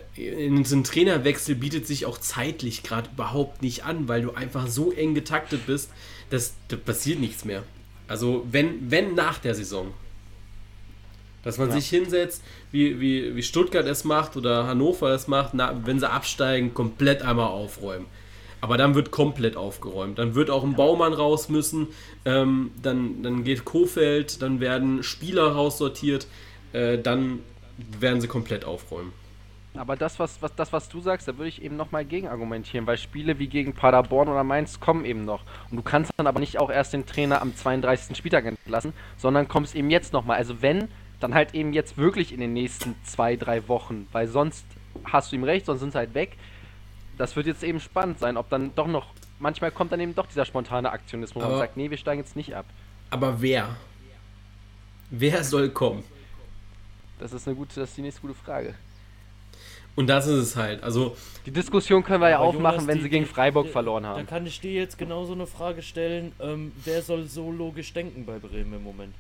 so 0.65 0.75
einem 0.75 0.85
Trainerwechsel 0.85 1.55
bietet 1.55 1.87
sich 1.87 2.07
auch 2.07 2.19
zeitlich 2.19 2.83
gerade 2.83 3.09
überhaupt 3.13 3.63
nicht 3.63 3.85
an, 3.85 4.09
weil 4.09 4.23
du 4.23 4.33
einfach 4.33 4.67
so 4.67 4.91
eng 4.91 5.15
getaktet 5.15 5.67
bist, 5.67 5.91
dass 6.31 6.55
da 6.69 6.77
passiert 6.77 7.21
nichts 7.21 7.45
mehr. 7.45 7.63
Also 8.09 8.47
wenn, 8.51 8.91
wenn 8.91 9.15
nach 9.15 9.39
der 9.39 9.55
Saison. 9.55 9.93
Dass 11.43 11.59
man 11.59 11.69
ja. 11.69 11.75
sich 11.75 11.91
hinsetzt, 11.91 12.43
wie, 12.73 13.01
wie, 13.01 13.37
wie 13.37 13.43
Stuttgart 13.43 13.87
es 13.87 14.05
macht 14.05 14.35
oder 14.37 14.67
Hannover 14.67 15.11
es 15.11 15.29
macht, 15.29 15.53
na, 15.53 15.79
wenn 15.85 16.01
sie 16.01 16.11
absteigen, 16.11 16.73
komplett 16.73 17.21
einmal 17.21 17.49
aufräumen. 17.49 18.07
Aber 18.65 18.79
dann 18.79 18.95
wird 18.95 19.11
komplett 19.11 19.59
aufgeräumt. 19.59 20.19
Dann 20.19 20.35
wird 20.35 20.49
auch 20.49 20.65
ein 20.65 20.73
Baumann 20.73 21.13
raus 21.13 21.51
müssen. 21.51 21.89
Ähm, 22.25 22.71
dann, 22.83 23.23
dann 23.23 23.45
geht 23.45 23.67
Kofeld, 23.67 24.41
dann 24.41 24.59
werden 24.59 25.03
Spieler 25.03 25.49
raussortiert. 25.53 26.27
Äh, 26.73 26.97
dann 26.97 27.41
werden 28.01 28.23
sie 28.23 28.27
komplett 28.27 28.65
aufräumen. 28.65 29.13
Aber 29.77 29.97
das, 29.97 30.19
was, 30.19 30.41
was, 30.41 30.55
das, 30.55 30.73
was 30.73 30.89
du 30.89 31.03
sagst, 31.03 31.29
da 31.29 31.37
würde 31.37 31.51
ich 31.51 31.61
eben 31.61 31.77
nochmal 31.77 32.07
gegen 32.07 32.27
argumentieren, 32.27 32.87
weil 32.87 32.97
Spiele 32.97 33.39
wie 33.39 33.49
gegen 33.49 33.75
Paderborn 33.75 34.31
oder 34.31 34.45
Mainz 34.45 34.81
kommen 34.81 35.05
eben 35.05 35.27
noch. 35.27 35.43
Und 35.71 35.77
du 35.77 35.83
kannst 35.83 36.13
dann 36.17 36.27
aber 36.27 36.41
nicht 36.41 36.59
auch 36.59 36.71
erst 36.71 36.95
den 36.95 37.05
Trainer 37.05 37.43
am 37.43 37.55
32. 37.55 38.17
Spieltag 38.17 38.47
entlassen, 38.47 38.95
sondern 39.19 39.47
kommst 39.47 39.75
eben 39.75 39.91
jetzt 39.91 40.15
nochmal. 40.15 40.39
Also 40.39 40.63
wenn, 40.63 40.89
dann 41.21 41.35
halt 41.35 41.53
eben 41.53 41.75
jetzt 41.75 41.99
wirklich 41.99 42.33
in 42.33 42.41
den 42.41 42.55
nächsten 42.55 42.95
zwei, 43.05 43.37
drei 43.37 43.69
Wochen, 43.69 44.07
weil 44.13 44.27
sonst 44.27 44.65
hast 45.05 45.33
du 45.33 45.37
ihm 45.37 45.45
recht, 45.45 45.67
sonst 45.67 45.81
sind 45.81 45.93
sie 45.93 45.99
halt 45.99 46.15
weg 46.15 46.39
das 47.19 47.37
wird 47.37 47.47
jetzt 47.47 47.63
eben 47.63 47.81
spannend 47.81 48.19
sein, 48.19 48.37
ob 48.37 48.49
dann 48.51 48.75
doch 48.75 48.87
noch, 48.87 49.07
manchmal 49.39 49.71
kommt 49.71 49.93
dann 49.93 50.01
eben 50.01 50.15
doch 50.15 50.27
dieser 50.27 50.45
spontane 50.45 50.91
Aktionismus, 50.91 51.45
wo 51.45 51.49
man 51.49 51.59
sagt, 51.59 51.77
nee, 51.77 51.91
wir 51.91 51.97
steigen 51.97 52.21
jetzt 52.21 52.37
nicht 52.37 52.55
ab. 52.55 52.67
Aber 53.11 53.41
wer? 53.41 53.77
Wer 55.11 55.45
soll 55.45 55.71
kommen? 55.71 56.03
Das 57.19 57.33
ist 57.33 57.47
eine 57.47 57.57
gute, 57.57 57.79
das 57.79 57.91
ist 57.91 57.97
die 57.97 58.03
nächste 58.03 58.21
gute 58.21 58.35
Frage. 58.35 58.75
Und 59.97 60.09
das 60.09 60.27
ist 60.27 60.39
es 60.39 60.57
halt. 60.57 60.83
Also 60.83 61.17
die 61.47 61.53
Diskussion 61.53 62.03
können 62.03 62.21
wir 62.21 62.31
ja 62.31 62.39
auch 62.41 62.59
machen, 62.59 62.89
wenn 62.89 62.97
die, 62.97 63.05
sie 63.05 63.11
gegen 63.11 63.27
Freiburg 63.27 63.67
die, 63.67 63.73
verloren 63.73 64.05
haben. 64.05 64.19
Da 64.19 64.25
kann 64.29 64.45
ich 64.45 64.61
dir 64.61 64.73
jetzt 64.73 64.99
genauso 64.99 65.35
eine 65.35 65.47
Frage 65.47 65.83
stellen: 65.83 66.33
ähm, 66.41 66.73
Wer 66.85 67.01
soll 67.03 67.27
so 67.27 67.53
logisch 67.53 67.93
denken 67.93 68.27
bei 68.27 68.39
Bremen 68.41 68.75
im 68.75 68.83
Moment? 68.83 69.15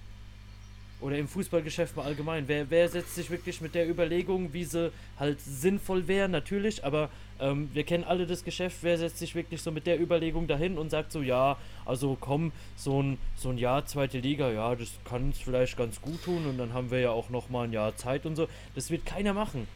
oder 1.05 1.19
im 1.19 1.29
Fußballgeschäft 1.29 1.97
mal 1.97 2.05
allgemein. 2.05 2.49
Wer, 2.49 2.71
wer 2.71 2.89
setzt 2.89 3.15
sich 3.15 3.31
wirklich 3.31 3.61
mit 3.61 3.75
der 3.75 3.89
Überlegung, 3.89 4.55
wie 4.55 4.65
sie 4.65 4.91
halt 5.19 5.39
sinnvoll 5.41 6.09
wäre, 6.09 6.31
natürlich, 6.31 6.83
aber 6.83 7.11
ähm, 7.41 7.71
wir 7.73 7.85
kennen 7.85 8.05
alle 8.05 8.27
das 8.27 8.45
Geschäft, 8.45 8.79
wer 8.83 8.99
setzt 8.99 9.19
sich 9.19 9.35
wirklich 9.35 9.63
so 9.63 9.71
mit 9.71 9.87
der 9.87 10.01
Überlegung 10.01 10.47
dahin 10.47 10.79
und 10.79 10.91
sagt 10.91 11.13
so, 11.13 11.23
ja, 11.23 11.57
also 11.85 12.17
komm, 12.21 12.53
so 12.77 13.03
ein, 13.03 13.19
so 13.37 13.51
ein 13.51 13.59
Jahr 13.59 13.87
zweite 13.87 14.19
Liga, 14.19 14.51
ja, 14.51 14.75
das 14.75 14.91
kann 15.05 15.31
es 15.31 15.39
vielleicht 15.39 15.77
ganz 15.77 16.01
gut 16.01 16.23
tun 16.25 16.47
und 16.47 16.59
dann 16.59 16.73
haben 16.73 16.91
wir 16.91 17.01
ja 17.01 17.11
auch 17.11 17.31
nochmal 17.31 17.67
ein 17.67 17.73
Jahr 17.73 17.97
Zeit 17.97 18.27
und 18.27 18.37
so. 18.37 18.49
Das 18.75 18.91
wird 18.91 19.07
keiner 19.07 19.33
machen. 19.33 19.67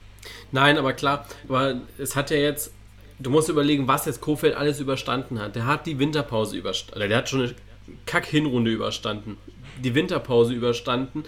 Nein, 0.52 0.78
aber 0.78 0.92
klar, 0.92 1.26
aber 1.48 1.80
es 1.98 2.16
hat 2.16 2.30
ja 2.30 2.36
jetzt, 2.36 2.72
du 3.18 3.30
musst 3.30 3.48
überlegen, 3.48 3.88
was 3.88 4.06
jetzt 4.06 4.20
Kofeld 4.20 4.54
alles 4.54 4.80
überstanden 4.80 5.38
hat. 5.38 5.56
Der 5.56 5.66
hat 5.66 5.86
die 5.86 5.98
Winterpause 5.98 6.56
überstanden, 6.56 7.08
der 7.08 7.18
hat 7.18 7.28
schon 7.28 7.42
eine 7.42 7.54
Kack-Hinrunde 8.06 8.70
überstanden 8.70 9.38
die 9.82 9.94
Winterpause 9.94 10.54
überstanden. 10.54 11.24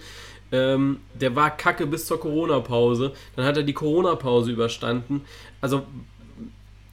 Ähm, 0.51 0.99
der 1.13 1.35
war 1.35 1.55
kacke 1.55 1.87
bis 1.87 2.05
zur 2.05 2.19
Corona-Pause. 2.19 3.13
Dann 3.35 3.45
hat 3.45 3.57
er 3.57 3.63
die 3.63 3.73
Corona-Pause 3.73 4.51
überstanden. 4.51 5.21
Also. 5.61 5.83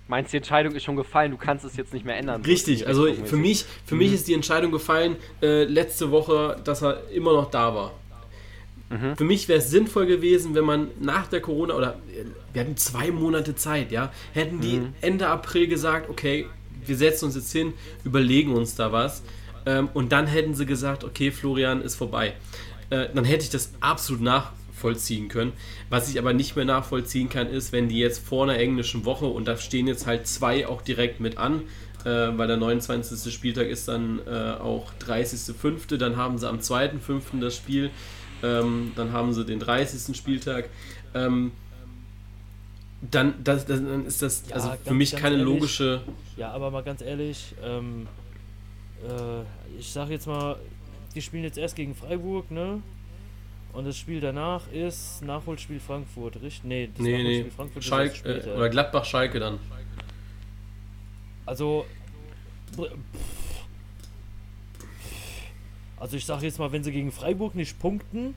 Meinst 0.08 0.32
du, 0.32 0.32
die 0.32 0.36
Entscheidung 0.38 0.74
ist 0.74 0.84
schon 0.84 0.96
gefallen? 0.96 1.30
Du 1.30 1.36
kannst 1.36 1.64
es 1.64 1.76
jetzt 1.76 1.92
nicht 1.92 2.04
mehr 2.04 2.16
ändern. 2.16 2.42
Richtig, 2.42 2.86
also 2.86 3.06
für 3.24 3.36
mich, 3.36 3.66
für 3.84 3.94
mhm. 3.94 3.98
mich 3.98 4.12
ist 4.14 4.26
die 4.26 4.34
Entscheidung 4.34 4.72
gefallen 4.72 5.16
äh, 5.42 5.64
letzte 5.64 6.10
Woche, 6.10 6.56
dass 6.64 6.82
er 6.82 7.08
immer 7.10 7.32
noch 7.34 7.50
da 7.50 7.74
war. 7.74 7.92
Mhm. 8.90 9.16
Für 9.16 9.24
mich 9.24 9.48
wäre 9.48 9.58
es 9.58 9.70
sinnvoll 9.70 10.06
gewesen, 10.06 10.54
wenn 10.54 10.64
man 10.64 10.88
nach 10.98 11.26
der 11.26 11.42
Corona 11.42 11.74
oder 11.74 11.98
äh, 12.08 12.24
wir 12.54 12.62
hatten 12.62 12.78
zwei 12.78 13.10
Monate 13.10 13.54
Zeit, 13.54 13.92
ja, 13.92 14.10
hätten 14.32 14.60
die 14.60 14.78
mhm. 14.78 14.94
Ende 15.02 15.28
April 15.28 15.68
gesagt, 15.68 16.08
okay, 16.08 16.46
wir 16.86 16.96
setzen 16.96 17.26
uns 17.26 17.34
jetzt 17.34 17.52
hin, 17.52 17.74
überlegen 18.04 18.52
uns 18.54 18.74
da 18.74 18.90
was. 18.92 19.22
Ähm, 19.66 19.90
und 19.92 20.12
dann 20.12 20.26
hätten 20.26 20.54
sie 20.54 20.64
gesagt, 20.64 21.04
okay, 21.04 21.30
Florian 21.30 21.82
ist 21.82 21.96
vorbei. 21.96 22.34
Äh, 22.88 23.08
dann 23.14 23.26
hätte 23.26 23.44
ich 23.44 23.50
das 23.50 23.72
absolut 23.80 24.22
nachvollziehen 24.78 25.28
können. 25.28 25.52
Was 25.90 26.08
ich 26.08 26.18
aber 26.18 26.32
nicht 26.32 26.56
mehr 26.56 26.64
nachvollziehen 26.64 27.28
kann, 27.28 27.48
ist, 27.48 27.72
wenn 27.72 27.88
die 27.88 27.98
jetzt 27.98 28.24
vor 28.24 28.44
einer 28.44 28.58
englischen 28.58 29.04
Woche 29.04 29.26
und 29.26 29.46
da 29.46 29.56
stehen 29.56 29.88
jetzt 29.88 30.06
halt 30.06 30.26
zwei 30.26 30.66
auch 30.66 30.82
direkt 30.82 31.20
mit 31.20 31.36
an, 31.36 31.62
äh, 32.04 32.36
weil 32.36 32.46
der 32.46 32.56
29. 32.56 33.32
Spieltag 33.32 33.66
ist 33.66 33.88
dann 33.88 34.20
äh, 34.26 34.54
auch 34.60 34.92
30.05., 35.00 35.96
dann 35.96 36.16
haben 36.16 36.38
sie 36.38 36.48
am 36.48 36.58
2.05. 36.58 37.40
das 37.40 37.56
Spiel, 37.56 37.90
ähm, 38.42 38.92
dann 38.94 39.12
haben 39.12 39.32
sie 39.32 39.44
den 39.44 39.58
30. 39.58 40.16
Spieltag. 40.16 40.68
Ähm, 41.14 41.52
dann, 43.00 43.34
das, 43.44 43.64
das, 43.64 43.80
dann 43.80 44.06
ist 44.06 44.22
das 44.22 44.44
ja, 44.48 44.56
also 44.56 44.72
für 44.84 44.94
mich 44.94 45.12
keine 45.12 45.36
ehrlich, 45.36 45.44
logische. 45.44 46.02
Ja, 46.36 46.50
aber 46.50 46.70
mal 46.72 46.82
ganz 46.82 47.00
ehrlich, 47.00 47.54
ähm, 47.62 48.08
äh, 49.08 49.78
ich 49.78 49.92
sag 49.92 50.10
jetzt 50.10 50.26
mal, 50.26 50.56
die 51.14 51.22
spielen 51.22 51.44
jetzt 51.44 51.58
erst 51.58 51.76
gegen 51.76 51.94
Freiburg, 51.94 52.50
ne? 52.50 52.82
Und 53.72 53.86
das 53.86 53.96
Spiel 53.96 54.20
danach 54.20 54.70
ist 54.72 55.22
Nachholspiel 55.22 55.78
Frankfurt, 55.78 56.36
richtig? 56.42 56.64
Nee, 56.64 56.88
das 56.92 57.02
nee, 57.02 57.12
Nachholspiel 57.12 57.44
nee. 57.44 57.50
Frankfurt 57.50 57.84
Schalke, 57.84 58.28
ist 58.28 58.46
äh, 58.46 58.50
Oder 58.50 58.68
Gladbach-Schalke 58.68 59.38
dann. 59.38 59.58
Also. 61.46 61.86
Also 65.98 66.16
ich 66.16 66.24
sag 66.24 66.42
jetzt 66.42 66.58
mal, 66.58 66.70
wenn 66.72 66.84
sie 66.84 66.92
gegen 66.92 67.10
Freiburg 67.10 67.54
nicht 67.54 67.78
punkten, 67.78 68.34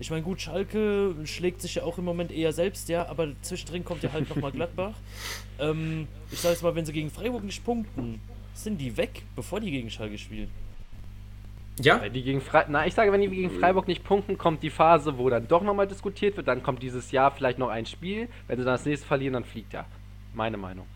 ich 0.00 0.10
meine, 0.10 0.22
gut, 0.22 0.40
Schalke 0.40 1.14
schlägt 1.24 1.60
sich 1.60 1.76
ja 1.76 1.82
auch 1.82 1.98
im 1.98 2.04
Moment 2.04 2.30
eher 2.30 2.52
selbst, 2.52 2.88
ja, 2.88 3.08
aber 3.08 3.28
zwischendrin 3.42 3.84
kommt 3.84 4.04
ja 4.04 4.12
halt 4.12 4.28
nochmal 4.28 4.52
Gladbach. 4.52 4.94
ähm, 5.58 6.06
ich 6.30 6.38
sag 6.38 6.50
jetzt 6.50 6.62
mal, 6.62 6.74
wenn 6.74 6.86
sie 6.86 6.92
gegen 6.92 7.10
Freiburg 7.10 7.42
nicht 7.42 7.64
punkten, 7.64 8.20
sind 8.54 8.78
die 8.80 8.96
weg, 8.96 9.22
bevor 9.34 9.60
die 9.60 9.70
gegen 9.70 9.90
Schalke 9.90 10.16
spielen. 10.16 10.50
Ja. 11.84 12.00
Wenn 12.02 12.12
die 12.12 12.22
gegen 12.22 12.40
Fre 12.40 12.64
Na, 12.68 12.86
ich 12.86 12.94
sage, 12.94 13.12
wenn 13.12 13.20
die 13.20 13.28
gegen 13.28 13.50
Freiburg 13.50 13.86
nicht 13.88 14.04
punkten, 14.04 14.36
kommt 14.38 14.62
die 14.62 14.70
Phase, 14.70 15.18
wo 15.18 15.28
dann 15.30 15.46
doch 15.48 15.62
nochmal 15.62 15.86
diskutiert 15.86 16.36
wird. 16.36 16.48
Dann 16.48 16.62
kommt 16.62 16.82
dieses 16.82 17.10
Jahr 17.12 17.30
vielleicht 17.30 17.58
noch 17.58 17.68
ein 17.68 17.86
Spiel. 17.86 18.28
Wenn 18.46 18.58
sie 18.58 18.64
dann 18.64 18.74
das 18.74 18.84
nächste 18.84 19.06
verlieren, 19.06 19.34
dann 19.34 19.44
fliegt 19.44 19.74
er. 19.74 19.86
Meine 20.34 20.56
Meinung. 20.56 20.86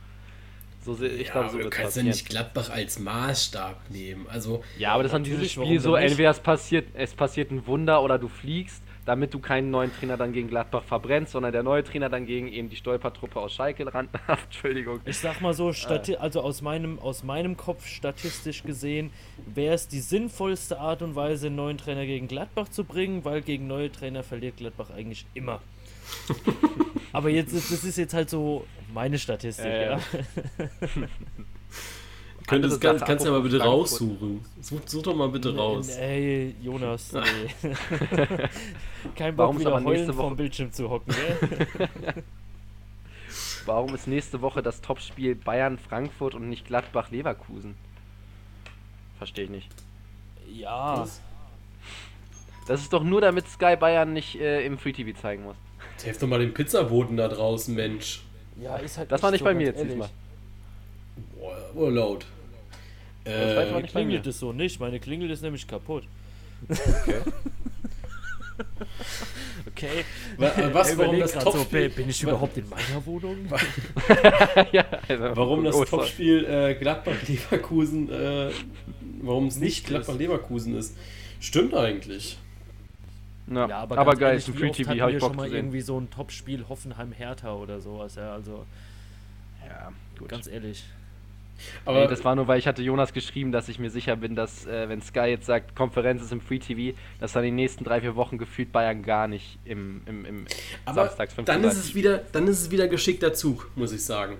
So, 0.84 0.94
se- 0.94 1.06
ich 1.06 1.28
Ja, 1.28 1.32
glaube, 1.32 1.38
aber 1.46 1.50
so 1.52 1.58
du 1.58 1.64
wird 1.64 1.74
kannst 1.74 1.96
ja 1.96 2.02
nicht 2.02 2.28
Gladbach 2.28 2.70
als 2.70 2.98
Maßstab 2.98 3.88
nehmen. 3.90 4.26
Also, 4.28 4.64
Ja, 4.78 4.92
aber 4.94 5.04
das 5.04 5.12
ist 5.12 5.16
an 5.16 5.24
dieses 5.24 5.52
Spiel 5.52 5.78
so, 5.78 5.94
entweder 5.94 6.30
es 6.30 6.40
passiert, 6.40 6.88
es 6.94 7.14
passiert 7.14 7.50
ein 7.52 7.64
Wunder 7.68 8.02
oder 8.02 8.18
du 8.18 8.26
fliegst, 8.28 8.82
damit 9.04 9.34
du 9.34 9.40
keinen 9.40 9.70
neuen 9.70 9.92
Trainer 9.92 10.16
dann 10.16 10.32
gegen 10.32 10.48
Gladbach 10.48 10.84
verbrennst, 10.84 11.32
sondern 11.32 11.52
der 11.52 11.62
neue 11.62 11.82
Trainer 11.82 12.08
dann 12.08 12.24
gegen 12.26 12.46
eben 12.48 12.68
die 12.70 12.76
Stolpertruppe 12.76 13.40
aus 13.40 13.52
Schalke 13.54 13.92
ran. 13.92 14.08
Entschuldigung. 14.44 15.00
Ich 15.04 15.18
sag 15.18 15.40
mal 15.40 15.54
so, 15.54 15.72
stati 15.72 16.16
also 16.16 16.40
aus 16.40 16.62
meinem, 16.62 16.98
aus 17.00 17.24
meinem 17.24 17.56
Kopf 17.56 17.86
statistisch 17.86 18.62
gesehen, 18.62 19.10
wäre 19.52 19.74
es 19.74 19.88
die 19.88 20.00
sinnvollste 20.00 20.78
Art 20.78 21.02
und 21.02 21.16
Weise, 21.16 21.48
einen 21.48 21.56
neuen 21.56 21.78
Trainer 21.78 22.06
gegen 22.06 22.28
Gladbach 22.28 22.68
zu 22.68 22.84
bringen, 22.84 23.24
weil 23.24 23.42
gegen 23.42 23.66
neue 23.66 23.90
Trainer 23.90 24.22
verliert 24.22 24.56
Gladbach 24.58 24.90
eigentlich 24.90 25.26
immer. 25.34 25.60
Aber 27.12 27.28
jetzt, 27.30 27.52
ist- 27.52 27.72
das 27.72 27.84
ist 27.84 27.98
jetzt 27.98 28.14
halt 28.14 28.30
so 28.30 28.66
meine 28.94 29.18
Statistik, 29.18 29.66
Äh, 29.66 29.86
ja. 29.92 30.00
könntest, 32.46 32.80
kann, 32.80 32.98
kannst 32.98 33.24
du 33.24 33.30
ja 33.30 33.34
mal 33.36 33.42
bitte 33.42 33.58
Frankfurt. 33.58 33.80
raussuchen. 33.80 34.44
Such, 34.60 34.80
such 34.86 35.02
doch 35.02 35.14
mal 35.14 35.28
bitte 35.28 35.54
raus. 35.56 35.88
Ey, 35.96 36.54
Jonas, 36.62 37.12
nee. 37.12 37.20
Kein 39.16 39.36
Warum 39.36 39.56
Bock 39.56 39.60
ist 39.62 39.66
wieder 39.66 39.84
heulen 39.84 40.08
Woche- 40.08 40.12
vom 40.16 40.36
Bildschirm 40.36 40.72
zu 40.72 40.88
hocken, 40.90 41.12
gell? 41.14 41.88
Warum 43.66 43.94
ist 43.94 44.06
nächste 44.08 44.40
Woche 44.42 44.62
das 44.62 44.80
Topspiel 44.80 45.34
Bayern-Frankfurt 45.34 46.34
und 46.34 46.48
nicht 46.48 46.66
Gladbach-Leverkusen? 46.66 47.74
Verstehe 49.18 49.44
ich 49.44 49.50
nicht. 49.50 49.68
Ja, 50.52 51.06
Das 52.66 52.80
ist 52.80 52.92
doch 52.92 53.04
nur, 53.04 53.20
damit 53.20 53.46
Sky 53.48 53.76
Bayern 53.76 54.12
nicht 54.12 54.34
äh, 54.40 54.64
im 54.66 54.78
Free 54.78 54.92
TV 54.92 55.18
zeigen 55.18 55.44
muss. 55.44 55.56
Helf 56.02 56.18
doch 56.18 56.26
mal 56.26 56.40
den 56.40 56.52
Pizzaboten 56.52 57.16
da 57.16 57.28
draußen, 57.28 57.74
Mensch. 57.74 58.22
ja, 58.60 58.76
ist 58.76 58.98
halt 58.98 59.12
Das 59.12 59.22
war 59.22 59.30
nicht 59.30 59.38
so, 59.40 59.44
bei 59.44 59.54
mir 59.54 59.66
jetzt 59.66 59.76
ehrlich. 59.78 59.92
diesmal. 59.92 60.10
Boah, 61.36 61.56
aber 61.70 61.90
laut. 61.90 62.26
ich 63.24 63.30
weiß 63.30 63.68
Äh, 63.68 63.72
Meine 63.72 63.86
klingelt 63.88 64.26
es 64.26 64.38
so 64.38 64.52
nicht, 64.52 64.80
meine 64.80 65.00
Klingel 65.00 65.30
ist 65.30 65.42
nämlich 65.42 65.66
kaputt. 65.66 66.04
Okay. 66.68 67.22
Okay. 69.66 70.04
äh, 70.38 70.74
was, 70.74 70.96
warum 70.98 71.18
das 71.18 71.32
grad 71.32 71.44
so, 71.44 71.50
Topspiel, 71.52 71.88
bin 71.88 72.08
ich 72.08 72.22
überhaupt 72.22 72.56
in 72.56 72.68
meiner 72.68 73.04
Wohnung? 73.06 73.36
ja, 74.72 74.84
also, 75.08 75.36
warum 75.36 75.64
das 75.64 75.74
oh. 75.76 75.84
Topspiel 75.84 76.44
äh, 76.44 76.74
Gladbach-Leverkusen, 76.74 78.10
äh, 78.10 78.50
warum 79.22 79.46
es 79.46 79.56
nicht. 79.56 79.86
Gladbach-Leverkusen 79.86 80.76
ist? 80.76 80.96
Stimmt 81.40 81.74
eigentlich. 81.74 82.38
Ja, 83.52 83.68
Ja, 83.68 83.78
aber, 83.78 83.98
aber, 83.98 84.14
geil, 84.14 84.30
ehrlich, 84.30 84.48
ist 84.48 84.54
ein 84.54 84.58
Free 84.58 84.70
TV, 84.70 84.90
hatten 84.90 85.00
habe 85.00 85.12
wir 85.12 85.16
ich 85.16 85.22
schon 85.22 85.30
Bock 85.30 85.36
mal 85.36 85.44
zu 85.44 85.50
sehen. 85.50 85.58
irgendwie 85.58 85.80
so 85.80 85.98
ein 85.98 86.10
Topspiel 86.10 86.64
Hoffenheim-Hertha 86.68 87.54
oder 87.54 87.80
sowas, 87.80 88.14
ja, 88.14 88.32
also 88.32 88.64
Ja, 89.66 89.92
gut. 90.18 90.28
ganz 90.28 90.46
ehrlich. 90.46 90.84
Aber 91.84 92.00
nee, 92.00 92.06
das 92.08 92.24
war 92.24 92.34
nur, 92.34 92.48
weil 92.48 92.58
ich 92.58 92.66
hatte 92.66 92.82
Jonas 92.82 93.12
geschrieben, 93.12 93.52
dass 93.52 93.68
ich 93.68 93.78
mir 93.78 93.90
sicher 93.90 94.16
bin, 94.16 94.34
dass 94.34 94.66
äh, 94.66 94.88
wenn 94.88 95.00
Sky 95.00 95.26
jetzt 95.26 95.46
sagt, 95.46 95.76
Konferenz 95.76 96.22
ist 96.22 96.32
im 96.32 96.40
Free 96.40 96.58
TV, 96.58 96.96
dass 97.20 97.32
dann 97.32 97.44
die 97.44 97.50
nächsten 97.50 97.84
drei, 97.84 98.00
vier 98.00 98.16
Wochen 98.16 98.38
gefühlt 98.38 98.72
Bayern 98.72 99.02
gar 99.02 99.28
nicht 99.28 99.58
im, 99.64 100.02
im, 100.06 100.24
im 100.24 100.44
Aber 100.84 101.06
Samstags 101.06 101.34
dann 101.44 101.64
ist 101.64 101.76
es 101.76 101.94
wieder, 101.94 102.18
dann 102.32 102.48
ist 102.48 102.60
es 102.60 102.70
wieder 102.70 102.88
geschickter 102.88 103.32
Zug, 103.32 103.70
muss 103.76 103.92
ich 103.92 104.04
sagen. 104.04 104.38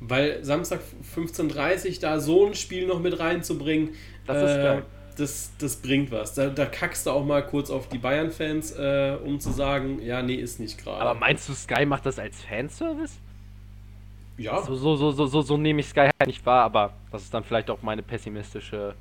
Weil 0.00 0.44
Samstag 0.44 0.80
15.30 1.16 1.86
Uhr 1.86 2.00
da 2.00 2.20
so 2.20 2.46
ein 2.46 2.54
Spiel 2.54 2.86
noch 2.86 3.00
mit 3.00 3.18
reinzubringen, 3.18 3.90
Das 4.26 4.36
ist 4.36 4.56
äh, 4.56 4.62
geil. 4.62 4.82
das, 5.16 5.52
das 5.58 5.76
bringt 5.76 6.10
was. 6.10 6.34
Da, 6.34 6.48
da 6.48 6.66
kackst 6.66 7.06
du 7.06 7.10
auch 7.10 7.24
mal 7.24 7.46
kurz 7.46 7.70
auf 7.70 7.88
die 7.88 7.98
Bayern-Fans, 7.98 8.72
äh, 8.72 9.16
um 9.24 9.40
zu 9.40 9.50
sagen, 9.50 10.02
ja, 10.02 10.20
nee, 10.20 10.34
ist 10.34 10.60
nicht 10.60 10.82
gerade. 10.82 11.00
Aber 11.00 11.14
meinst 11.14 11.48
du, 11.48 11.54
Sky 11.54 11.86
macht 11.86 12.04
das 12.04 12.18
als 12.18 12.42
Fanservice? 12.42 13.14
Ja, 14.36 14.62
So, 14.62 14.74
so, 14.74 14.96
so, 14.96 15.10
so, 15.12 15.26
so, 15.26 15.42
so 15.42 15.56
nehme 15.56 15.80
ich 15.80 15.86
Sky 15.88 16.08
halt 16.18 16.26
nicht 16.26 16.44
wahr, 16.46 16.64
aber 16.64 16.92
das 17.12 17.22
ist 17.22 17.34
dann 17.34 17.44
vielleicht 17.44 17.70
auch 17.70 17.82
meine 17.82 18.02
pessimistische 18.02 18.94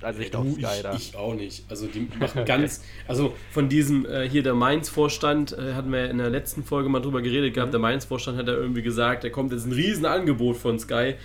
also 0.00 0.20
ich 0.22 0.30
du, 0.30 0.38
auf 0.38 0.46
Sky 0.54 0.60
ich, 0.76 0.82
da. 0.82 0.94
ich 0.94 1.14
auch 1.16 1.34
nicht. 1.34 1.64
Also 1.70 1.86
die 1.88 2.08
machen 2.18 2.46
ganz, 2.46 2.82
also 3.06 3.34
von 3.50 3.68
diesem 3.68 4.06
äh, 4.06 4.26
hier 4.26 4.42
der 4.42 4.54
Mainz-Vorstand, 4.54 5.52
äh, 5.52 5.74
hatten 5.74 5.92
wir 5.92 6.08
in 6.08 6.16
der 6.16 6.30
letzten 6.30 6.64
Folge 6.64 6.88
mal 6.88 7.00
drüber 7.00 7.20
geredet 7.20 7.50
Mhm. 7.50 7.54
gehabt, 7.54 7.72
der 7.74 7.80
Mainz-Vorstand 7.80 8.38
hat 8.38 8.46
ja 8.48 8.54
irgendwie 8.54 8.80
gesagt, 8.80 9.24
da 9.24 9.28
kommt 9.28 9.52
jetzt 9.52 9.66
ein 9.66 9.72
Riesenangebot 9.72 10.56
von 10.56 10.78
Sky. 10.78 10.94
Äh, 10.94 11.16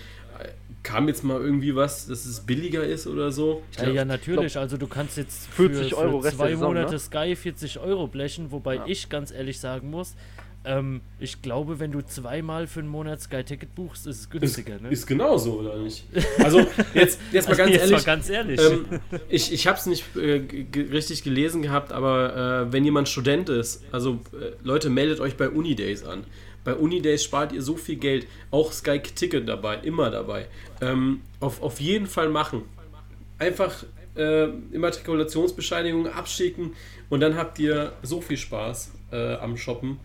Kam 0.84 1.07
jetzt 1.07 1.23
mal 1.23 1.39
irgendwie 1.39 1.73
was, 1.77 2.07
dass 2.07 2.25
es 2.25 2.41
billiger 2.41 2.84
ist 2.84 3.07
oder 3.07 3.31
so? 3.31 3.63
Ich 3.71 3.77
Ja, 3.77 3.84
glaub- 3.86 3.95
ja, 3.95 4.03
natürlich. 4.03 4.57
Also 4.57 4.75
du 4.75 4.88
kannst 4.88 5.15
jetzt 5.15 5.47
für, 5.47 5.69
40 5.69 5.95
Euro 5.95 6.21
für 6.21 6.31
zwei 6.36 6.49
Saison, 6.49 6.73
Monate 6.73 6.91
ne? 6.91 6.99
Sky 6.99 7.36
40 7.38 7.79
Euro 7.79 8.07
blechen, 8.07 8.51
wobei 8.51 8.75
Ja. 8.75 8.84
ich 8.86 9.07
ganz 9.07 9.31
ehrlich 9.31 9.61
sagen 9.61 9.89
muss, 9.89 10.15
ähm, 10.66 11.01
ich 11.20 11.41
glaube, 11.41 11.80
wenn 11.80 11.91
du 11.91 12.01
zweimal 12.01 12.68
für 12.68 12.80
einen 12.80 12.89
Monat 12.89 13.22
Sky-Ticket 13.22 13.76
buchst, 13.76 14.07
ist 14.07 14.16
es 14.16 14.22
Ist, 14.24 14.32
günstiger, 14.32 14.80
ne? 14.80 14.89
ist 14.89 15.05
genauso, 15.05 15.59
oder 15.59 15.78
nicht? 15.78 16.05
Also, 16.39 16.66
jetzt, 16.93 17.20
jetzt 17.32 17.47
mal 17.49 17.51
Also 17.51 17.64
ganz 17.64 17.72
jetzt 17.72 17.82
ehrlich. 17.82 17.97
mal 17.97 18.03
ganz 18.03 18.30
ehrlich. 18.30 18.61
ähm, 18.61 18.86
ich 19.30 19.51
ich 19.51 19.68
habe 19.68 19.78
es 19.78 19.86
nicht 19.86 20.05
äh, 20.16 20.41
richtig 20.91 21.24
gelesen 21.24 21.61
gehabt, 21.61 21.91
aber 21.91 22.66
äh, 22.68 22.72
wenn 22.74 22.86
jemand 22.86 23.09
Student 23.09 23.49
ist, 23.49 23.84
also 23.91 24.20
äh, 24.34 24.51
Leute, 24.64 24.89
meldet 24.89 25.20
euch 25.20 25.36
bei 25.36 25.49
Unidays 25.49 26.03
an. 26.05 26.24
Bei 26.64 26.76
Unidays 26.76 27.24
spart 27.26 27.51
ihr 27.51 27.61
so 27.61 27.76
viel 27.76 27.97
Geld, 27.97 28.26
auch 28.49 28.72
Sky 28.72 28.99
Ticket 29.01 29.49
dabei, 29.49 29.80
immer 29.80 30.09
dabei. 30.11 30.47
Ähm, 30.80 31.20
auf, 31.41 31.61
auf 31.61 31.82
jeden 31.82 32.07
Fall 32.07 32.30
machen. 32.30 32.64
Einfach 33.38 33.84
äh, 34.16 34.45
Immatrikulationsbescheinigung 34.72 36.07
abschicken 36.07 36.74
und 37.09 37.20
dann 37.20 37.36
habt 37.36 37.59
ihr 37.59 37.93
so 38.01 38.22
viel 38.22 38.38
Spaß 38.38 38.91
äh, 39.11 39.36
am 39.36 39.57
Shoppen. 39.57 39.99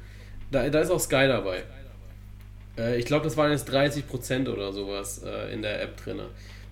Da, 0.51 0.69
da 0.69 0.81
ist 0.81 0.91
auch 0.91 1.01
Sky 1.01 1.27
dabei. 1.29 1.65
Äh, 2.79 2.99
ich 2.99 3.05
glaube, 3.05 3.25
das 3.25 3.37
waren 3.37 3.51
jetzt 3.51 3.69
30% 3.71 4.49
oder 4.49 4.73
sowas 4.73 5.23
äh, 5.23 5.53
in 5.53 5.63
der 5.63 5.83
App 5.83 5.97
drin. 6.03 6.21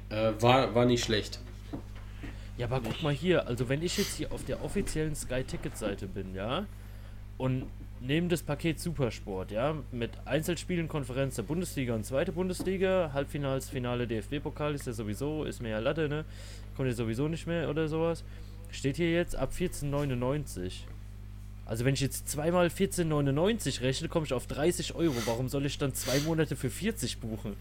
Äh, 0.09 0.33
war, 0.41 0.75
war 0.75 0.87
nicht 0.87 1.05
schlecht. 1.05 1.41
Ja, 2.57 2.67
aber 2.67 2.81
guck 2.81 3.03
mal 3.03 3.13
hier, 3.13 3.47
also 3.47 3.69
wenn 3.69 3.83
ich 3.83 3.99
jetzt 3.99 4.17
hier 4.17 4.33
auf 4.33 4.45
der 4.45 4.65
offiziellen 4.65 5.15
Sky-Ticket-Seite 5.15 6.07
bin, 6.07 6.35
ja, 6.35 6.65
und 7.37 7.67
nehme 8.01 8.29
das 8.29 8.43
Paket 8.43 8.81
Supersport, 8.81 9.51
ja, 9.51 9.77
mit 9.93 10.11
Einzelspielen, 10.25 10.89
Konferenz 10.89 11.37
der 11.37 11.43
Bundesliga 11.43 11.95
und 11.95 12.07
zweite 12.07 12.33
Bundesliga, 12.33 13.11
Halbfinals, 13.13 13.69
Finale 13.69 14.07
DFB-Pokal 14.07 14.75
ist 14.75 14.87
ja 14.87 14.95
sowieso, 14.95 15.45
ist 15.45 15.61
mir 15.61 15.71
ja 15.71 15.81
Latte, 15.81 16.09
ne, 16.09 16.25
kommt 16.77 16.89
ja 16.89 16.95
sowieso 16.95 17.29
nicht 17.29 17.47
mehr 17.47 17.69
oder 17.69 17.89
sowas, 17.89 18.25
steht 18.71 18.97
hier 18.97 19.13
jetzt 19.13 19.37
ab 19.37 19.53
14,99. 19.55 20.85
Also 21.67 21.85
wenn 21.85 21.95
ich 21.95 22.01
jetzt 22.01 22.29
zweimal 22.29 22.69
14,99 22.69 23.83
rechne, 23.83 24.09
komme 24.09 24.25
ich 24.25 24.33
auf 24.33 24.47
30 24.47 24.95
Euro. 24.95 25.15
Warum 25.27 25.49
soll 25.49 25.67
ich 25.67 25.79
dann 25.79 25.95
zwei 25.95 26.21
Monate 26.21 26.55
für 26.55 26.71
40 26.71 27.19
buchen? 27.19 27.57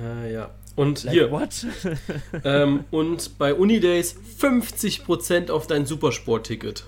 Äh, 0.00 0.32
ja. 0.32 0.50
Und 0.76 1.04
Like 1.04 1.12
hier, 1.12 1.30
what? 1.30 1.66
ähm, 2.44 2.84
und 2.90 3.36
bei 3.38 3.54
Unidays 3.54 4.16
50% 4.40 5.50
auf 5.50 5.66
dein 5.66 5.84
Supersport-Ticket. 5.84 6.84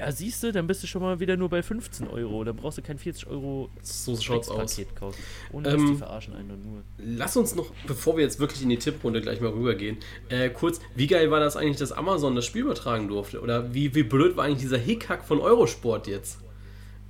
Ja, 0.00 0.10
siehst 0.10 0.42
du, 0.42 0.50
dann 0.50 0.66
bist 0.66 0.82
du 0.82 0.86
schon 0.86 1.02
mal 1.02 1.20
wieder 1.20 1.36
nur 1.36 1.50
bei 1.50 1.62
15 1.62 2.08
Euro. 2.08 2.42
Dann 2.42 2.56
brauchst 2.56 2.78
du 2.78 2.82
kein 2.82 2.96
40 2.96 3.26
Euro 3.26 3.68
So 3.82 4.16
schaut's 4.16 4.48
aus. 4.48 4.74
Paket 4.74 4.96
kaufen. 4.96 5.22
Ohne 5.52 5.68
Ähm, 5.68 5.88
die 5.92 5.96
verarschen 5.96 6.34
einen 6.34 6.62
nur. 6.62 6.82
Lass 6.96 7.36
uns 7.36 7.54
noch, 7.54 7.70
bevor 7.86 8.16
wir 8.16 8.24
jetzt 8.24 8.40
wirklich 8.40 8.62
in 8.62 8.70
die 8.70 8.78
Tipprunde 8.78 9.20
gleich 9.20 9.42
mal 9.42 9.50
rübergehen, 9.50 9.98
äh, 10.30 10.48
kurz, 10.48 10.80
wie 10.94 11.06
geil 11.06 11.30
war 11.30 11.38
das 11.38 11.54
eigentlich, 11.58 11.76
dass 11.76 11.92
Amazon 11.92 12.34
das 12.34 12.46
Spiel 12.46 12.62
übertragen 12.62 13.08
durfte? 13.08 13.42
Oder 13.42 13.74
wie, 13.74 13.94
wie 13.94 14.02
blöd 14.02 14.38
war 14.38 14.46
eigentlich 14.46 14.60
dieser 14.60 14.78
Hickhack 14.78 15.22
von 15.22 15.38
Eurosport 15.38 16.06
jetzt? 16.06 16.38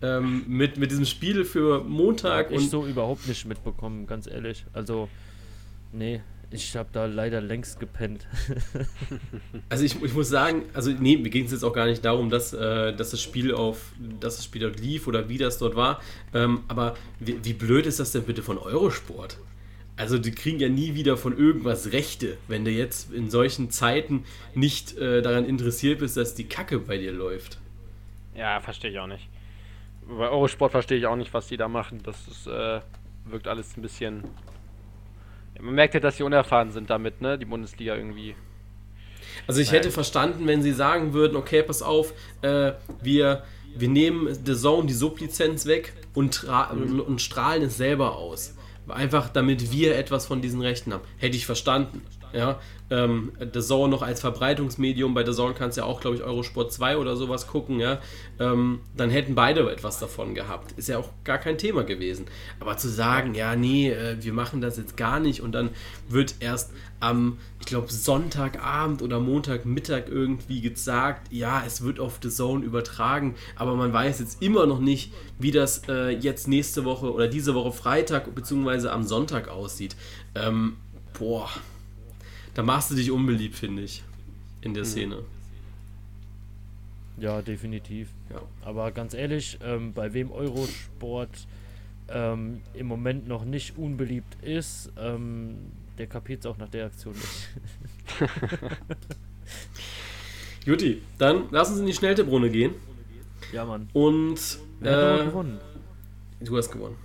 Ähm, 0.03 0.45
mit, 0.49 0.77
mit 0.77 0.91
diesem 0.91 1.05
Spiel 1.05 1.45
für 1.45 1.85
Montag 1.85 2.47
Hab 2.47 2.51
ich 2.51 2.59
und 2.59 2.71
so 2.71 2.87
überhaupt 2.87 3.29
nicht 3.29 3.47
mitbekommen, 3.47 4.09
ganz 4.09 4.27
ehrlich. 4.27 4.65
Also, 4.73 5.09
nee, 5.93 6.23
ich 6.51 6.77
habe 6.77 6.89
da 6.93 7.07
leider 7.07 7.41
längst 7.41 7.81
gepennt. 7.81 8.27
Also 9.69 9.85
ich, 9.85 10.03
ich 10.03 10.15
muss 10.15 10.29
sagen, 10.29 10.65
also 10.75 10.91
nee, 10.91 11.17
mir 11.17 11.31
ging 11.31 11.45
es 11.45 11.53
jetzt 11.53 11.63
auch 11.63 11.73
gar 11.73 11.87
nicht 11.87 12.05
darum, 12.05 12.29
dass, 12.29 12.53
äh, 12.53 12.93
dass 12.93 13.11
das 13.11 13.23
Spiel 13.23 13.55
auf, 13.55 13.93
dass 14.19 14.37
das 14.37 14.45
Spiel 14.45 14.63
dort 14.63 14.81
lief 14.81 15.07
oder 15.07 15.29
wie 15.29 15.39
das 15.39 15.59
dort 15.59 15.77
war. 15.77 16.01
Ähm, 16.35 16.63
aber 16.67 16.97
wie, 17.21 17.39
wie 17.45 17.53
blöd 17.53 17.87
ist 17.87 18.01
das 18.01 18.11
denn 18.11 18.25
bitte 18.25 18.43
von 18.43 18.59
Eurosport? 18.59 19.39
Also 19.97 20.19
die 20.19 20.33
kriegen 20.33 20.59
ja 20.59 20.69
nie 20.69 20.95
wieder 20.95 21.17
von 21.17 21.39
irgendwas 21.39 21.93
Rechte, 21.93 22.37
wenn 22.49 22.65
du 22.65 22.73
jetzt 22.73 23.13
in 23.13 23.31
solchen 23.31 23.71
Zeiten 23.71 24.25
nicht 24.55 24.97
äh, 24.97 25.23
daran 25.23 25.45
interessiert 25.45 26.01
bist, 26.01 26.17
dass 26.17 26.35
die 26.35 26.49
Kacke 26.49 26.81
bei 26.81 26.99
dir 26.99 27.13
läuft. 27.13 27.59
Ja, 28.35 28.61
verstehe 28.61 28.91
ich 28.91 28.99
auch 28.99 29.07
nicht. 29.07 29.29
Bei 30.09 30.29
Eurosport 30.29 30.73
verstehe 30.73 30.99
ich 30.99 31.07
auch 31.07 31.17
nicht, 31.17 31.33
was 31.33 31.47
die 31.47 31.57
da 31.57 31.69
machen. 31.69 32.01
Das 32.03 32.27
ist, 32.27 32.49
äh, 32.49 32.81
wirkt 33.25 33.47
alles 33.47 33.77
ein 33.77 33.83
bisschen. 33.83 34.25
Man 35.61 35.75
merkt 35.75 35.95
ja, 35.95 36.01
dass 36.01 36.17
sie 36.17 36.23
unerfahren 36.23 36.71
sind 36.71 36.91
damit, 36.91 37.21
ne? 37.21 37.39
Die 37.39 37.45
Bundesliga 37.45 37.95
irgendwie. 37.95 38.35
Also 39.47 39.61
ich 39.61 39.69
Nein. 39.69 39.77
hätte 39.77 39.91
verstanden, 39.91 40.47
wenn 40.47 40.63
sie 40.63 40.73
sagen 40.73 41.13
würden, 41.13 41.37
okay, 41.37 41.63
pass 41.63 41.83
auf, 41.83 42.13
äh, 42.43 42.73
wir, 43.03 43.45
wir 43.75 43.89
nehmen 43.89 44.35
The 44.45 44.55
Zone 44.55 44.87
die 44.87 44.95
Sublizenz 44.95 45.67
weg 45.67 45.95
und, 46.15 46.45
und, 46.45 47.01
und 47.01 47.21
strahlen 47.21 47.63
es 47.63 47.77
selber 47.77 48.17
aus. 48.17 48.57
Einfach 48.89 49.29
damit 49.29 49.71
wir 49.71 49.97
etwas 49.97 50.27
von 50.27 50.43
diesen 50.43 50.61
Rechten 50.61 50.93
haben. 50.93 51.05
Hätte 51.17 51.37
ich 51.37 51.47
verstanden. 51.47 52.03
Ja, 52.33 52.61
ähm, 52.91 53.33
The 53.53 53.61
Zone 53.61 53.91
noch 53.91 54.03
als 54.03 54.21
Verbreitungsmedium, 54.21 55.15
bei 55.15 55.25
The 55.25 55.33
Zone 55.33 55.55
kannst 55.55 55.77
du 55.77 55.83
ja 55.83 55.87
auch, 55.87 56.01
glaube 56.01 56.17
ich, 56.17 56.23
Eurosport 56.23 56.73
2 56.73 56.97
oder 56.97 57.17
sowas 57.17 57.47
gucken, 57.47 57.81
ja, 57.81 58.01
ähm, 58.39 58.81
dann 58.97 59.11
hätten 59.11 59.35
beide 59.35 59.71
etwas 59.71 59.99
davon 59.99 60.35
gehabt. 60.35 60.73
Ist 60.73 60.89
ja 60.89 60.99
auch 60.99 61.11
gar 61.25 61.39
kein 61.39 61.57
Thema 61.57 61.85
gewesen. 61.85 62.27
Aber 62.59 62.77
zu 62.77 62.89
sagen, 62.89 63.35
ja, 63.35 63.55
nee, 63.57 63.91
äh, 63.91 64.17
wir 64.21 64.33
machen 64.33 64.61
das 64.61 64.77
jetzt 64.77 64.97
gar 64.97 65.21
nicht 65.21 65.41
und 65.41 65.53
dann 65.53 65.71
wird 66.09 66.35
erst 66.41 66.73
am, 66.99 67.39
ich 67.61 67.67
glaube, 67.67 67.91
Sonntagabend 67.91 69.03
oder 69.03 69.21
Montagmittag 69.21 70.09
irgendwie 70.09 70.61
gesagt, 70.61 71.33
ja, 71.33 71.63
es 71.67 71.83
wird 71.83 72.01
auf 72.01 72.19
The 72.23 72.29
Zone 72.29 72.65
übertragen, 72.65 73.37
aber 73.57 73.75
man 73.75 73.93
weiß 73.93 74.19
jetzt 74.21 74.43
immer 74.43 74.67
noch 74.67 74.81
nicht, 74.81 75.13
wie 75.39 75.51
das 75.51 75.83
äh, 75.89 76.11
jetzt 76.11 76.49
nächste 76.49 76.85
Woche 76.85 77.13
oder 77.13 77.29
diese 77.29 77.55
Woche 77.55 77.73
Freitag 77.73 78.35
bzw. 78.35 78.89
am 78.89 79.05
Sonntag 79.05 79.49
aussieht. 79.49 79.97
Ähm, 80.35 80.77
boah, 81.19 81.49
da 82.61 82.67
machst 82.67 82.91
du 82.91 82.95
dich 82.95 83.11
unbeliebt, 83.11 83.55
finde 83.55 83.85
ich, 83.85 84.03
in 84.61 84.75
der 84.75 84.85
Szene. 84.85 85.23
Ja, 87.17 87.41
definitiv. 87.41 88.11
Ja. 88.29 88.43
Aber 88.61 88.91
ganz 88.91 89.15
ehrlich, 89.15 89.59
ähm, 89.65 89.95
bei 89.95 90.13
wem 90.13 90.31
Eurosport 90.31 91.47
ähm, 92.11 92.61
im 92.75 92.87
Moment 92.87 93.27
noch 93.27 93.47
nicht 93.47 93.79
unbeliebt 93.79 94.37
ist, 94.43 94.93
ähm, 94.99 95.57
der 95.97 96.07
kapiert 96.07 96.41
es 96.41 96.47
auch 96.47 96.59
nach 96.59 96.69
der 96.69 96.85
Aktion 96.85 97.15
nicht. 97.15 97.49
Juti, 100.67 101.01
dann 101.17 101.45
lass 101.51 101.71
uns 101.71 101.81
in 101.81 101.87
die 101.87 101.95
Schnelltipprunde 101.95 102.51
gehen. 102.51 102.75
ja, 103.55 103.65
Mann. 103.65 103.89
Und 103.95 104.59
äh, 104.83 105.25
gewonnen? 105.25 105.59
du 106.41 106.59
hast 106.59 106.71
gewonnen. 106.71 106.97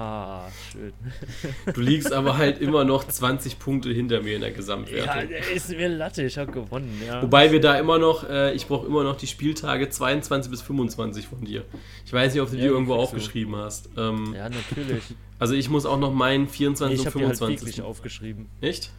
Ah, 0.00 0.48
schön. 0.70 0.92
Du 1.74 1.80
liegst 1.80 2.12
aber 2.12 2.38
halt 2.38 2.60
immer 2.60 2.84
noch 2.84 3.02
20 3.08 3.58
Punkte 3.58 3.90
hinter 3.90 4.22
mir 4.22 4.36
in 4.36 4.42
der 4.42 4.50
Ja, 4.50 4.56
Gesamtwertung. 4.56 5.28
der 5.28 5.50
ist 5.50 5.70
mir 5.70 5.88
Latte, 5.88 6.22
ich 6.22 6.38
habe 6.38 6.52
gewonnen, 6.52 7.02
ja. 7.04 7.20
Wobei 7.20 7.50
wir 7.50 7.60
da 7.60 7.76
immer 7.78 7.98
noch, 7.98 8.22
äh, 8.28 8.52
ich 8.54 8.66
brauche 8.68 8.86
immer 8.86 9.02
noch 9.02 9.16
die 9.16 9.26
Spieltage 9.26 9.88
22 9.88 10.50
bis 10.50 10.62
25 10.62 11.26
von 11.26 11.44
dir. 11.44 11.64
Ich 12.06 12.12
weiß 12.12 12.32
nicht, 12.32 12.40
ob 12.42 12.48
du 12.50 12.56
die 12.56 12.62
Ja, 12.62 12.68
die 12.68 12.72
irgendwo 12.74 12.94
kriegst 12.96 13.12
du. 13.12 13.16
aufgeschrieben 13.16 13.56
hast. 13.56 13.88
Ähm, 13.96 14.34
Ja, 14.36 14.48
natürlich. 14.48 15.02
Also 15.40 15.54
ich 15.54 15.68
muss 15.68 15.86
auch 15.86 15.98
noch 16.00 16.12
meinen 16.12 16.48
24 16.48 16.94
ich 16.94 17.00
und 17.00 17.06
habe 17.06 17.18
die 17.20 17.24
halt 17.26 17.38
25. 17.38 17.66
wirklich 17.68 17.82
aufgeschrieben. 17.86 18.46
Echt? 18.60 18.90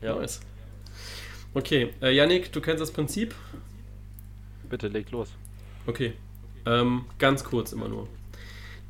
Ja. 0.00 0.14
Nice. 0.16 0.40
Okay, 1.52 1.90
äh, 2.00 2.14
Yannick, 2.14 2.52
du 2.52 2.60
kennst 2.60 2.80
das 2.80 2.92
Prinzip? 2.92 3.34
Bitte 4.70 4.86
legt 4.88 5.10
los. 5.10 5.30
Okay. 5.86 6.12
Ähm, 6.66 7.06
ganz 7.18 7.42
kurz 7.42 7.72
immer 7.72 7.88
nur. 7.88 8.06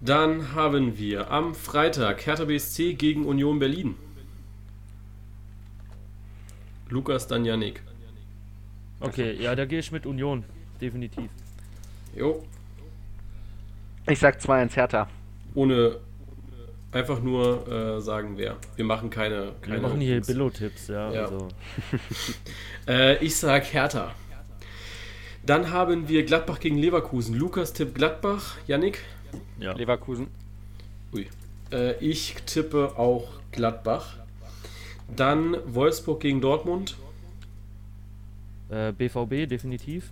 Dann 0.04 0.52
haben 0.54 0.98
wir 0.98 1.30
am 1.30 1.54
Freitag 1.54 2.26
Hertha 2.26 2.44
BSC 2.44 2.92
gegen 2.92 3.24
Union 3.24 3.58
Berlin. 3.58 3.94
Lukas, 6.90 7.26
dann 7.26 7.46
Yannick. 7.46 7.82
Okay, 9.00 9.32
ja, 9.40 9.54
da 9.54 9.64
gehe 9.64 9.78
ich 9.78 9.90
mit 9.92 10.04
Union. 10.04 10.44
Definitiv. 10.80 11.30
Jo, 12.14 12.44
Ich 14.06 14.18
sag 14.18 14.38
2-1 14.38 14.74
Hertha. 14.76 15.08
ohne 15.54 15.96
einfach 16.92 17.20
nur 17.20 17.66
äh, 17.66 18.00
sagen 18.02 18.36
wer. 18.36 18.56
Wir 18.76 18.84
machen 18.84 19.08
keine. 19.08 19.52
keine 19.62 19.76
Wir 19.76 19.82
machen 19.82 20.00
hier. 20.00 20.20
Billo-Tipps, 20.20 20.88
ja. 20.88 21.10
Ja. 21.12 21.22
Also. 21.22 21.48
Äh, 22.86 23.24
ich 23.24 23.34
sag 23.36 23.64
Hertha. 23.72 24.14
Dann 25.46 25.70
haben 25.70 26.08
wir 26.08 26.24
Gladbach 26.26 26.60
gegen 26.60 26.76
Leverkusen. 26.76 27.34
Lukas 27.34 27.72
tippt 27.72 27.94
Gladbach. 27.94 28.56
Yannick? 28.66 29.00
Ja. 29.58 29.72
Leverkusen. 29.72 30.28
Ui. 31.12 31.28
Äh, 31.72 31.94
ich 32.04 32.34
tippe 32.46 32.94
auch 32.96 33.28
Gladbach. 33.52 34.16
Dann 35.14 35.56
Wolfsburg 35.66 36.20
gegen 36.20 36.40
Dortmund. 36.40 36.96
Äh, 38.70 38.92
BVB, 38.92 39.48
definitiv. 39.48 40.10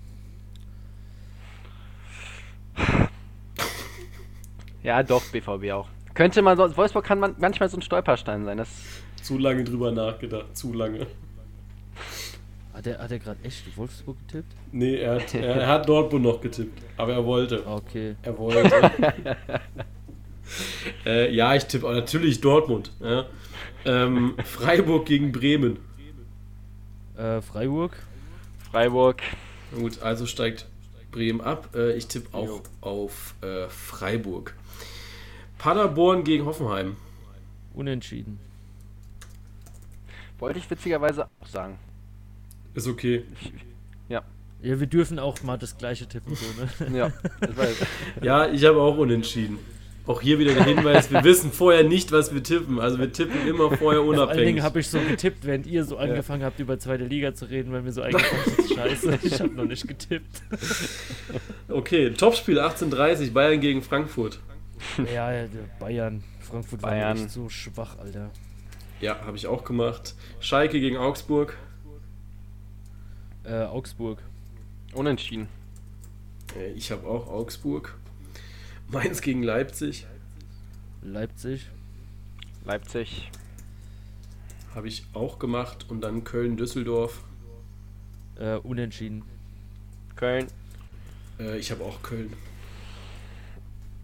Ja, 4.83 5.03
doch, 5.05 5.23
BVB 5.31 5.70
auch. 5.70 5.89
Könnte 6.14 6.43
man 6.43 6.57
so, 6.57 6.77
Wolfsburg 6.77 7.05
kann 7.05 7.20
man 7.20 7.37
manchmal 7.39 7.68
so 7.68 7.77
ein 7.77 7.83
Stolperstein 7.83 8.45
sein. 8.45 8.59
Das, 8.59 8.68
Zu 9.23 9.39
lange 9.39 9.62
drüber 9.64 9.93
nachgedacht. 9.93 10.57
Zu 10.57 10.73
lange. 10.73 11.07
Hat 12.73 12.87
er, 12.87 12.99
hat 12.99 13.11
er 13.11 13.18
gerade 13.18 13.45
echt 13.45 13.77
Wolfsburg 13.77 14.16
getippt? 14.27 14.55
Nee, 14.73 14.97
er 14.97 15.16
hat, 15.16 15.35
er, 15.35 15.57
er 15.57 15.68
hat 15.68 15.89
Dortmund 15.89 16.25
noch 16.25 16.41
getippt. 16.41 16.83
Aber 16.97 17.12
er 17.12 17.25
wollte. 17.25 17.66
Okay. 17.66 18.16
Er 18.23 18.39
wollte. 18.39 19.37
äh, 21.07 21.35
ja, 21.35 21.55
ich 21.55 21.64
tippe 21.64 21.87
auch 21.87 21.93
natürlich 21.93 22.41
Dortmund. 22.41 22.91
Ja. 23.01 23.27
Ähm, 23.85 24.37
Freiburg 24.45 25.07
gegen 25.07 25.33
Bremen. 25.33 25.79
Äh, 27.16 27.43
Freiburg. 27.43 27.97
Freiburg. 28.70 29.20
Gut, 29.75 30.01
also 30.01 30.25
steigt 30.27 30.66
Bremen 31.11 31.43
ab. 31.43 31.68
Äh, 31.75 31.93
ich 31.93 32.07
tippe 32.07 32.35
auch 32.35 32.47
Jo. 32.47 32.62
auf 32.81 33.35
äh, 33.43 33.68
Freiburg. 33.68 34.55
Paderborn 35.59 36.25
gegen 36.25 36.47
Hoffenheim. 36.47 36.97
Unentschieden. 37.75 38.41
Wollte 40.39 40.59
ich 40.59 40.70
witzigerweise 40.70 41.29
auch 41.41 41.47
sagen. 41.47 41.79
Ist 42.75 42.87
okay. 42.87 43.25
Ja, 44.62 44.79
wir 44.79 44.87
dürfen 44.87 45.18
auch 45.18 45.43
mal 45.43 45.59
das 45.59 45.77
gleiche 45.77 46.07
tippen, 46.07 46.37
so, 46.37 46.85
ne? 46.85 46.97
Ja, 46.97 47.12
weiß 47.41 47.85
Ja, 48.23 48.49
ich 48.49 48.64
habe 48.64 48.81
auch 48.81 48.97
unentschieden. 48.97 49.59
Auch 50.07 50.20
hier 50.20 50.39
wieder 50.39 50.55
der 50.55 50.64
Hinweis, 50.64 51.11
wir 51.11 51.23
wissen 51.25 51.53
vorher 51.53 51.85
nicht, 51.85 52.11
was 52.12 52.33
wir 52.33 52.43
tippen. 52.43 52.81
Also 52.81 52.99
wir 52.99 53.12
tippen 53.12 53.47
immer 53.47 53.77
vorher 53.77 53.79
Vor 53.79 53.91
allen 53.91 54.03
Dingen 54.03 54.20
unabhängig. 54.20 54.62
habe 54.62 54.81
ich 54.81 54.89
so 54.89 55.01
getippt, 55.01 55.45
während 55.47 55.66
ihr 55.66 55.85
so 55.85 55.97
angefangen 55.97 56.45
habt, 56.45 56.59
über 56.61 56.79
zweite 56.79 57.05
Liga 57.05 57.35
zu 57.35 57.47
reden, 57.47 57.73
weil 57.73 57.83
mir 57.83 57.93
so 57.93 58.03
eingefallen 58.03 58.59
ist, 58.59 58.75
scheiße, 58.75 59.18
ich 59.23 59.41
habe 59.41 59.53
noch 59.55 59.64
nicht 59.64 59.87
getippt. 59.87 60.43
Okay, 61.68 62.11
Topspiel 62.11 62.61
18:30 62.61 63.33
Bayern 63.33 63.61
gegen 63.61 63.83
Frankfurt. 63.83 64.41
Ja, 65.12 65.33
ja, 65.33 65.47
Bayern. 65.79 66.23
Frankfurt 66.41 66.83
war 66.83 66.91
Bayern. 66.91 67.16
echt 67.16 67.31
so 67.31 67.49
schwach, 67.49 67.99
Alter. 67.99 68.31
Ja, 69.01 69.20
habe 69.25 69.37
ich 69.37 69.47
auch 69.47 69.64
gemacht. 69.64 70.14
Schalke 70.41 70.81
gegen 70.81 70.97
Augsburg. 70.97 71.57
Äh, 73.45 73.64
Augsburg. 73.64 74.18
Unentschieden. 74.95 75.49
Äh, 76.57 76.72
Ich 76.72 76.90
habe 76.90 77.07
auch 77.07 77.26
Augsburg. 77.28 77.97
Mainz 78.88 79.20
gegen 79.20 79.43
Leipzig. 79.43 80.07
Leipzig. 81.03 81.68
Leipzig. 82.64 83.30
Habe 84.74 84.88
ich 84.88 85.05
auch 85.14 85.38
gemacht. 85.38 85.86
Und 85.88 86.03
dann 86.03 86.24
Köln-Düsseldorf. 86.24 87.22
Äh, 88.38 88.57
unentschieden. 88.57 89.22
Köln. 90.16 90.47
Äh, 91.40 91.59
ich 91.59 91.70
habe 91.70 91.84
auch 91.84 92.03
Köln. 92.03 92.32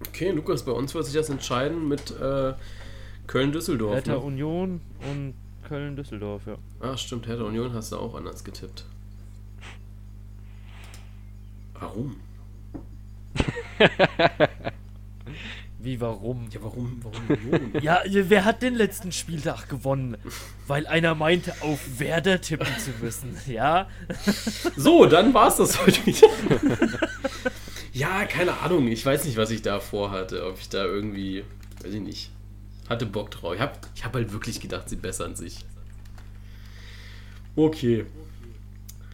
Okay, 0.07 0.31
Lukas, 0.31 0.65
bei 0.65 0.73
uns 0.73 0.95
wird 0.95 1.05
sich 1.07 1.15
das 1.15 1.29
entscheiden 1.29 1.89
mit 1.89 2.11
äh, 2.21 2.55
Köln-Düsseldorf. 3.27 3.95
Hertha 3.95 4.13
Ne? 4.13 4.19
Union 4.19 4.81
und 5.11 5.35
Köln-Düsseldorf, 5.67 6.47
ja. 6.47 6.57
Ah, 6.81 6.97
stimmt, 6.97 7.27
Hertha 7.27 7.43
Union 7.45 7.73
hast 7.73 7.93
du 7.93 7.97
auch 7.97 8.15
anders 8.15 8.45
getippt. 8.45 8.85
Warum? 11.81 12.17
Wie, 15.81 16.01
warum? 16.01 16.49
Ja, 16.51 16.61
warum, 16.63 17.01
warum? 17.03 17.73
Ja, 17.83 18.03
wer 18.05 18.45
hat 18.45 18.63
den 18.63 18.75
letzten 18.75 19.13
Spieltag 19.13 19.69
gewonnen? 19.69 20.17
Weil 20.67 20.89
einer 20.89 21.15
meinte, 21.15 21.55
auf 21.61 22.01
Werder 22.01 22.41
tippen 22.41 22.67
zu 22.79 22.91
müssen, 23.01 23.37
ja? 23.47 23.89
So, 24.77 25.07
dann 25.07 25.33
war 25.35 25.49
es 25.49 25.57
das 25.57 25.81
heute 25.81 26.05
wieder. 26.05 26.29
ja, 27.93 28.25
keine 28.25 28.59
Ahnung. 28.59 28.89
Ich 28.89 29.07
weiß 29.07 29.25
nicht, 29.25 29.37
was 29.37 29.51
ich 29.51 29.63
da 29.63 29.79
vorhatte. 29.79 30.45
Ob 30.47 30.59
ich 30.59 30.69
da 30.69 30.85
irgendwie, 30.85 31.45
weiß 31.85 31.95
ich 31.95 32.03
nicht, 32.03 32.33
hatte 32.89 33.07
Bock 33.07 33.31
drauf. 33.31 33.55
Ich 33.55 33.61
habe 33.61 33.79
ich 33.95 34.05
hab 34.05 34.15
halt 34.15 34.33
wirklich 34.33 34.61
gedacht, 34.61 34.89
sie 34.89 34.97
bessern 34.97 35.37
sich. 35.37 35.65
Okay. 37.55 38.05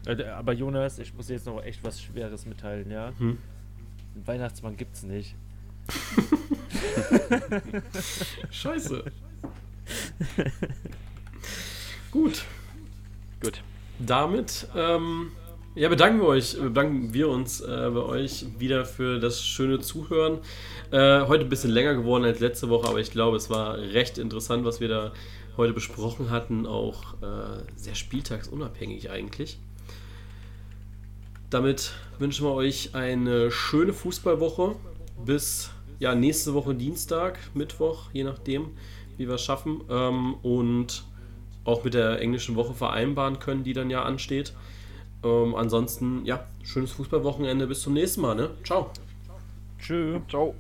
Äh, 0.07 0.23
Aber 0.25 0.53
Jonas, 0.53 0.99
ich 0.99 1.15
muss 1.15 1.29
dir 1.29 1.35
jetzt 1.35 1.47
noch 1.47 1.63
echt 1.63 1.83
was 1.83 2.01
Schweres 2.01 2.47
mitteilen, 2.47 2.91
ja? 2.91 3.13
Hm. 3.19 3.39
Einen 4.15 4.27
Weihnachtsmann 4.27 4.77
gibt's 4.77 5.03
nicht. 5.03 5.35
Scheiße. 8.51 9.05
Gut. 12.11 12.45
Gut. 13.41 13.63
Damit 13.99 14.69
ähm, 14.75 15.33
ja, 15.75 15.89
bedanken 15.89 16.21
wir 16.21 16.29
euch, 16.29 16.57
bedanken 16.57 17.13
wir 17.13 17.29
uns 17.29 17.61
äh, 17.61 17.91
bei 17.93 18.01
euch 18.01 18.47
wieder 18.59 18.85
für 18.85 19.19
das 19.19 19.43
schöne 19.43 19.81
Zuhören. 19.81 20.39
Äh, 20.93 21.27
heute 21.27 21.45
ein 21.45 21.49
bisschen 21.49 21.71
länger 21.71 21.95
geworden 21.95 22.25
als 22.25 22.39
letzte 22.39 22.69
Woche, 22.69 22.89
aber 22.89 23.01
ich 23.01 23.11
glaube, 23.11 23.37
es 23.37 23.51
war 23.51 23.77
recht 23.77 24.19
interessant, 24.19 24.65
was 24.65 24.79
wir 24.79 24.89
da 24.89 25.13
heute 25.57 25.73
besprochen 25.73 26.31
hatten, 26.31 26.67
auch 26.67 27.15
äh, 27.23 27.65
sehr 27.75 27.97
spieltagsunabhängig 27.97 29.11
eigentlich. 29.11 29.59
Damit 31.55 31.93
wünschen 32.19 32.45
wir 32.45 32.53
euch 32.53 32.97
eine 32.97 33.53
schöne 33.53 33.93
Fußballwoche 33.93 34.75
bis 35.25 35.71
ja, 36.01 36.17
nächste 36.17 36.53
Woche 36.53 36.75
Dienstag, 36.75 37.39
Mittwoch, 37.55 38.11
je 38.13 38.25
nachdem, 38.25 38.71
wie 39.19 39.29
wir 39.29 39.37
es 39.37 39.43
schaffen. 39.43 39.83
Ähm, 39.89 40.35
und 40.43 41.05
auch 41.65 41.85
mit 41.85 41.95
der 41.95 42.21
englischen 42.21 42.57
Woche 42.57 42.75
vereinbaren 42.75 43.39
können, 43.39 43.63
die 43.63 43.73
dann 43.73 43.89
ja 43.89 44.03
ansteht. 44.03 44.53
Ähm, 45.23 45.55
ansonsten, 45.55 46.27
ja, 46.27 46.45
schönes 46.65 46.91
Fußballwochenende. 46.91 47.69
Bis 47.69 47.83
zum 47.83 47.93
nächsten 47.93 48.23
Mal. 48.23 48.35
Ne? 48.35 48.51
Ciao. 48.65 48.91
Tschö. 49.79 50.19
Ciao. 50.29 50.57